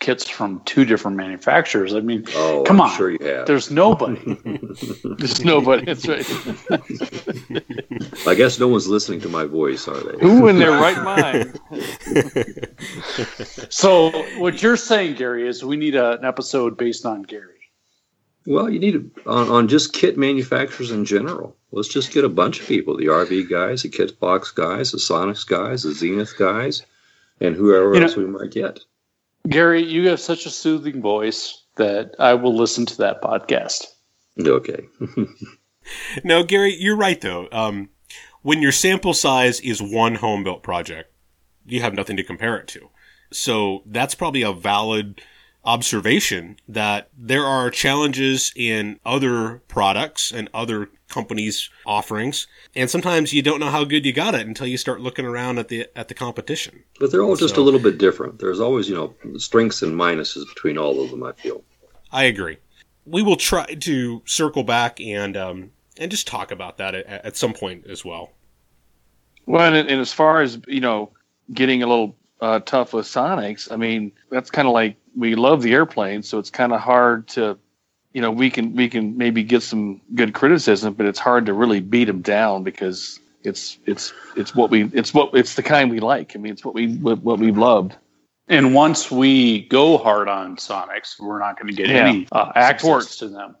kits 0.00 0.28
from 0.28 0.62
two 0.64 0.84
different 0.84 1.16
manufacturers. 1.16 1.94
I 1.94 2.00
mean, 2.00 2.24
oh, 2.34 2.62
come 2.66 2.80
I'm 2.80 2.88
on. 2.88 2.96
Sure 2.96 3.10
you 3.10 3.18
have. 3.22 3.46
There's 3.46 3.70
nobody. 3.70 4.20
There's 5.18 5.44
nobody. 5.44 5.84
That's 5.84 6.08
right. 6.08 6.26
I 8.26 8.34
guess 8.34 8.58
no 8.58 8.68
one's 8.68 8.88
listening 8.88 9.20
to 9.20 9.28
my 9.28 9.44
voice, 9.44 9.86
are 9.86 10.00
they? 10.00 10.18
Who 10.20 10.48
in 10.48 10.58
their 10.58 10.72
right 10.72 11.02
mind? 11.04 11.60
so, 13.70 14.10
what 14.38 14.62
you're 14.62 14.76
saying, 14.76 15.16
Gary, 15.16 15.46
is 15.46 15.64
we 15.64 15.76
need 15.76 15.94
a, 15.94 16.12
an 16.12 16.24
episode 16.24 16.76
based 16.76 17.04
on 17.04 17.22
Gary. 17.22 17.53
Well, 18.46 18.68
you 18.68 18.78
need 18.78 18.96
a, 18.96 19.30
on, 19.30 19.48
on 19.48 19.68
just 19.68 19.92
kit 19.92 20.18
manufacturers 20.18 20.90
in 20.90 21.04
general. 21.04 21.56
Let's 21.72 21.88
just 21.88 22.12
get 22.12 22.24
a 22.24 22.28
bunch 22.28 22.60
of 22.60 22.66
people: 22.66 22.96
the 22.96 23.06
RV 23.06 23.48
guys, 23.50 23.82
the 23.82 23.88
Kitfox 23.88 24.54
guys, 24.54 24.92
the 24.92 24.98
Sonex 24.98 25.46
guys, 25.46 25.82
the 25.82 25.92
Zenith 25.92 26.34
guys, 26.38 26.82
and 27.40 27.56
whoever 27.56 27.94
you 27.94 28.02
else 28.02 28.16
know, 28.16 28.24
we 28.24 28.30
might 28.30 28.50
get. 28.50 28.80
Gary, 29.48 29.82
you 29.82 30.08
have 30.08 30.20
such 30.20 30.46
a 30.46 30.50
soothing 30.50 31.00
voice 31.02 31.62
that 31.76 32.14
I 32.18 32.34
will 32.34 32.54
listen 32.54 32.86
to 32.86 32.96
that 32.98 33.22
podcast. 33.22 33.86
Okay. 34.40 34.86
no, 36.24 36.42
Gary, 36.44 36.76
you're 36.78 36.96
right 36.96 37.20
though. 37.20 37.48
Um, 37.52 37.90
when 38.42 38.60
your 38.60 38.72
sample 38.72 39.14
size 39.14 39.60
is 39.60 39.82
one 39.82 40.16
home 40.16 40.44
built 40.44 40.62
project, 40.62 41.12
you 41.66 41.80
have 41.80 41.94
nothing 41.94 42.16
to 42.16 42.22
compare 42.22 42.56
it 42.56 42.68
to. 42.68 42.90
So 43.32 43.82
that's 43.86 44.14
probably 44.14 44.42
a 44.42 44.52
valid 44.52 45.20
observation 45.64 46.56
that 46.68 47.08
there 47.16 47.44
are 47.44 47.70
challenges 47.70 48.52
in 48.54 49.00
other 49.04 49.62
products 49.68 50.32
and 50.32 50.48
other 50.52 50.90
companies' 51.08 51.70
offerings, 51.86 52.46
and 52.74 52.90
sometimes 52.90 53.32
you 53.32 53.42
don't 53.42 53.60
know 53.60 53.70
how 53.70 53.84
good 53.84 54.04
you 54.04 54.12
got 54.12 54.34
it 54.34 54.46
until 54.46 54.66
you 54.66 54.76
start 54.76 55.00
looking 55.00 55.24
around 55.24 55.58
at 55.58 55.68
the 55.68 55.86
at 55.96 56.08
the 56.08 56.14
competition. 56.14 56.82
But 56.98 57.10
they're 57.10 57.22
all 57.22 57.36
just 57.36 57.54
so, 57.54 57.62
a 57.62 57.64
little 57.64 57.80
bit 57.80 57.98
different. 57.98 58.38
There's 58.38 58.60
always, 58.60 58.88
you 58.88 58.94
know, 58.94 59.38
strengths 59.38 59.82
and 59.82 59.94
minuses 59.94 60.46
between 60.54 60.78
all 60.78 61.02
of 61.02 61.10
them. 61.10 61.22
I 61.22 61.32
feel. 61.32 61.62
I 62.12 62.24
agree. 62.24 62.58
We 63.06 63.22
will 63.22 63.36
try 63.36 63.66
to 63.66 64.22
circle 64.24 64.64
back 64.64 65.00
and 65.00 65.36
um, 65.36 65.70
and 65.96 66.10
just 66.10 66.26
talk 66.26 66.50
about 66.50 66.78
that 66.78 66.94
at, 66.94 67.06
at 67.06 67.36
some 67.36 67.52
point 67.52 67.86
as 67.86 68.04
well. 68.04 68.32
Well, 69.46 69.72
and, 69.72 69.88
and 69.88 70.00
as 70.00 70.12
far 70.12 70.40
as 70.40 70.58
you 70.66 70.80
know, 70.80 71.10
getting 71.52 71.82
a 71.82 71.86
little 71.86 72.16
uh, 72.40 72.60
tough 72.60 72.92
with 72.92 73.06
Sonex, 73.06 73.70
I 73.70 73.76
mean, 73.76 74.12
that's 74.30 74.50
kind 74.50 74.68
of 74.68 74.74
like 74.74 74.96
we 75.16 75.34
love 75.34 75.62
the 75.62 75.72
airplane, 75.72 76.22
so 76.22 76.38
it's 76.38 76.50
kind 76.50 76.72
of 76.72 76.80
hard 76.80 77.28
to, 77.28 77.58
you 78.12 78.20
know, 78.20 78.30
we 78.30 78.50
can 78.50 78.74
we 78.74 78.88
can 78.88 79.16
maybe 79.16 79.42
get 79.42 79.62
some 79.62 80.00
good 80.14 80.34
criticism, 80.34 80.94
but 80.94 81.06
it's 81.06 81.18
hard 81.18 81.46
to 81.46 81.52
really 81.52 81.80
beat 81.80 82.04
them 82.04 82.22
down 82.22 82.62
because 82.64 83.20
it's 83.44 83.78
it's 83.86 84.12
it's 84.36 84.54
what 84.54 84.70
we 84.70 84.84
it's 84.92 85.14
what 85.14 85.34
it's 85.34 85.54
the 85.54 85.62
kind 85.62 85.90
we 85.90 86.00
like. 86.00 86.34
I 86.34 86.38
mean, 86.38 86.52
it's 86.52 86.64
what 86.64 86.74
we 86.74 86.96
what, 86.96 87.38
we've 87.38 87.58
loved. 87.58 87.96
And 88.48 88.74
once 88.74 89.10
we 89.10 89.62
go 89.68 89.96
hard 89.96 90.28
on 90.28 90.56
Sonex, 90.56 91.18
we're 91.18 91.38
not 91.38 91.58
going 91.58 91.68
to 91.68 91.74
get 91.74 91.88
yeah. 91.88 92.08
any 92.08 92.28
uh, 92.30 92.52
access 92.54 93.16
to 93.16 93.28
them. 93.28 93.56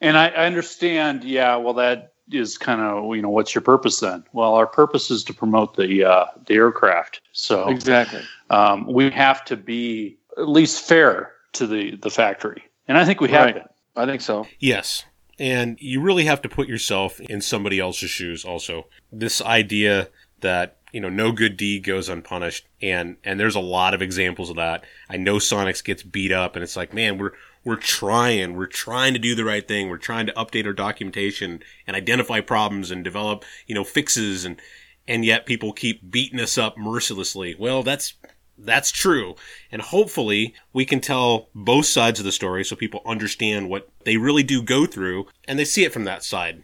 And 0.00 0.18
I, 0.18 0.28
I 0.28 0.46
understand, 0.46 1.22
yeah. 1.22 1.54
Well, 1.56 1.74
that 1.74 2.13
is 2.30 2.56
kind 2.58 2.80
of 2.80 3.14
you 3.14 3.22
know 3.22 3.30
what's 3.30 3.54
your 3.54 3.62
purpose 3.62 4.00
then? 4.00 4.24
Well, 4.32 4.54
our 4.54 4.66
purpose 4.66 5.10
is 5.10 5.24
to 5.24 5.34
promote 5.34 5.76
the 5.76 6.04
uh, 6.04 6.26
the 6.46 6.54
aircraft. 6.54 7.20
So 7.32 7.68
exactly, 7.68 8.22
um, 8.50 8.86
we 8.92 9.10
have 9.10 9.44
to 9.46 9.56
be 9.56 10.18
at 10.38 10.48
least 10.48 10.86
fair 10.86 11.32
to 11.52 11.66
the 11.66 11.96
the 11.96 12.10
factory, 12.10 12.62
and 12.88 12.98
I 12.98 13.04
think 13.04 13.20
we 13.20 13.28
have 13.30 13.44
right. 13.46 13.54
been. 13.54 13.68
I 13.96 14.06
think 14.06 14.20
so. 14.20 14.46
Yes. 14.58 15.04
And 15.38 15.78
you 15.80 16.00
really 16.00 16.24
have 16.24 16.42
to 16.42 16.48
put 16.48 16.68
yourself 16.68 17.20
in 17.20 17.40
somebody 17.40 17.80
else's 17.80 18.10
shoes 18.10 18.44
also. 18.44 18.86
This 19.10 19.42
idea 19.42 20.08
that, 20.40 20.76
you 20.92 21.00
know, 21.00 21.08
no 21.08 21.32
good 21.32 21.56
deed 21.56 21.82
goes 21.82 22.08
unpunished 22.08 22.66
and 22.80 23.16
and 23.24 23.40
there's 23.40 23.56
a 23.56 23.60
lot 23.60 23.94
of 23.94 24.02
examples 24.02 24.50
of 24.50 24.56
that. 24.56 24.84
I 25.08 25.16
know 25.16 25.36
Sonex 25.36 25.82
gets 25.82 26.02
beat 26.02 26.32
up 26.32 26.54
and 26.54 26.62
it's 26.62 26.76
like, 26.76 26.94
man, 26.94 27.18
we're 27.18 27.32
we're 27.64 27.76
trying, 27.76 28.54
we're 28.54 28.66
trying 28.66 29.14
to 29.14 29.18
do 29.18 29.34
the 29.34 29.44
right 29.44 29.66
thing. 29.66 29.88
We're 29.88 29.98
trying 29.98 30.26
to 30.26 30.32
update 30.34 30.66
our 30.66 30.72
documentation 30.72 31.62
and 31.86 31.96
identify 31.96 32.40
problems 32.40 32.90
and 32.90 33.02
develop, 33.02 33.44
you 33.66 33.74
know, 33.74 33.84
fixes 33.84 34.44
and 34.44 34.60
and 35.06 35.24
yet 35.24 35.44
people 35.44 35.72
keep 35.72 36.10
beating 36.10 36.40
us 36.40 36.56
up 36.56 36.78
mercilessly. 36.78 37.54
Well, 37.58 37.82
that's 37.82 38.14
that's 38.56 38.90
true. 38.90 39.34
And 39.72 39.82
hopefully 39.82 40.54
we 40.72 40.84
can 40.84 41.00
tell 41.00 41.48
both 41.54 41.86
sides 41.86 42.20
of 42.20 42.24
the 42.24 42.32
story 42.32 42.64
so 42.64 42.76
people 42.76 43.02
understand 43.04 43.68
what 43.68 43.88
they 44.04 44.16
really 44.16 44.42
do 44.42 44.62
go 44.62 44.86
through 44.86 45.26
and 45.46 45.58
they 45.58 45.64
see 45.64 45.84
it 45.84 45.92
from 45.92 46.04
that 46.04 46.22
side. 46.22 46.62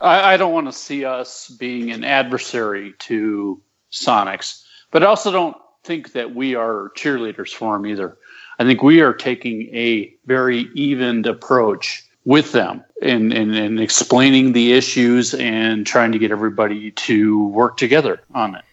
I, 0.00 0.34
I 0.34 0.36
don't 0.36 0.52
want 0.52 0.66
to 0.66 0.72
see 0.72 1.04
us 1.04 1.48
being 1.48 1.90
an 1.90 2.04
adversary 2.04 2.94
to 3.00 3.60
Sonex, 3.90 4.64
but 4.90 5.02
I 5.02 5.06
also 5.06 5.32
don't 5.32 5.56
think 5.82 6.12
that 6.12 6.34
we 6.34 6.54
are 6.54 6.92
cheerleaders 6.96 7.52
for 7.52 7.74
them 7.74 7.86
either. 7.86 8.16
I 8.58 8.64
think 8.64 8.82
we 8.82 9.00
are 9.00 9.12
taking 9.12 9.74
a 9.74 10.12
very 10.26 10.68
evened 10.74 11.26
approach 11.26 12.04
with 12.24 12.52
them 12.52 12.84
and, 13.00 13.32
and, 13.32 13.80
explaining 13.80 14.52
the 14.52 14.72
issues 14.72 15.32
and 15.34 15.86
trying 15.86 16.12
to 16.12 16.18
get 16.18 16.30
everybody 16.30 16.90
to 16.90 17.46
work 17.48 17.76
together 17.76 18.20
on 18.34 18.54
it. 18.54 18.64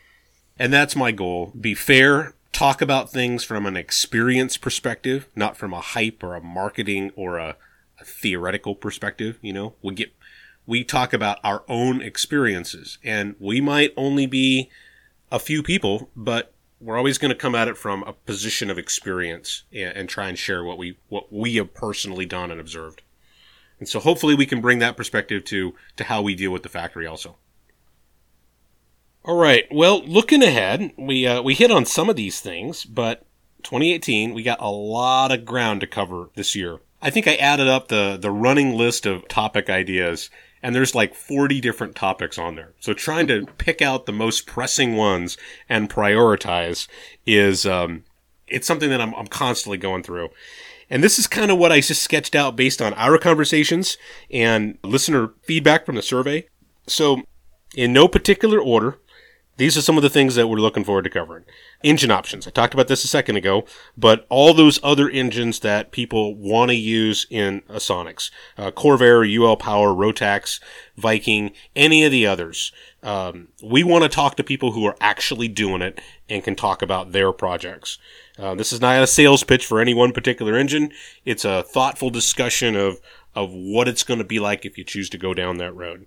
And 0.57 0.73
that's 0.73 0.95
my 0.95 1.11
goal. 1.11 1.53
Be 1.59 1.73
fair, 1.73 2.33
talk 2.51 2.81
about 2.81 3.11
things 3.11 3.43
from 3.43 3.65
an 3.65 3.77
experience 3.77 4.57
perspective, 4.57 5.27
not 5.35 5.55
from 5.55 5.73
a 5.73 5.81
hype 5.81 6.23
or 6.23 6.35
a 6.35 6.41
marketing 6.41 7.11
or 7.15 7.37
a, 7.37 7.55
a 7.99 8.03
theoretical 8.03 8.75
perspective. 8.75 9.37
You 9.41 9.53
know, 9.53 9.75
we 9.81 9.93
get, 9.93 10.13
we 10.65 10.83
talk 10.83 11.13
about 11.13 11.39
our 11.43 11.63
own 11.67 12.01
experiences 12.01 12.97
and 13.03 13.35
we 13.39 13.61
might 13.61 13.93
only 13.95 14.25
be 14.25 14.69
a 15.31 15.39
few 15.39 15.61
people, 15.61 16.09
but 16.15 16.53
we're 16.79 16.97
always 16.97 17.17
going 17.17 17.29
to 17.29 17.35
come 17.35 17.55
at 17.55 17.67
it 17.67 17.77
from 17.77 18.03
a 18.03 18.13
position 18.13 18.69
of 18.69 18.77
experience 18.77 19.63
and, 19.73 19.95
and, 19.95 20.09
try 20.09 20.27
and 20.27 20.37
share 20.37 20.63
what 20.63 20.77
we 20.77 20.97
what 21.09 21.31
we 21.31 21.55
have 21.55 21.73
personally 21.73 22.25
done 22.25 22.51
and 22.51 22.59
observed. 22.59 23.01
And 23.79 23.87
so 23.87 23.99
hopefully 23.99 24.35
we 24.35 24.45
can 24.45 24.61
bring 24.61 24.79
that 24.79 24.97
perspective 24.97 25.43
to 25.45 25.73
to 25.95 26.03
how 26.05 26.21
we 26.21 26.35
deal 26.35 26.51
with 26.51 26.63
the 26.63 26.69
factory 26.69 27.07
also. 27.07 27.37
All 29.23 29.37
right. 29.37 29.65
Well, 29.71 30.05
looking 30.05 30.43
ahead, 30.43 30.93
we 30.97 31.25
uh, 31.25 31.41
we 31.41 31.55
hit 31.55 31.71
on 31.71 31.85
some 31.85 32.09
of 32.09 32.15
these 32.15 32.39
things, 32.39 32.85
but 32.85 33.25
2018 33.63 34.33
we 34.33 34.43
got 34.43 34.61
a 34.61 34.69
lot 34.69 35.31
of 35.31 35.45
ground 35.45 35.81
to 35.81 35.87
cover 35.87 36.29
this 36.35 36.55
year. 36.55 36.79
I 37.01 37.09
think 37.09 37.27
I 37.27 37.35
added 37.35 37.67
up 37.67 37.87
the 37.87 38.17
the 38.19 38.31
running 38.31 38.77
list 38.77 39.05
of 39.05 39.27
topic 39.27 39.69
ideas, 39.69 40.29
and 40.65 40.73
there's 40.73 40.95
like 40.95 41.13
40 41.13 41.61
different 41.61 41.95
topics 41.95 42.39
on 42.39 42.55
there. 42.55 42.73
So 42.79 42.95
trying 42.95 43.27
to 43.27 43.45
pick 43.59 43.83
out 43.83 44.07
the 44.07 44.11
most 44.11 44.47
pressing 44.47 44.95
ones 44.95 45.37
and 45.69 45.91
prioritize 45.91 46.87
is 47.23 47.67
um, 47.67 48.03
it's 48.47 48.65
something 48.65 48.89
that 48.89 48.99
I'm, 48.99 49.13
I'm 49.13 49.27
constantly 49.27 49.77
going 49.77 50.01
through. 50.01 50.29
And 50.89 51.03
this 51.03 51.19
is 51.19 51.27
kind 51.27 51.51
of 51.51 51.59
what 51.59 51.71
I 51.71 51.81
just 51.81 52.01
sketched 52.01 52.33
out 52.33 52.55
based 52.55 52.81
on 52.81 52.95
our 52.95 53.19
conversations 53.19 53.95
and 54.31 54.79
listener 54.83 55.33
feedback 55.43 55.85
from 55.85 55.97
the 55.97 56.01
survey. 56.01 56.47
So, 56.87 57.21
in 57.75 57.93
no 57.93 58.07
particular 58.07 58.59
order, 58.59 58.97
these 59.57 59.77
are 59.77 59.81
some 59.81 59.95
of 59.95 60.03
the 60.03 60.09
things 60.09 60.35
that 60.35 60.47
we're 60.47 60.57
looking 60.57 60.83
forward 60.83 61.03
to 61.03 61.09
covering. 61.09 61.45
Engine 61.81 62.11
options. 62.11 62.45
I 62.45 62.51
talked 62.51 62.73
about 62.73 62.87
this 62.87 63.03
a 63.03 63.07
second 63.07 63.37
ago, 63.37 63.65
but 63.97 64.25
all 64.29 64.53
those 64.53 64.79
other 64.83 65.09
engines 65.09 65.59
that 65.61 65.91
people 65.91 66.35
want 66.35 66.71
to 66.71 66.75
use 66.75 67.25
in 67.29 67.61
Sonex, 67.69 68.31
uh, 68.57 68.71
Corvair, 68.71 69.25
UL 69.25 69.55
Power, 69.55 69.89
Rotax, 69.89 70.59
Viking, 70.97 71.51
any 71.75 72.03
of 72.03 72.11
the 72.11 72.27
others. 72.27 72.73
Um, 73.01 73.49
we 73.63 73.83
want 73.83 74.03
to 74.03 74.09
talk 74.09 74.35
to 74.35 74.43
people 74.43 74.73
who 74.73 74.85
are 74.85 74.97
actually 74.99 75.47
doing 75.47 75.81
it 75.81 76.01
and 76.27 76.43
can 76.43 76.55
talk 76.55 76.81
about 76.81 77.11
their 77.11 77.31
projects. 77.31 77.97
Uh, 78.37 78.55
this 78.55 78.73
is 78.73 78.81
not 78.81 79.01
a 79.01 79.07
sales 79.07 79.43
pitch 79.43 79.65
for 79.65 79.79
any 79.79 79.93
one 79.93 80.11
particular 80.11 80.55
engine. 80.55 80.91
It's 81.23 81.45
a 81.45 81.63
thoughtful 81.63 82.09
discussion 82.09 82.75
of 82.75 82.99
of 83.35 83.51
what 83.51 83.89
it's 83.89 84.03
going 84.03 84.17
to 84.17 84.23
be 84.23 84.39
like 84.39 84.65
if 84.65 84.77
you 84.77 84.83
choose 84.85 85.09
to 85.09 85.17
go 85.17 85.33
down 85.33 85.57
that 85.57 85.75
road 85.75 86.05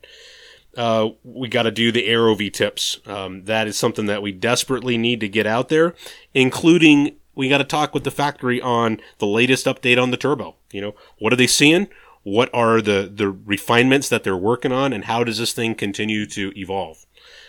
uh, 0.78 1.10
we 1.24 1.48
got 1.48 1.64
to 1.64 1.72
do 1.72 1.90
the 1.90 2.08
AeroVee 2.08 2.52
tips. 2.52 3.00
Um, 3.04 3.44
that 3.44 3.66
is 3.66 3.76
something 3.76 4.06
that 4.06 4.22
we 4.22 4.30
desperately 4.30 4.96
need 4.96 5.18
to 5.20 5.28
get 5.28 5.44
out 5.44 5.68
there, 5.68 5.94
including 6.34 7.16
we 7.34 7.48
got 7.48 7.58
to 7.58 7.64
talk 7.64 7.92
with 7.94 8.04
the 8.04 8.12
factory 8.12 8.62
on 8.62 9.00
the 9.18 9.26
latest 9.26 9.66
update 9.66 10.00
on 10.00 10.12
the 10.12 10.16
turbo. 10.16 10.54
You 10.70 10.80
know, 10.80 10.94
what 11.18 11.32
are 11.32 11.36
they 11.36 11.48
seeing? 11.48 11.88
What 12.22 12.48
are 12.54 12.80
the, 12.80 13.10
the 13.12 13.28
refinements 13.28 14.08
that 14.08 14.22
they're 14.22 14.36
working 14.36 14.72
on, 14.72 14.92
and 14.92 15.06
how 15.06 15.24
does 15.24 15.38
this 15.38 15.52
thing 15.52 15.74
continue 15.74 16.26
to 16.26 16.52
evolve? 16.56 17.06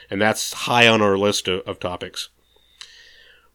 And 0.09 0.19
that's 0.19 0.53
high 0.53 0.88
on 0.88 1.01
our 1.01 1.17
list 1.17 1.47
of, 1.47 1.61
of 1.67 1.80
topics. 1.80 2.30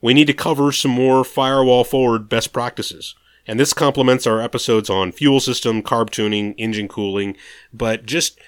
We 0.01 0.15
need 0.15 0.27
to 0.29 0.35
cover 0.35 0.71
some 0.71 0.93
more 0.93 1.25
firewall 1.25 1.83
forward 1.83 2.29
best 2.29 2.53
practices. 2.53 3.17
And 3.47 3.59
this 3.59 3.73
complements 3.73 4.27
our 4.27 4.41
episodes 4.41 4.89
on 4.89 5.13
fuel 5.13 5.41
system, 5.41 5.83
carb 5.83 6.11
tuning, 6.11 6.55
engine 6.55 6.89
cooling, 6.89 7.37
but 7.73 8.07
just 8.07 8.39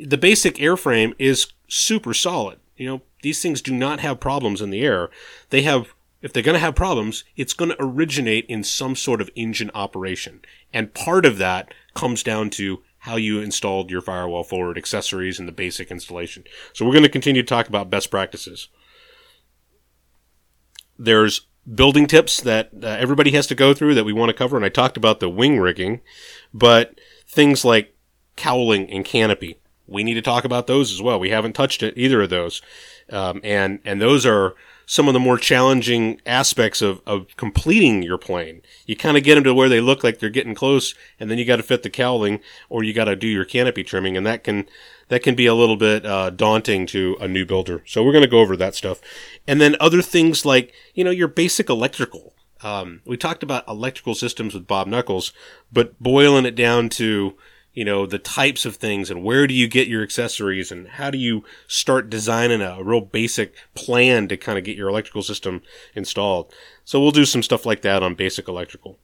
the 0.00 0.18
basic 0.18 0.56
airframe 0.56 1.14
is 1.18 1.52
super 1.68 2.14
solid. 2.14 2.58
You 2.76 2.88
know, 2.88 3.02
these 3.22 3.42
things 3.42 3.62
do 3.62 3.74
not 3.74 4.00
have 4.00 4.20
problems 4.20 4.60
in 4.60 4.70
the 4.70 4.82
air. 4.82 5.10
They 5.50 5.62
have, 5.62 5.94
if 6.22 6.32
they're 6.32 6.42
going 6.42 6.54
to 6.54 6.60
have 6.60 6.74
problems, 6.74 7.24
it's 7.36 7.54
going 7.54 7.70
to 7.70 7.82
originate 7.82 8.46
in 8.46 8.62
some 8.64 8.94
sort 8.94 9.20
of 9.20 9.30
engine 9.34 9.70
operation. 9.74 10.40
And 10.72 10.94
part 10.94 11.24
of 11.24 11.38
that 11.38 11.72
comes 11.94 12.22
down 12.22 12.50
to 12.50 12.82
how 13.02 13.16
you 13.16 13.40
installed 13.40 13.90
your 13.90 14.00
firewall 14.00 14.44
forward 14.44 14.76
accessories 14.76 15.38
and 15.38 15.48
the 15.48 15.52
basic 15.52 15.90
installation. 15.90 16.44
So 16.72 16.84
we're 16.84 16.92
going 16.92 17.04
to 17.04 17.08
continue 17.08 17.42
to 17.42 17.48
talk 17.48 17.68
about 17.68 17.90
best 17.90 18.10
practices. 18.10 18.68
There's 20.98 21.46
building 21.72 22.06
tips 22.06 22.40
that 22.40 22.70
uh, 22.82 22.86
everybody 22.86 23.30
has 23.32 23.46
to 23.48 23.54
go 23.54 23.74
through 23.74 23.94
that 23.94 24.04
we 24.04 24.12
want 24.12 24.30
to 24.30 24.34
cover. 24.34 24.56
And 24.56 24.64
I 24.64 24.68
talked 24.68 24.96
about 24.96 25.20
the 25.20 25.28
wing 25.28 25.58
rigging, 25.58 26.00
but 26.52 26.98
things 27.26 27.64
like 27.64 27.94
cowling 28.36 28.90
and 28.90 29.04
canopy 29.04 29.58
we 29.88 30.04
need 30.04 30.14
to 30.14 30.22
talk 30.22 30.44
about 30.44 30.66
those 30.66 30.92
as 30.92 31.02
well. 31.02 31.18
We 31.18 31.30
haven't 31.30 31.54
touched 31.54 31.82
it, 31.82 31.96
either 31.96 32.22
of 32.22 32.30
those. 32.30 32.62
Um, 33.10 33.40
and, 33.42 33.80
and 33.84 34.00
those 34.00 34.26
are 34.26 34.54
some 34.84 35.08
of 35.08 35.14
the 35.14 35.20
more 35.20 35.36
challenging 35.36 36.20
aspects 36.24 36.80
of, 36.80 37.02
of 37.06 37.26
completing 37.36 38.02
your 38.02 38.18
plane. 38.18 38.62
You 38.86 38.96
kind 38.96 39.16
of 39.16 39.22
get 39.22 39.34
them 39.34 39.44
to 39.44 39.54
where 39.54 39.68
they 39.68 39.80
look 39.80 40.04
like 40.04 40.18
they're 40.18 40.30
getting 40.30 40.54
close 40.54 40.94
and 41.18 41.30
then 41.30 41.36
you 41.38 41.44
got 41.44 41.56
to 41.56 41.62
fit 41.62 41.82
the 41.82 41.90
cowling 41.90 42.40
or 42.68 42.82
you 42.82 42.94
got 42.94 43.04
to 43.04 43.16
do 43.16 43.26
your 43.26 43.44
canopy 43.44 43.82
trimming 43.82 44.16
and 44.16 44.26
that 44.26 44.44
can, 44.44 44.66
that 45.08 45.22
can 45.22 45.34
be 45.34 45.46
a 45.46 45.54
little 45.54 45.76
bit, 45.76 46.06
uh, 46.06 46.30
daunting 46.30 46.86
to 46.86 47.16
a 47.20 47.28
new 47.28 47.44
builder. 47.44 47.82
So 47.86 48.02
we're 48.02 48.12
going 48.12 48.24
to 48.24 48.30
go 48.30 48.40
over 48.40 48.56
that 48.56 48.74
stuff. 48.74 49.00
And 49.46 49.60
then 49.60 49.76
other 49.80 50.02
things 50.02 50.46
like, 50.46 50.72
you 50.94 51.04
know, 51.04 51.10
your 51.10 51.28
basic 51.28 51.68
electrical. 51.68 52.34
Um, 52.62 53.02
we 53.04 53.16
talked 53.16 53.42
about 53.42 53.68
electrical 53.68 54.14
systems 54.14 54.54
with 54.54 54.66
Bob 54.66 54.88
Nuckolls, 54.88 55.32
but 55.70 55.98
boiling 56.02 56.46
it 56.46 56.54
down 56.54 56.88
to, 56.90 57.36
you 57.78 57.84
know, 57.84 58.06
the 58.06 58.18
types 58.18 58.66
of 58.66 58.74
things 58.74 59.08
and 59.08 59.22
where 59.22 59.46
do 59.46 59.54
you 59.54 59.68
get 59.68 59.86
your 59.86 60.02
accessories 60.02 60.72
and 60.72 60.88
how 60.88 61.10
do 61.12 61.16
you 61.16 61.44
start 61.68 62.10
designing 62.10 62.60
a, 62.60 62.82
real 62.82 63.00
basic 63.00 63.54
plan 63.74 64.26
to 64.26 64.36
kind 64.36 64.58
of 64.58 64.64
get 64.64 64.76
your 64.76 64.88
electrical 64.88 65.22
system 65.22 65.62
installed. 65.94 66.52
So 66.84 67.00
we'll 67.00 67.12
do 67.12 67.24
some 67.24 67.40
stuff 67.40 67.64
like 67.64 67.82
that 67.82 68.02
on 68.02 68.16
basic 68.16 68.48
electrical. 68.48 68.98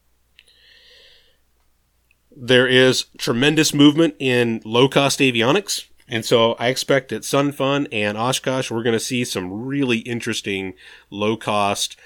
There 2.37 2.67
is 2.67 3.05
tremendous 3.17 3.73
movement 3.73 4.17
in 4.19 4.61
low 4.65 4.89
cost 4.89 5.21
avionics. 5.21 5.85
And 6.09 6.25
so 6.25 6.55
I 6.55 6.67
expect 6.67 7.13
at 7.13 7.23
SunFun 7.23 7.87
and 7.93 8.19
Oshkosh, 8.19 8.73
we're 8.73 8.83
going 8.83 8.95
to 8.95 8.99
see 8.99 9.25
some 9.25 9.53
really 9.53 9.99
interesting 9.99 10.75
low 11.11 11.37
cost, 11.37 11.97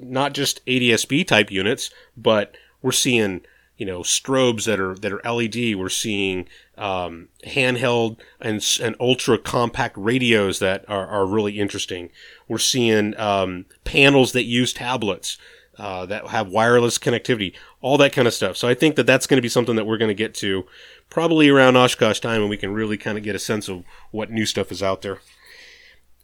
not 0.00 0.32
just 0.32 0.64
ADSB 0.64 1.26
type 1.26 1.50
units, 1.50 1.90
but 2.16 2.56
we're 2.80 2.92
seeing 2.92 3.42
you 3.76 3.86
know 3.86 4.00
strobes 4.00 4.64
that 4.64 4.80
are 4.80 4.94
that 4.94 5.12
are 5.12 5.20
LED. 5.24 5.76
We're 5.76 5.88
seeing 5.88 6.48
um, 6.76 7.28
handheld 7.46 8.18
and 8.40 8.64
and 8.82 8.96
ultra 9.00 9.38
compact 9.38 9.96
radios 9.98 10.58
that 10.60 10.84
are, 10.88 11.06
are 11.06 11.26
really 11.26 11.58
interesting. 11.58 12.10
We're 12.48 12.58
seeing 12.58 13.18
um, 13.18 13.66
panels 13.84 14.32
that 14.32 14.44
use 14.44 14.72
tablets 14.72 15.38
uh, 15.78 16.06
that 16.06 16.28
have 16.28 16.48
wireless 16.48 16.98
connectivity, 16.98 17.54
all 17.80 17.98
that 17.98 18.12
kind 18.12 18.26
of 18.26 18.34
stuff. 18.34 18.56
So 18.56 18.68
I 18.68 18.74
think 18.74 18.96
that 18.96 19.06
that's 19.06 19.26
going 19.26 19.38
to 19.38 19.42
be 19.42 19.48
something 19.48 19.76
that 19.76 19.84
we're 19.84 19.98
going 19.98 20.08
to 20.08 20.14
get 20.14 20.34
to 20.36 20.66
probably 21.10 21.48
around 21.48 21.76
Oshkosh 21.76 22.20
time, 22.20 22.40
and 22.40 22.50
we 22.50 22.56
can 22.56 22.72
really 22.72 22.96
kind 22.96 23.18
of 23.18 23.24
get 23.24 23.34
a 23.34 23.38
sense 23.38 23.68
of 23.68 23.84
what 24.10 24.30
new 24.30 24.46
stuff 24.46 24.72
is 24.72 24.82
out 24.82 25.02
there. 25.02 25.20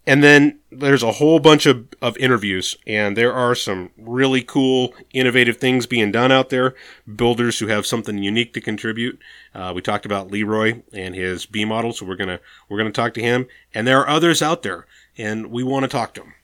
And 0.05 0.22
then 0.22 0.59
there's 0.70 1.05
a 1.05 1.12
whole 1.12 1.38
bunch 1.38 1.64
of, 1.64 1.86
of 2.03 2.16
interviews, 2.16 2.76
and 2.88 3.16
there 3.16 3.32
are 3.32 3.55
some 3.55 3.90
really 3.96 4.42
cool, 4.42 4.94
innovative 5.12 5.59
things 5.59 5.86
being 5.86 6.11
done 6.11 6.32
out 6.32 6.50
there. 6.50 6.74
Builders 7.14 7.61
who 7.61 7.68
have 7.68 7.86
something 7.86 8.18
unique 8.18 8.53
to 8.55 8.61
contribute. 8.61 9.20
Uh, 9.55 9.72
we 9.74 9.80
talked 9.80 10.05
about 10.05 10.30
Leroy 10.30 10.82
and 10.92 11.14
his 11.14 11.46
B 11.46 11.64
model, 11.64 11.92
so 11.92 12.05
we're 12.05 12.16
gonna 12.16 12.40
we're 12.68 12.78
gonna 12.78 12.90
talk 12.90 13.14
to 13.14 13.22
him. 13.22 13.46
And 13.72 13.86
there 13.86 14.00
are 14.00 14.09
others 14.09 14.42
out 14.42 14.62
there, 14.62 14.86
and 15.16 15.53
we 15.53 15.62
want 15.62 15.84
to 15.84 15.88
talk 15.88 16.14
to 16.14 16.22
them. 16.22 16.34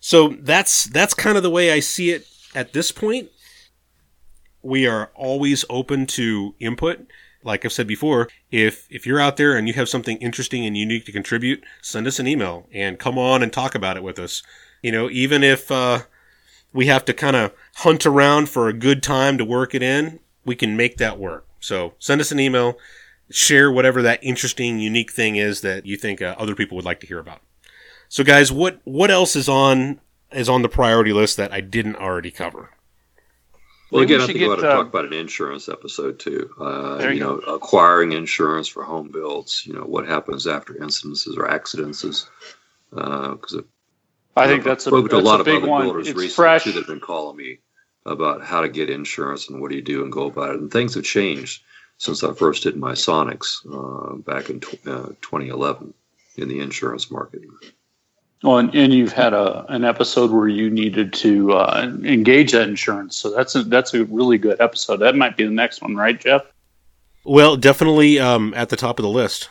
So 0.00 0.28
that's 0.40 0.84
that's 0.84 1.12
kind 1.12 1.36
of 1.36 1.42
the 1.42 1.50
way 1.50 1.72
I 1.72 1.80
see 1.80 2.10
it 2.10 2.26
at 2.54 2.72
this 2.72 2.90
point. 2.90 3.28
We 4.62 4.86
are 4.86 5.10
always 5.14 5.66
open 5.68 6.06
to 6.06 6.54
input 6.58 7.06
like 7.44 7.64
I've 7.64 7.72
said 7.72 7.86
before, 7.86 8.28
if 8.50 8.86
if 8.90 9.06
you're 9.06 9.20
out 9.20 9.36
there 9.36 9.56
and 9.56 9.66
you 9.68 9.74
have 9.74 9.88
something 9.88 10.16
interesting 10.18 10.64
and 10.66 10.76
unique 10.76 11.04
to 11.06 11.12
contribute, 11.12 11.62
send 11.80 12.06
us 12.06 12.18
an 12.18 12.26
email 12.26 12.66
and 12.72 12.98
come 12.98 13.18
on 13.18 13.42
and 13.42 13.52
talk 13.52 13.74
about 13.74 13.96
it 13.96 14.02
with 14.02 14.18
us. 14.18 14.42
You 14.82 14.92
know, 14.92 15.10
even 15.10 15.42
if 15.42 15.70
uh, 15.70 16.00
we 16.72 16.86
have 16.86 17.04
to 17.06 17.14
kind 17.14 17.36
of 17.36 17.52
hunt 17.76 18.06
around 18.06 18.48
for 18.48 18.68
a 18.68 18.72
good 18.72 19.02
time 19.02 19.38
to 19.38 19.44
work 19.44 19.74
it 19.74 19.82
in, 19.82 20.20
we 20.44 20.56
can 20.56 20.76
make 20.76 20.96
that 20.98 21.18
work. 21.18 21.46
So 21.60 21.94
send 21.98 22.20
us 22.20 22.32
an 22.32 22.40
email, 22.40 22.78
share 23.30 23.70
whatever 23.70 24.02
that 24.02 24.22
interesting, 24.22 24.78
unique 24.78 25.12
thing 25.12 25.36
is 25.36 25.60
that 25.60 25.86
you 25.86 25.96
think 25.96 26.20
uh, 26.20 26.34
other 26.38 26.54
people 26.54 26.76
would 26.76 26.84
like 26.84 27.00
to 27.00 27.06
hear 27.06 27.18
about. 27.18 27.40
So, 28.08 28.24
guys, 28.24 28.52
what 28.52 28.80
what 28.84 29.10
else 29.10 29.34
is 29.36 29.48
on 29.48 30.00
is 30.32 30.48
on 30.48 30.62
the 30.62 30.68
priority 30.68 31.12
list 31.12 31.36
that 31.38 31.52
I 31.52 31.60
didn't 31.60 31.96
already 31.96 32.30
cover? 32.30 32.70
Well, 33.92 34.00
Maybe 34.00 34.14
again, 34.14 34.20
we 34.20 34.24
I 34.24 34.26
think 34.26 34.38
we 34.38 34.48
ought 34.48 34.56
to 34.56 34.70
uh, 34.70 34.74
talk 34.76 34.86
about 34.86 35.04
an 35.04 35.12
insurance 35.12 35.68
episode 35.68 36.18
too. 36.18 36.48
Uh, 36.58 36.98
you, 37.02 37.10
you 37.10 37.20
know, 37.20 37.36
acquiring 37.40 38.12
insurance 38.12 38.66
for 38.66 38.82
home 38.84 39.10
builds. 39.10 39.66
You 39.66 39.74
know, 39.74 39.82
what 39.82 40.08
happens 40.08 40.46
after 40.46 40.72
incidences 40.72 41.36
or 41.36 41.46
accidents 41.46 42.02
is 42.02 42.26
because 42.88 43.54
uh, 43.54 43.62
I 44.34 44.46
think 44.46 44.64
that's 44.64 44.86
a, 44.86 44.90
that's 44.90 45.12
a, 45.12 45.18
lot 45.18 45.42
a 45.42 45.44
big 45.44 45.62
one. 45.62 46.00
It's 46.06 46.34
fresh. 46.34 46.64
Too, 46.64 46.72
that 46.72 46.78
have 46.78 46.86
been 46.86 47.00
calling 47.00 47.36
me 47.36 47.58
about 48.06 48.42
how 48.42 48.62
to 48.62 48.68
get 48.70 48.88
insurance 48.88 49.50
and 49.50 49.60
what 49.60 49.70
do 49.70 49.76
you 49.76 49.82
do 49.82 50.02
and 50.02 50.10
go 50.10 50.24
about 50.24 50.54
it. 50.54 50.60
And 50.60 50.72
things 50.72 50.94
have 50.94 51.04
changed 51.04 51.62
since 51.98 52.24
I 52.24 52.32
first 52.32 52.62
did 52.62 52.76
my 52.78 52.92
Sonex 52.92 53.58
uh, 53.70 54.16
back 54.16 54.48
in 54.48 54.60
tw- 54.60 54.86
uh, 54.86 55.08
2011 55.20 55.92
in 56.36 56.48
the 56.48 56.60
insurance 56.60 57.10
market. 57.10 57.42
Well, 58.42 58.58
and, 58.58 58.74
and 58.74 58.92
you've 58.92 59.12
had 59.12 59.34
a 59.34 59.64
an 59.68 59.84
episode 59.84 60.32
where 60.32 60.48
you 60.48 60.68
needed 60.68 61.12
to 61.14 61.52
uh, 61.52 61.92
engage 62.02 62.52
that 62.52 62.68
insurance, 62.68 63.16
so 63.16 63.30
that's 63.30 63.54
a, 63.54 63.62
that's 63.62 63.94
a 63.94 64.04
really 64.06 64.36
good 64.36 64.60
episode. 64.60 64.96
That 64.96 65.14
might 65.14 65.36
be 65.36 65.44
the 65.44 65.50
next 65.50 65.80
one, 65.80 65.94
right, 65.94 66.20
Jeff? 66.20 66.42
Well, 67.24 67.56
definitely 67.56 68.18
um, 68.18 68.52
at 68.56 68.68
the 68.68 68.76
top 68.76 68.98
of 68.98 69.04
the 69.04 69.08
list. 69.08 69.48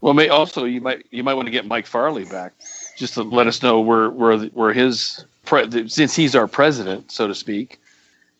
Well, 0.00 0.14
may 0.14 0.28
also 0.28 0.64
you 0.64 0.80
might 0.80 1.04
you 1.10 1.24
might 1.24 1.34
want 1.34 1.46
to 1.46 1.50
get 1.52 1.66
Mike 1.66 1.86
Farley 1.86 2.24
back 2.24 2.52
just 2.96 3.14
to 3.14 3.24
let 3.24 3.48
us 3.48 3.60
know 3.60 3.80
where 3.80 4.08
where 4.10 4.38
where 4.38 4.72
his 4.72 5.24
pre- 5.44 5.88
since 5.88 6.14
he's 6.14 6.36
our 6.36 6.46
president, 6.46 7.10
so 7.10 7.26
to 7.26 7.34
speak, 7.34 7.80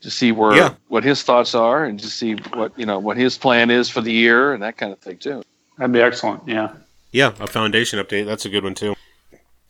to 0.02 0.10
see 0.10 0.30
where 0.30 0.54
yeah. 0.54 0.74
what 0.86 1.02
his 1.02 1.24
thoughts 1.24 1.56
are 1.56 1.84
and 1.84 1.98
to 1.98 2.06
see 2.06 2.34
what 2.54 2.72
you 2.78 2.86
know 2.86 3.00
what 3.00 3.16
his 3.16 3.36
plan 3.36 3.68
is 3.68 3.88
for 3.88 4.00
the 4.00 4.12
year 4.12 4.52
and 4.52 4.62
that 4.62 4.76
kind 4.76 4.92
of 4.92 5.00
thing 5.00 5.16
too. 5.16 5.42
That'd 5.76 5.92
be 5.92 6.00
excellent. 6.00 6.46
Yeah. 6.46 6.72
Yeah, 7.10 7.32
a 7.40 7.46
foundation 7.46 7.98
update. 7.98 8.26
That's 8.26 8.44
a 8.44 8.50
good 8.50 8.62
one 8.62 8.74
too 8.74 8.94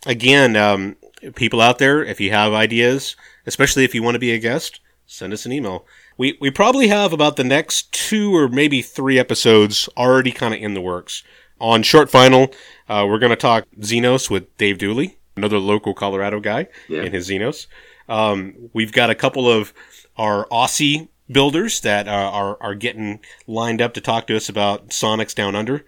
again, 0.08 0.56
um, 0.56 0.96
people 1.36 1.60
out 1.60 1.78
there, 1.78 2.02
if 2.02 2.20
you 2.20 2.32
have 2.32 2.52
ideas, 2.52 3.14
especially 3.46 3.84
if 3.84 3.94
you 3.94 4.02
want 4.02 4.16
to 4.16 4.18
be 4.18 4.32
a 4.32 4.38
guest, 4.38 4.80
send 5.06 5.32
us 5.32 5.46
an 5.46 5.52
email. 5.52 5.86
We, 6.16 6.36
we 6.40 6.50
probably 6.50 6.88
have 6.88 7.12
about 7.12 7.36
the 7.36 7.44
next 7.44 7.92
two 7.92 8.34
or 8.34 8.48
maybe 8.48 8.82
three 8.82 9.18
episodes 9.18 9.88
already 9.96 10.32
kind 10.32 10.54
of 10.54 10.60
in 10.60 10.74
the 10.74 10.80
works. 10.80 11.22
On 11.60 11.82
Short 11.82 12.10
Final, 12.10 12.52
uh, 12.88 13.04
we're 13.08 13.18
going 13.18 13.30
to 13.30 13.36
talk 13.36 13.64
Xenos 13.80 14.30
with 14.30 14.56
Dave 14.56 14.78
Dooley, 14.78 15.18
another 15.36 15.58
local 15.58 15.94
Colorado 15.94 16.40
guy 16.40 16.68
yeah. 16.88 17.02
in 17.02 17.12
his 17.12 17.28
Xenos. 17.28 17.66
Um, 18.08 18.70
we've 18.72 18.92
got 18.92 19.10
a 19.10 19.14
couple 19.14 19.48
of 19.48 19.72
our 20.16 20.46
Aussie 20.48 21.08
builders 21.30 21.80
that 21.80 22.08
are, 22.08 22.32
are, 22.32 22.58
are 22.60 22.74
getting 22.74 23.20
lined 23.46 23.82
up 23.82 23.92
to 23.94 24.00
talk 24.00 24.26
to 24.28 24.36
us 24.36 24.48
about 24.48 24.88
Sonex 24.88 25.34
Down 25.34 25.54
Under. 25.54 25.84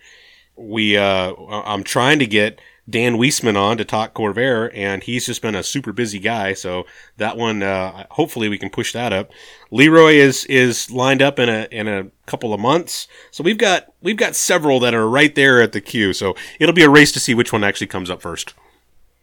We, 0.57 0.97
uh, 0.97 1.35
I'm 1.35 1.85
trying 1.85 2.19
to 2.19 2.27
get 2.27 2.61
Dan 2.91 3.17
Weisman 3.17 3.57
on 3.57 3.77
to 3.79 3.85
talk 3.85 4.15
Corvair, 4.15 4.71
and 4.75 5.03
he's 5.03 5.27
just 5.27 5.43
been 5.43 5.55
a 5.55 5.63
super 5.63 5.93
busy 5.93 6.19
guy. 6.19 6.53
So 6.55 6.87
that 7.17 7.37
one, 7.37 7.63
uh, 7.63 8.07
hopefully, 8.11 8.49
we 8.49 8.59
can 8.59 8.71
push 8.71 8.93
that 8.93 9.13
up. 9.13 9.31
Leroy 9.71 10.15
is 10.15 10.45
is 10.47 10.91
lined 10.91 11.23
up 11.23 11.39
in 11.39 11.49
a 11.49 11.69
in 11.71 11.89
a 11.89 12.07
couple 12.27 12.53
of 12.53 12.61
months, 12.61 13.07
so 13.31 13.45
we've 13.45 13.59
got 13.59 13.93
we've 14.03 14.17
got 14.17 14.35
several 14.35 14.81
that 14.81 14.95
are 14.95 15.09
right 15.09 15.35
there 15.35 15.63
at 15.63 15.73
the 15.73 15.81
queue. 15.81 16.13
So 16.13 16.35
it'll 16.59 16.75
be 16.75 16.83
a 16.83 16.91
race 16.91 17.13
to 17.13 17.21
see 17.21 17.35
which 17.35 17.53
one 17.53 17.65
actually 17.65 17.87
comes 17.87 18.11
up 18.11 18.21
first. 18.21 18.55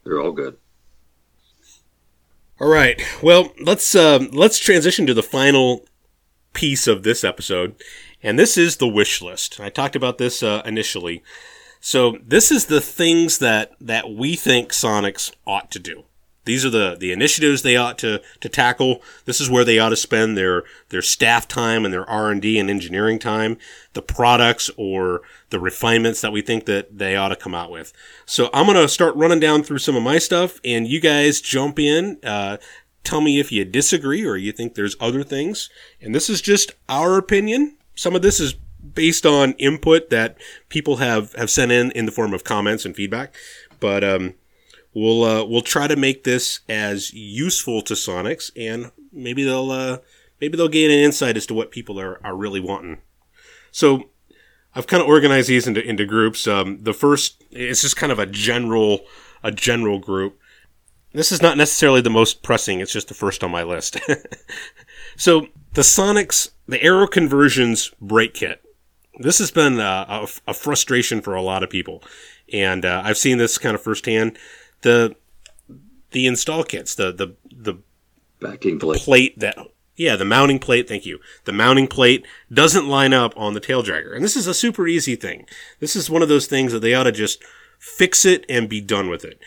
They're 0.04 0.22
all 0.22 0.32
good. 0.32 0.58
All 2.60 2.70
right. 2.70 3.02
Well, 3.22 3.54
let's 3.62 3.94
uh, 3.94 4.26
let's 4.32 4.58
transition 4.58 5.06
to 5.08 5.14
the 5.14 5.24
final 5.24 5.86
piece 6.54 6.88
of 6.88 7.04
this 7.04 7.24
episode, 7.24 7.76
and 8.24 8.40
this 8.40 8.58
is 8.58 8.78
the 8.78 8.88
wish 8.88 9.22
list. 9.22 9.60
I 9.60 9.70
talked 9.70 9.96
about 9.96 10.18
this 10.18 10.42
uh, 10.42 10.62
initially. 10.66 11.24
So 11.88 12.18
this 12.22 12.52
is 12.52 12.66
the 12.66 12.82
things 12.82 13.38
that 13.38 13.72
that 13.80 14.10
we 14.10 14.36
think 14.36 14.74
Sonex 14.74 15.32
ought 15.46 15.72
to 15.72 15.80
do. 15.80 16.04
These 16.44 16.66
are 16.66 16.70
the, 16.70 16.98
the 17.00 17.14
initiatives 17.14 17.62
they 17.62 17.78
ought 17.78 17.98
to, 18.00 18.22
to 18.42 18.50
tackle. 18.50 19.02
This 19.24 19.40
is 19.40 19.50
where 19.50 19.64
they 19.64 19.80
ought 19.80 19.90
to 19.90 19.96
spend 19.96 20.36
their, 20.36 20.66
their 20.90 21.02
staff 21.02 21.48
time 21.48 21.86
and 21.86 21.94
their 21.94 22.10
R&D 22.10 22.60
and 22.60 22.70
engineering 22.70 23.20
time, 23.20 23.58
the 23.94 24.02
products 24.02 24.70
or 24.76 25.22
the 25.50 25.62
refinements 25.62 26.20
that 26.20 26.34
we 26.34 26.42
think 26.42 26.66
that 26.66 26.98
they 26.98 27.16
ought 27.16 27.30
to 27.30 27.38
come 27.38 27.56
out 27.56 27.72
with. 27.72 27.94
So 28.26 28.50
I'm 28.54 28.66
to 28.66 28.90
start 28.90 29.16
running 29.16 29.40
down 29.40 29.64
through 29.64 29.80
some 29.80 29.96
of 29.96 30.04
my 30.04 30.18
stuff 30.18 30.60
and 30.66 30.88
you 30.88 31.00
guys 31.00 31.40
jump 31.40 31.80
in. 31.80 32.18
Uh, 32.22 32.58
tell 33.06 33.22
me 33.22 33.40
if 33.40 33.50
you 33.50 33.64
disagree 33.64 34.26
or 34.26 34.36
you 34.36 34.52
think 34.52 34.76
there's 34.76 34.98
other 35.00 35.24
things. 35.24 35.70
And 36.02 36.14
this 36.14 36.30
is 36.30 36.42
just 36.42 36.74
our 36.90 37.18
opinion. 37.18 37.78
Some 37.96 38.14
of 38.14 38.22
this 38.22 38.42
is 38.42 38.56
based 38.94 39.26
on 39.26 39.54
input 39.54 40.10
that 40.10 40.38
people 40.70 40.98
have, 40.98 41.34
have 41.34 41.50
sent 41.50 41.72
in 41.72 41.92
in 41.92 42.06
the 42.06 42.12
form 42.12 42.34
of 42.34 42.44
comments 42.44 42.86
and 42.86 42.96
feedback. 42.96 43.36
But, 43.80 44.04
um, 44.04 44.36
we'll 44.98 45.24
uh, 45.24 45.46
we'll 45.46 45.62
try 45.62 45.88
to 45.88 45.96
make 45.96 46.24
this 46.24 46.62
as 46.68 47.14
useful 47.14 47.82
to 47.84 47.94
Sonex, 47.94 48.52
and 48.56 48.92
maybe 49.14 49.44
they'll 49.44 49.72
uh, 49.72 50.00
maybe 50.42 50.58
they'll 50.58 50.68
gain 50.68 50.90
an 50.90 51.00
insight 51.00 51.38
as 51.38 51.46
to 51.48 51.54
what 51.54 51.72
people 51.72 52.00
are, 52.00 52.20
are 52.26 52.36
really 52.36 52.60
wanting. 52.60 53.00
So 53.72 54.10
I've 54.76 54.88
kind 54.88 55.02
of 55.02 55.08
organized 55.08 55.50
these 55.50 55.68
into 55.68 55.88
into 55.88 56.06
groups. 56.06 56.48
Um, 56.48 56.80
the 56.82 56.94
first 56.94 57.44
is 57.52 57.82
just 57.82 57.96
kind 57.96 58.12
of 58.12 58.20
a 58.20 58.26
general 58.26 59.02
a 59.44 59.52
general 59.52 60.00
group. 60.00 60.40
This 61.14 61.32
is 61.32 61.42
not 61.42 61.58
necessarily 61.58 62.02
the 62.02 62.10
most 62.10 62.44
pressing. 62.44 62.80
It's 62.80 62.92
just 62.92 63.08
the 63.08 63.14
first 63.14 63.44
on 63.44 63.52
my 63.52 63.64
list. 63.64 63.98
so 65.16 65.48
the 65.74 65.82
Sonex, 65.82 66.52
the 66.68 66.82
Aero 66.84 67.08
Conversions 67.08 67.92
brake 68.02 68.34
kit. 68.34 68.64
This 69.20 69.40
has 69.40 69.52
been 69.52 69.80
uh, 69.80 70.06
a, 70.48 70.52
a, 70.52 70.54
frustration 70.54 71.22
for 71.22 71.36
a 71.36 71.42
lot 71.42 71.64
of 71.64 71.70
people, 71.70 72.04
and 72.54 72.86
uh, 72.86 73.02
I've 73.04 73.18
seen 73.18 73.38
this 73.38 73.58
kind 73.58 73.76
of 73.76 73.82
firsthand 73.82 74.38
the 74.82 75.16
the 76.12 76.28
install 76.28 76.64
kits, 76.64 76.96
the 76.96 77.12
the 77.12 77.36
the 77.52 77.80
backing 78.40 78.80
plate. 78.80 79.02
plate 79.02 79.40
that 79.40 79.58
yeah, 79.98 80.16
the 80.16 80.26
mounting 80.26 80.60
plate, 80.60 80.88
thank 80.88 81.06
you. 81.06 81.20
The 81.46 81.52
mounting 81.52 81.88
plate 81.88 82.26
doesn't 82.54 82.88
line 82.88 83.14
up 83.14 83.34
on 83.36 83.54
the 83.54 83.60
tail 83.60 83.82
dragger. 83.82 84.16
And 84.16 84.24
this 84.24 84.36
is 84.36 84.46
a 84.46 84.54
super 84.54 84.88
easy 84.88 85.16
thing. 85.16 85.48
This 85.80 85.96
is 85.96 86.10
one 86.10 86.22
of 86.22 86.30
those 86.30 86.46
things 86.46 86.72
that 86.72 86.80
they 86.80 86.94
ought 86.94 87.04
to 87.04 87.12
just 87.12 87.44
fix 87.80 88.24
it 88.24 88.46
and 88.48 88.70
be 88.70 88.80
done 88.80 89.10
with 89.10 89.26
it. 89.26 89.40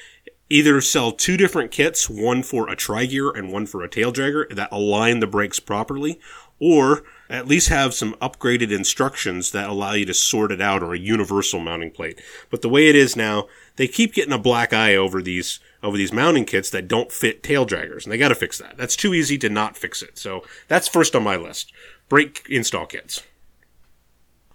Either 0.49 0.81
sell 0.81 1.13
two 1.13 1.37
different 1.37 1.71
kits, 1.71 2.11
one 2.11 2.43
for 2.43 2.69
a 2.69 2.75
tri-gear 2.75 3.31
and 3.31 3.53
one 3.53 3.65
for 3.65 3.85
a 3.85 3.89
tail 3.89 4.13
dragger 4.13 4.53
that 4.53 4.69
align 4.73 5.21
the 5.21 5.29
brakes 5.29 5.61
properly, 5.61 6.19
or 6.59 7.05
at 7.31 7.47
least 7.47 7.69
have 7.69 7.95
some 7.95 8.15
upgraded 8.15 8.73
instructions 8.73 9.53
that 9.53 9.71
allow 9.71 9.93
you 9.93 10.05
to 10.05 10.15
sort 10.15 10.51
it 10.51 10.61
out 10.61 10.83
or 10.83 10.93
a 10.93 10.99
universal 10.99 11.61
mounting 11.61 11.91
plate. 11.91 12.21
But 12.51 12.61
the 12.61 12.69
way 12.69 12.89
it 12.89 12.97
is 12.97 13.17
now, 13.17 13.47
they 13.77 13.87
keep 13.87 14.13
getting 14.13 14.33
a 14.33 14.39
black 14.39 14.73
eye 14.73 14.97
over 14.97 15.23
these 15.23 15.61
over 15.83 15.97
these 15.97 16.13
mounting 16.13 16.45
kits 16.45 16.69
that 16.71 16.89
don't 16.89 17.11
fit 17.11 17.43
tail 17.43 17.65
draggers, 17.65 18.05
and 18.05 18.13
they 18.13 18.19
got 18.19 18.29
to 18.29 18.35
fix 18.35 18.59
that. 18.59 18.77
That's 18.77 18.97
too 18.97 19.15
easy 19.15 19.39
to 19.39 19.49
not 19.49 19.79
fix 19.79 20.03
it. 20.03 20.19
So 20.19 20.45
that's 20.69 20.89
first 20.89 21.17
on 21.17 21.23
my 21.23 21.37
list. 21.37 21.73
Brake 22.11 22.45
install 22.51 22.85
kits. 22.85 23.23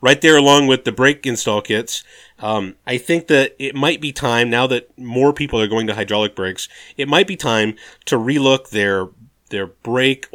Right 0.01 0.21
there, 0.21 0.38
along 0.38 0.67
with 0.67 0.84
the 0.84 0.91
brake 0.91 1.26
install 1.26 1.61
kits, 1.61 2.03
um, 2.38 2.76
I 2.86 2.99
think 2.99 3.26
that 3.28 3.55
it 3.57 3.73
might 3.73 4.01
be 4.01 4.11
time 4.11 4.51
now 4.51 4.67
that 4.67 4.95
more 4.99 5.34
people 5.34 5.59
are 5.59 5.67
going 5.67 5.88
to 5.88 5.95
hydraulic 5.95 6.36
brakes. 6.36 6.69
It 6.95 7.07
might 7.07 7.26
be 7.26 7.36
time 7.36 7.76
to 8.05 8.17
relook 8.17 8.69
their 8.69 9.07
their 9.49 9.67
brake 9.67 10.28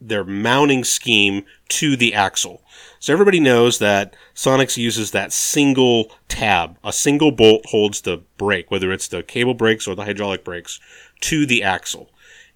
their 0.00 0.24
mounting 0.24 0.84
scheme 0.84 1.44
to 1.68 1.96
the 1.96 2.14
axle. 2.14 2.62
So 2.98 3.12
everybody 3.12 3.40
knows 3.40 3.78
that 3.78 4.14
Sonex 4.34 4.76
uses 4.76 5.10
that 5.10 5.32
single 5.32 6.12
tab. 6.28 6.76
A 6.84 6.92
single 6.92 7.30
bolt 7.30 7.66
holds 7.66 8.00
the 8.00 8.22
brake, 8.36 8.70
whether 8.70 8.92
it's 8.92 9.08
the 9.08 9.22
cable 9.22 9.54
brakes 9.54 9.86
or 9.86 9.94
the 9.94 10.04
hydraulic 10.04 10.44
brakes, 10.44 10.80
to 11.22 11.46
the 11.46 11.62
axle. 11.62 12.10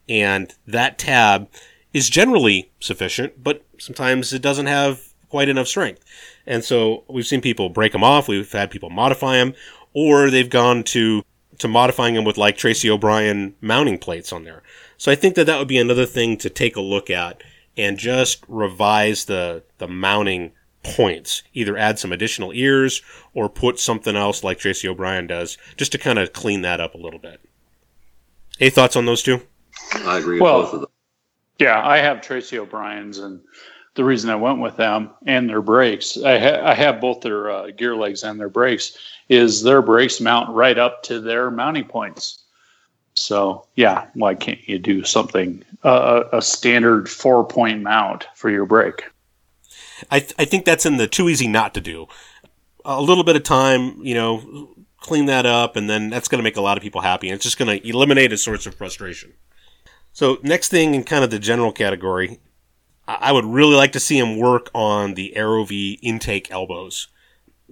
And 0.09 0.53
that 0.67 0.99
tab 0.99 1.49
is 1.93 2.11
generally 2.11 2.71
sufficient, 2.81 3.43
but 3.43 3.65
sometimes 3.79 4.33
it 4.33 4.43
doesn't 4.43 4.67
have 4.67 5.13
quite 5.29 5.49
enough 5.49 5.69
strength. 5.69 6.05
And 6.47 6.65
so 6.65 7.05
we've 7.09 7.27
seen 7.27 7.41
people 7.41 7.69
break 7.69 7.93
them 7.93 8.05
off, 8.05 8.29
we've 8.29 8.51
had 8.51 8.71
people 8.71 8.91
modify 8.91 9.37
them, 9.37 9.55
or 9.95 10.31
they've 10.31 10.51
gone 10.51 10.83
to 10.85 11.23
to 11.59 11.69
modifying 11.69 12.15
them 12.15 12.25
with 12.25 12.39
like 12.39 12.57
Tracy 12.57 12.91
O'Brien 12.91 13.55
mounting 13.61 13.99
plates 13.99 14.33
on 14.33 14.45
there. 14.45 14.63
So 15.01 15.11
I 15.11 15.15
think 15.15 15.35
that 15.37 15.47
that 15.47 15.59
would 15.59 15.67
be 15.67 15.79
another 15.79 16.05
thing 16.05 16.37
to 16.37 16.51
take 16.51 16.77
a 16.77 16.83
look 16.83 17.09
at 17.09 17.43
and 17.75 17.97
just 17.97 18.45
revise 18.49 19.25
the 19.25 19.63
the 19.79 19.89
mounting 19.89 20.53
points. 20.83 21.43
Either 21.55 21.75
add 21.75 21.99
some 21.99 22.13
additional 22.13 22.53
ears 22.53 23.01
or 23.33 23.49
put 23.49 23.81
something 23.81 24.15
else 24.15 24.45
like 24.45 24.59
Tracy 24.59 24.87
O'Brien 24.87 25.27
does, 25.27 25.57
just 25.79 25.93
to 25.93 25.99
kind 25.99 26.19
of 26.19 26.35
clean 26.35 26.61
that 26.63 26.83
up 26.83 26.95
a 26.95 26.99
little 26.99 27.19
bit. 27.19 27.41
Any 28.61 28.69
thoughts 28.69 28.95
on 28.95 29.07
those 29.07 29.23
two? 29.23 29.41
I 30.05 30.19
agree 30.19 30.39
Well- 30.39 30.65
both 30.65 30.75
of 30.75 30.81
them. 30.83 30.91
Yeah, 31.59 31.81
I 31.83 31.97
have 31.99 32.21
Tracy 32.21 32.59
O'Brien's, 32.59 33.19
and 33.19 33.41
the 33.95 34.05
reason 34.05 34.29
I 34.29 34.37
went 34.37 34.61
with 34.61 34.77
them 34.77 35.11
and 35.27 35.49
their 35.49 35.63
brakes, 35.63 36.19
I, 36.23 36.39
ha- 36.39 36.61
I 36.63 36.75
have 36.75 37.01
both 37.01 37.23
their 37.23 37.51
uh, 37.51 37.71
gear 37.71 37.97
legs 37.97 38.23
and 38.23 38.39
their 38.39 38.49
brakes, 38.51 38.99
is 39.31 39.63
their 39.63 39.81
brakes 39.81 40.21
mount 40.21 40.55
right 40.55 40.77
up 40.77 41.03
to 41.05 41.21
their 41.21 41.51
mounting 41.51 41.85
points. 41.87 42.45
So 43.21 43.67
yeah, 43.77 44.07
why 44.15 44.35
can't 44.35 44.67
you 44.67 44.79
do 44.79 45.05
something 45.05 45.63
uh, 45.85 46.25
a 46.33 46.41
standard 46.41 47.09
four 47.09 47.45
point 47.47 47.83
mount 47.83 48.27
for 48.35 48.49
your 48.49 48.65
brake? 48.65 49.05
I, 50.11 50.21
th- 50.21 50.35
I 50.39 50.47
think 50.47 50.65
that's 50.65 50.87
in 50.87 50.97
the 50.97 51.07
too 51.07 51.29
easy 51.29 51.47
not 51.47 51.75
to 51.75 51.83
do. 51.83 52.07
A 52.83 53.01
little 53.01 53.23
bit 53.23 53.37
of 53.37 53.43
time, 53.43 54.03
you 54.03 54.15
know, 54.15 54.75
clean 55.01 55.27
that 55.27 55.45
up, 55.45 55.77
and 55.77 55.89
then 55.89 56.09
that's 56.09 56.29
going 56.29 56.39
to 56.39 56.43
make 56.43 56.57
a 56.57 56.63
lot 56.63 56.79
of 56.79 56.83
people 56.83 57.03
happy. 57.03 57.29
And 57.29 57.35
it's 57.35 57.45
just 57.45 57.59
going 57.59 57.79
to 57.79 57.87
eliminate 57.87 58.33
a 58.33 58.39
source 58.39 58.65
of 58.65 58.75
frustration. 58.75 59.35
So, 60.13 60.39
next 60.43 60.71
thing 60.71 60.95
in 60.95 61.05
kind 61.05 61.23
of 61.23 61.31
the 61.31 61.39
general 61.39 61.73
category, 61.73 62.41
I 63.07 63.19
I 63.21 63.33
would 63.33 63.45
really 63.45 63.77
like 63.77 63.93
to 63.93 64.01
see 64.01 64.19
him 64.19 64.39
work 64.39 64.71
on 64.75 65.13
the 65.13 65.35
AeroVee 65.37 65.99
intake 66.01 66.51
elbows. 66.51 67.09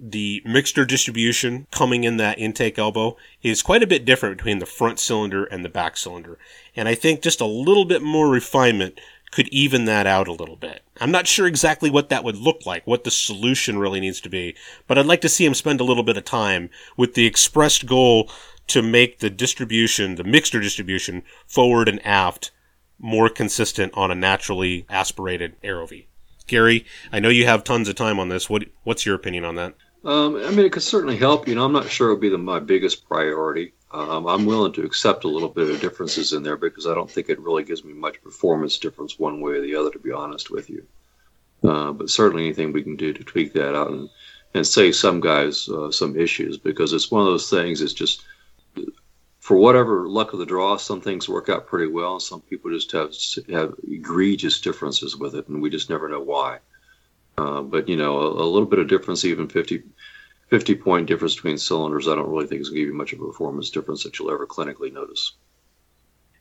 The 0.01 0.41
mixture 0.45 0.85
distribution 0.85 1.67
coming 1.71 2.05
in 2.05 2.17
that 2.17 2.39
intake 2.39 2.79
elbow 2.79 3.17
is 3.43 3.61
quite 3.61 3.83
a 3.83 3.87
bit 3.87 4.05
different 4.05 4.37
between 4.37 4.59
the 4.59 4.65
front 4.65 4.97
cylinder 4.97 5.43
and 5.43 5.63
the 5.63 5.69
back 5.69 5.97
cylinder. 5.97 6.37
And 6.75 6.87
I 6.87 6.95
think 6.95 7.21
just 7.21 7.41
a 7.41 7.45
little 7.45 7.85
bit 7.85 8.01
more 8.01 8.29
refinement 8.29 8.99
could 9.31 9.47
even 9.49 9.85
that 9.85 10.07
out 10.07 10.27
a 10.27 10.33
little 10.33 10.55
bit. 10.55 10.81
I'm 10.99 11.11
not 11.11 11.27
sure 11.27 11.45
exactly 11.45 11.89
what 11.89 12.09
that 12.09 12.23
would 12.23 12.37
look 12.37 12.65
like, 12.65 12.87
what 12.87 13.03
the 13.03 13.11
solution 13.11 13.77
really 13.77 13.99
needs 13.99 14.21
to 14.21 14.29
be, 14.29 14.55
but 14.87 14.97
I'd 14.97 15.05
like 15.05 15.21
to 15.21 15.29
see 15.29 15.45
him 15.45 15.53
spend 15.53 15.81
a 15.81 15.83
little 15.83 16.03
bit 16.03 16.17
of 16.17 16.25
time 16.25 16.69
with 16.97 17.13
the 17.13 17.25
expressed 17.25 17.85
goal 17.85 18.31
to 18.67 18.81
make 18.81 19.19
the 19.19 19.29
distribution, 19.29 20.15
the 20.15 20.23
mixture 20.23 20.59
distribution, 20.59 21.23
forward 21.45 21.89
and 21.89 22.03
aft 22.05 22.51
more 22.97 23.29
consistent 23.29 23.93
on 23.95 24.11
a 24.11 24.15
naturally 24.15 24.85
aspirated 24.89 25.61
AeroVee. 25.61 26.05
Gary, 26.47 26.85
I 27.11 27.19
know 27.19 27.29
you 27.29 27.45
have 27.45 27.63
tons 27.63 27.87
of 27.87 27.95
time 27.95 28.19
on 28.19 28.29
this. 28.29 28.49
What 28.49 28.65
what's 28.83 29.05
your 29.05 29.15
opinion 29.15 29.45
on 29.45 29.55
that? 29.55 29.75
Um, 30.03 30.37
I 30.37 30.49
mean, 30.49 30.65
it 30.65 30.71
could 30.71 30.83
certainly 30.83 31.17
help. 31.17 31.47
You 31.47 31.55
know, 31.55 31.65
I'm 31.65 31.73
not 31.73 31.89
sure 31.89 32.09
it 32.09 32.13
would 32.13 32.21
be 32.21 32.29
the, 32.29 32.37
my 32.37 32.59
biggest 32.59 33.07
priority. 33.07 33.73
Um, 33.91 34.27
I'm 34.27 34.45
willing 34.45 34.71
to 34.73 34.83
accept 34.83 35.23
a 35.23 35.29
little 35.29 35.49
bit 35.49 35.69
of 35.69 35.81
differences 35.81 36.31
in 36.33 36.43
there 36.43 36.57
because 36.57 36.87
I 36.87 36.93
don't 36.93 37.09
think 37.09 37.29
it 37.29 37.39
really 37.39 37.63
gives 37.63 37.83
me 37.83 37.93
much 37.93 38.21
performance 38.21 38.77
difference 38.77 39.17
one 39.17 39.41
way 39.41 39.53
or 39.53 39.61
the 39.61 39.75
other, 39.75 39.89
to 39.91 39.99
be 39.99 40.11
honest 40.11 40.51
with 40.51 40.69
you. 40.69 40.85
Uh, 41.63 41.91
but 41.91 42.09
certainly 42.09 42.45
anything 42.45 42.71
we 42.71 42.83
can 42.83 42.95
do 42.95 43.11
to 43.11 43.23
tweak 43.23 43.51
that 43.53 43.75
out 43.75 43.89
and, 43.89 44.09
and 44.53 44.65
save 44.65 44.95
some 44.95 45.19
guys 45.19 45.67
uh, 45.67 45.91
some 45.91 46.17
issues 46.17 46.57
because 46.57 46.93
it's 46.93 47.11
one 47.11 47.21
of 47.21 47.27
those 47.27 47.49
things. 47.49 47.81
It's 47.81 47.93
just 47.93 48.23
for 49.39 49.57
whatever 49.57 50.07
luck 50.07 50.31
of 50.31 50.39
the 50.39 50.45
draw, 50.45 50.77
some 50.77 51.01
things 51.01 51.27
work 51.27 51.49
out 51.49 51.67
pretty 51.67 51.91
well, 51.91 52.13
and 52.13 52.21
some 52.21 52.41
people 52.41 52.71
just 52.71 52.91
have 52.91 53.13
have 53.49 53.73
egregious 53.87 54.61
differences 54.61 55.17
with 55.17 55.35
it, 55.35 55.47
and 55.47 55.61
we 55.61 55.69
just 55.69 55.89
never 55.89 56.07
know 56.07 56.21
why. 56.21 56.59
Uh, 57.39 57.61
but 57.61 57.87
you 57.87 57.95
know, 57.95 58.17
a, 58.17 58.43
a 58.43 58.47
little 58.47 58.67
bit 58.67 58.79
of 58.79 58.89
difference, 58.89 59.23
even 59.23 59.47
50, 59.47 59.83
50 60.49 60.75
point 60.75 61.07
difference 61.07 61.35
between 61.35 61.57
cylinders, 61.57 62.07
I 62.07 62.15
don't 62.15 62.29
really 62.29 62.47
think 62.47 62.61
is 62.61 62.69
going 62.69 62.75
to 62.75 62.81
give 62.81 62.89
you 62.89 62.97
much 62.97 63.13
of 63.13 63.21
a 63.21 63.25
performance 63.25 63.69
difference 63.69 64.03
that 64.03 64.19
you'll 64.19 64.31
ever 64.31 64.45
clinically 64.45 64.91
notice. 64.91 65.37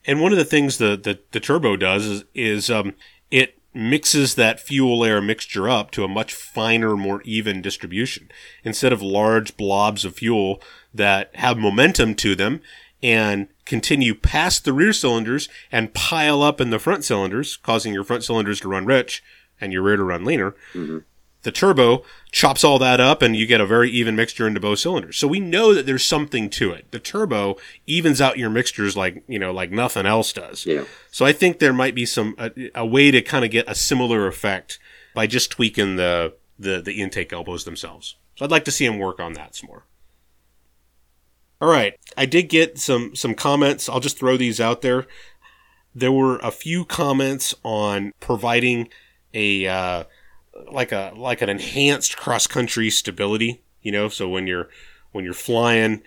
And 0.04 0.20
one 0.20 0.32
of 0.32 0.38
the 0.38 0.44
things 0.44 0.78
the, 0.78 0.96
the, 0.96 1.20
the 1.30 1.40
turbo 1.40 1.76
does 1.76 2.04
is, 2.04 2.24
is 2.34 2.70
um, 2.70 2.94
it 3.30 3.60
mixes 3.72 4.34
that 4.34 4.58
fuel 4.58 5.04
air 5.04 5.22
mixture 5.22 5.68
up 5.68 5.92
to 5.92 6.02
a 6.02 6.08
much 6.08 6.34
finer, 6.34 6.96
more 6.96 7.22
even 7.22 7.62
distribution 7.62 8.28
instead 8.64 8.92
of 8.92 9.00
large 9.00 9.56
blobs 9.56 10.04
of 10.04 10.16
fuel 10.16 10.60
that 10.92 11.30
have 11.36 11.58
momentum 11.58 12.14
to 12.16 12.34
them 12.34 12.60
and 13.02 13.46
continue 13.64 14.14
past 14.14 14.64
the 14.64 14.72
rear 14.72 14.92
cylinders 14.92 15.48
and 15.70 15.94
pile 15.94 16.42
up 16.42 16.60
in 16.60 16.70
the 16.70 16.80
front 16.80 17.04
cylinders, 17.04 17.56
causing 17.56 17.94
your 17.94 18.02
front 18.02 18.24
cylinders 18.24 18.58
to 18.58 18.68
run 18.68 18.84
rich 18.84 19.22
and 19.60 19.72
your 19.72 19.82
rear 19.82 19.96
to 19.96 20.04
run 20.04 20.24
leaner. 20.24 20.54
Mhm. 20.74 21.04
The 21.42 21.52
turbo 21.52 22.04
chops 22.32 22.64
all 22.64 22.78
that 22.80 23.00
up 23.00 23.22
and 23.22 23.36
you 23.36 23.46
get 23.46 23.60
a 23.60 23.66
very 23.66 23.90
even 23.90 24.16
mixture 24.16 24.46
into 24.46 24.58
both 24.60 24.80
cylinders. 24.80 25.16
So 25.16 25.28
we 25.28 25.38
know 25.38 25.72
that 25.72 25.86
there's 25.86 26.04
something 26.04 26.50
to 26.50 26.72
it. 26.72 26.90
The 26.90 26.98
turbo 26.98 27.56
evens 27.86 28.20
out 28.20 28.38
your 28.38 28.50
mixtures 28.50 28.96
like, 28.96 29.22
you 29.28 29.38
know, 29.38 29.52
like 29.52 29.70
nothing 29.70 30.04
else 30.04 30.32
does. 30.32 30.66
Yeah. 30.66 30.84
So 31.12 31.24
I 31.24 31.32
think 31.32 31.58
there 31.58 31.72
might 31.72 31.94
be 31.94 32.04
some 32.04 32.34
a, 32.38 32.50
a 32.74 32.84
way 32.84 33.12
to 33.12 33.22
kind 33.22 33.44
of 33.44 33.52
get 33.52 33.68
a 33.68 33.74
similar 33.74 34.26
effect 34.26 34.80
by 35.14 35.26
just 35.26 35.50
tweaking 35.50 35.96
the, 35.96 36.34
the 36.58 36.82
the 36.82 37.00
intake 37.00 37.32
elbows 37.32 37.64
themselves. 37.64 38.16
So 38.34 38.44
I'd 38.44 38.50
like 38.50 38.64
to 38.64 38.72
see 38.72 38.84
him 38.84 38.98
work 38.98 39.20
on 39.20 39.34
that 39.34 39.54
some 39.54 39.68
more. 39.68 39.84
All 41.60 41.68
right, 41.68 41.98
I 42.16 42.26
did 42.26 42.44
get 42.48 42.78
some 42.78 43.16
some 43.16 43.34
comments. 43.34 43.88
I'll 43.88 44.00
just 44.00 44.18
throw 44.18 44.36
these 44.36 44.60
out 44.60 44.82
there. 44.82 45.06
There 45.94 46.12
were 46.12 46.38
a 46.38 46.50
few 46.52 46.84
comments 46.84 47.54
on 47.64 48.12
providing 48.20 48.88
a 49.34 49.66
uh, 49.66 50.04
like 50.70 50.92
a 50.92 51.12
like 51.16 51.42
an 51.42 51.48
enhanced 51.48 52.16
cross 52.16 52.46
country 52.46 52.90
stability. 52.90 53.62
You 53.82 53.92
know, 53.92 54.08
so 54.08 54.28
when 54.28 54.46
you're 54.46 54.68
when 55.12 55.24
you're 55.24 55.34
flying, 55.34 56.02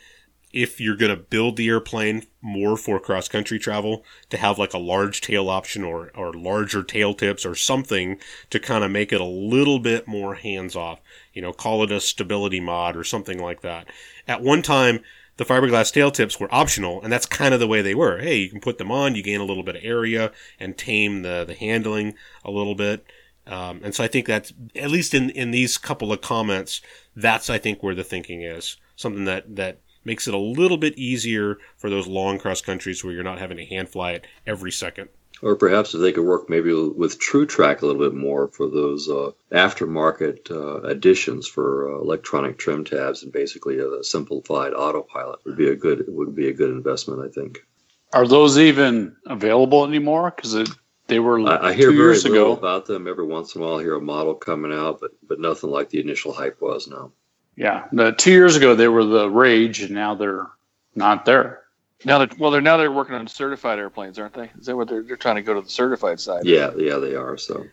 if 0.54 0.82
you're 0.82 0.98
going 0.98 1.16
to 1.16 1.22
build 1.22 1.56
the 1.56 1.70
airplane 1.70 2.26
more 2.42 2.76
for 2.76 3.00
cross 3.00 3.28
country 3.28 3.58
travel, 3.58 4.04
to 4.30 4.38
have 4.38 4.60
like 4.60 4.74
a 4.74 4.80
large 4.80 5.22
tail 5.22 5.50
option 5.50 5.84
or, 5.84 6.12
or 6.16 6.34
larger 6.34 6.84
tail 6.84 7.14
tips 7.14 7.46
or 7.46 7.56
something 7.56 8.20
to 8.50 8.60
kind 8.60 8.84
of 8.84 8.92
make 8.92 9.14
it 9.14 9.22
a 9.22 9.26
little 9.26 9.80
bit 9.80 10.08
more 10.08 10.36
hands 10.36 10.76
off. 10.76 11.00
You 11.34 11.42
know, 11.42 11.54
call 11.54 11.84
it 11.84 11.92
a 11.92 12.02
stability 12.02 12.60
mod 12.60 12.96
or 12.96 13.04
something 13.04 13.40
like 13.40 13.62
that. 13.62 13.88
At 14.28 14.42
one 14.42 14.62
time, 14.62 15.02
the 15.42 15.54
fiberglass 15.54 15.92
tail 15.92 16.12
tips 16.12 16.40
were 16.40 16.54
optional, 16.54 17.02
and 17.02 17.12
that's 17.12 17.26
kind 17.26 17.54
of 17.54 17.60
the 17.60 17.68
way 17.68 17.82
they 17.82 17.96
were. 17.96 18.20
Hey, 18.20 18.38
you 18.38 18.50
can 18.50 18.62
put 18.62 18.78
them 18.78 18.92
on, 18.92 19.16
you 19.16 19.24
gain 19.24 19.42
a 19.42 19.46
little 19.46 19.64
bit 19.64 19.76
of 19.76 19.84
area 19.84 20.32
and 20.60 20.78
tame 20.78 21.24
the, 21.24 21.44
the 21.44 21.56
handling 21.56 22.14
a 22.46 22.52
little 22.52 22.76
bit. 22.76 23.06
Um, 23.48 23.82
and 23.84 23.96
so 23.96 24.04
I 24.04 24.08
think 24.08 24.28
that's, 24.28 24.54
at 24.76 24.92
least 24.92 25.16
in, 25.16 25.32
in 25.32 25.50
these 25.50 25.80
couple 25.80 26.14
of 26.14 26.22
comments, 26.22 26.80
that's, 27.16 27.50
I 27.50 27.58
think, 27.58 27.82
where 27.82 27.96
the 27.96 28.04
thinking 28.04 28.44
is. 28.44 28.78
Something 28.96 29.26
that, 29.26 29.56
that 29.56 29.80
makes 30.06 30.28
it 30.28 30.36
a 30.36 30.38
little 30.38 30.78
bit 30.78 30.96
easier 30.96 31.58
for 31.76 31.90
those 31.90 32.06
long 32.06 32.38
cross 32.38 32.62
countries 32.62 33.04
where 33.04 33.12
you're 33.12 33.24
not 33.24 33.40
having 33.40 33.58
to 33.58 33.66
hand 33.66 33.90
fly 33.90 34.12
it 34.12 34.28
every 34.46 34.72
second. 34.72 35.10
Or 35.44 35.56
perhaps 35.56 35.96
if 35.96 36.02
they 36.02 36.12
could 36.12 36.24
work 36.26 36.50
maybe 36.50 36.72
with 36.72 37.20
TruTrak 37.20 37.82
a 37.82 37.86
little 37.86 38.02
bit 38.02 38.14
more 38.14 38.48
for 38.48 38.68
those 38.68 39.10
uh, 39.10 39.32
aftermarket 39.52 40.52
uh, 40.52 40.82
additions 40.88 41.48
for 41.48 41.92
uh, 41.92 42.00
electronic 42.00 42.60
trim 42.60 42.86
tabs 42.86 43.24
and 43.24 43.32
basically 43.32 43.80
a 43.80 44.04
simplified 44.04 44.74
autopilot 44.74 45.40
would 45.46 45.58
be 45.58 45.70
a 45.70 45.76
good 45.76 46.06
would 46.08 46.36
be 46.36 46.50
a 46.50 46.54
good 46.54 46.70
investment, 46.70 47.22
I 47.26 47.30
think. 47.30 47.66
Are 48.14 48.28
those 48.28 48.60
even 48.60 49.16
available 49.26 49.86
anymore? 49.86 50.32
Because 50.36 50.70
they 51.08 51.20
were 51.20 51.40
I, 51.42 51.70
I 51.70 51.74
hear 51.74 51.92
very 51.92 52.16
little 52.16 52.32
ago. 52.32 52.52
about 52.54 52.86
them. 52.86 53.08
Every 53.08 53.26
once 53.26 53.56
in 53.56 53.62
a 53.62 53.66
while, 53.66 53.80
I 53.80 53.82
hear 53.82 53.96
a 53.96 54.02
model 54.02 54.36
coming 54.36 54.72
out, 54.74 55.00
but 55.02 55.12
but 55.28 55.40
nothing 55.40 55.70
like 55.70 55.90
the 55.90 56.00
initial 56.00 56.34
hype 56.34 56.62
was. 56.62 56.88
Now, 56.88 57.12
Yeah, 57.56 57.88
the, 57.92 58.12
two 58.12 58.32
years 58.32 58.56
ago 58.56 58.76
they 58.76 58.88
were 58.88 59.06
the 59.06 59.30
rage, 59.30 59.82
and 59.82 59.92
now 59.92 60.16
they're 60.16 60.48
not 60.96 61.26
there. 61.26 61.61
Now 62.04 62.18
that 62.20 62.38
well, 62.40 62.52
they're 62.52 62.62
now 62.62 62.78
they're 62.78 62.92
working 62.92 63.16
on 63.16 63.28
certified 63.28 63.80
airplanes, 63.80 64.18
aren't 64.18 64.34
they? 64.34 64.50
Is 64.60 64.66
that 64.66 64.76
what 64.76 64.88
they're 64.88 65.04
they're 65.04 65.18
trying 65.18 65.36
to 65.36 65.42
go 65.42 65.54
to 65.54 65.62
the 65.62 65.70
certified 65.70 66.20
side? 66.20 66.46
yeah, 66.46 66.72
yeah, 66.78 66.98
they 66.98 67.16
are. 67.16 67.38
So 67.38 67.66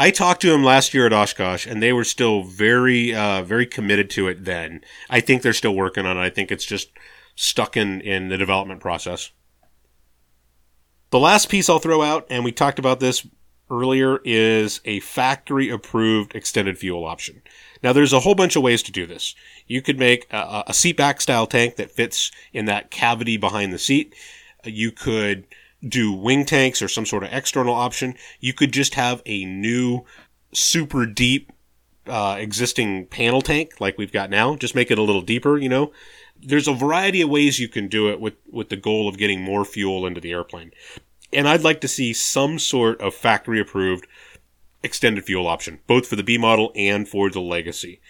I 0.00 0.12
talked 0.12 0.42
to 0.42 0.54
him 0.54 0.62
last 0.62 0.94
year 0.94 1.06
at 1.06 1.12
Oshkosh, 1.12 1.66
and 1.66 1.82
they 1.82 1.92
were 1.92 2.04
still 2.04 2.44
very, 2.44 3.12
uh, 3.12 3.42
very 3.42 3.66
committed 3.66 4.08
to 4.10 4.28
it 4.28 4.44
then. 4.44 4.82
I 5.10 5.20
think 5.20 5.42
they're 5.42 5.52
still 5.52 5.74
working 5.74 6.06
on 6.06 6.16
it. 6.16 6.20
I 6.20 6.30
think 6.30 6.52
it's 6.52 6.64
just 6.64 6.90
stuck 7.34 7.76
in, 7.76 8.00
in 8.02 8.28
the 8.28 8.36
development 8.36 8.80
process. 8.80 9.32
The 11.10 11.18
last 11.18 11.48
piece 11.48 11.68
I'll 11.68 11.80
throw 11.80 12.00
out, 12.00 12.28
and 12.30 12.44
we 12.44 12.52
talked 12.52 12.78
about 12.78 13.00
this 13.00 13.26
earlier, 13.70 14.20
is 14.24 14.80
a 14.84 15.00
factory 15.00 15.68
approved 15.68 16.32
extended 16.36 16.78
fuel 16.78 17.04
option. 17.04 17.42
Now, 17.82 17.92
there's 17.92 18.12
a 18.12 18.20
whole 18.20 18.34
bunch 18.34 18.56
of 18.56 18.62
ways 18.62 18.82
to 18.84 18.92
do 18.92 19.06
this. 19.06 19.34
You 19.66 19.82
could 19.82 19.98
make 19.98 20.26
a, 20.30 20.64
a 20.68 20.74
seat 20.74 20.96
back 20.96 21.20
style 21.20 21.46
tank 21.46 21.76
that 21.76 21.90
fits 21.90 22.30
in 22.52 22.64
that 22.66 22.90
cavity 22.90 23.36
behind 23.36 23.72
the 23.72 23.78
seat. 23.78 24.14
You 24.64 24.90
could 24.90 25.46
do 25.86 26.12
wing 26.12 26.44
tanks 26.44 26.82
or 26.82 26.88
some 26.88 27.06
sort 27.06 27.22
of 27.22 27.32
external 27.32 27.74
option. 27.74 28.14
You 28.40 28.52
could 28.52 28.72
just 28.72 28.94
have 28.94 29.22
a 29.26 29.44
new 29.44 30.04
super 30.52 31.06
deep 31.06 31.52
uh, 32.06 32.36
existing 32.38 33.06
panel 33.06 33.42
tank 33.42 33.80
like 33.80 33.98
we've 33.98 34.12
got 34.12 34.30
now. 34.30 34.56
Just 34.56 34.74
make 34.74 34.90
it 34.90 34.98
a 34.98 35.02
little 35.02 35.22
deeper, 35.22 35.56
you 35.56 35.68
know. 35.68 35.92
There's 36.40 36.68
a 36.68 36.72
variety 36.72 37.20
of 37.20 37.28
ways 37.28 37.58
you 37.58 37.68
can 37.68 37.88
do 37.88 38.08
it 38.08 38.20
with, 38.20 38.34
with 38.50 38.68
the 38.68 38.76
goal 38.76 39.08
of 39.08 39.18
getting 39.18 39.42
more 39.42 39.64
fuel 39.64 40.06
into 40.06 40.20
the 40.20 40.32
airplane. 40.32 40.72
And 41.32 41.48
I'd 41.48 41.62
like 41.62 41.80
to 41.82 41.88
see 41.88 42.12
some 42.12 42.58
sort 42.58 43.00
of 43.00 43.14
factory 43.14 43.60
approved 43.60 44.06
extended 44.82 45.24
fuel 45.24 45.46
option, 45.46 45.80
both 45.86 46.06
for 46.06 46.16
the 46.16 46.22
B 46.22 46.38
model 46.38 46.72
and 46.74 47.08
for 47.08 47.30
the 47.30 47.40
Legacy. 47.40 48.00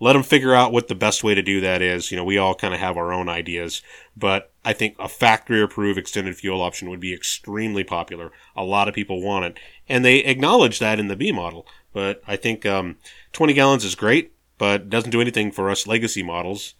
Let 0.00 0.14
them 0.14 0.22
figure 0.22 0.54
out 0.54 0.72
what 0.72 0.88
the 0.88 0.94
best 0.94 1.22
way 1.22 1.34
to 1.34 1.42
do 1.42 1.60
that 1.60 1.80
is. 1.80 2.10
You 2.10 2.16
know, 2.16 2.24
we 2.24 2.36
all 2.36 2.54
kind 2.54 2.74
of 2.74 2.80
have 2.80 2.96
our 2.96 3.12
own 3.12 3.28
ideas, 3.28 3.80
but 4.16 4.52
I 4.64 4.72
think 4.72 4.96
a 4.98 5.08
factory 5.08 5.62
approved 5.62 5.98
extended 5.98 6.36
fuel 6.36 6.62
option 6.62 6.90
would 6.90 7.00
be 7.00 7.14
extremely 7.14 7.84
popular. 7.84 8.32
A 8.56 8.64
lot 8.64 8.88
of 8.88 8.94
people 8.94 9.22
want 9.22 9.44
it, 9.44 9.58
and 9.88 10.04
they 10.04 10.18
acknowledge 10.18 10.78
that 10.80 10.98
in 10.98 11.08
the 11.08 11.16
B 11.16 11.30
model. 11.30 11.66
But 11.92 12.22
I 12.26 12.36
think 12.36 12.66
um, 12.66 12.96
20 13.32 13.54
gallons 13.54 13.84
is 13.84 13.94
great, 13.94 14.32
but 14.58 14.90
doesn't 14.90 15.10
do 15.10 15.20
anything 15.20 15.52
for 15.52 15.70
us 15.70 15.86
legacy 15.86 16.22
models. 16.22 16.74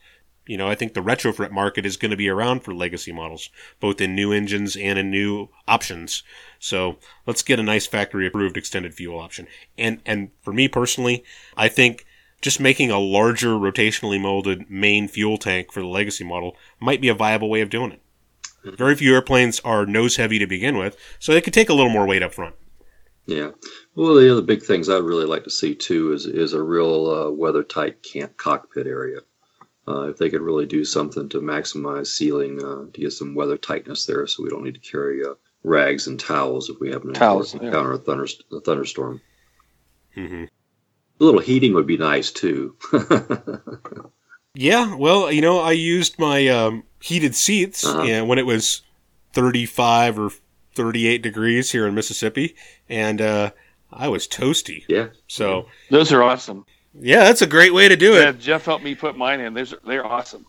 You 0.47 0.59
know, 0.59 0.69
I 0.69 0.75
think 0.75 0.93
the 0.93 1.01
retrofit 1.01 1.51
market 1.51 1.87
is 1.87 1.97
going 1.97 2.11
to 2.11 2.17
be 2.17 2.29
around 2.29 2.61
for 2.61 2.75
legacy 2.75 3.13
models, 3.13 3.49
both 3.81 4.01
in 4.01 4.15
new 4.15 4.31
engines 4.31 4.77
and 4.77 4.99
in 4.99 5.11
new 5.11 5.49
options. 5.67 6.23
So 6.59 6.99
let's 7.27 7.43
get 7.43 7.59
a 7.59 7.63
nice 7.63 7.87
factory 7.87 8.27
approved 8.27 8.57
extended 8.57 8.95
fuel 8.95 9.19
option. 9.19 9.47
And 9.79 10.01
and 10.05 10.31
for 10.43 10.53
me 10.53 10.69
personally, 10.69 11.25
I 11.57 11.69
think 11.69 12.05
just 12.43 12.61
making 12.61 12.91
a 12.91 12.99
larger 12.99 13.55
rotationally 13.55 14.21
molded 14.21 14.71
main 14.71 15.09
fuel 15.09 15.39
tank 15.39 15.73
for 15.73 15.81
the 15.81 15.87
legacy 15.87 16.25
model 16.25 16.57
might 16.79 17.01
be 17.01 17.09
a 17.09 17.15
viable 17.15 17.49
way 17.49 17.63
of 17.63 17.71
doing 17.71 17.93
it. 17.93 18.03
Very 18.77 18.95
few 18.95 19.15
airplanes 19.15 19.61
are 19.61 19.87
nose 19.87 20.17
heavy 20.17 20.39
to 20.39 20.47
begin 20.47 20.77
with, 20.77 20.97
so 21.19 21.33
they 21.33 21.41
could 21.41 21.55
take 21.55 21.69
a 21.69 21.75
little 21.75 21.91
more 21.91 22.07
weight 22.07 22.23
up 22.23 22.35
front. 22.35 22.55
yeah. 23.27 23.51
Well, 23.95 24.15
the 24.15 24.31
other 24.31 24.43
big 24.43 24.63
things 24.63 24.89
I'd 24.89 25.05
really 25.05 25.27
like 25.27 25.45
to 25.45 25.51
see 25.51 25.75
too 25.75 26.13
is 26.13 26.27
is 26.27 26.53
a 26.53 26.63
real 26.63 27.11
uh, 27.11 27.31
weather 27.31 27.63
tight 27.63 28.03
camp 28.03 28.37
cockpit 28.37 28.87
area. 28.87 29.21
Uh, 29.87 30.09
if 30.09 30.17
they 30.17 30.31
could 30.31 30.41
really 30.41 30.65
do 30.67 30.85
something 30.85 31.29
to 31.29 31.41
maximize 31.41 32.07
sealing 32.07 32.59
uh, 32.65 32.85
to 32.93 33.01
get 33.01 33.13
some 33.13 33.35
weather 33.35 33.59
tightness 33.59 34.07
there, 34.07 34.27
so 34.27 34.43
we 34.43 34.49
don't 34.49 34.65
need 34.65 34.75
to 34.75 34.91
carry 34.91 35.23
uh, 35.25 35.35
rags 35.63 36.07
and 36.07 36.19
towels 36.19 36.71
if 36.71 36.81
we 36.81 36.91
happen 36.91 37.13
to 37.13 37.19
Towels, 37.21 37.53
encounter 37.55 37.93
a, 37.93 37.99
thunder, 37.99 38.27
a 38.53 38.61
thunderstorm. 38.61 39.21
Mm-hmm. 40.17 40.45
A 40.45 41.25
little 41.25 41.41
heating 41.41 41.75
would 41.75 41.87
be 41.87 41.97
nice 41.99 42.31
too. 42.33 42.77
Yeah, 44.57 44.95
well, 44.95 45.33
you 45.33 45.41
know, 45.41 45.59
I 45.59 45.73
used 45.73 46.17
my 46.17 46.47
um, 46.47 46.85
heated 47.01 47.35
seats 47.35 47.85
Uh-huh. 47.85 48.03
and 48.03 48.29
when 48.29 48.39
it 48.39 48.47
was 48.47 48.83
35 49.33 50.17
or 50.19 50.31
38 50.77 51.23
degrees 51.23 51.73
here 51.73 51.89
in 51.89 51.95
Mississippi, 51.97 52.55
and 52.89 53.21
uh, 53.21 53.51
I 53.93 54.07
was 54.07 54.29
toasty. 54.29 54.85
yeah. 54.89 55.09
So, 55.27 55.67
Those 55.91 56.13
are 56.13 56.23
awesome. 56.23 56.65
Yeah, 56.99 57.25
that's 57.25 57.43
a 57.43 57.47
great 57.47 57.75
way 57.75 57.89
to 57.89 57.97
do 57.97 58.15
Yeah, 58.15 58.31
it. 58.31 58.39
Jeff 58.39 58.65
helped 58.65 58.85
me 58.85 58.95
put 58.95 59.17
mine 59.17 59.41
in. 59.41 59.55
They're 59.55 59.67
they're 59.85 60.07
awesome. 60.07 60.47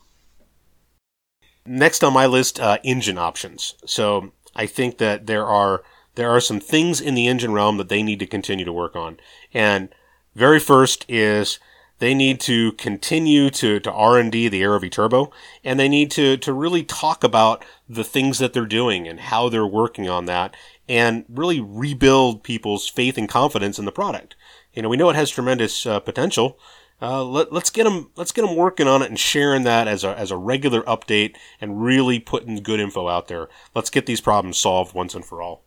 Next 1.65 2.03
on 2.03 2.13
my 2.13 2.27
list, 2.27 2.59
uh, 2.59 2.77
engine 2.83 3.17
options. 3.17 3.75
So, 3.85 4.31
I 4.55 4.67
think 4.67 4.99
that 4.99 5.25
there 5.25 5.45
are 5.45 5.83
there 6.15 6.29
are 6.29 6.39
some 6.39 6.59
things 6.59 7.01
in 7.01 7.15
the 7.15 7.27
engine 7.27 7.51
realm 7.51 7.77
that 7.77 7.89
they 7.89 8.03
need 8.03 8.19
to 8.19 8.27
continue 8.27 8.65
to 8.65 8.73
work 8.73 8.95
on. 8.95 9.17
And 9.53 9.89
very 10.33 10.59
first 10.59 11.05
is 11.07 11.59
they 11.99 12.13
need 12.13 12.39
to 12.41 12.73
continue 12.73 13.49
to, 13.49 13.79
to 13.79 13.91
R&D 13.91 14.49
the 14.49 14.61
AeroVee 14.61 14.91
Turbo, 14.91 15.31
and 15.63 15.79
they 15.79 15.87
need 15.87 16.11
to, 16.11 16.35
to 16.37 16.51
really 16.53 16.83
talk 16.83 17.23
about 17.23 17.63
the 17.87 18.03
things 18.03 18.37
that 18.39 18.53
they're 18.53 18.65
doing 18.65 19.07
and 19.07 19.19
how 19.19 19.47
they're 19.47 19.67
working 19.67 20.09
on 20.09 20.25
that, 20.25 20.55
and 20.89 21.23
really 21.29 21.61
rebuild 21.61 22.43
people's 22.43 22.89
faith 22.89 23.17
and 23.17 23.29
confidence 23.29 23.79
in 23.79 23.85
the 23.85 23.91
product. 23.91 24.35
You 24.75 24.81
know, 24.81 24.89
we 24.89 24.97
know 24.97 25.09
it 25.09 25.15
has 25.15 25.29
tremendous 25.29 25.85
uh, 25.85 25.99
potential. 25.99 26.59
Uh, 27.01 27.23
let, 27.23 27.51
let's 27.51 27.69
get 27.69 27.83
them 27.83 28.09
let's 28.15 28.31
get 28.31 28.45
them 28.45 28.55
working 28.55 28.87
on 28.87 29.01
it 29.01 29.09
and 29.09 29.19
sharing 29.19 29.63
that 29.63 29.87
as 29.87 30.03
a 30.03 30.17
as 30.17 30.31
a 30.31 30.37
regular 30.37 30.81
update 30.83 31.35
and 31.59 31.81
really 31.81 32.19
putting 32.19 32.55
good 32.57 32.79
info 32.79 33.09
out 33.09 33.27
there. 33.27 33.49
Let's 33.73 33.89
get 33.89 34.05
these 34.05 34.21
problems 34.21 34.57
solved 34.57 34.93
once 34.93 35.13
and 35.13 35.25
for 35.25 35.41
all. 35.41 35.63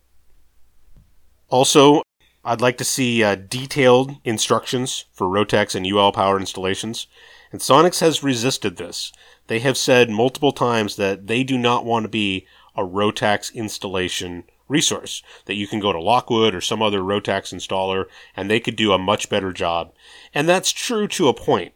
Also, 1.49 2.01
I'd 2.43 2.61
like 2.61 2.77
to 2.77 2.83
see 2.83 3.23
uh, 3.23 3.35
detailed 3.35 4.15
instructions 4.23 5.05
for 5.11 5.27
Rotax 5.27 5.75
and 5.75 5.85
UL 5.85 6.11
power 6.11 6.39
installations. 6.39 7.07
And 7.51 7.61
Sonex 7.61 7.99
has 7.99 8.23
resisted 8.23 8.77
this. 8.77 9.11
They 9.47 9.59
have 9.59 9.77
said 9.77 10.09
multiple 10.09 10.51
times 10.51 10.95
that 10.97 11.27
they 11.27 11.43
do 11.43 11.57
not 11.57 11.85
want 11.85 12.03
to 12.03 12.09
be 12.09 12.45
a 12.75 12.83
Rotax 12.83 13.53
installation 13.53 14.43
resource 14.69 15.21
that 15.45 15.55
you 15.55 15.67
can 15.67 15.79
go 15.79 15.91
to 15.91 16.01
Lockwood 16.01 16.55
or 16.55 16.61
some 16.61 16.81
other 16.81 17.01
Rotax 17.01 17.53
installer 17.53 18.05
and 18.35 18.49
they 18.49 18.59
could 18.59 18.75
do 18.75 18.93
a 18.93 18.97
much 18.97 19.29
better 19.29 19.51
job. 19.51 19.91
And 20.33 20.47
that's 20.47 20.71
true 20.71 21.07
to 21.09 21.27
a 21.27 21.33
point. 21.33 21.73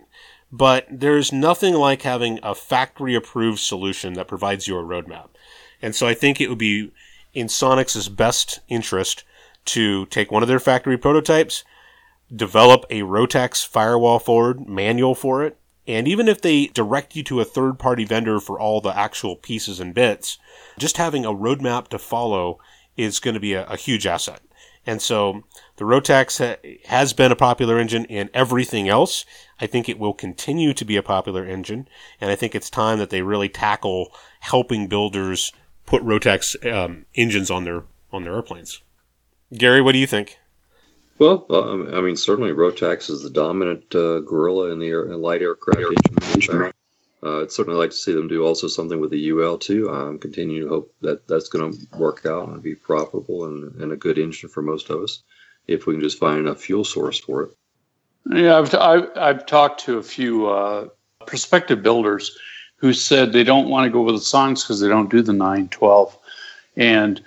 But 0.51 0.85
there's 0.89 1.33
nothing 1.33 1.73
like 1.73 2.03
having 2.03 2.39
a 2.43 2.53
factory 2.53 3.15
approved 3.15 3.59
solution 3.59 4.13
that 4.13 4.27
provides 4.27 4.67
you 4.67 4.77
a 4.77 4.83
roadmap. 4.83 5.29
And 5.81 5.95
so 5.95 6.07
I 6.07 6.13
think 6.13 6.39
it 6.39 6.47
would 6.47 6.59
be 6.59 6.91
in 7.33 7.47
Sonex's 7.47 8.07
best 8.07 8.59
interest 8.69 9.23
to 9.65 10.05
take 10.07 10.31
one 10.31 10.43
of 10.43 10.49
their 10.49 10.59
factory 10.59 10.97
prototypes, 10.97 11.63
develop 12.33 12.85
a 12.89 13.01
Rotax 13.01 13.65
firewall 13.65 14.19
forward 14.19 14.67
manual 14.67 15.15
for 15.15 15.43
it, 15.43 15.57
and 15.87 16.07
even 16.07 16.27
if 16.27 16.41
they 16.41 16.67
direct 16.67 17.15
you 17.15 17.23
to 17.23 17.41
a 17.41 17.45
third 17.45 17.77
party 17.77 18.05
vendor 18.05 18.39
for 18.39 18.59
all 18.59 18.79
the 18.79 18.97
actual 18.97 19.35
pieces 19.35 19.79
and 19.79 19.93
bits, 19.93 20.37
just 20.77 20.97
having 20.97 21.25
a 21.25 21.33
roadmap 21.33 21.89
to 21.89 21.99
follow 21.99 22.59
is 22.97 23.19
going 23.19 23.33
to 23.33 23.39
be 23.39 23.53
a, 23.53 23.65
a 23.65 23.77
huge 23.77 24.05
asset. 24.05 24.41
And 24.85 25.01
so 25.01 25.43
the 25.77 25.85
Rotax 25.85 26.39
ha- 26.39 26.77
has 26.85 27.13
been 27.13 27.31
a 27.31 27.37
popular 27.37 27.79
engine 27.79 28.05
in 28.05 28.29
everything 28.33 28.89
else. 28.89 29.25
I 29.61 29.67
think 29.67 29.87
it 29.87 29.97
will 29.97 30.13
continue 30.13 30.73
to 30.73 30.85
be 30.85 30.97
a 30.97 31.03
popular 31.03 31.45
engine. 31.45 31.87
And 32.19 32.29
I 32.29 32.35
think 32.35 32.53
it's 32.53 32.69
time 32.69 32.99
that 32.99 33.09
they 33.09 33.21
really 33.21 33.49
tackle 33.49 34.13
helping 34.41 34.87
builders 34.87 35.53
put 35.85 36.03
Rotax 36.03 36.55
um, 36.71 37.05
engines 37.15 37.49
on 37.49 37.63
their 37.63 37.83
on 38.11 38.23
their 38.23 38.33
airplanes. 38.33 38.81
Gary, 39.53 39.81
what 39.81 39.93
do 39.93 39.99
you 39.99 40.07
think? 40.07 40.37
Well, 41.17 41.45
uh, 41.49 41.97
I 41.97 42.01
mean, 42.01 42.15
certainly 42.15 42.51
Rotax 42.51 43.09
is 43.09 43.23
the 43.23 43.29
dominant 43.29 43.95
uh, 43.95 44.19
gorilla 44.19 44.71
in 44.71 44.79
the 44.79 44.87
air, 44.87 45.05
in 45.05 45.21
light 45.21 45.41
aircraft 45.41 45.79
engine 46.33 46.71
uh, 47.25 47.41
I'd 47.41 47.51
certainly 47.51 47.79
like 47.79 47.91
to 47.91 47.95
see 47.95 48.13
them 48.13 48.27
do 48.27 48.45
also 48.45 48.67
something 48.67 48.99
with 48.99 49.11
the 49.11 49.31
UL 49.31 49.57
too. 49.57 49.89
I'm 49.89 50.19
continuing 50.19 50.63
to 50.63 50.69
hope 50.69 50.93
that 51.01 51.27
that's 51.27 51.49
going 51.49 51.71
to 51.71 51.97
work 51.97 52.25
out 52.25 52.49
and 52.49 52.61
be 52.61 52.75
profitable 52.75 53.45
and, 53.45 53.73
and 53.81 53.91
a 53.91 53.97
good 53.97 54.17
engine 54.17 54.49
for 54.49 54.61
most 54.61 54.89
of 54.89 55.01
us 55.01 55.23
if 55.67 55.85
we 55.85 55.93
can 55.93 56.01
just 56.01 56.19
find 56.19 56.39
enough 56.39 56.59
fuel 56.61 56.83
source 56.83 57.19
for 57.19 57.43
it. 57.43 57.51
Yeah, 58.29 58.57
I've, 58.57 58.73
I've, 58.75 59.09
I've 59.17 59.45
talked 59.45 59.81
to 59.85 59.97
a 59.97 60.03
few 60.03 60.47
uh, 60.47 60.87
prospective 61.25 61.81
builders 61.81 62.37
who 62.77 62.93
said 62.93 63.31
they 63.31 63.43
don't 63.43 63.69
want 63.69 63.85
to 63.85 63.89
go 63.89 64.01
with 64.01 64.15
the 64.15 64.21
songs 64.21 64.63
because 64.63 64.81
they 64.81 64.89
don't 64.89 65.09
do 65.09 65.21
the 65.21 65.33
912. 65.33 66.17
And 66.75 67.21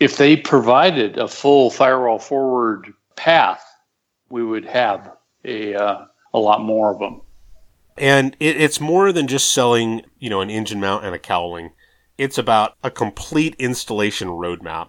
if 0.00 0.16
they 0.16 0.36
provided 0.36 1.18
a 1.18 1.28
full 1.28 1.70
firewall 1.70 2.18
forward 2.18 2.92
path, 3.16 3.62
we 4.30 4.42
would 4.42 4.64
have 4.64 5.12
a, 5.44 5.74
uh, 5.74 6.06
a 6.32 6.38
lot 6.38 6.62
more 6.62 6.92
of 6.92 6.98
them. 6.98 7.20
And 7.96 8.36
it, 8.40 8.60
it's 8.60 8.80
more 8.80 9.12
than 9.12 9.28
just 9.28 9.52
selling, 9.52 10.02
you 10.18 10.28
know, 10.28 10.40
an 10.40 10.50
engine 10.50 10.80
mount 10.80 11.04
and 11.04 11.14
a 11.14 11.18
cowling. 11.18 11.72
It's 12.18 12.38
about 12.38 12.76
a 12.82 12.90
complete 12.90 13.54
installation 13.58 14.28
roadmap. 14.28 14.88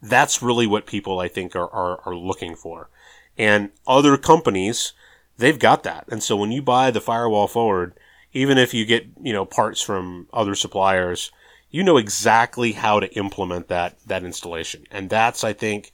That's 0.00 0.42
really 0.42 0.66
what 0.66 0.86
people, 0.86 1.18
I 1.18 1.28
think, 1.28 1.56
are, 1.56 1.68
are, 1.68 2.00
are 2.06 2.16
looking 2.16 2.54
for. 2.54 2.90
And 3.36 3.70
other 3.86 4.16
companies, 4.16 4.92
they've 5.38 5.58
got 5.58 5.82
that. 5.82 6.04
And 6.08 6.22
so 6.22 6.36
when 6.36 6.52
you 6.52 6.62
buy 6.62 6.90
the 6.90 7.00
firewall 7.00 7.48
forward, 7.48 7.98
even 8.32 8.58
if 8.58 8.74
you 8.74 8.84
get, 8.84 9.06
you 9.20 9.32
know, 9.32 9.44
parts 9.44 9.80
from 9.80 10.28
other 10.32 10.54
suppliers, 10.54 11.32
you 11.70 11.82
know 11.82 11.96
exactly 11.96 12.72
how 12.72 13.00
to 13.00 13.12
implement 13.14 13.68
that, 13.68 13.98
that 14.06 14.24
installation. 14.24 14.84
And 14.90 15.10
that's, 15.10 15.42
I 15.42 15.52
think, 15.52 15.90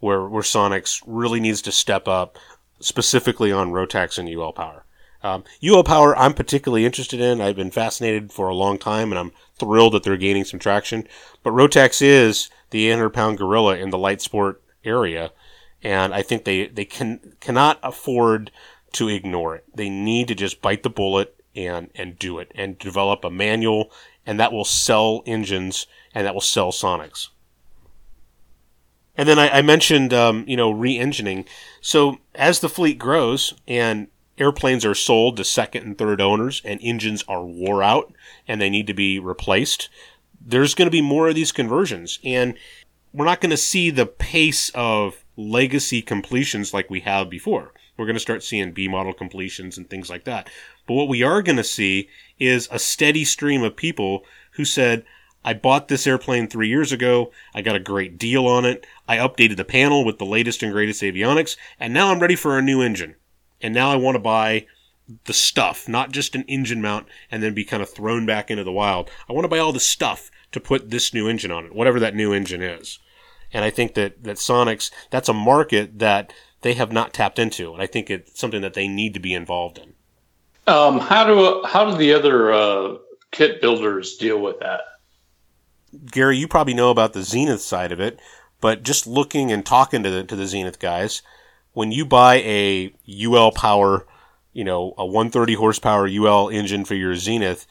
where, 0.00 0.26
where 0.26 0.42
Sonex 0.42 1.02
really 1.06 1.40
needs 1.40 1.62
to 1.62 1.72
step 1.72 2.08
up 2.08 2.36
specifically 2.80 3.52
on 3.52 3.70
Rotax 3.70 4.18
and 4.18 4.28
UL 4.28 4.52
Power. 4.52 4.84
Um, 5.22 5.44
UL 5.64 5.84
Power, 5.84 6.16
I'm 6.16 6.34
particularly 6.34 6.84
interested 6.84 7.20
in. 7.20 7.40
I've 7.40 7.56
been 7.56 7.70
fascinated 7.70 8.32
for 8.32 8.48
a 8.48 8.54
long 8.54 8.78
time, 8.78 9.12
and 9.12 9.18
I'm 9.18 9.32
thrilled 9.56 9.94
that 9.94 10.02
they're 10.02 10.16
gaining 10.16 10.44
some 10.44 10.58
traction. 10.58 11.06
But 11.42 11.52
Rotax 11.52 12.02
is 12.02 12.50
the 12.70 12.88
800 12.88 13.10
pound 13.10 13.38
gorilla 13.38 13.76
in 13.76 13.90
the 13.90 13.98
light 13.98 14.20
sport 14.20 14.62
area, 14.84 15.30
and 15.82 16.12
I 16.12 16.22
think 16.22 16.44
they 16.44 16.66
they 16.66 16.84
can 16.84 17.34
cannot 17.40 17.78
afford 17.82 18.50
to 18.94 19.08
ignore 19.08 19.56
it. 19.56 19.64
They 19.74 19.88
need 19.88 20.28
to 20.28 20.34
just 20.34 20.60
bite 20.60 20.82
the 20.82 20.90
bullet 20.90 21.36
and 21.54 21.90
and 21.94 22.18
do 22.18 22.38
it 22.38 22.50
and 22.54 22.78
develop 22.78 23.24
a 23.24 23.30
manual, 23.30 23.90
and 24.26 24.40
that 24.40 24.52
will 24.52 24.64
sell 24.64 25.22
engines 25.24 25.86
and 26.14 26.26
that 26.26 26.34
will 26.34 26.40
sell 26.40 26.72
Sonex. 26.72 27.28
And 29.16 29.28
then 29.28 29.38
I, 29.38 29.58
I 29.58 29.62
mentioned, 29.62 30.14
um, 30.14 30.44
you 30.48 30.56
know, 30.56 30.70
re-engineing. 30.70 31.44
So 31.82 32.18
as 32.34 32.60
the 32.60 32.68
fleet 32.68 32.98
grows 32.98 33.52
and 33.68 34.08
airplanes 34.38 34.84
are 34.84 34.94
sold 34.94 35.36
to 35.36 35.44
second 35.44 35.84
and 35.84 35.98
third 35.98 36.20
owners 36.20 36.62
and 36.64 36.80
engines 36.82 37.24
are 37.28 37.44
wore 37.44 37.82
out 37.82 38.12
and 38.48 38.60
they 38.60 38.70
need 38.70 38.86
to 38.86 38.94
be 38.94 39.18
replaced, 39.18 39.88
there's 40.44 40.74
going 40.74 40.86
to 40.86 40.90
be 40.92 41.02
more 41.02 41.28
of 41.28 41.34
these 41.34 41.52
conversions. 41.52 42.18
And 42.24 42.54
we're 43.12 43.26
not 43.26 43.40
going 43.40 43.50
to 43.50 43.56
see 43.56 43.90
the 43.90 44.06
pace 44.06 44.70
of 44.74 45.24
legacy 45.36 46.02
completions 46.02 46.72
like 46.72 46.90
we 46.90 47.00
have 47.00 47.28
before. 47.30 47.72
We're 47.96 48.06
going 48.06 48.16
to 48.16 48.20
start 48.20 48.42
seeing 48.42 48.72
B 48.72 48.88
model 48.88 49.12
completions 49.12 49.76
and 49.76 49.88
things 49.88 50.08
like 50.08 50.24
that. 50.24 50.48
But 50.86 50.94
what 50.94 51.08
we 51.08 51.22
are 51.22 51.42
going 51.42 51.56
to 51.56 51.64
see 51.64 52.08
is 52.38 52.68
a 52.70 52.78
steady 52.78 53.24
stream 53.24 53.62
of 53.62 53.76
people 53.76 54.24
who 54.52 54.64
said, 54.64 55.04
I 55.44 55.54
bought 55.54 55.88
this 55.88 56.06
airplane 56.06 56.48
three 56.48 56.68
years 56.68 56.92
ago. 56.92 57.32
I 57.54 57.62
got 57.62 57.76
a 57.76 57.80
great 57.80 58.16
deal 58.16 58.46
on 58.46 58.64
it. 58.64 58.86
I 59.08 59.16
updated 59.16 59.56
the 59.56 59.64
panel 59.64 60.04
with 60.04 60.18
the 60.18 60.24
latest 60.24 60.62
and 60.62 60.72
greatest 60.72 61.02
avionics, 61.02 61.56
and 61.78 61.92
now 61.92 62.10
I'm 62.10 62.20
ready 62.20 62.36
for 62.36 62.56
a 62.56 62.62
new 62.62 62.80
engine 62.80 63.16
and 63.62 63.72
now 63.72 63.90
I 63.90 63.96
want 63.96 64.16
to 64.16 64.20
buy 64.20 64.66
the 65.24 65.32
stuff, 65.32 65.88
not 65.88 66.12
just 66.12 66.34
an 66.34 66.44
engine 66.48 66.80
mount 66.80 67.06
and 67.30 67.42
then 67.42 67.54
be 67.54 67.64
kind 67.64 67.82
of 67.82 67.90
thrown 67.90 68.26
back 68.26 68.50
into 68.50 68.64
the 68.64 68.72
wild. 68.72 69.10
I 69.28 69.32
want 69.32 69.44
to 69.44 69.48
buy 69.48 69.58
all 69.58 69.72
the 69.72 69.80
stuff 69.80 70.30
to 70.52 70.60
put 70.60 70.90
this 70.90 71.14
new 71.14 71.28
engine 71.28 71.50
on 71.50 71.64
it, 71.64 71.74
whatever 71.74 72.00
that 72.00 72.14
new 72.14 72.32
engine 72.32 72.62
is. 72.62 72.98
And 73.52 73.64
I 73.64 73.70
think 73.70 73.94
that, 73.94 74.24
that 74.24 74.36
Sonex, 74.36 74.90
that's 75.10 75.28
a 75.28 75.34
market 75.34 75.98
that 75.98 76.32
they 76.62 76.74
have 76.74 76.92
not 76.92 77.12
tapped 77.12 77.38
into. 77.38 77.72
And 77.72 77.82
I 77.82 77.86
think 77.86 78.08
it's 78.10 78.38
something 78.38 78.62
that 78.62 78.74
they 78.74 78.88
need 78.88 79.14
to 79.14 79.20
be 79.20 79.34
involved 79.34 79.78
in. 79.78 79.94
Um, 80.72 81.00
how 81.00 81.24
do, 81.24 81.62
how 81.66 81.90
do 81.90 81.96
the 81.96 82.14
other, 82.14 82.52
uh, 82.52 82.96
kit 83.32 83.60
builders 83.60 84.16
deal 84.16 84.38
with 84.38 84.60
that? 84.60 84.82
Gary, 86.10 86.38
you 86.38 86.48
probably 86.48 86.74
know 86.74 86.90
about 86.90 87.12
the 87.12 87.22
Zenith 87.22 87.60
side 87.60 87.92
of 87.92 88.00
it, 88.00 88.20
but 88.60 88.82
just 88.82 89.06
looking 89.06 89.50
and 89.50 89.66
talking 89.66 90.02
to 90.02 90.10
the, 90.10 90.24
to 90.24 90.36
the 90.36 90.46
Zenith 90.46 90.78
guys, 90.78 91.20
when 91.72 91.92
you 91.92 92.04
buy 92.04 92.36
a 92.36 92.92
UL 93.08 93.52
power, 93.52 94.06
you 94.52 94.64
know, 94.64 94.94
a 94.98 95.06
130 95.06 95.54
horsepower 95.54 96.06
UL 96.08 96.48
engine 96.48 96.84
for 96.84 96.94
your 96.94 97.16
Zenith, 97.16 97.66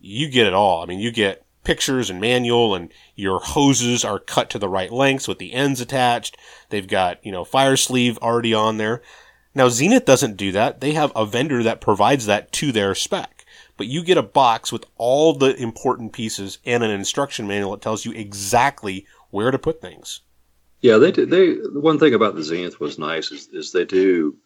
you 0.00 0.28
get 0.28 0.46
it 0.46 0.54
all. 0.54 0.82
I 0.82 0.86
mean, 0.86 0.98
you 0.98 1.10
get 1.10 1.44
pictures 1.64 2.10
and 2.10 2.20
manual 2.20 2.74
and 2.74 2.92
your 3.14 3.40
hoses 3.40 4.04
are 4.04 4.18
cut 4.18 4.50
to 4.50 4.58
the 4.58 4.68
right 4.68 4.92
lengths 4.92 5.26
with 5.26 5.38
the 5.38 5.54
ends 5.54 5.80
attached. 5.80 6.36
They've 6.68 6.86
got, 6.86 7.24
you 7.24 7.32
know, 7.32 7.44
fire 7.44 7.76
sleeve 7.76 8.18
already 8.18 8.52
on 8.54 8.76
there. 8.76 9.02
Now, 9.54 9.68
Zenith 9.68 10.04
doesn't 10.04 10.36
do 10.36 10.52
that. 10.52 10.80
They 10.80 10.92
have 10.92 11.12
a 11.14 11.24
vendor 11.24 11.62
that 11.62 11.80
provides 11.80 12.26
that 12.26 12.52
to 12.52 12.72
their 12.72 12.94
spec. 12.94 13.46
But 13.76 13.86
you 13.86 14.04
get 14.04 14.18
a 14.18 14.22
box 14.22 14.72
with 14.72 14.84
all 14.96 15.32
the 15.32 15.56
important 15.56 16.12
pieces 16.12 16.58
and 16.64 16.82
an 16.82 16.90
instruction 16.90 17.46
manual 17.46 17.72
that 17.72 17.80
tells 17.80 18.04
you 18.04 18.12
exactly 18.12 19.06
where 19.30 19.50
to 19.50 19.58
put 19.58 19.80
things. 19.80 20.20
Yeah, 20.84 20.98
they. 20.98 21.12
They 21.12 21.54
one 21.54 21.98
thing 21.98 22.12
about 22.12 22.34
the 22.34 22.42
Zenith 22.42 22.78
was 22.78 22.98
nice 22.98 23.32
is, 23.32 23.48
is 23.48 23.72
they 23.72 23.86
do 23.86 24.36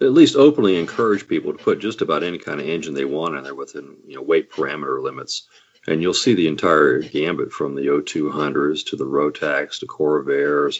at 0.00 0.12
least 0.12 0.36
openly 0.36 0.78
encourage 0.78 1.26
people 1.26 1.52
to 1.52 1.58
put 1.58 1.80
just 1.80 2.00
about 2.00 2.22
any 2.22 2.38
kind 2.38 2.60
of 2.60 2.68
engine 2.68 2.94
they 2.94 3.04
want 3.04 3.34
in 3.34 3.42
there 3.42 3.56
within 3.56 3.96
you 4.06 4.14
know 4.14 4.22
weight 4.22 4.52
parameter 4.52 5.02
limits. 5.02 5.48
And 5.88 6.00
you'll 6.00 6.14
see 6.14 6.34
the 6.34 6.46
entire 6.46 7.00
gambit 7.00 7.50
from 7.50 7.74
the 7.74 7.88
O200s 7.88 8.86
to 8.86 8.94
the 8.94 9.04
Rotax 9.04 9.80
to 9.80 9.86
Corvairs 9.86 10.78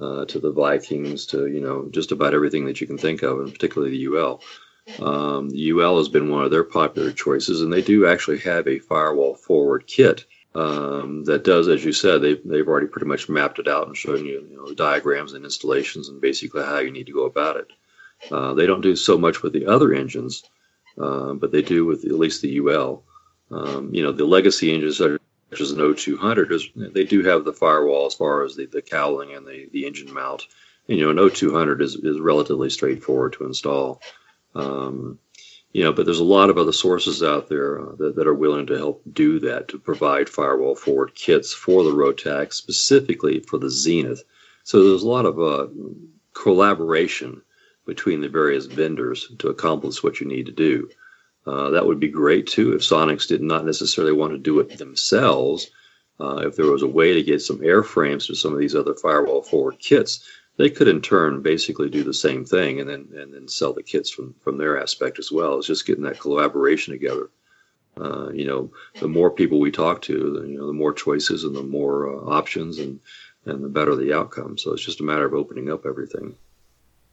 uh, 0.00 0.24
to 0.26 0.38
the 0.38 0.52
Vikings 0.52 1.26
to 1.26 1.48
you 1.48 1.60
know 1.60 1.88
just 1.90 2.12
about 2.12 2.32
everything 2.32 2.64
that 2.66 2.80
you 2.80 2.86
can 2.86 2.96
think 2.96 3.24
of, 3.24 3.40
and 3.40 3.52
particularly 3.52 3.98
the 3.98 4.06
UL. 4.06 4.40
Um, 5.00 5.50
the 5.50 5.72
UL 5.72 5.98
has 5.98 6.08
been 6.08 6.30
one 6.30 6.44
of 6.44 6.52
their 6.52 6.62
popular 6.62 7.10
choices, 7.10 7.60
and 7.60 7.72
they 7.72 7.82
do 7.82 8.06
actually 8.06 8.38
have 8.38 8.68
a 8.68 8.78
firewall 8.78 9.34
forward 9.34 9.88
kit 9.88 10.26
um, 10.54 11.24
that 11.24 11.44
does, 11.44 11.68
as 11.68 11.84
you 11.84 11.92
said, 11.92 12.22
they've, 12.22 12.40
they've 12.44 12.68
already 12.68 12.86
pretty 12.86 13.06
much 13.06 13.28
mapped 13.28 13.58
it 13.58 13.66
out 13.66 13.86
and 13.86 13.96
shown 13.96 14.24
you, 14.24 14.46
you 14.48 14.56
know, 14.56 14.72
diagrams 14.74 15.32
and 15.32 15.44
installations 15.44 16.08
and 16.08 16.20
basically 16.20 16.62
how 16.62 16.78
you 16.78 16.92
need 16.92 17.06
to 17.06 17.12
go 17.12 17.24
about 17.24 17.56
it. 17.56 17.66
Uh, 18.30 18.54
they 18.54 18.66
don't 18.66 18.80
do 18.80 18.94
so 18.94 19.18
much 19.18 19.42
with 19.42 19.52
the 19.52 19.66
other 19.66 19.92
engines, 19.92 20.44
uh, 20.98 21.34
but 21.34 21.50
they 21.50 21.62
do 21.62 21.84
with 21.84 22.04
at 22.04 22.12
least 22.12 22.40
the 22.40 22.58
UL. 22.58 23.02
Um, 23.50 23.92
you 23.92 24.02
know, 24.02 24.12
the 24.12 24.24
legacy 24.24 24.72
engines 24.72 24.98
such 24.98 25.60
as 25.60 25.72
an 25.72 25.78
O200, 25.78 26.52
is, 26.52 26.68
they 26.74 27.04
do 27.04 27.22
have 27.22 27.44
the 27.44 27.52
firewall 27.52 28.06
as 28.06 28.14
far 28.14 28.44
as 28.44 28.54
the, 28.54 28.66
the 28.66 28.82
cowling 28.82 29.34
and 29.34 29.46
the, 29.46 29.68
the 29.72 29.86
engine 29.86 30.12
mount. 30.12 30.44
And, 30.88 30.98
you 30.98 31.04
know, 31.04 31.10
an 31.10 31.28
O200 31.30 31.80
is, 31.80 31.96
is 31.96 32.20
relatively 32.20 32.70
straightforward 32.70 33.34
to 33.34 33.44
install. 33.44 34.00
Um, 34.54 35.18
you 35.74 35.82
know, 35.82 35.92
but 35.92 36.06
there's 36.06 36.20
a 36.20 36.24
lot 36.24 36.50
of 36.50 36.56
other 36.56 36.72
sources 36.72 37.20
out 37.20 37.48
there 37.48 37.80
uh, 37.80 37.96
that, 37.96 38.14
that, 38.14 38.28
are 38.28 38.32
willing 38.34 38.64
to 38.64 38.78
help 38.78 39.02
do 39.12 39.40
that 39.40 39.66
to 39.68 39.78
provide 39.78 40.28
firewall 40.28 40.76
forward 40.76 41.12
kits 41.16 41.52
for 41.52 41.82
the 41.82 41.90
Rotax, 41.90 42.54
specifically 42.54 43.40
for 43.40 43.58
the 43.58 43.68
Zenith. 43.68 44.22
So 44.62 44.84
there's 44.84 45.02
a 45.02 45.08
lot 45.08 45.26
of 45.26 45.40
uh, 45.40 45.66
collaboration 46.32 47.42
between 47.86 48.20
the 48.20 48.28
various 48.28 48.66
vendors 48.66 49.32
to 49.40 49.48
accomplish 49.48 50.00
what 50.00 50.20
you 50.20 50.28
need 50.28 50.46
to 50.46 50.52
do. 50.52 50.88
Uh, 51.44 51.70
that 51.70 51.84
would 51.84 51.98
be 51.98 52.08
great 52.08 52.46
too 52.46 52.72
if 52.72 52.80
Sonex 52.82 53.26
did 53.26 53.42
not 53.42 53.66
necessarily 53.66 54.12
want 54.12 54.32
to 54.32 54.38
do 54.38 54.60
it 54.60 54.78
themselves. 54.78 55.70
uh, 56.20 56.36
if 56.46 56.54
there 56.54 56.70
was 56.70 56.82
a 56.82 56.88
way 56.88 57.14
to 57.14 57.22
get 57.22 57.42
some 57.42 57.58
airframes 57.58 58.28
to 58.28 58.36
some 58.36 58.52
of 58.52 58.60
these 58.60 58.76
other 58.76 58.94
firewall 58.94 59.42
forward 59.42 59.80
kits, 59.80 60.24
they 60.56 60.70
could 60.70 60.88
in 60.88 61.00
turn 61.00 61.42
basically 61.42 61.90
do 61.90 62.04
the 62.04 62.14
same 62.14 62.44
thing 62.44 62.80
and 62.80 62.88
then 62.88 63.08
and 63.16 63.34
then 63.34 63.48
sell 63.48 63.72
the 63.72 63.82
kits 63.82 64.10
from 64.10 64.34
from 64.40 64.58
their 64.58 64.80
aspect 64.80 65.18
as 65.18 65.32
well. 65.32 65.58
It's 65.58 65.66
just 65.66 65.86
getting 65.86 66.04
that 66.04 66.20
collaboration 66.20 66.92
together. 66.92 67.30
Uh, 68.00 68.30
you 68.30 68.44
know, 68.44 68.70
the 69.00 69.08
more 69.08 69.30
people 69.30 69.60
we 69.60 69.70
talk 69.70 70.02
to, 70.02 70.32
the, 70.32 70.48
you 70.48 70.58
know, 70.58 70.66
the 70.66 70.72
more 70.72 70.92
choices 70.92 71.44
and 71.44 71.54
the 71.54 71.62
more 71.62 72.08
uh, 72.08 72.36
options 72.36 72.78
and 72.78 73.00
and 73.46 73.62
the 73.62 73.68
better 73.68 73.94
the 73.94 74.14
outcome. 74.14 74.56
So 74.58 74.72
it's 74.72 74.84
just 74.84 75.00
a 75.00 75.04
matter 75.04 75.24
of 75.24 75.34
opening 75.34 75.70
up 75.70 75.86
everything. 75.86 76.34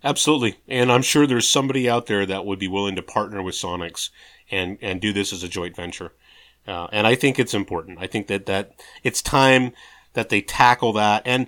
Absolutely, 0.03 0.57
and 0.67 0.91
I'm 0.91 1.03
sure 1.03 1.27
there's 1.27 1.47
somebody 1.47 1.87
out 1.87 2.07
there 2.07 2.25
that 2.25 2.45
would 2.45 2.57
be 2.57 2.67
willing 2.67 2.95
to 2.95 3.03
partner 3.03 3.43
with 3.43 3.55
Sonex 3.55 4.09
and 4.49 4.77
and 4.81 4.99
do 4.99 5.13
this 5.13 5.33
as 5.33 5.43
a 5.43 5.49
joint 5.49 5.75
venture. 5.75 6.13
Uh, 6.67 6.87
and 6.91 7.07
I 7.07 7.15
think 7.15 7.39
it's 7.39 7.53
important. 7.53 7.99
I 7.99 8.07
think 8.07 8.27
that 8.27 8.45
that 8.47 8.73
it's 9.03 9.21
time 9.21 9.73
that 10.13 10.29
they 10.29 10.41
tackle 10.41 10.93
that. 10.93 11.23
And 11.25 11.47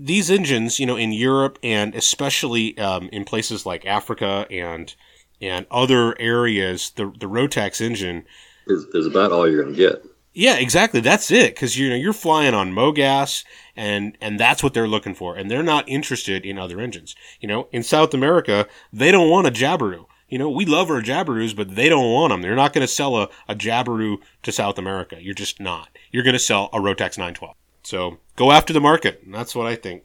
these 0.00 0.30
engines, 0.30 0.80
you 0.80 0.86
know, 0.86 0.96
in 0.96 1.12
Europe 1.12 1.58
and 1.62 1.94
especially 1.94 2.76
um, 2.78 3.08
in 3.12 3.24
places 3.24 3.66
like 3.66 3.84
Africa 3.86 4.46
and 4.50 4.94
and 5.40 5.66
other 5.70 6.18
areas, 6.20 6.90
the 6.96 7.12
the 7.18 7.26
Rotax 7.26 7.80
engine 7.80 8.24
is, 8.66 8.84
is 8.94 9.06
about 9.06 9.32
all 9.32 9.48
you're 9.48 9.62
going 9.62 9.74
to 9.74 9.78
get. 9.78 10.04
Yeah, 10.32 10.56
exactly. 10.56 11.00
That's 11.00 11.30
it. 11.30 11.54
Because 11.54 11.76
you 11.76 11.90
know 11.90 11.96
you're 11.96 12.12
flying 12.12 12.54
on 12.54 12.72
MoGas, 12.72 13.44
and 13.76 14.16
and 14.20 14.38
that's 14.38 14.62
what 14.62 14.74
they're 14.74 14.88
looking 14.88 15.14
for, 15.14 15.36
and 15.36 15.50
they're 15.50 15.62
not 15.62 15.88
interested 15.88 16.44
in 16.46 16.58
other 16.58 16.80
engines. 16.80 17.14
You 17.40 17.48
know, 17.48 17.68
in 17.72 17.82
South 17.82 18.14
America, 18.14 18.66
they 18.92 19.10
don't 19.10 19.30
want 19.30 19.46
a 19.46 19.50
Jabiru. 19.50 20.06
You 20.28 20.38
know, 20.38 20.48
we 20.48 20.64
love 20.64 20.90
our 20.90 21.02
Jabirus, 21.02 21.56
but 21.56 21.74
they 21.74 21.88
don't 21.88 22.12
want 22.12 22.30
them. 22.30 22.40
They're 22.40 22.54
not 22.54 22.72
going 22.72 22.86
to 22.86 22.92
sell 22.92 23.16
a, 23.16 23.28
a 23.48 23.54
Jabiru 23.56 24.18
to 24.44 24.52
South 24.52 24.78
America. 24.78 25.16
You're 25.20 25.34
just 25.34 25.58
not. 25.58 25.88
You're 26.12 26.22
going 26.22 26.34
to 26.34 26.38
sell 26.38 26.70
a 26.72 26.78
Rotax 26.78 27.18
912. 27.18 27.56
So 27.82 28.18
go 28.36 28.52
after 28.52 28.72
the 28.72 28.80
market. 28.80 29.22
That's 29.26 29.54
what 29.54 29.66
I 29.66 29.76
think. 29.76 30.04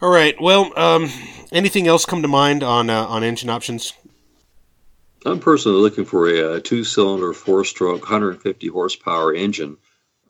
All 0.00 0.10
right. 0.10 0.34
Well, 0.40 0.78
um, 0.78 1.08
anything 1.52 1.86
else 1.86 2.04
come 2.04 2.22
to 2.22 2.28
mind 2.28 2.62
on 2.62 2.90
uh, 2.90 3.06
on 3.06 3.24
engine 3.24 3.48
options? 3.48 3.92
I'm 5.24 5.40
personally 5.40 5.80
looking 5.80 6.04
for 6.04 6.28
a, 6.28 6.54
a 6.54 6.60
two-cylinder, 6.60 7.32
four-stroke, 7.32 8.02
150 8.02 8.68
horsepower 8.68 9.34
engine. 9.34 9.76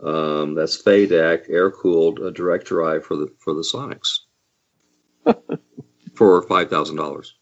Um, 0.02 0.54
that's 0.54 0.82
FADEC, 0.82 1.50
air-cooled, 1.50 2.20
uh, 2.20 2.30
direct 2.30 2.66
drive 2.66 3.04
for 3.04 3.16
the 3.16 3.32
for 3.38 3.54
the 3.54 3.62
Sonex 3.62 4.20
for 6.14 6.42
five 6.42 6.70
thousand 6.70 6.96
dollars. 6.96 7.34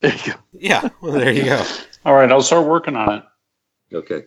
There 0.00 0.14
you 0.14 0.32
go. 0.32 0.38
Yeah. 0.52 0.88
Well, 1.02 1.12
there 1.12 1.32
you 1.32 1.44
go. 1.44 1.64
All 2.04 2.14
right, 2.14 2.30
I'll 2.30 2.42
start 2.42 2.66
working 2.66 2.96
on 2.96 3.18
it. 3.18 3.24
Okay. 3.94 4.22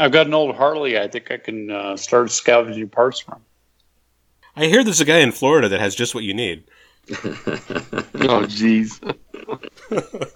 I've 0.00 0.12
got 0.12 0.26
an 0.26 0.32
old 0.32 0.56
Harley. 0.56 0.98
I 0.98 1.08
think 1.08 1.30
I 1.30 1.36
can 1.36 1.70
uh, 1.70 1.94
start 1.94 2.30
scavenging 2.30 2.88
parts 2.88 3.20
from. 3.20 3.42
I 4.56 4.64
hear 4.64 4.82
there's 4.82 5.02
a 5.02 5.04
guy 5.04 5.18
in 5.18 5.30
Florida 5.30 5.68
that 5.68 5.78
has 5.78 5.94
just 5.94 6.14
what 6.14 6.24
you 6.24 6.34
need. 6.34 6.64
Oh, 8.22 8.44
jeez. 8.44 9.00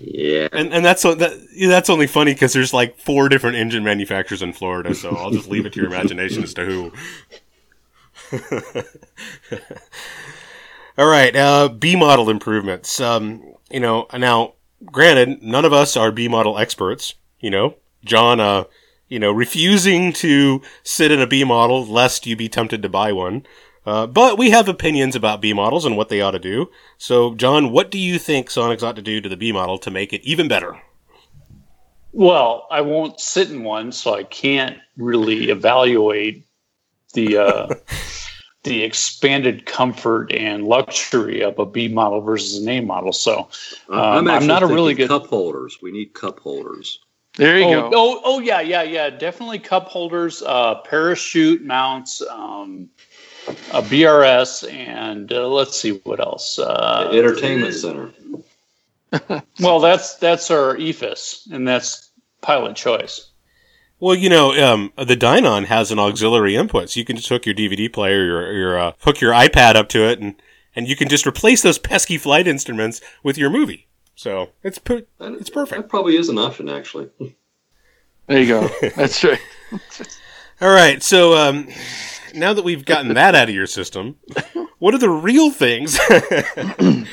yeah. 0.00 0.48
And 0.52 0.74
and 0.74 0.84
that's 0.84 1.02
that, 1.02 1.48
that's 1.68 1.88
only 1.88 2.08
funny 2.08 2.34
because 2.34 2.52
there's 2.52 2.74
like 2.74 2.98
four 2.98 3.28
different 3.28 3.56
engine 3.56 3.84
manufacturers 3.84 4.42
in 4.42 4.52
Florida. 4.52 4.94
So 4.94 5.10
I'll 5.10 5.30
just 5.30 5.48
leave 5.48 5.64
it 5.64 5.72
to 5.74 5.80
your 5.80 5.88
imagination 5.88 6.42
as 6.42 6.54
to 6.54 6.64
who. 6.64 6.92
All 10.98 11.06
right, 11.08 11.34
uh, 11.34 11.68
B 11.68 11.94
model 11.94 12.28
improvements. 12.28 13.00
Um, 13.00 13.54
you 13.70 13.80
know, 13.80 14.08
now 14.12 14.54
granted, 14.84 15.40
none 15.42 15.64
of 15.64 15.72
us 15.72 15.96
are 15.96 16.10
B 16.10 16.26
model 16.28 16.58
experts. 16.58 17.14
You 17.44 17.50
know, 17.50 17.74
John, 18.06 18.40
uh, 18.40 18.64
you 19.10 19.18
know, 19.18 19.30
refusing 19.30 20.14
to 20.14 20.62
sit 20.82 21.12
in 21.12 21.20
a 21.20 21.26
B 21.26 21.44
model 21.44 21.84
lest 21.84 22.26
you 22.26 22.36
be 22.36 22.48
tempted 22.48 22.80
to 22.80 22.88
buy 22.88 23.12
one. 23.12 23.44
Uh, 23.84 24.06
but 24.06 24.38
we 24.38 24.48
have 24.48 24.66
opinions 24.66 25.14
about 25.14 25.42
B 25.42 25.52
models 25.52 25.84
and 25.84 25.94
what 25.94 26.08
they 26.08 26.22
ought 26.22 26.30
to 26.30 26.38
do. 26.38 26.70
So, 26.96 27.34
John, 27.34 27.70
what 27.70 27.90
do 27.90 27.98
you 27.98 28.18
think 28.18 28.48
Sonex 28.48 28.82
ought 28.82 28.96
to 28.96 29.02
do 29.02 29.20
to 29.20 29.28
the 29.28 29.36
B 29.36 29.52
model 29.52 29.76
to 29.80 29.90
make 29.90 30.14
it 30.14 30.22
even 30.22 30.48
better? 30.48 30.80
Well, 32.12 32.66
I 32.70 32.80
won't 32.80 33.20
sit 33.20 33.50
in 33.50 33.62
one, 33.62 33.92
so 33.92 34.14
I 34.14 34.22
can't 34.22 34.78
really 34.96 35.50
evaluate 35.50 36.46
the 37.12 37.36
uh, 37.36 37.74
the 38.62 38.84
expanded 38.84 39.66
comfort 39.66 40.32
and 40.32 40.64
luxury 40.64 41.42
of 41.42 41.58
a 41.58 41.66
B 41.66 41.88
model 41.88 42.22
versus 42.22 42.62
an 42.62 42.70
A 42.70 42.80
model. 42.80 43.12
So 43.12 43.50
um, 43.90 44.00
I'm, 44.00 44.28
actually 44.28 44.48
not 44.48 44.62
a 44.62 44.66
really 44.66 44.94
good. 44.94 45.08
cup 45.08 45.26
holders. 45.26 45.76
We 45.82 45.92
need 45.92 46.14
cup 46.14 46.40
holders. 46.40 47.03
There 47.36 47.58
you 47.58 47.64
oh, 47.64 47.90
go. 47.90 47.92
oh, 47.94 48.20
oh, 48.24 48.38
yeah, 48.38 48.60
yeah, 48.60 48.82
yeah. 48.82 49.10
Definitely 49.10 49.58
cup 49.58 49.88
holders, 49.88 50.42
uh, 50.42 50.76
parachute 50.76 51.62
mounts, 51.62 52.22
um, 52.22 52.88
a 53.72 53.82
BRS, 53.82 54.72
and 54.72 55.32
uh, 55.32 55.48
let's 55.48 55.78
see 55.78 56.00
what 56.04 56.20
else. 56.20 56.58
Uh, 56.58 57.10
Entertainment 57.12 57.74
center. 57.74 58.10
Well, 59.60 59.78
that's 59.78 60.16
that's 60.16 60.50
our 60.50 60.76
EFIS, 60.76 61.48
and 61.52 61.68
that's 61.68 62.10
pilot 62.40 62.74
choice. 62.74 63.30
Well, 64.00 64.16
you 64.16 64.28
know, 64.28 64.52
um, 64.60 64.92
the 64.96 65.16
Dynon 65.16 65.66
has 65.66 65.92
an 65.92 66.00
auxiliary 66.00 66.56
input, 66.56 66.90
so 66.90 66.98
you 66.98 67.06
can 67.06 67.14
just 67.14 67.28
hook 67.28 67.46
your 67.46 67.54
DVD 67.54 67.92
player, 67.92 68.24
your, 68.24 68.52
your 68.52 68.78
uh, 68.78 68.92
hook 69.02 69.20
your 69.20 69.32
iPad 69.32 69.76
up 69.76 69.88
to 69.90 70.08
it, 70.08 70.18
and 70.18 70.34
and 70.74 70.88
you 70.88 70.96
can 70.96 71.08
just 71.08 71.26
replace 71.26 71.62
those 71.62 71.78
pesky 71.78 72.18
flight 72.18 72.48
instruments 72.48 73.00
with 73.22 73.38
your 73.38 73.50
movie. 73.50 73.83
So 74.14 74.50
it's 74.62 74.78
per- 74.78 75.04
it's 75.20 75.50
perfect. 75.50 75.82
That 75.82 75.88
probably 75.88 76.16
is 76.16 76.28
an 76.28 76.38
option, 76.38 76.68
actually. 76.68 77.10
There 78.26 78.40
you 78.40 78.46
go. 78.46 78.68
That's 78.96 79.22
right. 79.24 79.40
All 80.60 80.70
right, 80.70 81.02
so 81.02 81.34
um, 81.34 81.68
now 82.34 82.54
that 82.54 82.64
we've 82.64 82.84
gotten 82.84 83.14
that 83.14 83.34
out 83.34 83.48
of 83.48 83.54
your 83.54 83.66
system, 83.66 84.16
what 84.78 84.94
are 84.94 84.98
the 84.98 85.10
real 85.10 85.50
things? 85.50 85.98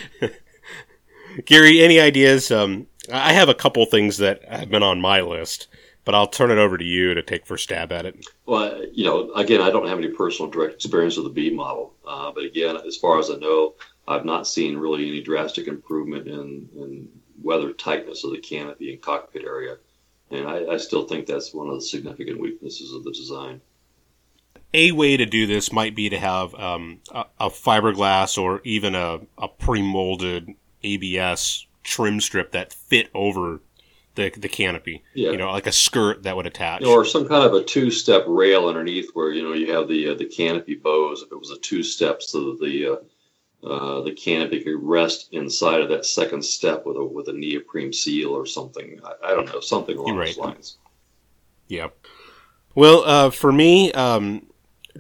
Gary, 1.46 1.82
any 1.82 2.00
ideas? 2.00 2.52
Um, 2.52 2.88
I 3.12 3.34
have 3.34 3.50
a 3.50 3.56
couple 3.56 3.86
things 3.86 4.18
that 4.18 4.44
have 4.48 4.70
been 4.70 4.84
on 4.84 5.02
my 5.02 5.22
list, 5.22 5.68
but 6.06 6.14
I'll 6.14 6.28
turn 6.28 6.52
it 6.52 6.60
over 6.60 6.78
to 6.78 6.86
you 6.86 7.14
to 7.14 7.22
take 7.22 7.46
first 7.46 7.64
stab 7.64 7.92
at 7.92 8.06
it. 8.06 8.26
Well, 8.46 8.84
you 8.94 9.06
know, 9.06 9.32
again, 9.34 9.62
I 9.62 9.72
don't 9.72 9.88
have 9.88 9.98
any 9.98 10.10
personal 10.10 10.52
direct 10.52 10.76
experience 10.76 11.18
with 11.18 11.26
the 11.26 11.32
B 11.32 11.50
model, 11.50 11.94
uh, 12.08 12.32
but 12.32 12.44
again, 12.44 12.78
as 12.86 12.98
far 12.98 13.20
as 13.20 13.30
I 13.30 13.36
know, 13.36 13.76
I've 14.08 14.26
not 14.26 14.48
seen 14.48 14.78
really 14.78 15.08
any 15.08 15.22
drastic 15.22 15.68
improvement 15.68 16.28
in, 16.28 16.70
in 16.76 17.08
weather 17.42 17.74
tightness 17.74 18.24
of 18.24 18.32
the 18.32 18.40
canopy 18.40 18.92
and 18.92 19.02
cockpit 19.02 19.44
area, 19.44 19.78
and 20.30 20.48
I, 20.48 20.74
I 20.74 20.78
still 20.78 21.08
think 21.08 21.26
that's 21.26 21.54
one 21.54 21.68
of 21.70 21.76
the 21.76 21.82
significant 21.82 22.40
weaknesses 22.40 22.94
of 22.94 23.04
the 23.04 23.12
design. 23.12 23.62
a 24.74 24.92
way 24.92 25.18
to 25.18 25.26
do 25.26 25.48
this 25.48 25.72
might 25.72 25.96
be 25.96 26.10
to 26.10 26.20
have 26.20 26.54
um, 26.56 27.00
a, 27.12 27.26
a 27.40 27.50
fiberglass 27.50 28.42
or 28.42 28.62
even 28.64 28.96
a, 28.96 29.20
a 29.38 29.48
pre-molded 29.48 30.56
ABS 30.84 31.68
trim 31.84 32.22
strip 32.22 32.52
that 32.52 32.74
fit 32.74 33.10
over 33.14 33.60
the 34.16 34.30
the 34.38 34.50
canopy. 34.50 35.04
Yeah. 35.14 35.32
You 35.32 35.38
know, 35.38 35.52
like 35.52 35.68
a 35.68 35.72
skirt 35.72 36.24
that 36.24 36.36
would 36.36 36.46
attach. 36.46 36.84
or 36.84 37.06
some 37.06 37.28
kind 37.28 37.46
of 37.46 37.54
a 37.54 37.64
two-step 37.64 38.26
rail 38.28 38.68
underneath 38.68 39.12
where 39.14 39.32
you 39.32 39.44
know 39.44 39.54
you 39.54 39.72
have 39.74 39.88
the 39.88 40.10
uh, 40.10 40.16
the 40.16 40.26
canopy 40.26 40.76
bows. 40.76 41.22
If 41.22 41.32
it 41.32 41.40
was 41.40 41.52
a 41.52 41.58
two-step, 41.58 42.22
so 42.22 42.52
that 42.52 42.60
the 42.60 42.94
uh, 42.94 42.96
uh, 43.64 44.02
the 44.02 44.12
canopy 44.12 44.64
could 44.64 44.82
rest 44.82 45.30
inside 45.32 45.82
of 45.82 45.90
that 45.90 46.06
second 46.06 46.44
step 46.44 46.86
with 46.86 46.98
a 46.98 47.04
with 47.04 47.28
a 47.28 47.34
neoprene 47.34 47.94
seal 47.94 48.30
or 48.30 48.46
something. 48.46 49.00
I, 49.04 49.32
I 49.32 49.36
don't 49.36 49.52
know, 49.52 49.60
something 49.60 49.98
along 49.98 50.16
You're 50.16 50.26
those 50.26 50.38
lines. 50.38 50.78
Yeah. 51.68 51.90
Well, 52.74 53.04
uh, 53.06 53.30
for 53.30 53.52
me, 53.52 53.92
um, 53.94 54.48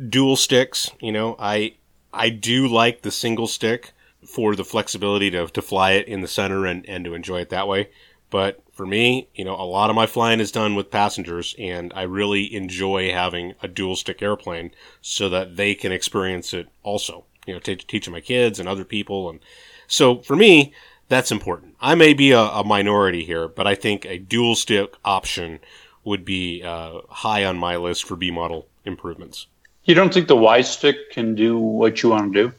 dual 0.09 0.36
sticks. 0.36 0.91
You 0.99 1.12
know, 1.12 1.36
I 1.39 1.76
I 2.14 2.30
do 2.30 2.68
like 2.68 3.01
the 3.01 3.12
single 3.12 3.47
stick 3.47 3.93
for 4.26 4.55
the 4.55 4.66
flexibility 4.66 5.32
to 5.32 5.47
to 5.47 5.62
fly 5.62 5.93
it 5.93 6.07
in 6.07 6.22
the 6.22 6.28
center 6.28 6.66
and 6.66 6.88
and 6.88 7.03
to 7.05 7.14
enjoy 7.14 7.41
it 7.41 7.49
that 7.49 7.68
way. 7.68 7.89
But 8.30 8.62
for 8.72 8.86
me, 8.86 9.28
you 9.36 9.43
know, 9.43 9.55
a 9.55 9.66
lot 9.66 9.89
of 9.89 9.95
my 9.95 10.05
flying 10.05 10.39
is 10.39 10.51
done 10.51 10.76
with 10.76 10.89
passengers, 10.89 11.53
and 11.59 11.91
I 11.95 12.03
really 12.03 12.53
enjoy 12.53 13.12
having 13.12 13.55
a 13.62 13.68
dual 13.68 13.95
stick 13.95 14.22
airplane 14.22 14.72
so 15.01 15.28
that 15.30 15.57
they 15.57 15.76
can 15.76 15.91
experience 15.91 16.53
it 16.53 16.70
also. 16.82 17.26
You 17.48 17.54
know, 17.56 17.60
to 17.62 17.76
teaching 17.76 18.14
my 18.14 18.22
kids 18.22 18.60
and 18.60 18.70
other 18.70 18.86
people, 18.86 19.30
and 19.30 19.39
so 19.88 20.20
for 20.20 20.36
me, 20.36 20.74
that's 21.10 21.32
important. 21.32 21.76
I 21.82 21.96
may 21.96 22.14
be 22.14 22.32
a, 22.32 22.39
a 22.39 22.64
minority 22.64 23.24
here, 23.26 23.48
but 23.48 23.66
I 23.68 23.76
think 23.76 24.06
a 24.06 24.18
dual 24.18 24.56
stick 24.56 24.94
option 25.04 25.60
would 26.04 26.24
be 26.24 26.64
uh, 26.64 27.02
high 27.10 27.44
on 27.46 27.58
my 27.58 27.76
list 27.78 28.06
for 28.06 28.16
B 28.16 28.32
model 28.32 28.68
improvements. 28.86 29.48
You 29.84 29.96
don't 29.96 30.14
think 30.14 30.28
the 30.28 30.36
Y 30.36 30.62
stick 30.62 31.12
can 31.12 31.34
do 31.36 31.58
what 31.58 32.04
you 32.04 32.10
want 32.10 32.34
to 32.34 32.44
do? 32.50 32.54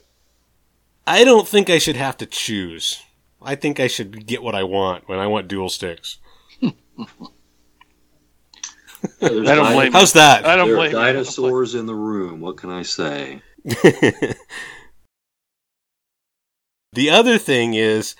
I 1.07 1.24
don't 1.24 1.47
think 1.49 1.70
I 1.70 1.78
should 1.78 1.97
have 1.97 2.16
to 2.18 2.26
choose. 2.26 3.01
I 3.41 3.55
think 3.55 3.80
I 3.80 3.87
should 3.87 4.26
get 4.26 4.43
what 4.43 4.55
I 4.55 4.62
want 4.64 5.09
when 5.09 5.18
I 5.18 5.26
want 5.28 5.49
dual 5.49 5.68
sticks. 5.68 6.18
I 6.62 6.72
don't 9.20 9.72
blame 9.72 9.93
How's 9.93 10.12
that? 10.12 10.45
I 10.47 10.55
don't 10.57 10.68
There 10.68 10.74
are 10.76 10.78
blame 10.78 10.91
you. 10.93 10.97
dinosaurs 10.97 11.74
in 11.74 11.87
the 11.87 11.95
room. 11.95 12.41
What 12.41 12.57
can 12.57 12.70
I 12.70 12.83
say? 12.83 13.43
the 16.93 17.11
other 17.11 17.39
thing 17.39 17.75
is 17.75 18.15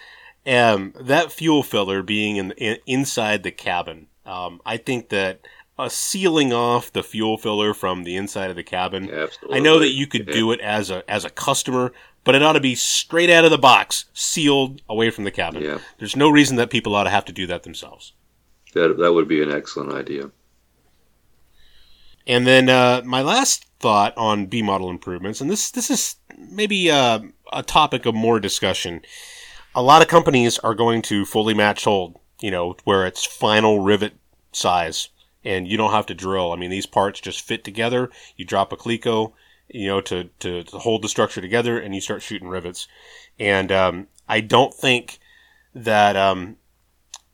um, 0.47 0.95
that 1.01 1.33
fuel 1.33 1.63
filler 1.63 2.03
being 2.03 2.37
in, 2.37 2.53
in 2.53 2.79
inside 2.87 3.43
the 3.43 3.51
cabin. 3.51 4.07
Um, 4.25 4.61
I 4.65 4.77
think 4.77 5.09
that 5.11 5.41
uh, 5.79 5.89
sealing 5.89 6.53
off 6.53 6.93
the 6.93 7.03
fuel 7.03 7.39
filler 7.39 7.75
from 7.75 8.05
the 8.05 8.17
inside 8.17 8.51
of 8.51 8.57
the 8.57 8.63
cabin. 8.63 9.11
Absolutely. 9.11 9.57
I 9.57 9.61
know 9.61 9.79
that 9.79 9.89
you 9.91 10.07
could 10.07 10.29
Yeah. 10.29 10.35
do 10.35 10.53
it 10.53 10.61
as 10.61 10.91
a 10.91 11.09
as 11.11 11.25
a 11.25 11.31
customer, 11.31 11.93
but 12.25 12.35
it 12.35 12.43
ought 12.43 12.53
to 12.53 12.61
be 12.61 12.75
straight 12.75 13.31
out 13.31 13.45
of 13.45 13.51
the 13.51 13.59
box, 13.59 14.05
sealed 14.15 14.81
away 14.89 15.11
from 15.11 15.25
the 15.25 15.31
cabin. 15.31 15.63
Yeah, 15.63 15.79
There's 15.99 16.15
no 16.17 16.29
reason 16.31 16.57
that 16.57 16.71
people 16.71 16.95
ought 16.95 17.05
to 17.05 17.11
have 17.11 17.25
to 17.27 17.33
do 17.33 17.47
that 17.49 17.63
themselves. 17.65 18.13
that 18.75 18.97
that 18.99 19.13
would 19.13 19.29
be 19.29 19.43
an 19.43 19.51
excellent 19.51 19.93
idea. 19.93 20.31
And 22.27 22.47
then 22.47 22.69
uh, 22.69 23.03
my 23.05 23.23
last 23.23 23.67
thought 23.81 24.17
on 24.17 24.47
B 24.47 24.63
model 24.63 24.91
improvements, 24.91 25.41
and 25.41 25.51
this 25.51 25.71
this 25.71 25.91
is 25.91 26.17
maybe 26.39 26.91
uh, 26.91 27.21
a 27.53 27.63
topic 27.63 28.07
of 28.07 28.15
more 28.15 28.41
discussion. 28.41 29.03
A 29.75 29.83
lot 29.83 30.03
of 30.03 30.09
companies 30.09 30.59
are 30.61 30.75
going 30.75 31.03
to 31.03 31.25
fully 31.25 31.55
match 31.55 31.85
hold, 31.85 32.19
you 32.41 32.51
know, 32.51 32.77
where 32.85 33.07
it's 33.07 33.25
final 33.25 33.81
rivet 33.81 34.15
size, 34.53 35.09
and 35.45 35.67
you 35.67 35.77
don't 35.77 35.93
have 35.93 36.07
to 36.07 36.15
drill. 36.15 36.53
I 36.53 36.57
mean, 36.57 36.71
these 36.71 36.87
parts 36.87 37.21
just 37.21 37.41
fit 37.41 37.65
together. 37.65 38.11
You 38.37 38.45
drop 38.45 38.73
a 38.73 38.77
Cleco, 38.77 39.33
you 39.69 39.89
know, 39.89 40.01
to 40.03 40.31
to, 40.41 40.63
to 40.63 40.79
hold 40.79 41.03
the 41.03 41.09
structure 41.09 41.41
together, 41.41 41.79
and 41.79 41.95
you 41.95 42.01
start 42.01 42.23
shooting 42.23 42.49
rivets. 42.49 42.87
And 43.39 43.73
um, 43.73 44.07
I 44.29 44.41
don't 44.41 44.75
think 44.75 45.19
that 45.75 46.17
um, 46.17 46.57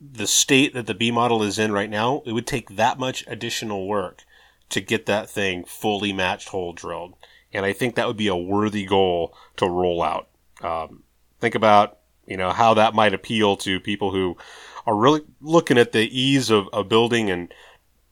the 0.01 0.27
state 0.27 0.73
that 0.73 0.87
the 0.87 0.95
B 0.95 1.11
model 1.11 1.43
is 1.43 1.59
in 1.59 1.73
right 1.73 1.91
now, 1.91 2.23
it 2.25 2.33
would 2.33 2.47
take 2.47 2.77
that 2.77 2.99
much 2.99 3.25
additional 3.27 3.87
work 3.87 4.25
to 4.71 4.81
get 4.81 5.07
that 5.07 5.31
thing 5.31 5.65
fully 5.65 6.13
matched 6.13 6.49
hole 6.49 6.73
drilled. 6.73 7.15
And 7.53 7.65
I 7.65 7.73
think 7.73 7.95
that 7.95 8.07
would 8.07 8.17
be 8.17 8.29
a 8.29 8.37
worthy 8.37 8.85
goal 8.85 9.35
to 9.57 9.67
roll 9.67 10.03
out. 10.03 10.29
Um, 10.63 11.03
think 11.41 11.55
about, 11.55 11.99
you 12.27 12.37
know, 12.37 12.51
how 12.51 12.75
that 12.75 12.95
might 12.95 13.15
appeal 13.15 13.57
to 13.59 13.81
people 13.81 14.13
who 14.13 14.37
are 14.87 14.97
really 14.97 15.23
looking 15.41 15.79
at 15.79 15.93
the 15.93 16.01
ease 16.01 16.51
of, 16.51 16.69
of 16.73 16.89
building 16.89 17.31
and, 17.31 17.53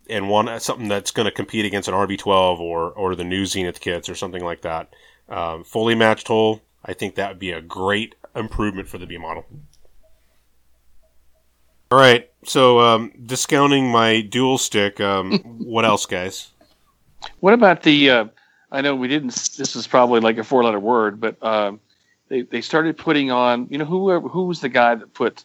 and 0.09 0.29
want 0.29 0.63
something 0.63 0.89
that's 0.89 1.11
going 1.11 1.27
to 1.27 1.33
compete 1.33 1.67
against 1.67 1.89
an 1.89 1.95
RV-12 1.95 2.61
or, 2.61 2.91
or 2.93 3.15
the 3.15 3.25
new 3.25 3.45
Zenith 3.45 3.81
kits 3.81 4.09
or 4.09 4.15
something 4.15 4.45
like 4.45 4.63
that. 4.63 4.89
Um, 5.29 5.65
fully 5.65 5.95
matched 5.95 6.29
hole, 6.29 6.63
I 6.85 6.93
think 6.93 7.17
that 7.17 7.31
would 7.31 7.39
be 7.39 7.51
a 7.51 7.61
great 7.61 8.15
improvement 8.35 8.89
for 8.89 8.99
the 8.99 9.07
B 9.07 9.19
model. 9.19 9.45
All 11.91 11.99
right, 11.99 12.29
so 12.45 12.81
um, 12.81 13.13
discounting 13.27 13.91
my 13.91 14.21
dual 14.21 14.59
stick, 14.59 15.01
um, 15.01 15.39
what 15.59 15.85
else, 15.85 16.07
guys? 16.07 16.51
What 17.41 17.55
about 17.55 17.83
the? 17.83 18.11
Uh, 18.11 18.25
I 18.73 18.81
know 18.81 18.97
we 18.97 19.07
didn't. 19.07 19.35
This 19.57 19.77
is 19.77 19.87
probably 19.87 20.21
like 20.21 20.39
a 20.39 20.45
four-letter 20.45 20.81
word, 20.81 21.21
but 21.21 21.41
um, 21.43 21.81
they 22.29 22.43
they 22.43 22.61
started 22.61 22.99
putting 22.99 23.31
on. 23.31 23.69
You 23.71 23.79
know, 23.79 23.85
who 23.85 24.19
who 24.29 24.45
was 24.45 24.61
the 24.61 24.69
guy 24.69 24.97
that 24.97 25.15
put 25.15 25.45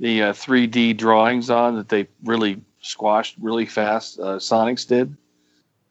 the 0.00 0.22
uh, 0.22 0.32
3D 0.32 0.96
drawings 0.96 1.50
on 1.50 1.76
that 1.76 1.90
they 1.90 2.08
really 2.24 2.62
squashed 2.80 3.36
really 3.38 3.66
fast? 3.66 4.18
Uh, 4.18 4.36
Sonex 4.36 4.88
did. 4.88 5.14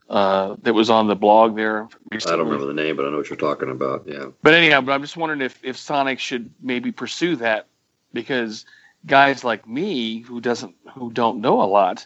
Uh, 0.10 0.58
that 0.64 0.74
was 0.74 0.90
on 0.90 1.08
the 1.08 1.16
blog 1.16 1.56
there. 1.56 1.88
I 2.12 2.18
don't 2.18 2.40
remember 2.40 2.66
the 2.66 2.74
name, 2.74 2.98
but 2.98 3.06
I 3.06 3.12
know 3.12 3.18
what 3.18 3.30
you're 3.30 3.38
talking 3.38 3.70
about. 3.70 4.04
Yeah. 4.06 4.26
But 4.42 4.56
anyhow, 4.56 4.82
but 4.82 4.92
I'm 4.92 5.02
just 5.02 5.16
wondering 5.16 5.42
if 5.42 5.60
if 5.64 5.78
Sonex 5.78 6.20
should 6.20 6.50
maybe 6.60 6.92
pursue 6.92 7.36
that 7.38 7.68
because 8.14 8.66
guys 9.06 9.44
like 9.44 9.68
me 9.68 10.20
who 10.22 10.42
doesn't 10.42 10.76
who 10.94 11.12
don't 11.12 11.42
know 11.42 11.62
a 11.62 11.66
lot, 11.66 12.06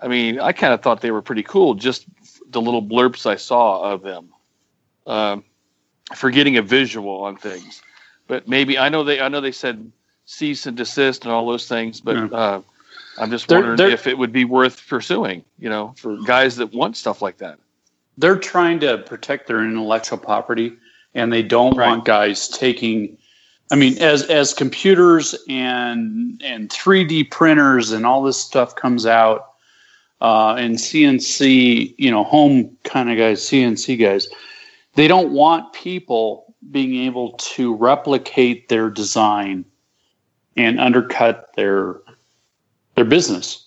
I 0.00 0.08
mean, 0.08 0.40
I 0.40 0.52
kind 0.52 0.72
of 0.74 0.82
thought 0.82 1.00
they 1.00 1.10
were 1.10 1.22
pretty 1.22 1.42
cool. 1.42 1.74
Just 1.74 2.06
the 2.50 2.60
little 2.60 2.82
blurps 2.82 3.26
I 3.26 3.36
saw 3.36 3.92
of 3.92 4.02
them, 4.02 4.28
um, 5.06 5.44
for 6.14 6.30
getting 6.30 6.56
a 6.56 6.62
visual 6.62 7.22
on 7.22 7.36
things. 7.36 7.82
But 8.26 8.48
maybe 8.48 8.78
I 8.78 8.88
know 8.88 9.04
they 9.04 9.20
I 9.20 9.28
know 9.28 9.40
they 9.40 9.52
said 9.52 9.90
cease 10.26 10.66
and 10.66 10.76
desist 10.76 11.24
and 11.24 11.32
all 11.32 11.46
those 11.46 11.68
things, 11.68 12.00
but 12.00 12.16
Yeah. 12.16 12.24
uh, 12.36 12.60
I'm 13.18 13.30
just 13.30 13.46
They're- 13.48 13.58
wondering 13.58 13.76
they're- 13.76 13.90
if 13.90 14.06
it 14.06 14.16
would 14.18 14.32
be 14.32 14.44
worth 14.44 14.86
pursuing. 14.88 15.44
You 15.58 15.68
know, 15.68 15.94
for 15.96 16.16
guys 16.26 16.56
that 16.56 16.72
want 16.74 16.96
stuff 16.96 17.22
like 17.22 17.38
that. 17.38 17.58
they're 18.16 18.38
trying 18.38 18.78
to 18.78 18.98
protect 18.98 19.48
their 19.48 19.58
intellectual 19.64 20.16
property 20.16 20.72
and 21.14 21.32
they 21.32 21.42
don't 21.42 21.76
Right. 21.76 21.88
want 21.88 22.04
guys 22.04 22.48
taking 22.48 23.18
i 23.70 23.76
mean 23.76 23.96
as 23.98 24.22
as 24.24 24.54
computers 24.54 25.34
and 25.48 26.40
and 26.44 26.70
3d 26.70 27.30
printers 27.30 27.92
and 27.92 28.06
all 28.06 28.22
this 28.22 28.38
stuff 28.38 28.74
comes 28.76 29.06
out 29.06 29.52
uh, 30.20 30.54
and 30.54 30.76
cnc 30.76 31.94
you 31.98 32.10
know 32.10 32.24
home 32.24 32.76
kind 32.84 33.10
of 33.10 33.16
guys 33.16 33.40
cnc 33.42 33.98
guys 33.98 34.28
they 34.94 35.08
don't 35.08 35.32
want 35.32 35.72
people 35.72 36.54
being 36.70 37.04
able 37.04 37.32
to 37.32 37.74
replicate 37.74 38.68
their 38.68 38.88
design 38.88 39.64
and 40.56 40.80
undercut 40.80 41.50
their 41.56 42.00
their 42.94 43.04
business 43.04 43.64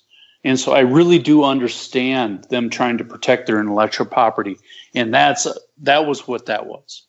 and 0.48 0.60
so 0.60 0.72
I 0.72 0.80
really 0.80 1.20
do 1.20 1.44
understand 1.44 2.46
them 2.46 2.70
trying 2.70 2.98
to 3.00 3.04
protect 3.04 3.48
their 3.48 3.60
intellectual 3.60 4.06
property. 4.06 4.58
And 4.96 5.14
that's 5.14 5.48
that 5.80 6.06
was 6.06 6.28
what 6.28 6.46
that 6.46 6.68
was. 6.68 7.04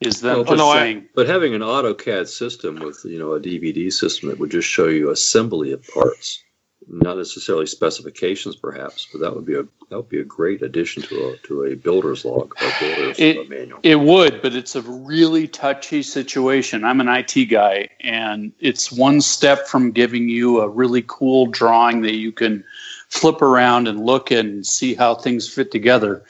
Is 0.00 0.20
them 0.20 0.36
Well, 0.36 0.44
just 0.44 0.58
no, 0.58 0.68
I- 0.68 0.76
saying, 0.78 1.08
But 1.14 1.26
having 1.26 1.54
an 1.54 1.62
AutoCAD 1.62 2.28
system 2.28 2.80
with 2.80 3.00
you 3.04 3.18
know 3.18 3.32
a 3.34 3.40
DVD 3.40 3.90
system 3.92 4.28
that 4.28 4.38
would 4.38 4.50
just 4.50 4.68
show 4.68 4.88
you 4.88 5.10
assembly 5.10 5.72
of 5.72 5.86
parts, 5.88 6.42
not 6.86 7.16
necessarily 7.16 7.66
specifications, 7.66 8.56
perhaps, 8.56 9.08
but 9.10 9.20
that 9.22 9.34
would 9.34 9.46
be 9.46 9.54
a 9.54 9.62
that 9.88 9.96
would 9.96 10.08
be 10.10 10.20
a 10.20 10.24
great 10.24 10.60
addition 10.62 11.02
to 11.04 11.28
a 11.30 11.36
to 11.46 11.64
a 11.64 11.74
builder's 11.76 12.24
log 12.26 12.54
or 12.60 12.72
builder's 12.78 13.18
It- 13.18 13.48
manual. 13.48 13.78
it 13.82 13.98
would, 13.98 14.42
but 14.42 14.54
it's 14.54 14.76
a 14.76 14.82
really 14.82 15.48
touchy 15.48 16.02
situation. 16.02 16.84
I'm 16.84 17.00
an 17.00 17.08
IT 17.08 17.46
guy, 17.46 17.88
and 18.00 18.52
it's 18.60 18.92
one 18.92 19.20
step 19.22 19.66
from 19.66 19.92
giving 19.92 20.28
you 20.28 20.60
a 20.60 20.68
really 20.68 21.04
cool 21.06 21.46
drawing 21.46 22.02
that 22.02 22.16
you 22.16 22.32
can 22.32 22.64
flip 23.08 23.40
around 23.40 23.88
and 23.88 24.04
look 24.04 24.30
and 24.30 24.66
see 24.66 24.92
how 24.94 25.14
things 25.14 25.48
fit 25.48 25.70
together 25.70 26.22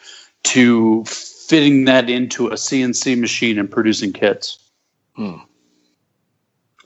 to 0.45 1.03
fitting 1.49 1.85
that 1.85 2.11
into 2.11 2.49
a 2.49 2.55
CNC 2.55 3.19
machine 3.19 3.59
and 3.59 3.71
producing 3.71 4.13
kits. 4.13 4.59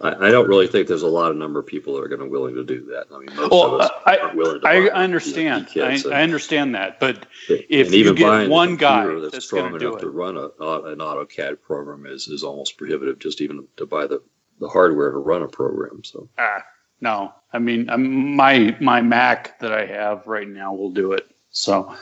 I, 0.01 0.29
I 0.29 0.31
don't 0.31 0.49
really 0.49 0.67
think 0.67 0.89
there's 0.89 1.03
a 1.03 1.09
lot 1.09 1.31
of 1.31 1.37
number 1.37 1.61
of 1.61 1.67
people 1.67 1.95
that 1.95 2.03
are 2.03 2.09
going 2.09 2.21
to 2.21 2.27
willing 2.27 2.55
to 2.55 2.65
do 2.65 2.85
that. 2.87 3.07
I 3.13 3.19
mean, 3.19 3.37
most 3.37 3.53
of 3.53 3.81
us 3.81 3.91
I, 4.07 4.17
aren't 4.17 4.37
willing 4.37 4.61
to. 4.63 4.67
I 4.67 4.89
buy 4.89 4.95
understand. 4.95 5.67
Kits 5.67 6.05
I, 6.07 6.09
and- 6.09 6.15
I 6.15 6.23
understand 6.23 6.75
that, 6.75 7.01
but 7.01 7.27
if 7.49 7.93
you 7.93 8.15
get 8.15 8.49
one 8.49 8.77
guy 8.77 9.07
that's, 9.07 9.33
that's 9.33 9.47
strong 9.47 9.75
enough 9.75 10.01
to 10.01 10.09
run 10.09 10.37
a, 10.37 10.49
uh, 10.61 10.83
an 10.87 10.99
AutoCAD 10.99 11.61
program 11.61 12.07
is, 12.07 12.29
is 12.29 12.43
almost 12.43 12.79
prohibitive 12.79 13.19
just 13.19 13.41
even 13.41 13.67
to 13.77 13.87
buy 13.87 14.07
the, 14.07 14.23
the 14.59 14.69
hardware 14.69 15.11
to 15.11 15.19
run 15.19 15.43
a 15.43 15.49
program. 15.49 16.03
So 16.05 16.29
Ah, 16.39 16.65
no. 17.01 17.33
I 17.53 17.59
mean, 17.59 17.91
um, 17.91 18.37
my 18.37 18.77
my 18.81 19.03
Mac 19.03 19.59
that 19.61 19.73
I 19.73 19.85
have 19.87 20.27
right 20.27 20.49
now 20.49 20.73
will 20.73 20.93
do 20.93 21.13
it. 21.13 21.27
So 21.51 21.95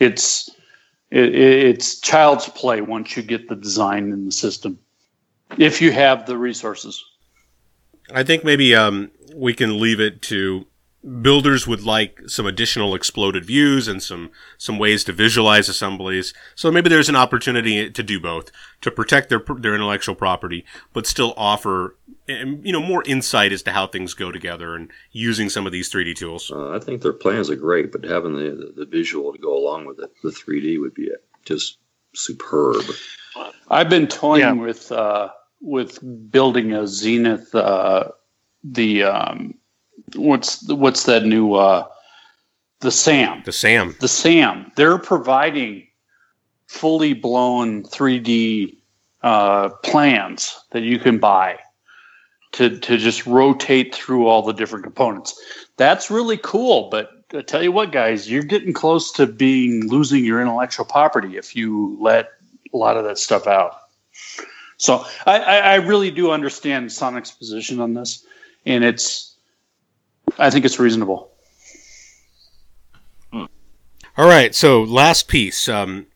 it's 0.00 0.50
it, 1.14 1.34
it's 1.34 2.00
child's 2.00 2.48
play 2.48 2.80
once 2.80 3.16
you 3.16 3.22
get 3.22 3.48
the 3.48 3.56
design 3.56 4.12
in 4.12 4.26
the 4.26 4.32
system. 4.32 4.78
If 5.56 5.80
you 5.80 5.92
have 5.92 6.26
the 6.26 6.36
resources. 6.36 7.02
I 8.12 8.24
think 8.24 8.44
maybe 8.44 8.74
um, 8.74 9.10
we 9.34 9.54
can 9.54 9.80
leave 9.80 10.00
it 10.00 10.20
to 10.22 10.66
builders 11.22 11.66
would 11.66 11.82
like 11.82 12.20
some 12.26 12.46
additional 12.46 12.94
exploded 12.94 13.44
views 13.44 13.88
and 13.88 14.02
some 14.02 14.30
some 14.58 14.78
ways 14.78 15.04
to 15.04 15.12
visualize 15.12 15.68
assemblies. 15.68 16.32
So 16.54 16.70
maybe 16.70 16.88
there's 16.88 17.08
an 17.10 17.16
opportunity 17.16 17.90
to 17.90 18.02
do 18.02 18.18
both 18.20 18.50
to 18.80 18.90
protect 18.90 19.28
their 19.28 19.42
their 19.58 19.74
intellectual 19.74 20.14
property, 20.14 20.64
but 20.92 21.06
still 21.06 21.34
offer 21.36 21.96
um, 22.28 22.60
you 22.64 22.72
know 22.72 22.80
more 22.80 23.02
insight 23.06 23.52
as 23.52 23.62
to 23.64 23.72
how 23.72 23.86
things 23.86 24.14
go 24.14 24.32
together 24.32 24.74
and 24.74 24.90
using 25.12 25.48
some 25.50 25.66
of 25.66 25.72
these 25.72 25.90
3D 25.92 26.16
tools. 26.16 26.50
uh, 26.50 26.70
I 26.70 26.78
think 26.78 27.02
their 27.02 27.12
plans 27.12 27.50
are 27.50 27.56
great, 27.56 27.92
but 27.92 28.04
having 28.04 28.34
the, 28.36 28.72
the, 28.76 28.84
the 28.84 28.86
visual 28.86 29.32
to 29.32 29.38
go 29.38 29.56
along 29.56 29.84
with 29.86 29.98
it, 30.00 30.10
the 30.22 30.30
3D 30.30 30.80
would 30.80 30.94
be 30.94 31.10
just 31.44 31.78
superb. 32.14 32.82
I've 33.68 33.90
been 33.90 34.06
toying 34.06 34.40
Yeah. 34.40 34.52
with 34.52 34.90
uh, 34.92 35.28
with 35.60 35.98
building 36.30 36.72
a 36.72 36.86
Zenith. 36.86 37.54
Uh, 37.54 38.08
the 38.62 39.02
um, 39.02 39.54
what's 40.14 40.68
what's 40.68 41.04
that 41.04 41.24
new 41.24 41.54
uh, 41.54 41.86
the 42.84 42.90
Sam. 42.90 43.42
The 43.44 43.52
Sam. 43.52 43.96
the 44.00 44.08
SAM, 44.08 44.70
they're 44.76 44.98
providing 44.98 45.86
fully 46.66 47.14
blown 47.14 47.82
3D 47.84 48.76
uh, 49.22 49.70
plans 49.82 50.58
that 50.72 50.82
you 50.82 50.98
can 50.98 51.18
buy 51.18 51.58
to, 52.52 52.78
to 52.78 52.98
just 52.98 53.26
rotate 53.26 53.94
through 53.94 54.26
all 54.26 54.42
the 54.42 54.52
different 54.52 54.84
components. 54.84 55.34
That's 55.76 56.10
really 56.10 56.36
cool, 56.36 56.90
but 56.90 57.10
I 57.32 57.40
tell 57.40 57.62
you 57.62 57.72
what, 57.72 57.90
guys, 57.90 58.30
you're 58.30 58.42
getting 58.42 58.72
close 58.72 59.10
to 59.12 59.26
being 59.26 59.88
losing 59.88 60.24
your 60.24 60.40
intellectual 60.40 60.84
property 60.84 61.36
if 61.36 61.56
you 61.56 61.96
let 62.00 62.28
a 62.72 62.76
lot 62.76 62.96
of 62.96 63.04
that 63.04 63.18
stuff 63.18 63.46
out. 63.46 63.76
So 64.76 65.06
I, 65.26 65.38
I, 65.38 65.56
I 65.56 65.74
really 65.76 66.10
do 66.10 66.30
understand 66.30 66.92
Sonex's 66.92 67.32
position 67.32 67.80
on 67.80 67.94
this, 67.94 68.26
and 68.66 68.84
it's 68.84 69.33
I 70.38 70.50
think 70.50 70.64
it's 70.64 70.78
reasonable. 70.78 71.30
All 74.16 74.28
right, 74.28 74.54
so 74.54 74.82
last 74.82 75.26
piece. 75.26 75.68
Um, 75.68 76.06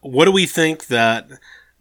what 0.00 0.24
do 0.24 0.32
we 0.32 0.46
think 0.46 0.86
that 0.86 1.28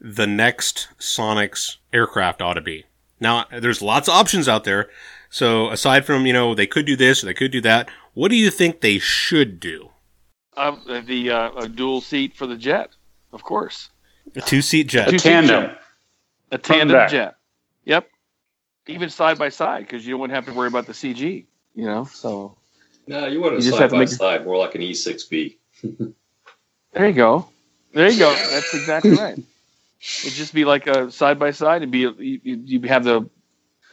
the 0.02 0.28
next 0.28 0.90
Sonex 1.00 1.78
aircraft 1.94 2.42
ought 2.42 2.56
to 2.56 2.62
be? 2.62 2.84
Now, 3.22 3.46
there's 3.58 3.82
lots 3.82 4.10
of 4.10 4.14
options 4.16 4.50
out 4.50 4.66
there. 4.66 4.90
So 5.30 5.70
aside 5.70 6.06
from, 6.06 6.26
you 6.26 6.34
know, 6.34 6.54
they 6.54 6.68
could 6.68 6.86
do 6.86 6.98
this 6.98 7.24
or 7.24 7.28
they 7.28 7.34
could 7.34 7.52
do 7.52 7.62
that, 7.62 7.90
what 8.14 8.32
do 8.32 8.36
you 8.36 8.52
think 8.52 8.82
they 8.82 9.00
should 9.00 9.62
do? 9.62 9.92
Uh, 10.58 10.76
the 11.06 11.32
uh, 11.32 11.52
a 11.54 11.70
dual 11.70 12.02
seat 12.02 12.36
for 12.36 12.46
the 12.46 12.58
jet, 12.58 12.90
of 13.32 13.42
course. 13.42 13.90
A 14.36 14.42
two 14.42 14.62
seat 14.62 14.88
jet. 14.88 15.08
A 15.08 15.12
Two-seat 15.12 15.30
tandem. 15.30 15.64
jet. 15.68 15.82
A 16.52 16.58
tandem 16.58 17.10
jet. 17.10 17.36
Yep. 17.86 18.10
Even 18.88 19.10
side 19.10 19.40
by 19.40 19.48
side, 19.48 19.88
because 19.88 20.06
you 20.06 20.18
wouldn't 20.18 20.36
have 20.36 20.46
to 20.48 20.54
worry 20.54 20.68
about 20.68 20.86
the 20.86 20.94
CG. 20.94 21.46
You 21.76 21.86
know, 21.86 22.04
so 22.06 22.58
No, 23.08 23.28
you 23.28 23.40
want 23.42 23.54
You 23.54 23.60
it 23.60 23.62
just 23.62 23.72
side 23.74 23.82
have 23.82 23.90
to 23.92 23.96
by 23.96 24.00
make- 24.00 24.10
side, 24.10 24.46
more 24.46 24.58
like 24.58 24.76
an 24.76 24.82
E 24.82 24.92
E6B. 24.92 25.58
there 26.94 27.08
you 27.08 27.14
go. 27.14 27.48
There 27.94 28.10
you 28.10 28.20
go. 28.20 28.34
That's 28.34 28.74
exactly 28.74 29.12
right. 29.16 29.38
It'd 29.38 30.34
just 30.34 30.54
be 30.54 30.66
like 30.66 30.88
a 30.88 31.12
side 31.12 31.38
by 31.40 31.52
side. 31.52 31.78
It'd 31.78 31.92
be 31.92 32.00
you, 32.00 32.16
you 32.18 32.56
you 32.66 32.82
have 32.88 33.04
the 33.04 33.30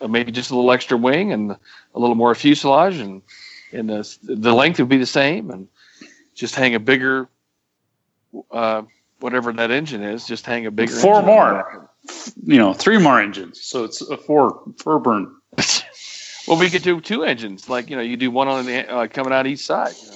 uh, 0.01 0.09
maybe 0.09 0.33
just 0.33 0.51
a 0.51 0.55
little 0.55 0.70
extra 0.72 0.97
wing 0.97 1.33
and 1.33 1.51
a 1.53 1.99
little 1.99 2.14
more 2.16 2.35
fuselage, 2.35 2.97
and 2.99 3.22
and 3.72 3.89
the 3.91 4.16
the 4.22 4.55
length 4.55 4.79
would 4.79 4.89
be 4.89 4.97
the 4.99 5.07
same, 5.07 5.51
and 5.51 5.68
just 6.35 6.55
hang 6.55 6.74
a 6.74 6.81
bigger, 6.81 7.29
uh, 8.53 8.83
whatever 9.20 9.53
that 9.53 9.70
engine 9.70 10.03
is. 10.03 10.26
Just 10.26 10.47
hang 10.47 10.64
a 10.66 10.70
bigger. 10.70 10.93
Four 10.93 11.16
engine 11.18 11.29
on 11.31 11.55
the 11.55 11.62
more. 11.72 11.91
You 12.47 12.59
know, 12.59 12.72
three 12.72 12.99
more 12.99 13.20
engines. 13.20 13.61
So 13.62 13.85
it's 13.85 14.01
a 14.01 14.16
four 14.16 14.62
four 14.79 14.99
burn. 15.01 15.35
back. 16.49 16.51
well, 16.51 16.59
we 16.59 16.71
could 16.71 16.83
do 16.83 17.01
two 17.01 17.25
engines. 17.25 17.69
Like 17.69 17.91
you 17.91 17.97
know, 17.97 18.03
you 18.03 18.17
do 18.17 18.31
one 18.31 18.49
on 18.49 18.67
the 18.67 18.89
uh, 18.91 19.07
coming 19.09 19.33
out 19.33 19.47
each 19.47 19.61
side. 19.65 19.95
You 20.03 20.11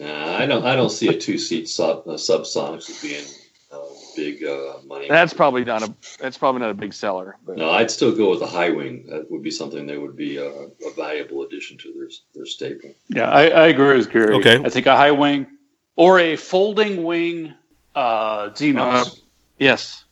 know? 0.00 0.06
Nah, 0.06 0.36
I 0.38 0.46
don't. 0.46 0.64
I 0.64 0.74
don't 0.74 0.90
see 0.90 1.08
a 1.08 1.16
two-seat 1.16 1.68
sub 1.68 2.08
uh, 2.08 2.12
Subsonex 2.12 2.90
as 2.90 3.00
being 3.00 3.24
uh, 3.72 3.78
big 4.16 4.44
uh, 4.44 4.78
money. 4.86 5.06
That's 5.08 5.32
probably 5.32 5.64
not 5.64 5.82
a 5.82 5.94
that's 6.18 6.36
probably 6.36 6.60
not 6.60 6.70
a 6.70 6.74
big 6.74 6.92
seller. 6.92 7.36
But 7.46 7.58
no, 7.58 7.70
I'd 7.70 7.90
still 7.90 8.14
go 8.14 8.30
with 8.30 8.40
the 8.40 8.46
high 8.46 8.70
wing. 8.70 9.06
That 9.08 9.30
would 9.30 9.42
be 9.42 9.52
something 9.52 9.86
that 9.86 10.00
would 10.00 10.16
be 10.16 10.38
uh, 10.38 10.42
a 10.44 10.92
valuable 10.96 11.42
addition 11.42 11.78
to 11.78 11.92
their 11.92 12.08
their 12.34 12.46
staple. 12.46 12.90
Yeah, 13.08 13.30
I, 13.30 13.46
I 13.48 13.66
agree 13.68 13.96
with 13.96 14.10
Gary. 14.10 14.34
Okay. 14.36 14.56
I 14.64 14.68
think 14.68 14.86
a 14.86 14.96
high 14.96 15.12
wing 15.12 15.46
or 15.96 16.18
a 16.18 16.36
folding 16.36 17.04
wing 17.04 17.54
uh, 17.94 18.48
Xenos. 18.50 19.06
Uh, 19.06 19.10
yes, 19.58 20.04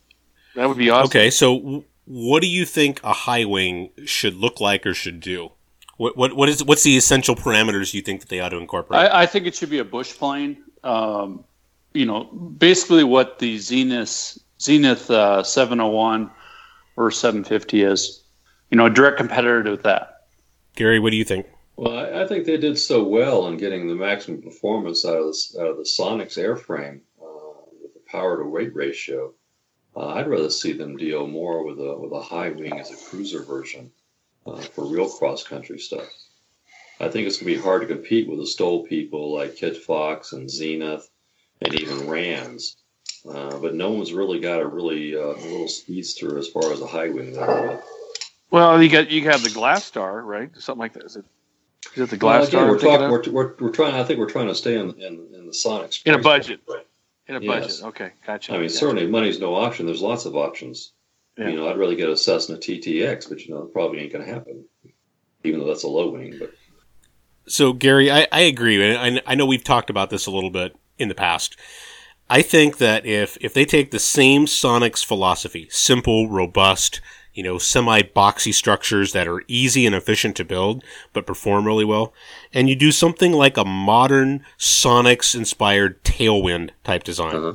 that 0.55 0.67
would 0.67 0.77
be 0.77 0.89
awesome. 0.89 1.07
Okay, 1.07 1.29
so 1.29 1.59
w- 1.59 1.83
what 2.05 2.41
do 2.41 2.47
you 2.47 2.65
think 2.65 3.01
a 3.03 3.13
high 3.13 3.45
wing 3.45 3.91
should 4.05 4.35
look 4.35 4.59
like 4.59 4.85
or 4.85 4.93
should 4.93 5.19
do? 5.19 5.51
What 5.97 6.17
what 6.17 6.33
what 6.33 6.49
is 6.49 6.63
what's 6.63 6.83
the 6.83 6.97
essential 6.97 7.35
parameters 7.35 7.93
you 7.93 8.01
think 8.01 8.21
that 8.21 8.29
they 8.29 8.39
ought 8.39 8.49
to 8.49 8.57
incorporate? 8.57 8.99
I, 8.99 9.23
I 9.23 9.25
think 9.25 9.45
it 9.45 9.55
should 9.55 9.69
be 9.69 9.79
a 9.79 9.85
bush 9.85 10.13
plane. 10.13 10.63
Um, 10.83 11.45
you 11.93 12.05
know, 12.05 12.23
basically 12.23 13.03
what 13.03 13.39
the 13.39 13.57
Zenith 13.57 14.37
Zenith 14.59 15.09
uh, 15.11 15.43
701 15.43 16.31
or 16.95 17.11
750 17.11 17.83
is. 17.83 18.23
You 18.71 18.77
know, 18.77 18.87
a 18.87 18.89
direct 18.89 19.17
competitor 19.17 19.63
to 19.63 19.77
that. 19.83 20.27
Gary, 20.75 20.99
what 20.99 21.11
do 21.11 21.17
you 21.17 21.23
think? 21.23 21.45
Well, 21.75 21.95
I, 21.95 22.23
I 22.23 22.27
think 22.27 22.45
they 22.45 22.57
did 22.57 22.79
so 22.79 23.03
well 23.03 23.47
in 23.47 23.57
getting 23.57 23.87
the 23.87 23.95
maximum 23.95 24.41
performance 24.41 25.05
out 25.05 25.17
of 25.17 25.25
the, 25.25 25.61
out 25.61 25.67
of 25.67 25.77
the 25.77 25.83
Sonex 25.83 26.37
airframe 26.37 27.01
uh, 27.21 27.61
with 27.81 27.93
the 27.93 28.01
power 28.07 28.41
to 28.41 28.49
weight 28.49 28.75
ratio. 28.75 29.33
Uh, 29.95 30.07
I'd 30.07 30.27
rather 30.27 30.49
see 30.49 30.73
them 30.73 30.97
deal 30.97 31.27
more 31.27 31.63
with 31.63 31.79
a 31.79 31.95
with 31.97 32.11
a 32.11 32.21
high 32.21 32.49
wing 32.49 32.79
as 32.79 32.91
a 32.91 32.95
cruiser 33.09 33.43
version 33.43 33.91
uh, 34.47 34.57
for 34.61 34.85
real 34.85 35.09
cross 35.09 35.43
country 35.43 35.79
stuff. 35.79 36.07
I 36.99 37.09
think 37.09 37.27
it's 37.27 37.37
going 37.37 37.51
to 37.53 37.57
be 37.57 37.63
hard 37.63 37.81
to 37.81 37.87
compete 37.87 38.29
with 38.29 38.39
the 38.39 38.47
STOL 38.47 38.83
people 38.87 39.33
like 39.33 39.55
Kitfox 39.55 40.33
and 40.33 40.49
Zenith 40.49 41.09
and 41.61 41.73
even 41.79 42.07
Rans. 42.07 42.77
Uh, 43.27 43.57
but 43.59 43.73
no 43.75 43.91
one's 43.91 44.13
really 44.13 44.39
got 44.39 44.61
a 44.61 44.65
really 44.67 45.15
uh, 45.15 45.19
a 45.19 45.39
little 45.41 45.67
speedster 45.67 46.37
as 46.37 46.47
far 46.49 46.71
as 46.73 46.81
a 46.81 46.87
high 46.87 47.09
wing. 47.09 47.35
Well, 48.51 48.81
you 48.81 48.89
got 48.89 49.09
you 49.09 49.23
have 49.29 49.43
the 49.43 49.49
GlaStar, 49.49 50.23
right? 50.23 50.49
Something 50.57 50.79
like 50.79 50.93
that. 50.93 51.03
Is 51.03 51.15
it? 51.15 51.25
Is 51.95 52.01
it 52.01 52.09
the 52.09 52.17
Glass 52.17 52.51
Well, 52.53 52.75
Star? 52.75 52.75
again, 52.75 53.03
I'm 53.03 53.11
we're, 53.11 53.21
talking, 53.21 53.33
we're, 53.33 53.45
we're, 53.45 53.55
we're 53.67 53.71
trying. 53.71 53.93
I 53.95 54.03
think 54.03 54.19
we're 54.19 54.29
trying 54.29 54.47
to 54.47 54.55
stay 54.55 54.75
in 54.77 54.91
in, 55.01 55.27
in 55.33 55.45
the 55.47 55.51
Sonex 55.53 56.05
In 56.05 56.13
a 56.15 56.17
budget. 56.19 56.65
point. 56.65 56.85
In 57.27 57.35
a 57.35 57.39
yes. 57.39 57.79
budget. 57.79 57.83
Okay, 57.85 58.11
gotcha. 58.25 58.51
I 58.51 58.55
mean, 58.57 58.67
Gotcha. 58.67 58.77
certainly 58.77 59.07
money's 59.07 59.39
no 59.39 59.55
option. 59.55 59.85
There's 59.85 60.01
lots 60.01 60.25
of 60.25 60.35
options. 60.35 60.91
Yeah. 61.37 61.49
You 61.49 61.55
know, 61.55 61.69
I'd 61.69 61.77
rather 61.77 61.95
get 61.95 62.09
a 62.09 62.17
Cessna 62.17 62.57
TTX, 62.57 63.29
but 63.29 63.45
you 63.45 63.53
know, 63.53 63.63
it 63.63 63.73
probably 63.73 63.99
ain't 63.99 64.11
going 64.11 64.25
to 64.25 64.31
happen, 64.31 64.65
even 65.43 65.59
though 65.59 65.67
that's 65.67 65.83
a 65.83 65.87
low 65.87 66.09
wing. 66.09 66.35
But 66.37 66.53
So, 67.47 67.73
Gary, 67.73 68.11
I, 68.11 68.27
I 68.31 68.41
agree, 68.41 68.83
and 68.83 69.19
I, 69.25 69.31
I 69.31 69.35
know 69.35 69.45
we've 69.45 69.63
talked 69.63 69.89
about 69.89 70.09
this 70.09 70.25
a 70.25 70.31
little 70.31 70.51
bit 70.51 70.75
in 70.99 71.07
the 71.07 71.15
past. 71.15 71.57
I 72.29 72.41
think 72.41 72.77
that 72.77 73.05
if 73.05 73.37
if 73.41 73.53
they 73.53 73.65
take 73.65 73.91
the 73.91 73.99
same 73.99 74.45
Sonex 74.45 75.03
philosophy, 75.03 75.67
simple, 75.69 76.29
robust, 76.29 77.01
you 77.33 77.43
know, 77.43 77.57
semi 77.57 78.01
boxy 78.01 78.53
structures 78.53 79.13
that 79.13 79.27
are 79.27 79.43
easy 79.47 79.85
and 79.85 79.95
efficient 79.95 80.35
to 80.37 80.45
build 80.45 80.83
but 81.13 81.25
perform 81.25 81.65
really 81.65 81.85
well, 81.85 82.13
and 82.53 82.69
you 82.69 82.75
do 82.75 82.91
something 82.91 83.31
like 83.31 83.57
a 83.57 83.65
modern 83.65 84.45
Sonex 84.57 85.35
inspired 85.35 86.03
tailwind 86.03 86.71
type 86.83 87.03
design, 87.03 87.35
uh-huh. 87.35 87.53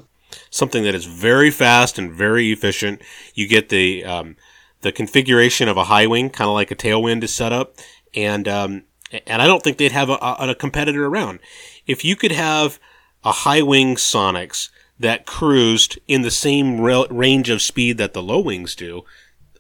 something 0.50 0.82
that 0.82 0.94
is 0.94 1.04
very 1.04 1.50
fast 1.50 1.98
and 1.98 2.12
very 2.12 2.50
efficient. 2.52 3.00
You 3.34 3.46
get 3.46 3.68
the 3.68 4.04
um, 4.04 4.36
the 4.80 4.92
configuration 4.92 5.68
of 5.68 5.76
a 5.76 5.84
high 5.84 6.06
wing, 6.06 6.30
kind 6.30 6.48
of 6.48 6.54
like 6.54 6.70
a 6.70 6.76
tailwind 6.76 7.22
is 7.22 7.32
set 7.32 7.52
up, 7.52 7.74
and 8.14 8.48
um, 8.48 8.84
and 9.26 9.42
I 9.42 9.46
don't 9.46 9.62
think 9.62 9.78
they'd 9.78 9.92
have 9.92 10.10
a, 10.10 10.18
a, 10.20 10.50
a 10.50 10.54
competitor 10.54 11.06
around. 11.06 11.40
If 11.86 12.04
you 12.04 12.16
could 12.16 12.32
have 12.32 12.78
a 13.24 13.32
high 13.32 13.62
wing 13.62 13.96
Sonex 13.96 14.68
that 14.98 15.26
cruised 15.26 15.98
in 16.08 16.22
the 16.22 16.30
same 16.30 16.80
ra- 16.80 17.06
range 17.10 17.50
of 17.50 17.62
speed 17.62 17.98
that 17.98 18.12
the 18.12 18.22
low 18.22 18.40
wings 18.40 18.74
do, 18.74 19.04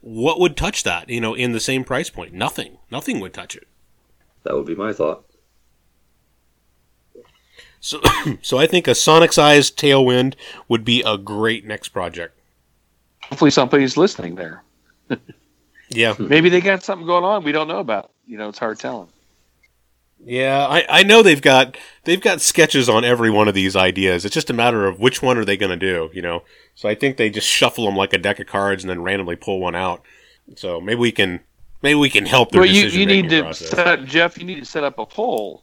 what 0.08 0.40
would 0.40 0.56
touch 0.56 0.84
that? 0.84 1.10
You 1.10 1.20
know, 1.20 1.34
in 1.34 1.52
the 1.52 1.60
same 1.60 1.84
price 1.84 2.08
point, 2.08 2.32
nothing. 2.32 2.78
Nothing 2.90 3.20
would 3.20 3.34
touch 3.34 3.54
it. 3.54 3.66
that 4.44 4.54
would 4.54 4.66
be 4.66 4.74
my 4.74 4.92
thought. 4.92 5.24
So, 7.80 8.00
so 8.42 8.58
I 8.58 8.66
think 8.66 8.88
a 8.88 8.92
Sonex-sized 8.92 9.78
tailwind 9.78 10.34
would 10.68 10.84
be 10.84 11.02
a 11.04 11.16
great 11.18 11.64
next 11.64 11.88
project. 11.90 12.38
Hopefully, 13.24 13.50
somebody's 13.50 13.96
listening 13.96 14.34
there. 14.36 14.62
Yeah, 15.90 16.14
Maybe 16.18 16.50
they 16.50 16.60
got 16.60 16.82
something 16.82 17.06
going 17.06 17.24
on 17.24 17.44
we 17.44 17.52
don't 17.52 17.66
know 17.66 17.78
about. 17.78 18.10
You 18.26 18.36
know, 18.36 18.50
it's 18.50 18.58
hard 18.58 18.78
telling. 18.78 19.08
Yeah. 20.24 20.66
I, 20.66 20.84
I 20.88 21.02
know 21.02 21.22
they've 21.22 21.42
got 21.42 21.76
they've 22.04 22.20
got 22.20 22.40
sketches 22.40 22.88
on 22.88 23.04
every 23.04 23.30
one 23.30 23.48
of 23.48 23.54
these 23.54 23.76
ideas. 23.76 24.24
It's 24.24 24.34
just 24.34 24.50
a 24.50 24.54
matter 24.54 24.86
of 24.86 24.98
which 25.00 25.22
one 25.22 25.38
are 25.38 25.44
they 25.44 25.56
going 25.56 25.70
to 25.70 25.76
do. 25.76 26.10
You 26.12 26.22
know, 26.22 26.42
so 26.74 26.88
I 26.88 26.94
think 26.94 27.16
they 27.16 27.30
just 27.30 27.48
shuffle 27.48 27.84
them 27.84 27.96
like 27.96 28.12
a 28.12 28.18
deck 28.18 28.40
of 28.40 28.46
cards 28.46 28.82
and 28.82 28.90
then 28.90 29.02
randomly 29.02 29.36
pull 29.36 29.60
one 29.60 29.74
out. 29.74 30.02
So 30.56 30.80
maybe 30.80 31.00
we 31.00 31.12
can 31.12 31.40
maybe 31.82 31.94
we 31.96 32.10
can 32.10 32.26
help 32.26 32.50
their 32.50 32.62
Well, 32.62 32.70
you, 32.70 32.84
decision 32.84 33.00
you 33.00 33.06
need 33.06 33.30
to 33.30 33.42
process. 33.42 33.70
set, 33.70 34.04
Jeff. 34.04 34.38
You 34.38 34.44
need 34.44 34.60
to 34.60 34.64
set 34.64 34.84
up 34.84 34.98
a 34.98 35.06
poll 35.06 35.62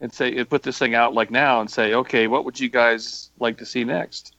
and 0.00 0.12
say 0.12 0.44
put 0.44 0.62
this 0.62 0.78
thing 0.78 0.94
out 0.94 1.14
like 1.14 1.30
now 1.30 1.60
and 1.60 1.70
say, 1.70 1.94
okay, 1.94 2.26
what 2.26 2.44
would 2.44 2.60
you 2.60 2.68
guys 2.68 3.30
like 3.40 3.58
to 3.58 3.66
see 3.66 3.84
next? 3.84 4.35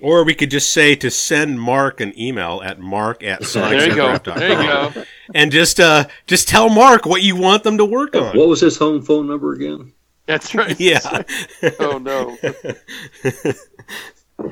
Or 0.00 0.24
we 0.24 0.34
could 0.34 0.50
just 0.50 0.72
say 0.72 0.94
to 0.96 1.10
send 1.10 1.60
Mark 1.60 2.00
an 2.00 2.18
email 2.18 2.60
at 2.62 2.78
mark 2.78 3.22
at 3.22 3.40
There 3.40 3.88
you 3.88 3.94
go. 3.94 4.18
There 4.18 4.62
you 4.62 4.68
go. 4.68 5.04
And 5.34 5.50
just 5.50 5.80
uh 5.80 6.04
just 6.26 6.48
tell 6.48 6.68
Mark 6.68 7.06
what 7.06 7.22
you 7.22 7.34
want 7.34 7.64
them 7.64 7.78
to 7.78 7.84
work 7.84 8.14
on. 8.14 8.36
What 8.36 8.48
was 8.48 8.60
his 8.60 8.76
home 8.76 9.02
phone 9.02 9.26
number 9.26 9.54
again? 9.54 9.92
That's 10.26 10.54
right. 10.54 10.78
Yeah. 10.80 11.22
Oh 11.80 11.98
no. 11.98 12.36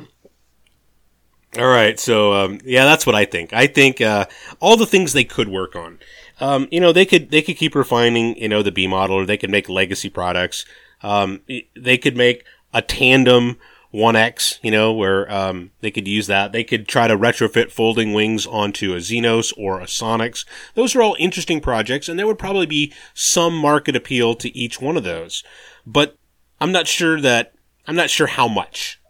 All 1.56 1.68
right, 1.68 2.00
so 2.00 2.32
um, 2.32 2.58
yeah, 2.64 2.84
that's 2.84 3.06
what 3.06 3.14
I 3.14 3.24
think. 3.24 3.52
I 3.52 3.68
think 3.68 4.00
uh, 4.00 4.26
all 4.58 4.76
the 4.76 4.86
things 4.86 5.12
they 5.12 5.22
could 5.22 5.48
work 5.48 5.76
on. 5.76 6.00
Um, 6.40 6.66
you 6.72 6.80
know, 6.80 6.92
they 6.92 7.06
could 7.06 7.30
they 7.30 7.42
could 7.42 7.56
keep 7.56 7.76
refining, 7.76 8.36
you 8.36 8.48
know, 8.48 8.62
the 8.62 8.72
B 8.72 8.88
model, 8.88 9.16
or 9.16 9.26
they 9.26 9.36
could 9.36 9.50
make 9.50 9.68
legacy 9.68 10.08
products. 10.08 10.64
Um, 11.02 11.42
they 11.76 11.96
could 11.96 12.16
make 12.16 12.44
a 12.72 12.82
tandem 12.82 13.58
Onex, 13.94 14.58
you 14.60 14.72
know, 14.72 14.92
where 14.92 15.30
um, 15.32 15.70
they 15.80 15.90
could 15.90 16.08
use 16.08 16.26
that. 16.26 16.50
They 16.50 16.64
could 16.64 16.88
try 16.88 17.06
to 17.06 17.16
retrofit 17.16 17.70
folding 17.70 18.12
wings 18.12 18.44
onto 18.44 18.92
a 18.92 18.96
Xenos 18.96 19.52
or 19.56 19.80
a 19.80 19.84
Sonex. 19.84 20.44
Those 20.74 20.96
are 20.96 21.02
all 21.02 21.16
interesting 21.20 21.60
projects, 21.60 22.08
and 22.08 22.18
there 22.18 22.26
would 22.26 22.38
probably 22.38 22.66
be 22.66 22.92
some 23.14 23.56
market 23.56 23.94
appeal 23.94 24.34
to 24.34 24.56
each 24.56 24.80
one 24.80 24.96
of 24.96 25.04
those. 25.04 25.44
But 25.86 26.16
I'm 26.60 26.72
not 26.72 26.88
sure 26.88 27.20
that 27.20 27.54
I'm 27.86 27.94
not 27.96 28.10
sure 28.10 28.26
how 28.26 28.48
much. 28.48 29.00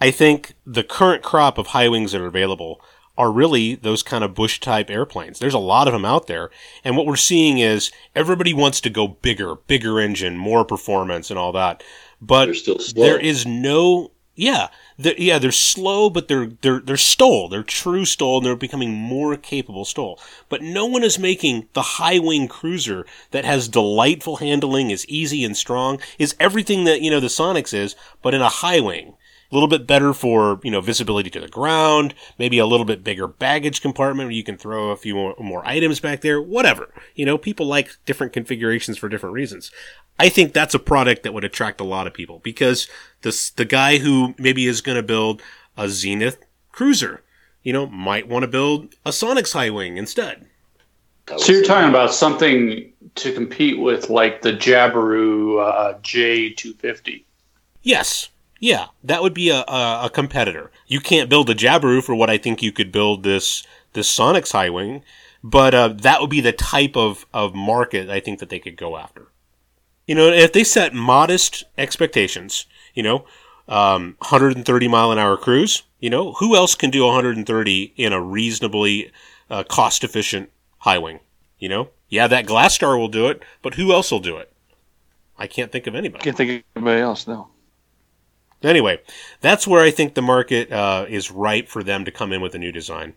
I 0.00 0.10
think 0.10 0.54
the 0.66 0.82
current 0.82 1.22
crop 1.22 1.58
of 1.58 1.68
high 1.68 1.88
wings 1.88 2.12
that 2.12 2.20
are 2.20 2.26
available 2.26 2.80
are 3.18 3.30
really 3.30 3.74
those 3.74 4.02
kind 4.02 4.24
of 4.24 4.34
bush 4.34 4.58
type 4.58 4.88
airplanes. 4.88 5.38
There's 5.38 5.54
a 5.54 5.58
lot 5.58 5.86
of 5.86 5.92
them 5.92 6.04
out 6.04 6.26
there. 6.26 6.50
And 6.82 6.96
what 6.96 7.06
we're 7.06 7.16
seeing 7.16 7.58
is 7.58 7.92
everybody 8.14 8.54
wants 8.54 8.80
to 8.80 8.90
go 8.90 9.06
bigger, 9.06 9.56
bigger 9.66 10.00
engine, 10.00 10.38
more 10.38 10.64
performance 10.64 11.30
and 11.30 11.38
all 11.38 11.52
that. 11.52 11.82
But 12.24 12.44
They're 12.46 12.54
still 12.54 12.78
slow. 12.78 13.02
there 13.02 13.18
is 13.18 13.44
no, 13.44 14.12
yeah, 14.36 14.68
they're, 14.96 15.18
yeah, 15.18 15.40
they're 15.40 15.50
slow, 15.50 16.08
but 16.08 16.28
they're, 16.28 16.46
they're, 16.60 16.78
they're 16.78 16.96
STOL. 16.96 17.48
They're 17.48 17.64
true 17.64 18.04
STOL 18.04 18.36
and 18.36 18.46
they're 18.46 18.54
becoming 18.54 18.94
more 18.94 19.36
capable 19.36 19.84
STOL. 19.84 20.20
But 20.48 20.62
no 20.62 20.86
one 20.86 21.02
is 21.02 21.18
making 21.18 21.66
the 21.72 21.82
high 21.82 22.20
wing 22.20 22.46
cruiser 22.46 23.04
that 23.32 23.44
has 23.44 23.66
delightful 23.66 24.36
handling, 24.36 24.90
is 24.90 25.04
easy 25.08 25.44
and 25.44 25.56
strong, 25.56 25.98
is 26.16 26.36
everything 26.38 26.84
that, 26.84 27.00
you 27.02 27.10
know, 27.10 27.18
the 27.20 27.26
Sonex 27.26 27.74
is, 27.74 27.96
but 28.22 28.34
in 28.34 28.40
a 28.40 28.48
high 28.48 28.78
wing. 28.78 29.14
a 29.50 29.54
little 29.54 29.68
bit 29.68 29.86
better 29.86 30.14
for, 30.14 30.60
you 30.62 30.70
know, 30.70 30.80
visibility 30.80 31.28
to 31.28 31.40
the 31.40 31.48
ground, 31.48 32.14
maybe 32.38 32.58
a 32.58 32.64
little 32.66 32.86
bit 32.86 33.04
bigger 33.04 33.26
baggage 33.28 33.82
compartment 33.82 34.28
where 34.28 34.34
you 34.34 34.42
can 34.42 34.56
throw 34.56 34.90
a 34.90 34.96
few 34.96 35.14
more, 35.14 35.34
more 35.38 35.62
items 35.68 36.00
back 36.00 36.22
there, 36.22 36.40
whatever. 36.40 36.88
You 37.14 37.26
know, 37.26 37.36
people 37.36 37.66
like 37.66 37.96
different 38.06 38.32
configurations 38.32 38.96
for 38.96 39.10
different 39.10 39.34
reasons. 39.34 39.70
I 40.22 40.28
think 40.28 40.52
that's 40.52 40.72
a 40.72 40.78
product 40.78 41.24
that 41.24 41.34
would 41.34 41.42
attract 41.42 41.80
a 41.80 41.84
lot 41.84 42.06
of 42.06 42.14
people 42.14 42.38
because 42.44 42.86
this, 43.22 43.50
the 43.50 43.64
guy 43.64 43.98
who 43.98 44.36
maybe 44.38 44.68
is 44.68 44.80
going 44.80 44.94
to 44.94 45.02
build 45.02 45.42
a 45.76 45.88
Zenith 45.88 46.44
cruiser, 46.70 47.24
you 47.64 47.72
know, 47.72 47.88
might 47.88 48.28
want 48.28 48.44
to 48.44 48.46
build 48.46 48.94
a 49.04 49.10
Sonex 49.10 49.52
High 49.52 49.70
Wing 49.70 49.96
instead. 49.96 50.46
So 51.38 51.52
you're 51.52 51.64
talking 51.64 51.88
about 51.88 52.14
something 52.14 52.92
to 53.16 53.32
compete 53.32 53.80
with 53.80 54.10
like 54.10 54.42
the 54.42 54.52
Jabiru 54.52 55.60
uh, 55.60 55.98
J250. 55.98 57.24
Yes. 57.82 58.28
Yeah, 58.60 58.86
that 59.02 59.22
would 59.22 59.34
be 59.34 59.50
a, 59.50 59.64
a, 59.66 60.02
a, 60.04 60.10
competitor. 60.14 60.70
You 60.86 61.00
can't 61.00 61.28
build 61.28 61.50
a 61.50 61.54
Jabiru 61.56 62.00
for 62.00 62.14
what 62.14 62.30
I 62.30 62.38
think 62.38 62.62
you 62.62 62.70
could 62.70 62.92
build 62.92 63.24
this 63.24 63.66
this 63.92 64.16
Sonex 64.16 64.52
High 64.52 64.70
Wing, 64.70 65.02
but 65.42 65.74
uh, 65.74 65.88
that 65.88 66.20
would 66.20 66.30
be 66.30 66.40
the 66.40 66.52
type 66.52 66.96
of, 66.96 67.26
of 67.34 67.56
market 67.56 68.08
I 68.08 68.20
think 68.20 68.38
that 68.38 68.50
they 68.50 68.60
could 68.60 68.76
go 68.76 68.96
after. 68.96 69.26
You 70.06 70.14
know, 70.14 70.28
if 70.28 70.52
they 70.52 70.64
set 70.64 70.94
modest 70.94 71.64
expectations, 71.78 72.66
you 72.94 73.02
know, 73.02 73.24
um, 73.68 74.16
130 74.18 74.88
mile 74.88 75.12
an 75.12 75.18
hour 75.18 75.36
cruise, 75.36 75.82
you 76.00 76.10
know, 76.10 76.32
who 76.34 76.56
else 76.56 76.74
can 76.74 76.90
do 76.90 77.04
130 77.04 77.92
in 77.96 78.12
a 78.12 78.20
reasonably 78.20 79.12
uh, 79.48 79.62
cost 79.64 80.02
efficient 80.02 80.50
high 80.78 80.98
wing? 80.98 81.20
You 81.58 81.68
know, 81.68 81.90
yeah, 82.08 82.26
that 82.26 82.46
GlaStar 82.46 82.98
will 82.98 83.08
do 83.08 83.28
it, 83.28 83.42
but 83.62 83.74
who 83.74 83.92
else 83.92 84.10
will 84.10 84.20
do 84.20 84.36
it? 84.36 84.52
I 85.38 85.46
can't 85.46 85.70
think 85.70 85.86
of 85.86 85.94
anybody. 85.94 86.24
Can't 86.24 86.36
think 86.36 86.50
of 86.50 86.64
anybody 86.76 87.00
else. 87.00 87.26
No. 87.26 87.48
Anyway, 88.62 89.00
that's 89.40 89.66
where 89.66 89.82
I 89.82 89.90
think 89.90 90.14
the 90.14 90.22
market 90.22 90.70
uh, 90.70 91.06
is 91.08 91.30
ripe 91.30 91.68
for 91.68 91.82
them 91.82 92.04
to 92.04 92.10
come 92.10 92.32
in 92.32 92.40
with 92.40 92.54
a 92.54 92.58
new 92.58 92.70
design. 92.70 93.14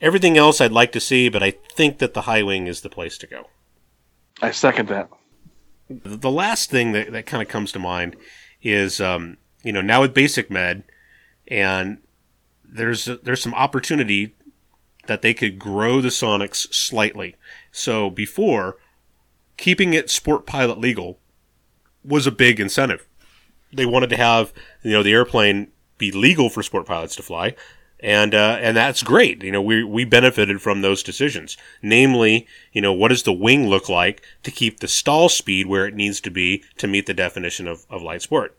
Everything 0.00 0.36
else 0.36 0.60
I'd 0.60 0.72
like 0.72 0.92
to 0.92 1.00
see, 1.00 1.28
but 1.28 1.42
I 1.42 1.52
think 1.72 1.98
that 1.98 2.14
the 2.14 2.22
high 2.22 2.42
wing 2.42 2.66
is 2.66 2.80
the 2.80 2.90
place 2.90 3.16
to 3.18 3.26
go. 3.26 3.48
I 4.42 4.50
second 4.50 4.88
that. 4.88 5.08
The 5.88 6.30
last 6.30 6.70
thing 6.70 6.92
that, 6.92 7.12
that 7.12 7.26
kind 7.26 7.42
of 7.42 7.48
comes 7.48 7.72
to 7.72 7.78
mind 7.78 8.16
is, 8.62 9.00
um, 9.00 9.36
you 9.62 9.72
know, 9.72 9.82
now 9.82 10.00
with 10.00 10.14
Basic 10.14 10.50
Med, 10.50 10.84
and 11.48 11.98
there's 12.64 13.04
there's 13.22 13.42
some 13.42 13.54
opportunity 13.54 14.34
that 15.06 15.22
they 15.22 15.34
could 15.34 15.58
grow 15.58 16.00
the 16.00 16.08
Sonex 16.08 16.72
slightly. 16.72 17.36
So 17.70 18.08
before, 18.08 18.78
keeping 19.56 19.92
it 19.92 20.10
Sport 20.10 20.46
Pilot 20.46 20.78
legal 20.78 21.18
was 22.02 22.26
a 22.26 22.32
big 22.32 22.58
incentive 22.58 23.06
they 23.74 23.86
wanted 23.86 24.10
to 24.10 24.16
have 24.16 24.52
you 24.82 24.92
know 24.92 25.02
the 25.02 25.12
airplane 25.12 25.68
be 25.98 26.10
legal 26.10 26.48
for 26.48 26.62
sport 26.62 26.86
pilots 26.86 27.16
to 27.16 27.22
fly, 27.22 27.54
and 28.04 28.34
uh, 28.34 28.58
and 28.60 28.76
that's 28.76 29.02
great. 29.02 29.42
You 29.42 29.50
know, 29.50 29.62
we 29.62 29.82
we 29.82 30.04
benefited 30.04 30.60
from 30.60 30.82
those 30.82 31.02
decisions. 31.02 31.56
Namely, 31.80 32.46
you 32.70 32.82
know, 32.82 32.92
what 32.92 33.08
does 33.08 33.22
the 33.22 33.32
wing 33.32 33.66
look 33.68 33.88
like 33.88 34.22
to 34.42 34.50
keep 34.50 34.80
the 34.80 34.88
stall 34.88 35.30
speed 35.30 35.66
where 35.66 35.86
it 35.86 35.94
needs 35.94 36.20
to 36.20 36.30
be 36.30 36.62
to 36.76 36.86
meet 36.86 37.06
the 37.06 37.14
definition 37.14 37.66
of, 37.66 37.86
of 37.88 38.02
light 38.02 38.20
sport. 38.20 38.54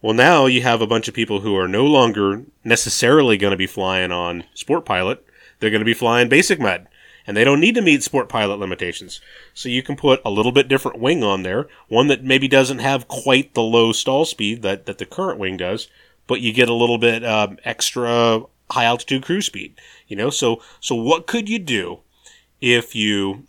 Well, 0.00 0.14
now 0.14 0.46
you 0.46 0.62
have 0.62 0.80
a 0.80 0.86
bunch 0.86 1.08
of 1.08 1.14
people 1.14 1.40
who 1.40 1.56
are 1.56 1.66
no 1.66 1.84
longer 1.84 2.44
necessarily 2.62 3.36
going 3.36 3.50
to 3.50 3.56
be 3.56 3.66
flying 3.66 4.12
on 4.12 4.44
Sport 4.54 4.84
Pilot. 4.84 5.26
They're 5.58 5.70
going 5.70 5.80
to 5.80 5.84
be 5.84 5.94
flying 5.94 6.28
Basic 6.28 6.60
Med 6.60 6.86
and 7.26 7.36
they 7.36 7.44
don't 7.44 7.60
need 7.60 7.74
to 7.74 7.82
meet 7.82 8.02
sport 8.02 8.28
pilot 8.28 8.58
limitations. 8.58 9.20
So 9.54 9.68
you 9.68 9.82
can 9.82 9.96
put 9.96 10.20
a 10.24 10.30
little 10.30 10.52
bit 10.52 10.68
different 10.68 11.00
wing 11.00 11.24
on 11.24 11.42
there, 11.42 11.68
one 11.88 12.08
that 12.08 12.22
maybe 12.22 12.48
doesn't 12.48 12.80
have 12.80 13.08
quite 13.08 13.54
the 13.54 13.62
low 13.62 13.92
stall 13.92 14.24
speed 14.24 14.62
that, 14.62 14.86
that 14.86 14.98
the 14.98 15.06
current 15.06 15.38
wing 15.38 15.56
does, 15.56 15.88
but 16.26 16.40
you 16.40 16.52
get 16.52 16.68
a 16.68 16.74
little 16.74 16.98
bit 16.98 17.24
um, 17.24 17.58
extra 17.64 18.42
high 18.70 18.84
altitude 18.84 19.22
cruise 19.22 19.46
speed. 19.46 19.78
You 20.08 20.16
know, 20.16 20.30
so 20.30 20.62
so 20.80 20.94
what 20.94 21.26
could 21.26 21.48
you 21.48 21.58
do 21.58 22.00
if 22.60 22.94
you 22.94 23.44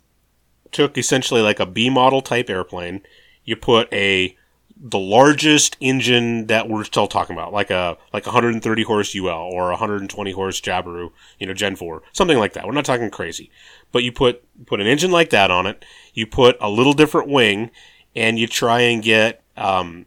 took 0.72 0.98
essentially 0.98 1.40
like 1.40 1.60
a 1.60 1.66
B 1.66 1.88
model 1.90 2.20
type 2.20 2.50
airplane, 2.50 3.02
you 3.44 3.56
put 3.56 3.92
a 3.92 4.36
the 4.78 4.98
largest 4.98 5.74
engine 5.80 6.48
that 6.48 6.68
we're 6.68 6.84
still 6.84 7.06
talking 7.06 7.34
about, 7.34 7.52
like 7.52 7.70
a 7.70 7.96
like 8.12 8.26
130 8.26 8.82
horse 8.82 9.16
UL 9.16 9.28
or 9.28 9.70
120 9.70 10.32
horse 10.32 10.60
Jabiru, 10.60 11.10
you 11.38 11.46
know, 11.46 11.54
Gen 11.54 11.76
4, 11.76 12.02
something 12.12 12.36
like 12.38 12.52
that. 12.52 12.66
We're 12.66 12.72
not 12.72 12.84
talking 12.84 13.10
crazy, 13.10 13.50
but 13.90 14.02
you 14.02 14.12
put 14.12 14.44
put 14.66 14.80
an 14.80 14.86
engine 14.86 15.10
like 15.10 15.30
that 15.30 15.50
on 15.50 15.66
it, 15.66 15.84
you 16.12 16.26
put 16.26 16.56
a 16.60 16.68
little 16.68 16.92
different 16.92 17.28
wing, 17.28 17.70
and 18.14 18.38
you 18.38 18.46
try 18.46 18.80
and 18.80 19.02
get 19.02 19.42
um, 19.56 20.04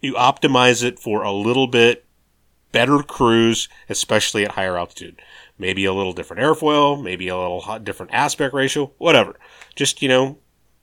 you 0.00 0.14
optimize 0.14 0.82
it 0.82 0.98
for 0.98 1.22
a 1.22 1.32
little 1.32 1.68
bit 1.68 2.04
better 2.72 2.98
cruise, 3.02 3.68
especially 3.88 4.44
at 4.44 4.52
higher 4.52 4.76
altitude. 4.76 5.20
Maybe 5.58 5.84
a 5.84 5.92
little 5.92 6.12
different 6.12 6.42
airfoil, 6.42 7.02
maybe 7.02 7.28
a 7.28 7.36
little 7.36 7.78
different 7.80 8.14
aspect 8.14 8.54
ratio, 8.54 8.92
whatever. 8.98 9.36
Just 9.74 10.02
you 10.02 10.08
know, 10.08 10.38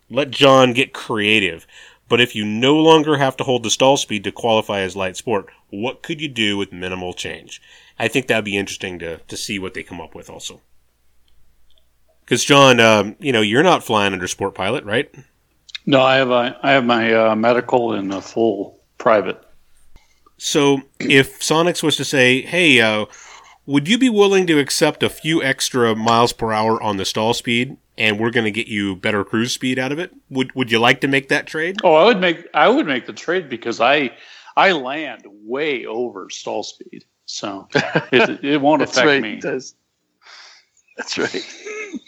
let 0.09 0.31
John 0.31 0.73
get 0.73 0.93
creative 0.93 1.65
but 2.07 2.21
if 2.21 2.35
you 2.35 2.45
no 2.45 2.75
longer 2.75 3.17
have 3.17 3.35
to 3.37 3.43
hold 3.43 3.63
the 3.63 3.69
stall 3.69 3.97
speed 3.97 4.23
to 4.25 4.31
qualify 4.31 4.81
as 4.81 4.95
light 4.95 5.17
sport, 5.17 5.47
what 5.69 6.03
could 6.03 6.21
you 6.21 6.27
do 6.27 6.57
with 6.57 6.71
minimal 6.71 7.13
change? 7.13 7.61
I 7.97 8.07
think 8.07 8.27
that'd 8.27 8.45
be 8.45 8.57
interesting 8.57 8.99
to, 8.99 9.17
to 9.17 9.37
see 9.37 9.57
what 9.57 9.73
they 9.73 9.83
come 9.83 10.01
up 10.01 10.13
with 10.13 10.29
also. 10.29 10.61
Because 12.23 12.43
John, 12.43 12.79
um, 12.79 13.15
you 13.19 13.31
know, 13.31 13.41
you're 13.41 13.63
not 13.63 13.83
flying 13.83 14.13
under 14.13 14.27
Sport 14.27 14.55
Pilot, 14.55 14.83
right? 14.83 15.13
No, 15.85 16.01
I 16.01 16.15
have 16.15 16.31
a, 16.31 16.59
I 16.61 16.71
have 16.71 16.85
my 16.85 17.13
uh, 17.13 17.35
medical 17.35 17.93
and 17.93 18.11
a 18.11 18.21
full 18.21 18.79
private. 18.97 19.43
So 20.37 20.81
if 20.99 21.39
Sonex 21.39 21.81
was 21.81 21.95
to 21.97 22.05
say, 22.05 22.41
"Hey, 22.41 22.81
uh, 22.81 23.05
would 23.65 23.87
you 23.87 23.97
be 23.97 24.09
willing 24.09 24.45
to 24.47 24.59
accept 24.59 25.03
a 25.03 25.09
few 25.09 25.41
extra 25.41 25.95
miles 25.95 26.33
per 26.33 26.51
hour 26.51 26.81
on 26.81 26.97
the 26.97 27.05
stall 27.05 27.33
speed 27.33 27.77
and 27.97 28.19
we're 28.19 28.31
going 28.31 28.45
to 28.45 28.51
get 28.51 28.67
you 28.67 28.95
better 28.95 29.23
cruise 29.23 29.53
speed 29.53 29.79
out 29.79 29.91
of 29.91 29.99
it. 29.99 30.13
Would 30.29 30.53
Would 30.55 30.71
you 30.71 30.79
like 30.79 31.01
to 31.01 31.07
make 31.07 31.29
that 31.29 31.47
trade? 31.47 31.77
Oh, 31.83 31.95
I 31.95 32.05
would 32.05 32.19
make 32.19 32.47
I 32.53 32.67
would 32.67 32.85
make 32.85 33.05
the 33.05 33.13
trade 33.13 33.49
because 33.49 33.79
I 33.79 34.11
I 34.57 34.71
land 34.71 35.23
way 35.25 35.85
over 35.85 36.29
stall 36.29 36.63
speed, 36.63 37.05
so 37.25 37.67
it, 37.73 38.43
it 38.43 38.61
won't 38.61 38.81
affect 38.83 39.05
right. 39.05 39.21
me. 39.21 39.39
That's, 39.41 39.75
that's 40.97 41.17
right. 41.17 41.43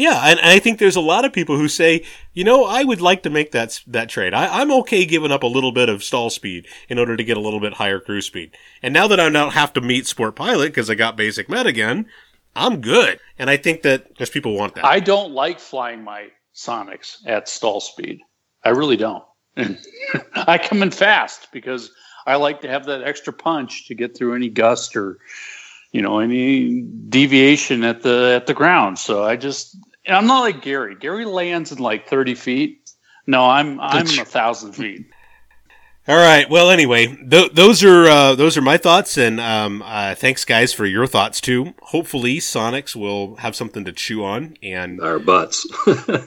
Yeah, 0.00 0.18
and, 0.24 0.40
I 0.40 0.58
think 0.60 0.78
there's 0.78 0.96
a 0.96 1.00
lot 1.02 1.26
of 1.26 1.32
people 1.34 1.58
who 1.58 1.68
say, 1.68 2.06
you 2.32 2.42
know, 2.42 2.64
I 2.64 2.84
would 2.84 3.02
like 3.02 3.22
to 3.24 3.30
make 3.30 3.52
that 3.52 3.82
that 3.86 4.08
trade. 4.08 4.32
I, 4.32 4.62
am 4.62 4.72
okay 4.80 5.04
giving 5.04 5.30
up 5.30 5.42
a 5.42 5.46
little 5.46 5.72
bit 5.72 5.90
of 5.90 6.02
stall 6.02 6.30
speed 6.30 6.66
in 6.88 6.98
order 6.98 7.18
to 7.18 7.22
get 7.22 7.36
a 7.36 7.40
little 7.40 7.60
bit 7.60 7.74
higher 7.74 8.00
cruise 8.00 8.24
speed. 8.24 8.56
And 8.82 8.94
now 8.94 9.06
that 9.08 9.20
I 9.20 9.28
don't 9.28 9.52
have 9.52 9.74
to 9.74 9.82
meet 9.82 10.06
Sport 10.06 10.36
Pilot 10.36 10.68
because 10.68 10.88
I 10.88 10.94
got 10.94 11.18
Basic 11.18 11.50
Med 11.50 11.66
again, 11.66 12.06
I'm 12.56 12.80
good. 12.80 13.20
And 13.38 13.50
I 13.50 13.58
think 13.58 13.82
that 13.82 14.16
there's 14.16 14.30
people 14.30 14.56
want 14.56 14.74
that. 14.76 14.86
I 14.86 15.00
don't 15.00 15.32
like 15.32 15.60
flying 15.60 16.02
my 16.02 16.28
Sonex 16.54 17.18
at 17.26 17.46
stall 17.46 17.80
speed. 17.80 18.20
I 18.64 18.70
really 18.70 18.96
don't. 18.96 19.24
I 20.34 20.56
come 20.56 20.82
in 20.82 20.92
fast 20.92 21.48
because 21.52 21.90
I 22.26 22.36
like 22.36 22.62
to 22.62 22.68
have 22.68 22.86
that 22.86 23.02
extra 23.02 23.34
punch 23.34 23.86
to 23.88 23.94
get 23.94 24.16
through 24.16 24.34
any 24.34 24.48
gust 24.48 24.96
or 24.96 25.18
you 25.92 26.00
know 26.00 26.20
any 26.20 26.82
deviation 27.10 27.84
at 27.84 28.00
the 28.00 28.32
at 28.34 28.46
the 28.46 28.54
ground. 28.54 28.98
So 28.98 29.24
I 29.24 29.36
just 29.36 29.76
I'm 30.08 30.26
not 30.26 30.40
like 30.40 30.62
Gary. 30.62 30.94
Gary 30.94 31.24
lands 31.24 31.72
in 31.72 31.78
like 31.78 32.08
30 32.08 32.34
feet. 32.34 32.90
No, 33.26 33.44
I'm 33.44 33.78
I'm 33.80 34.06
a 34.06 34.24
thousand 34.24 34.72
feet. 34.72 35.06
All 36.08 36.16
right. 36.16 36.48
Well, 36.50 36.70
anyway, 36.70 37.06
th- 37.06 37.52
those 37.52 37.84
are 37.84 38.06
uh, 38.06 38.34
those 38.34 38.56
are 38.56 38.62
my 38.62 38.78
thoughts, 38.78 39.16
and 39.16 39.38
um, 39.38 39.82
uh, 39.82 40.14
thanks, 40.14 40.44
guys, 40.44 40.72
for 40.72 40.86
your 40.86 41.06
thoughts 41.06 41.40
too. 41.40 41.74
Hopefully, 41.82 42.38
Sonex 42.38 42.96
will 42.96 43.36
have 43.36 43.54
something 43.54 43.84
to 43.84 43.92
chew 43.92 44.24
on, 44.24 44.56
and 44.62 45.00
our 45.00 45.18
butts. 45.18 45.66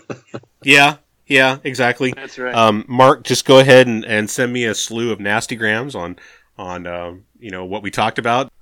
yeah, 0.64 0.98
yeah, 1.28 1.58
exactly. 1.64 2.14
That's 2.16 2.38
right. 2.38 2.56
Um, 2.56 2.86
Mark, 2.88 3.24
just 3.24 3.46
go 3.46 3.60
ahead 3.60 3.88
and, 3.88 4.06
and 4.06 4.30
send 4.30 4.54
me 4.54 4.64
a 4.66 4.76
slew 4.76 5.12
of 5.12 5.20
nasty 5.20 5.56
grams 5.56 5.96
on 5.96 6.18
on 6.58 6.88
uh, 6.88 7.16
you 7.40 7.52
know 7.52 7.66
what 7.66 7.84
we 7.84 7.92
talked 7.92 8.20
about. 8.20 8.54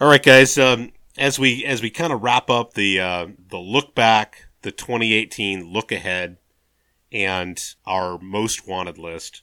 All 0.00 0.08
right, 0.08 0.22
guys. 0.22 0.58
Um, 0.58 0.92
as 1.16 1.38
we 1.38 1.64
as 1.64 1.82
we 1.82 1.90
kind 1.90 2.12
of 2.12 2.22
wrap 2.22 2.50
up 2.50 2.74
the 2.74 3.00
uh, 3.00 3.26
the 3.48 3.58
look 3.58 3.94
back, 3.94 4.46
the 4.62 4.72
2018 4.72 5.72
look 5.72 5.92
ahead 5.92 6.38
and 7.10 7.74
our 7.86 8.18
most 8.18 8.66
wanted 8.66 8.98
list, 8.98 9.42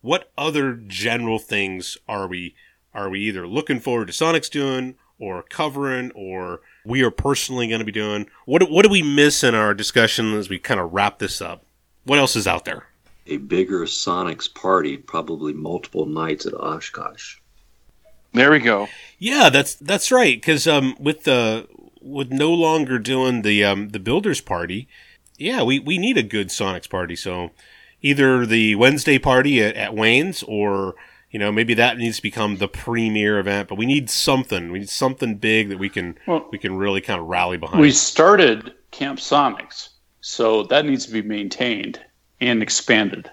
what 0.00 0.30
other 0.36 0.74
general 0.74 1.38
things 1.38 1.96
are 2.08 2.26
we 2.26 2.54
are 2.92 3.08
we 3.08 3.20
either 3.20 3.46
looking 3.46 3.80
forward 3.80 4.06
to 4.06 4.12
Sonex 4.12 4.50
doing 4.50 4.96
or 5.18 5.42
covering 5.42 6.10
or 6.12 6.60
we 6.84 7.02
are 7.02 7.10
personally 7.10 7.68
going 7.68 7.80
to 7.80 7.84
be 7.84 7.92
doing? 7.92 8.28
What 8.44 8.70
what 8.70 8.84
do 8.84 8.90
we 8.90 9.02
miss 9.02 9.42
in 9.42 9.54
our 9.54 9.74
discussion 9.74 10.34
as 10.34 10.48
we 10.48 10.58
kind 10.58 10.80
of 10.80 10.92
wrap 10.92 11.18
this 11.18 11.40
up? 11.40 11.64
What 12.04 12.18
else 12.18 12.36
is 12.36 12.46
out 12.46 12.64
there? 12.64 12.86
A 13.26 13.38
bigger 13.38 13.80
Sonex 13.86 14.52
party, 14.54 14.96
probably 14.96 15.52
multiple 15.52 16.06
nights 16.06 16.46
at 16.46 16.54
Oshkosh. 16.54 17.38
There 18.32 18.50
we 18.50 18.58
go. 18.58 18.88
Yeah, 19.18 19.48
that's 19.50 19.74
that's 19.74 20.10
right. 20.12 20.36
Because 20.40 20.66
um, 20.66 20.94
with 20.98 21.24
the 21.24 21.66
with 22.00 22.30
no 22.30 22.52
longer 22.52 22.98
doing 22.98 23.42
the 23.42 23.64
um, 23.64 23.88
the 23.90 23.98
builders 23.98 24.40
party, 24.40 24.88
yeah, 25.38 25.62
we, 25.62 25.78
we 25.78 25.98
need 25.98 26.16
a 26.18 26.22
good 26.22 26.48
Sonex 26.48 26.88
party. 26.88 27.16
So 27.16 27.50
either 28.02 28.44
the 28.46 28.74
Wednesday 28.74 29.18
party 29.18 29.62
at, 29.62 29.74
at 29.74 29.94
Wayne's 29.94 30.42
or, 30.42 30.94
You 31.30 31.38
know, 31.38 31.50
maybe 31.50 31.74
that 31.74 31.96
needs 31.98 32.16
to 32.16 32.22
become 32.22 32.56
the 32.58 32.68
premier 32.68 33.38
event, 33.38 33.68
but 33.68 33.76
we 33.78 33.86
need 33.86 34.08
something. 34.10 34.70
We 34.70 34.78
need 34.80 34.90
something 34.90 35.36
big 35.36 35.68
that 35.70 35.78
we 35.78 35.88
can 35.88 36.18
Well- 36.26 36.46
we 36.52 36.58
can 36.58 36.76
really 36.76 37.00
kind 37.00 37.20
of 37.20 37.26
rally 37.26 37.56
behind. 37.56 37.80
We 37.80 37.90
started 37.92 38.74
Camp 38.90 39.18
Sonex, 39.18 39.88
so 40.20 40.62
that 40.64 40.84
needs 40.86 41.06
to 41.06 41.12
be 41.12 41.22
maintained 41.22 42.00
and 42.40 42.62
expanded. 42.62 43.30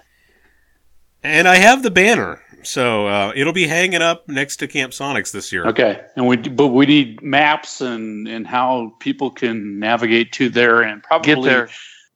and 1.22 1.46
I 1.48 1.56
have 1.56 1.82
the 1.82 1.90
banner, 1.90 2.42
so 2.66 3.06
uh, 3.06 3.32
it'll 3.36 3.52
be 3.52 3.66
hanging 3.66 4.02
up 4.02 4.28
next 4.28 4.56
to 4.56 4.68
Camp 4.68 4.92
Sonex 4.92 5.32
this 5.32 5.52
year. 5.52 5.66
Okay, 5.66 6.00
and 6.16 6.26
we 6.26 6.36
but 6.36 6.68
we 6.68 6.86
need 6.86 7.22
maps 7.22 7.80
and 7.80 8.26
and 8.28 8.46
how 8.46 8.94
people 9.00 9.30
can 9.30 9.78
navigate 9.78 10.32
to 10.32 10.48
there 10.48 10.82
and 10.82 11.02
probably 11.02 11.34
Get 11.34 11.42
there. 11.42 11.68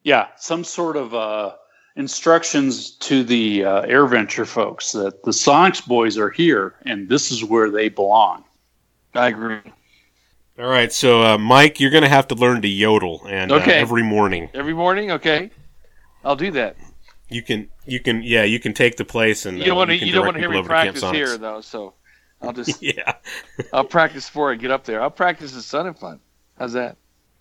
Yeah, 0.03 0.29
some 0.37 0.65
sort 0.65 0.97
of 0.97 1.15
uh, 1.15 1.55
instructions 1.97 2.93
to 2.99 3.23
the 3.25 3.65
uh, 3.65 3.83
AirVenture 3.83 4.47
folks 4.47 4.93
that 4.93 5.23
the 5.25 5.33
Sonex 5.33 5.87
boys 5.87 6.17
are 6.17 6.31
here 6.31 6.77
and 6.87 7.09
this 7.09 7.31
is 7.31 7.45
where 7.45 7.71
they 7.71 7.89
belong. 7.89 8.45
I 9.15 9.29
agree. 9.29 9.59
All 10.59 10.67
right, 10.67 10.93
so 10.93 11.23
uh, 11.23 11.39
Mike, 11.39 11.79
you're 11.79 11.91
going 11.91 12.03
to 12.03 12.09
have 12.09 12.27
to 12.29 12.35
learn 12.35 12.63
to 12.63 12.69
yodel, 12.69 13.23
and 13.29 13.53
uh, 13.53 13.57
Okay. 13.57 13.79
every 13.79 14.03
morning 14.03 14.49
Every 14.55 14.75
morning, 14.75 15.13
okay. 15.13 15.51
I'll 16.25 16.35
do 16.37 16.51
that. 16.53 16.77
You 17.29 17.43
can 17.43 17.69
you 17.85 18.01
can 18.01 18.23
yeah 18.23 18.45
you 18.45 18.59
can 18.59 18.73
take 18.73 18.97
the 18.97 19.05
place 19.05 19.47
and 19.47 19.59
You 19.59 19.65
don't 19.67 19.75
uh, 19.75 19.77
want 19.77 19.91
to. 19.91 19.99
can 19.99 20.09
You 20.09 20.15
don't 20.15 20.25
want 20.25 20.37
to 20.37 20.41
hear 20.41 20.51
me 20.51 20.63
practice 20.63 21.03
here, 21.11 21.37
though. 21.37 21.61
So 21.61 21.95
I'll 22.41 22.53
just. 22.53 22.83
Yeah, 22.83 23.15
I'll 23.73 23.85
practice 23.85 24.27
before 24.27 24.53
I 24.53 24.55
get 24.55 24.71
up 24.71 24.85
there. 24.85 25.03
I'll 25.03 25.11
practice 25.11 25.53
the 25.53 25.63
Sun 25.63 25.87
and 25.87 25.99
Fun. 25.99 26.21
How's 26.59 26.73
that? 26.73 26.97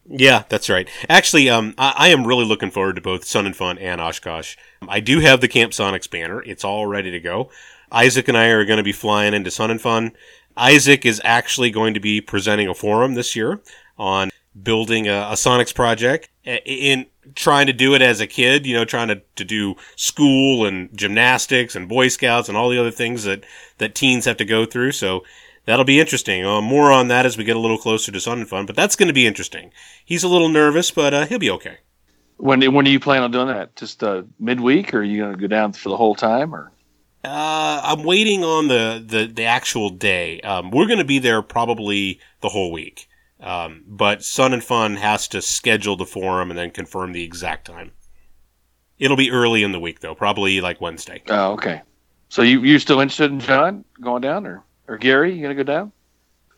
yeah, 0.10 0.44
that's 0.48 0.70
right. 0.70 0.88
Actually, 1.10 1.50
um, 1.50 1.74
I, 1.78 1.94
I 1.98 2.08
am 2.10 2.26
really 2.26 2.46
looking 2.46 2.72
forward 2.72 2.96
to 2.96 3.02
both 3.02 3.26
Sun 3.26 3.46
and 3.46 3.56
Fun 3.56 3.78
and 3.78 4.00
Oshkosh. 4.00 4.56
I 4.88 5.00
do 5.00 5.20
have 5.20 5.42
the 5.42 5.48
Camp 5.48 5.74
Sonex 5.74 6.10
banner; 6.10 6.42
it's 6.44 6.64
all 6.64 6.86
ready 6.86 7.12
to 7.12 7.20
go. 7.20 7.50
Isaac 7.92 8.28
and 8.28 8.38
I 8.38 8.48
are 8.48 8.66
going 8.66 8.78
to 8.78 8.84
be 8.84 8.92
flying 8.92 9.34
into 9.34 9.52
Sun 9.52 9.72
and 9.72 9.82
Fun. 9.82 10.12
Isaac 10.58 11.06
is 11.06 11.22
actually 11.24 11.72
going 11.72 11.94
to 11.94 12.00
be 12.00 12.20
presenting 12.20 12.68
a 12.68 12.74
forum 12.74 13.14
this 13.14 13.36
year 13.36 13.62
on 13.98 14.30
building 14.62 15.08
a, 15.08 15.30
a 15.30 15.34
Sonex 15.34 15.74
project 15.74 16.30
in 16.44 17.06
trying 17.36 17.68
to 17.68 17.74
do 17.74 17.94
it 17.94 18.02
as 18.02 18.20
a 18.20 18.28
kid, 18.28 18.66
you 18.66 18.76
know, 18.76 18.86
trying 18.86 19.08
to, 19.10 19.22
to 19.36 19.46
do 19.46 19.76
school 19.96 20.66
and 20.66 20.96
gymnastics 20.98 21.76
and 21.76 21.90
Boy 21.90 22.08
Scouts 22.08 22.50
and 22.50 22.58
all 22.58 22.70
the 22.70 22.80
other 22.80 22.92
things 22.92 23.24
that, 23.24 23.44
that 23.78 23.96
teens 23.96 24.26
have 24.26 24.38
to 24.38 24.46
go 24.46 24.66
through. 24.66 24.92
So 24.94 25.24
that'll 25.66 25.86
be 25.86 26.00
interesting. 26.00 26.46
Uh, 26.46 26.62
more 26.62 26.92
on 26.92 27.08
that 27.10 27.26
as 27.26 27.38
we 27.38 27.44
get 27.44 27.56
a 27.56 27.60
little 27.60 27.78
closer 27.78 28.12
to 28.12 28.20
Sun 28.20 28.40
and 28.40 28.50
Fun, 28.50 28.66
but 28.66 28.76
that's 28.76 28.96
going 28.96 29.08
to 29.08 29.14
be 29.14 29.28
interesting. 29.28 29.72
He's 30.04 30.24
a 30.24 30.28
little 30.28 30.50
nervous, 30.50 30.92
but 30.92 31.14
uh, 31.14 31.26
he'll 31.26 31.40
be 31.40 31.52
okay. 31.52 31.78
When 32.38 32.62
when 32.74 32.86
do 32.86 32.92
you 32.92 33.00
plan 33.00 33.24
on 33.24 33.32
doing 33.32 33.48
that? 33.48 33.76
Just 33.76 34.04
uh, 34.04 34.24
midweek, 34.40 34.94
or 34.94 35.00
are 35.00 35.04
you 35.04 35.18
going 35.24 35.34
to 35.34 35.40
go 35.40 35.48
down 35.48 35.74
for 35.74 35.90
the 35.90 35.98
whole 35.98 36.14
time? 36.14 36.54
Or 36.54 36.72
Uh, 37.24 37.82
I'm 37.84 38.04
waiting 38.04 38.44
on 38.44 38.68
the, 38.68 39.04
the, 39.06 39.26
the 39.26 39.46
actual 39.46 39.90
day. 39.90 40.40
Um, 40.42 40.70
we're 40.70 40.86
going 40.86 41.00
to 41.00 41.06
be 41.06 41.20
there 41.20 41.42
probably 41.42 42.20
the 42.42 42.50
whole 42.50 42.72
week. 42.72 43.10
Um, 43.40 43.84
but 43.88 44.24
Sun 44.24 44.54
and 44.54 44.64
Fun 44.64 44.96
has 44.96 45.28
to 45.30 45.42
schedule 45.42 45.96
the 45.96 46.06
forum 46.06 46.50
and 46.50 46.58
then 46.58 46.72
confirm 46.72 47.12
the 47.12 47.24
exact 47.24 47.68
time. 47.68 47.92
It'll 48.98 49.18
be 49.18 49.32
early 49.32 49.64
in 49.64 49.72
the 49.72 49.80
week 49.80 50.00
though, 50.00 50.16
probably 50.16 50.60
like 50.60 50.82
Wednesday. 50.82 51.22
oh, 51.30 51.54
okay. 51.54 51.82
So 52.30 52.42
you 52.42 52.62
you 52.64 52.80
still 52.80 53.00
interested 53.00 53.32
in 53.32 53.40
John 53.40 53.86
going 54.02 54.22
down, 54.22 54.46
or 54.46 54.64
or 54.88 54.98
Gary? 54.98 55.34
You 55.34 55.42
going 55.42 55.56
to 55.56 55.64
go 55.64 55.72
down? 55.72 55.92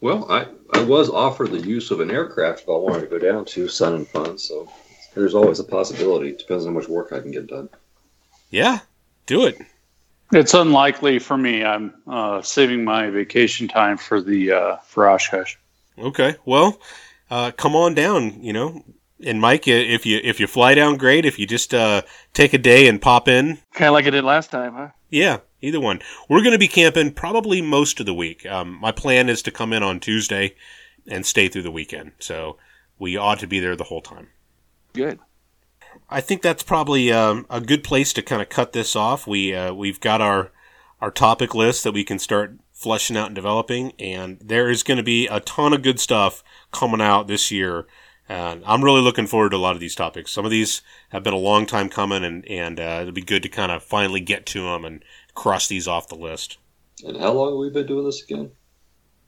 Well, 0.02 0.32
I, 0.32 0.48
I 0.74 0.84
was 0.84 1.10
offered 1.10 1.52
the 1.52 1.60
use 1.60 1.92
of 1.92 2.00
an 2.00 2.10
aircraft 2.10 2.62
if 2.62 2.70
I 2.70 2.72
wanted 2.72 3.02
to 3.02 3.08
go 3.08 3.20
down 3.20 3.44
to 3.46 3.68
Sun 3.68 3.96
and 3.96 4.08
Fun, 4.08 4.38
so 4.38 4.72
there's 5.14 5.36
always 5.36 5.60
a 5.60 5.64
possibility. 5.64 6.30
It 6.30 6.40
depends 6.40 6.66
on 6.66 6.74
how 6.74 6.80
much 6.80 6.88
work 6.88 7.12
I 7.12 7.20
can 7.20 7.32
get 7.32 7.48
done. 7.48 7.70
Yeah, 8.50 8.80
do 9.26 9.46
it. 9.46 9.58
It's 10.32 10.54
unlikely 10.54 11.20
for 11.20 11.38
me. 11.38 11.66
I'm 11.66 11.94
uh, 12.08 12.42
saving 12.42 12.84
my 12.86 13.10
vacation 13.10 13.68
time 13.68 13.98
for 13.98 14.22
the 14.22 14.52
uh, 14.52 14.78
for 14.78 15.10
Oshkosh. 15.10 15.56
Okay. 16.00 16.36
Well, 16.46 16.80
uh, 17.30 17.52
come 17.52 17.76
on 17.76 17.94
down, 17.94 18.42
you 18.42 18.54
know. 18.54 18.84
And 19.24 19.42
Mike, 19.42 19.68
if 19.68 20.06
you 20.06 20.20
if 20.24 20.40
you 20.40 20.48
fly 20.48 20.76
down, 20.76 20.96
great. 20.96 21.26
If 21.26 21.38
you 21.38 21.46
just 21.46 21.74
uh, 21.74 22.04
take 22.34 22.54
a 22.54 22.58
day 22.58 22.88
and 22.88 23.02
pop 23.02 23.28
in, 23.28 23.60
Kind 23.74 23.90
of 23.90 23.94
like 23.94 24.06
I 24.06 24.12
did 24.12 24.24
last 24.24 24.50
time, 24.50 24.74
huh? 24.74 24.90
Yeah, 25.10 25.40
either 25.62 25.80
one. 25.80 26.00
We're 26.30 26.42
going 26.42 26.54
to 26.54 26.60
be 26.60 26.70
camping 26.70 27.12
probably 27.12 27.62
most 27.62 28.00
of 28.00 28.06
the 28.06 28.14
week. 28.14 28.46
Um, 28.46 28.80
my 28.80 28.92
plan 28.92 29.28
is 29.28 29.42
to 29.44 29.52
come 29.52 29.74
in 29.74 29.84
on 29.84 30.00
Tuesday 30.00 30.56
and 31.08 31.26
stay 31.26 31.50
through 31.50 31.64
the 31.64 31.72
weekend. 31.72 32.14
So 32.20 32.58
we 32.98 33.18
ought 33.18 33.40
to 33.40 33.48
be 33.48 33.60
there 33.60 33.76
the 33.76 33.86
whole 33.86 34.02
time. 34.02 34.28
Good. 34.94 35.20
I 36.10 36.22
think 36.22 36.42
that's 36.42 36.64
probably 36.64 37.12
um, 37.12 37.46
a 37.50 37.60
good 37.60 37.84
place 37.84 38.14
to 38.14 38.22
kind 38.22 38.42
of 38.42 38.50
cut 38.50 38.74
this 38.74 38.96
off. 38.96 39.28
We 39.28 39.54
uh, 39.54 39.74
we've 39.74 40.00
got 40.00 40.22
our 40.22 40.52
our 41.02 41.12
topic 41.12 41.54
list 41.56 41.84
that 41.84 41.94
we 41.94 42.04
can 42.04 42.20
start 42.20 42.56
fleshing 42.80 43.18
out 43.18 43.28
and 43.28 43.36
developing, 43.36 43.92
and 44.00 44.40
there 44.40 44.70
is 44.70 44.84
going 44.84 44.98
to 44.98 45.04
be 45.04 45.28
a 45.28 45.42
ton 45.42 45.74
of 45.74 45.82
good 45.82 46.00
stuff 46.00 46.44
coming 46.72 47.02
out 47.02 47.28
this 47.28 47.52
year. 47.52 47.86
And 48.30 48.64
I'm 48.66 48.84
really 48.84 49.02
looking 49.02 49.28
forward 49.28 49.50
to 49.50 49.58
a 49.58 49.58
lot 49.58 49.76
of 49.76 49.80
these 49.82 49.96
topics. 49.96 50.32
Some 50.32 50.46
of 50.46 50.52
these 50.52 50.82
have 51.10 51.24
been 51.24 51.34
a 51.34 51.38
long 51.38 51.66
time 51.66 51.90
coming, 51.90 52.24
and 52.24 52.48
and 52.48 52.80
uh, 52.80 53.00
it'll 53.02 53.12
be 53.12 53.22
good 53.22 53.44
to 53.44 53.50
kind 53.50 53.72
of 53.72 53.84
finally 53.84 54.22
get 54.22 54.46
to 54.48 54.62
them 54.62 54.86
and 54.86 55.04
cross 55.34 55.68
these 55.68 55.88
off 55.88 56.08
the 56.08 56.16
list. 56.16 56.58
And 57.04 57.18
how 57.18 57.34
long 57.34 57.52
have 57.52 57.60
we 57.60 57.70
been 57.70 57.88
doing 57.88 58.06
this 58.06 58.24
again? 58.24 58.52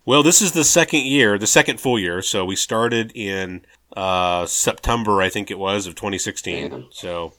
Well, 0.06 0.24
this 0.24 0.42
is 0.42 0.54
the 0.54 0.64
second 0.64 1.02
year, 1.02 1.38
the 1.38 1.48
second 1.48 1.80
full 1.80 2.00
year. 2.00 2.22
So 2.22 2.46
we 2.46 2.56
started 2.56 3.12
in 3.14 3.66
uh, 3.96 4.46
September, 4.46 5.22
I 5.22 5.30
think 5.30 5.52
it 5.52 5.60
was, 5.60 5.88
of 5.88 5.96
2016. 5.96 6.70
Damn. 6.70 6.88
So 6.92 7.34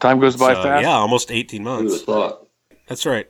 Time 0.00 0.18
goes 0.20 0.36
by 0.36 0.54
so, 0.54 0.62
fast. 0.62 0.82
yeah, 0.82 0.90
almost 0.90 1.30
18 1.30 1.62
Who 1.62 1.70
would 1.70 1.78
months. 1.78 1.94
have 1.94 2.04
thought? 2.04 2.48
That's 2.88 3.06
right. 3.06 3.28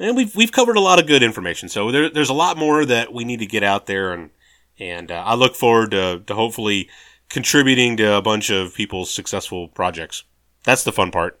And 0.00 0.16
we've 0.16 0.34
we've 0.34 0.50
covered 0.50 0.76
a 0.76 0.80
lot 0.80 0.98
of 0.98 1.06
good 1.06 1.22
information. 1.22 1.68
So 1.68 1.90
there, 1.92 2.08
there's 2.08 2.30
a 2.30 2.34
lot 2.34 2.56
more 2.56 2.86
that 2.86 3.12
we 3.12 3.24
need 3.24 3.40
to 3.40 3.46
get 3.46 3.62
out 3.62 3.86
there, 3.86 4.12
and 4.12 4.30
and 4.78 5.12
uh, 5.12 5.22
I 5.24 5.34
look 5.34 5.54
forward 5.54 5.90
to 5.90 6.22
to 6.26 6.34
hopefully 6.34 6.88
contributing 7.28 7.98
to 7.98 8.14
a 8.14 8.22
bunch 8.22 8.50
of 8.50 8.74
people's 8.74 9.10
successful 9.10 9.68
projects. 9.68 10.24
That's 10.64 10.84
the 10.84 10.92
fun 10.92 11.10
part. 11.10 11.38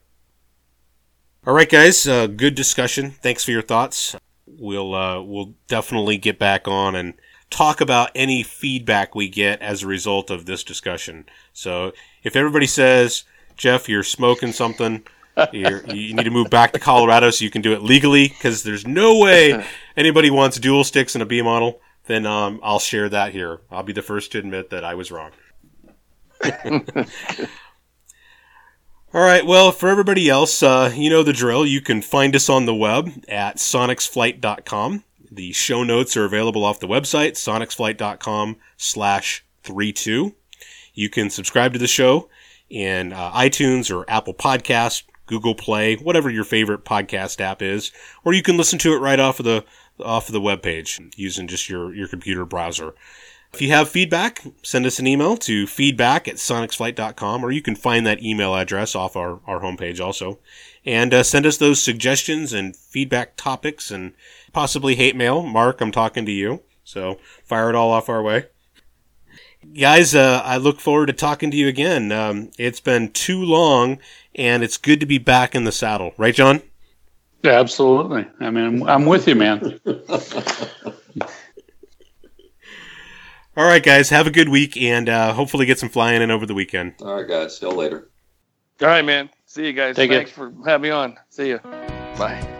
All 1.46 1.54
right, 1.54 1.68
guys. 1.68 2.06
Uh, 2.06 2.26
good 2.26 2.54
discussion. 2.54 3.12
Thanks 3.12 3.44
for 3.44 3.50
your 3.50 3.62
thoughts. 3.62 4.14
We'll 4.46 4.94
uh, 4.94 5.22
we'll 5.22 5.54
definitely 5.66 6.18
get 6.18 6.38
back 6.38 6.68
on 6.68 6.94
and 6.94 7.14
talk 7.48 7.80
about 7.80 8.10
any 8.14 8.42
feedback 8.42 9.14
we 9.14 9.28
get 9.30 9.62
as 9.62 9.82
a 9.82 9.86
result 9.86 10.30
of 10.30 10.44
this 10.44 10.62
discussion. 10.62 11.24
So 11.54 11.92
if 12.22 12.36
everybody 12.36 12.66
says, 12.66 13.24
Jeff, 13.56 13.88
you're 13.88 14.02
smoking 14.02 14.52
something, 14.52 15.02
you're, 15.52 15.84
you 15.86 16.14
need 16.14 16.24
to 16.24 16.30
move 16.30 16.50
back 16.50 16.72
to 16.72 16.78
Colorado 16.78 17.30
so 17.30 17.44
you 17.44 17.50
can 17.50 17.62
do 17.62 17.72
it 17.72 17.82
legally 17.82 18.28
because 18.28 18.62
there's 18.62 18.86
no 18.86 19.18
way 19.18 19.64
anybody 19.96 20.30
wants 20.30 20.58
dual 20.58 20.84
sticks 20.84 21.14
in 21.14 21.22
a 21.22 21.26
B 21.26 21.42
model, 21.42 21.80
then 22.06 22.26
um, 22.26 22.60
I'll 22.62 22.78
share 22.78 23.08
that 23.08 23.32
here. 23.32 23.60
I'll 23.70 23.82
be 23.82 23.92
the 23.92 24.02
first 24.02 24.32
to 24.32 24.38
admit 24.38 24.70
that 24.70 24.84
I 24.84 24.94
was 24.94 25.10
wrong. 25.10 25.30
All 29.12 29.20
right. 29.20 29.44
Well, 29.44 29.72
for 29.72 29.88
everybody 29.88 30.28
else, 30.28 30.62
uh, 30.62 30.92
you 30.94 31.10
know 31.10 31.24
the 31.24 31.32
drill. 31.32 31.66
You 31.66 31.80
can 31.80 32.00
find 32.00 32.34
us 32.36 32.48
on 32.48 32.66
the 32.66 32.74
web 32.74 33.10
at 33.28 33.56
sonexflight.com. 33.56 35.02
The 35.32 35.52
show 35.52 35.82
notes 35.84 36.16
are 36.16 36.24
available 36.24 36.64
off 36.64 36.80
the 36.80 36.88
website, 36.88 37.32
sonexflight.com 37.32 38.56
slash 38.76 39.44
32. 39.64 40.34
You 40.94 41.08
can 41.08 41.30
subscribe 41.30 41.72
to 41.72 41.78
the 41.78 41.86
show 41.86 42.28
in 42.68 43.12
uh, 43.12 43.32
iTunes 43.32 43.94
or 43.94 44.08
Apple 44.08 44.34
Podcast, 44.34 45.02
Google 45.30 45.54
Play, 45.54 45.94
whatever 45.96 46.28
your 46.28 46.44
favorite 46.44 46.84
podcast 46.84 47.40
app 47.40 47.62
is, 47.62 47.92
or 48.24 48.34
you 48.34 48.42
can 48.42 48.56
listen 48.56 48.78
to 48.80 48.92
it 48.92 48.98
right 48.98 49.20
off 49.20 49.38
of 49.38 49.46
the 49.46 49.64
off 50.00 50.28
of 50.28 50.32
the 50.32 50.40
webpage 50.40 51.12
using 51.16 51.46
just 51.46 51.68
your, 51.68 51.94
your 51.94 52.08
computer 52.08 52.44
browser. 52.44 52.94
If 53.52 53.60
you 53.60 53.68
have 53.70 53.88
feedback, 53.88 54.42
send 54.62 54.86
us 54.86 54.98
an 54.98 55.06
email 55.06 55.36
to 55.38 55.66
feedback 55.66 56.28
at 56.28 56.36
sonexflight.com, 56.36 57.44
or 57.44 57.50
you 57.50 57.62
can 57.62 57.76
find 57.76 58.06
that 58.06 58.22
email 58.22 58.54
address 58.54 58.94
off 58.94 59.16
our, 59.16 59.40
our 59.46 59.60
homepage 59.60 60.00
also. 60.00 60.38
And 60.84 61.12
uh, 61.12 61.22
send 61.22 61.46
us 61.46 61.58
those 61.58 61.82
suggestions 61.82 62.52
and 62.52 62.76
feedback 62.76 63.36
topics 63.36 63.90
and 63.90 64.14
possibly 64.52 64.94
hate 64.94 65.16
mail. 65.16 65.42
Mark, 65.42 65.80
I'm 65.80 65.92
talking 65.92 66.24
to 66.26 66.32
you. 66.32 66.62
So 66.84 67.18
fire 67.44 67.68
it 67.68 67.76
all 67.76 67.90
off 67.90 68.08
our 68.08 68.22
way. 68.22 68.46
Guys, 69.78 70.14
uh, 70.14 70.42
I 70.44 70.56
look 70.56 70.80
forward 70.80 71.06
to 71.06 71.12
talking 71.12 71.50
to 71.50 71.56
you 71.56 71.68
again. 71.68 72.10
Um, 72.12 72.50
it's 72.58 72.80
been 72.80 73.12
too 73.12 73.42
long, 73.42 73.98
and 74.34 74.62
it's 74.62 74.76
good 74.76 75.00
to 75.00 75.06
be 75.06 75.18
back 75.18 75.54
in 75.54 75.64
the 75.64 75.72
saddle. 75.72 76.12
Right, 76.16 76.34
John? 76.34 76.62
Yeah, 77.42 77.60
absolutely. 77.60 78.26
I 78.40 78.50
mean, 78.50 78.64
I'm, 78.64 78.82
I'm 78.84 79.06
with 79.06 79.28
you, 79.28 79.34
man. 79.34 79.80
All 83.56 83.66
right, 83.66 83.82
guys, 83.82 84.10
have 84.10 84.26
a 84.26 84.30
good 84.30 84.48
week, 84.48 84.76
and 84.76 85.08
uh, 85.08 85.32
hopefully 85.32 85.66
get 85.66 85.78
some 85.78 85.88
flying 85.88 86.22
in 86.22 86.30
over 86.30 86.46
the 86.46 86.54
weekend. 86.54 86.94
All 87.02 87.14
right, 87.16 87.28
guys. 87.28 87.58
See 87.58 87.66
you 87.66 87.72
later. 87.72 88.10
All 88.80 88.88
right, 88.88 89.04
man. 89.04 89.28
See 89.46 89.66
you 89.66 89.72
guys. 89.72 89.96
Take 89.96 90.10
it. 90.10 90.14
Thanks 90.14 90.30
for 90.30 90.52
having 90.64 90.82
me 90.82 90.90
on. 90.90 91.16
See 91.28 91.48
you. 91.48 91.58
Bye. 92.16 92.59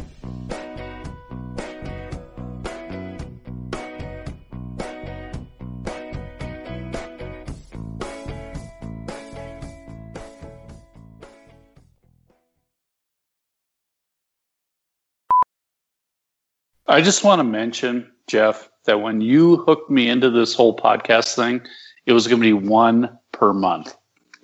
I 16.91 17.01
just 17.01 17.23
want 17.23 17.39
to 17.39 17.43
mention, 17.43 18.11
Jeff, 18.27 18.69
that 18.85 19.01
when 19.01 19.21
you 19.21 19.57
hooked 19.57 19.89
me 19.89 20.09
into 20.09 20.29
this 20.29 20.53
whole 20.53 20.75
podcast 20.75 21.35
thing, 21.35 21.61
it 22.05 22.13
was 22.13 22.27
going 22.27 22.41
to 22.41 22.45
be 22.45 22.53
one 22.53 23.17
per 23.31 23.53
month. 23.53 23.95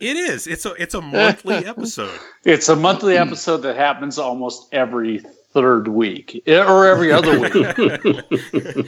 It 0.00 0.16
is. 0.16 0.46
It's 0.46 0.64
a 0.64 0.74
it's 0.74 0.94
a 0.94 1.00
monthly 1.00 1.56
episode. 1.66 2.16
It's 2.44 2.68
a 2.68 2.76
monthly 2.76 3.16
episode 3.16 3.58
that 3.58 3.74
happens 3.74 4.16
almost 4.16 4.72
every 4.72 5.18
third 5.52 5.88
week 5.88 6.40
eh, 6.46 6.62
or 6.62 6.86
every 6.86 7.10
other 7.10 7.38
week. 7.40 7.52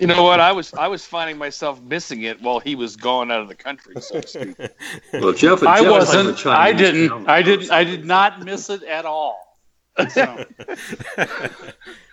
You 0.00 0.06
know 0.06 0.22
what? 0.22 0.40
I 0.40 0.52
was 0.52 0.72
I 0.74 0.88
was 0.88 1.04
finding 1.04 1.36
myself 1.38 1.80
missing 1.82 2.22
it 2.22 2.40
while 2.40 2.58
he 2.58 2.74
was 2.74 2.96
gone 2.96 3.30
out 3.30 3.40
of 3.40 3.48
the 3.48 3.54
country, 3.54 3.94
so 4.00 4.20
to 4.20 4.26
speak. 4.26 4.56
Well, 5.12 5.32
Jeff, 5.32 5.62
I 5.62 5.82
Jeff 5.82 5.90
wasn't. 5.90 6.38
chime 6.38 6.58
I 6.58 6.72
didn't. 6.72 7.28
I 7.28 7.42
didn't. 7.42 7.70
I 7.70 7.84
did 7.84 8.06
not 8.06 8.42
miss 8.42 8.70
it 8.70 8.82
at 8.82 9.04
all. 9.04 9.49
So, 10.08 10.44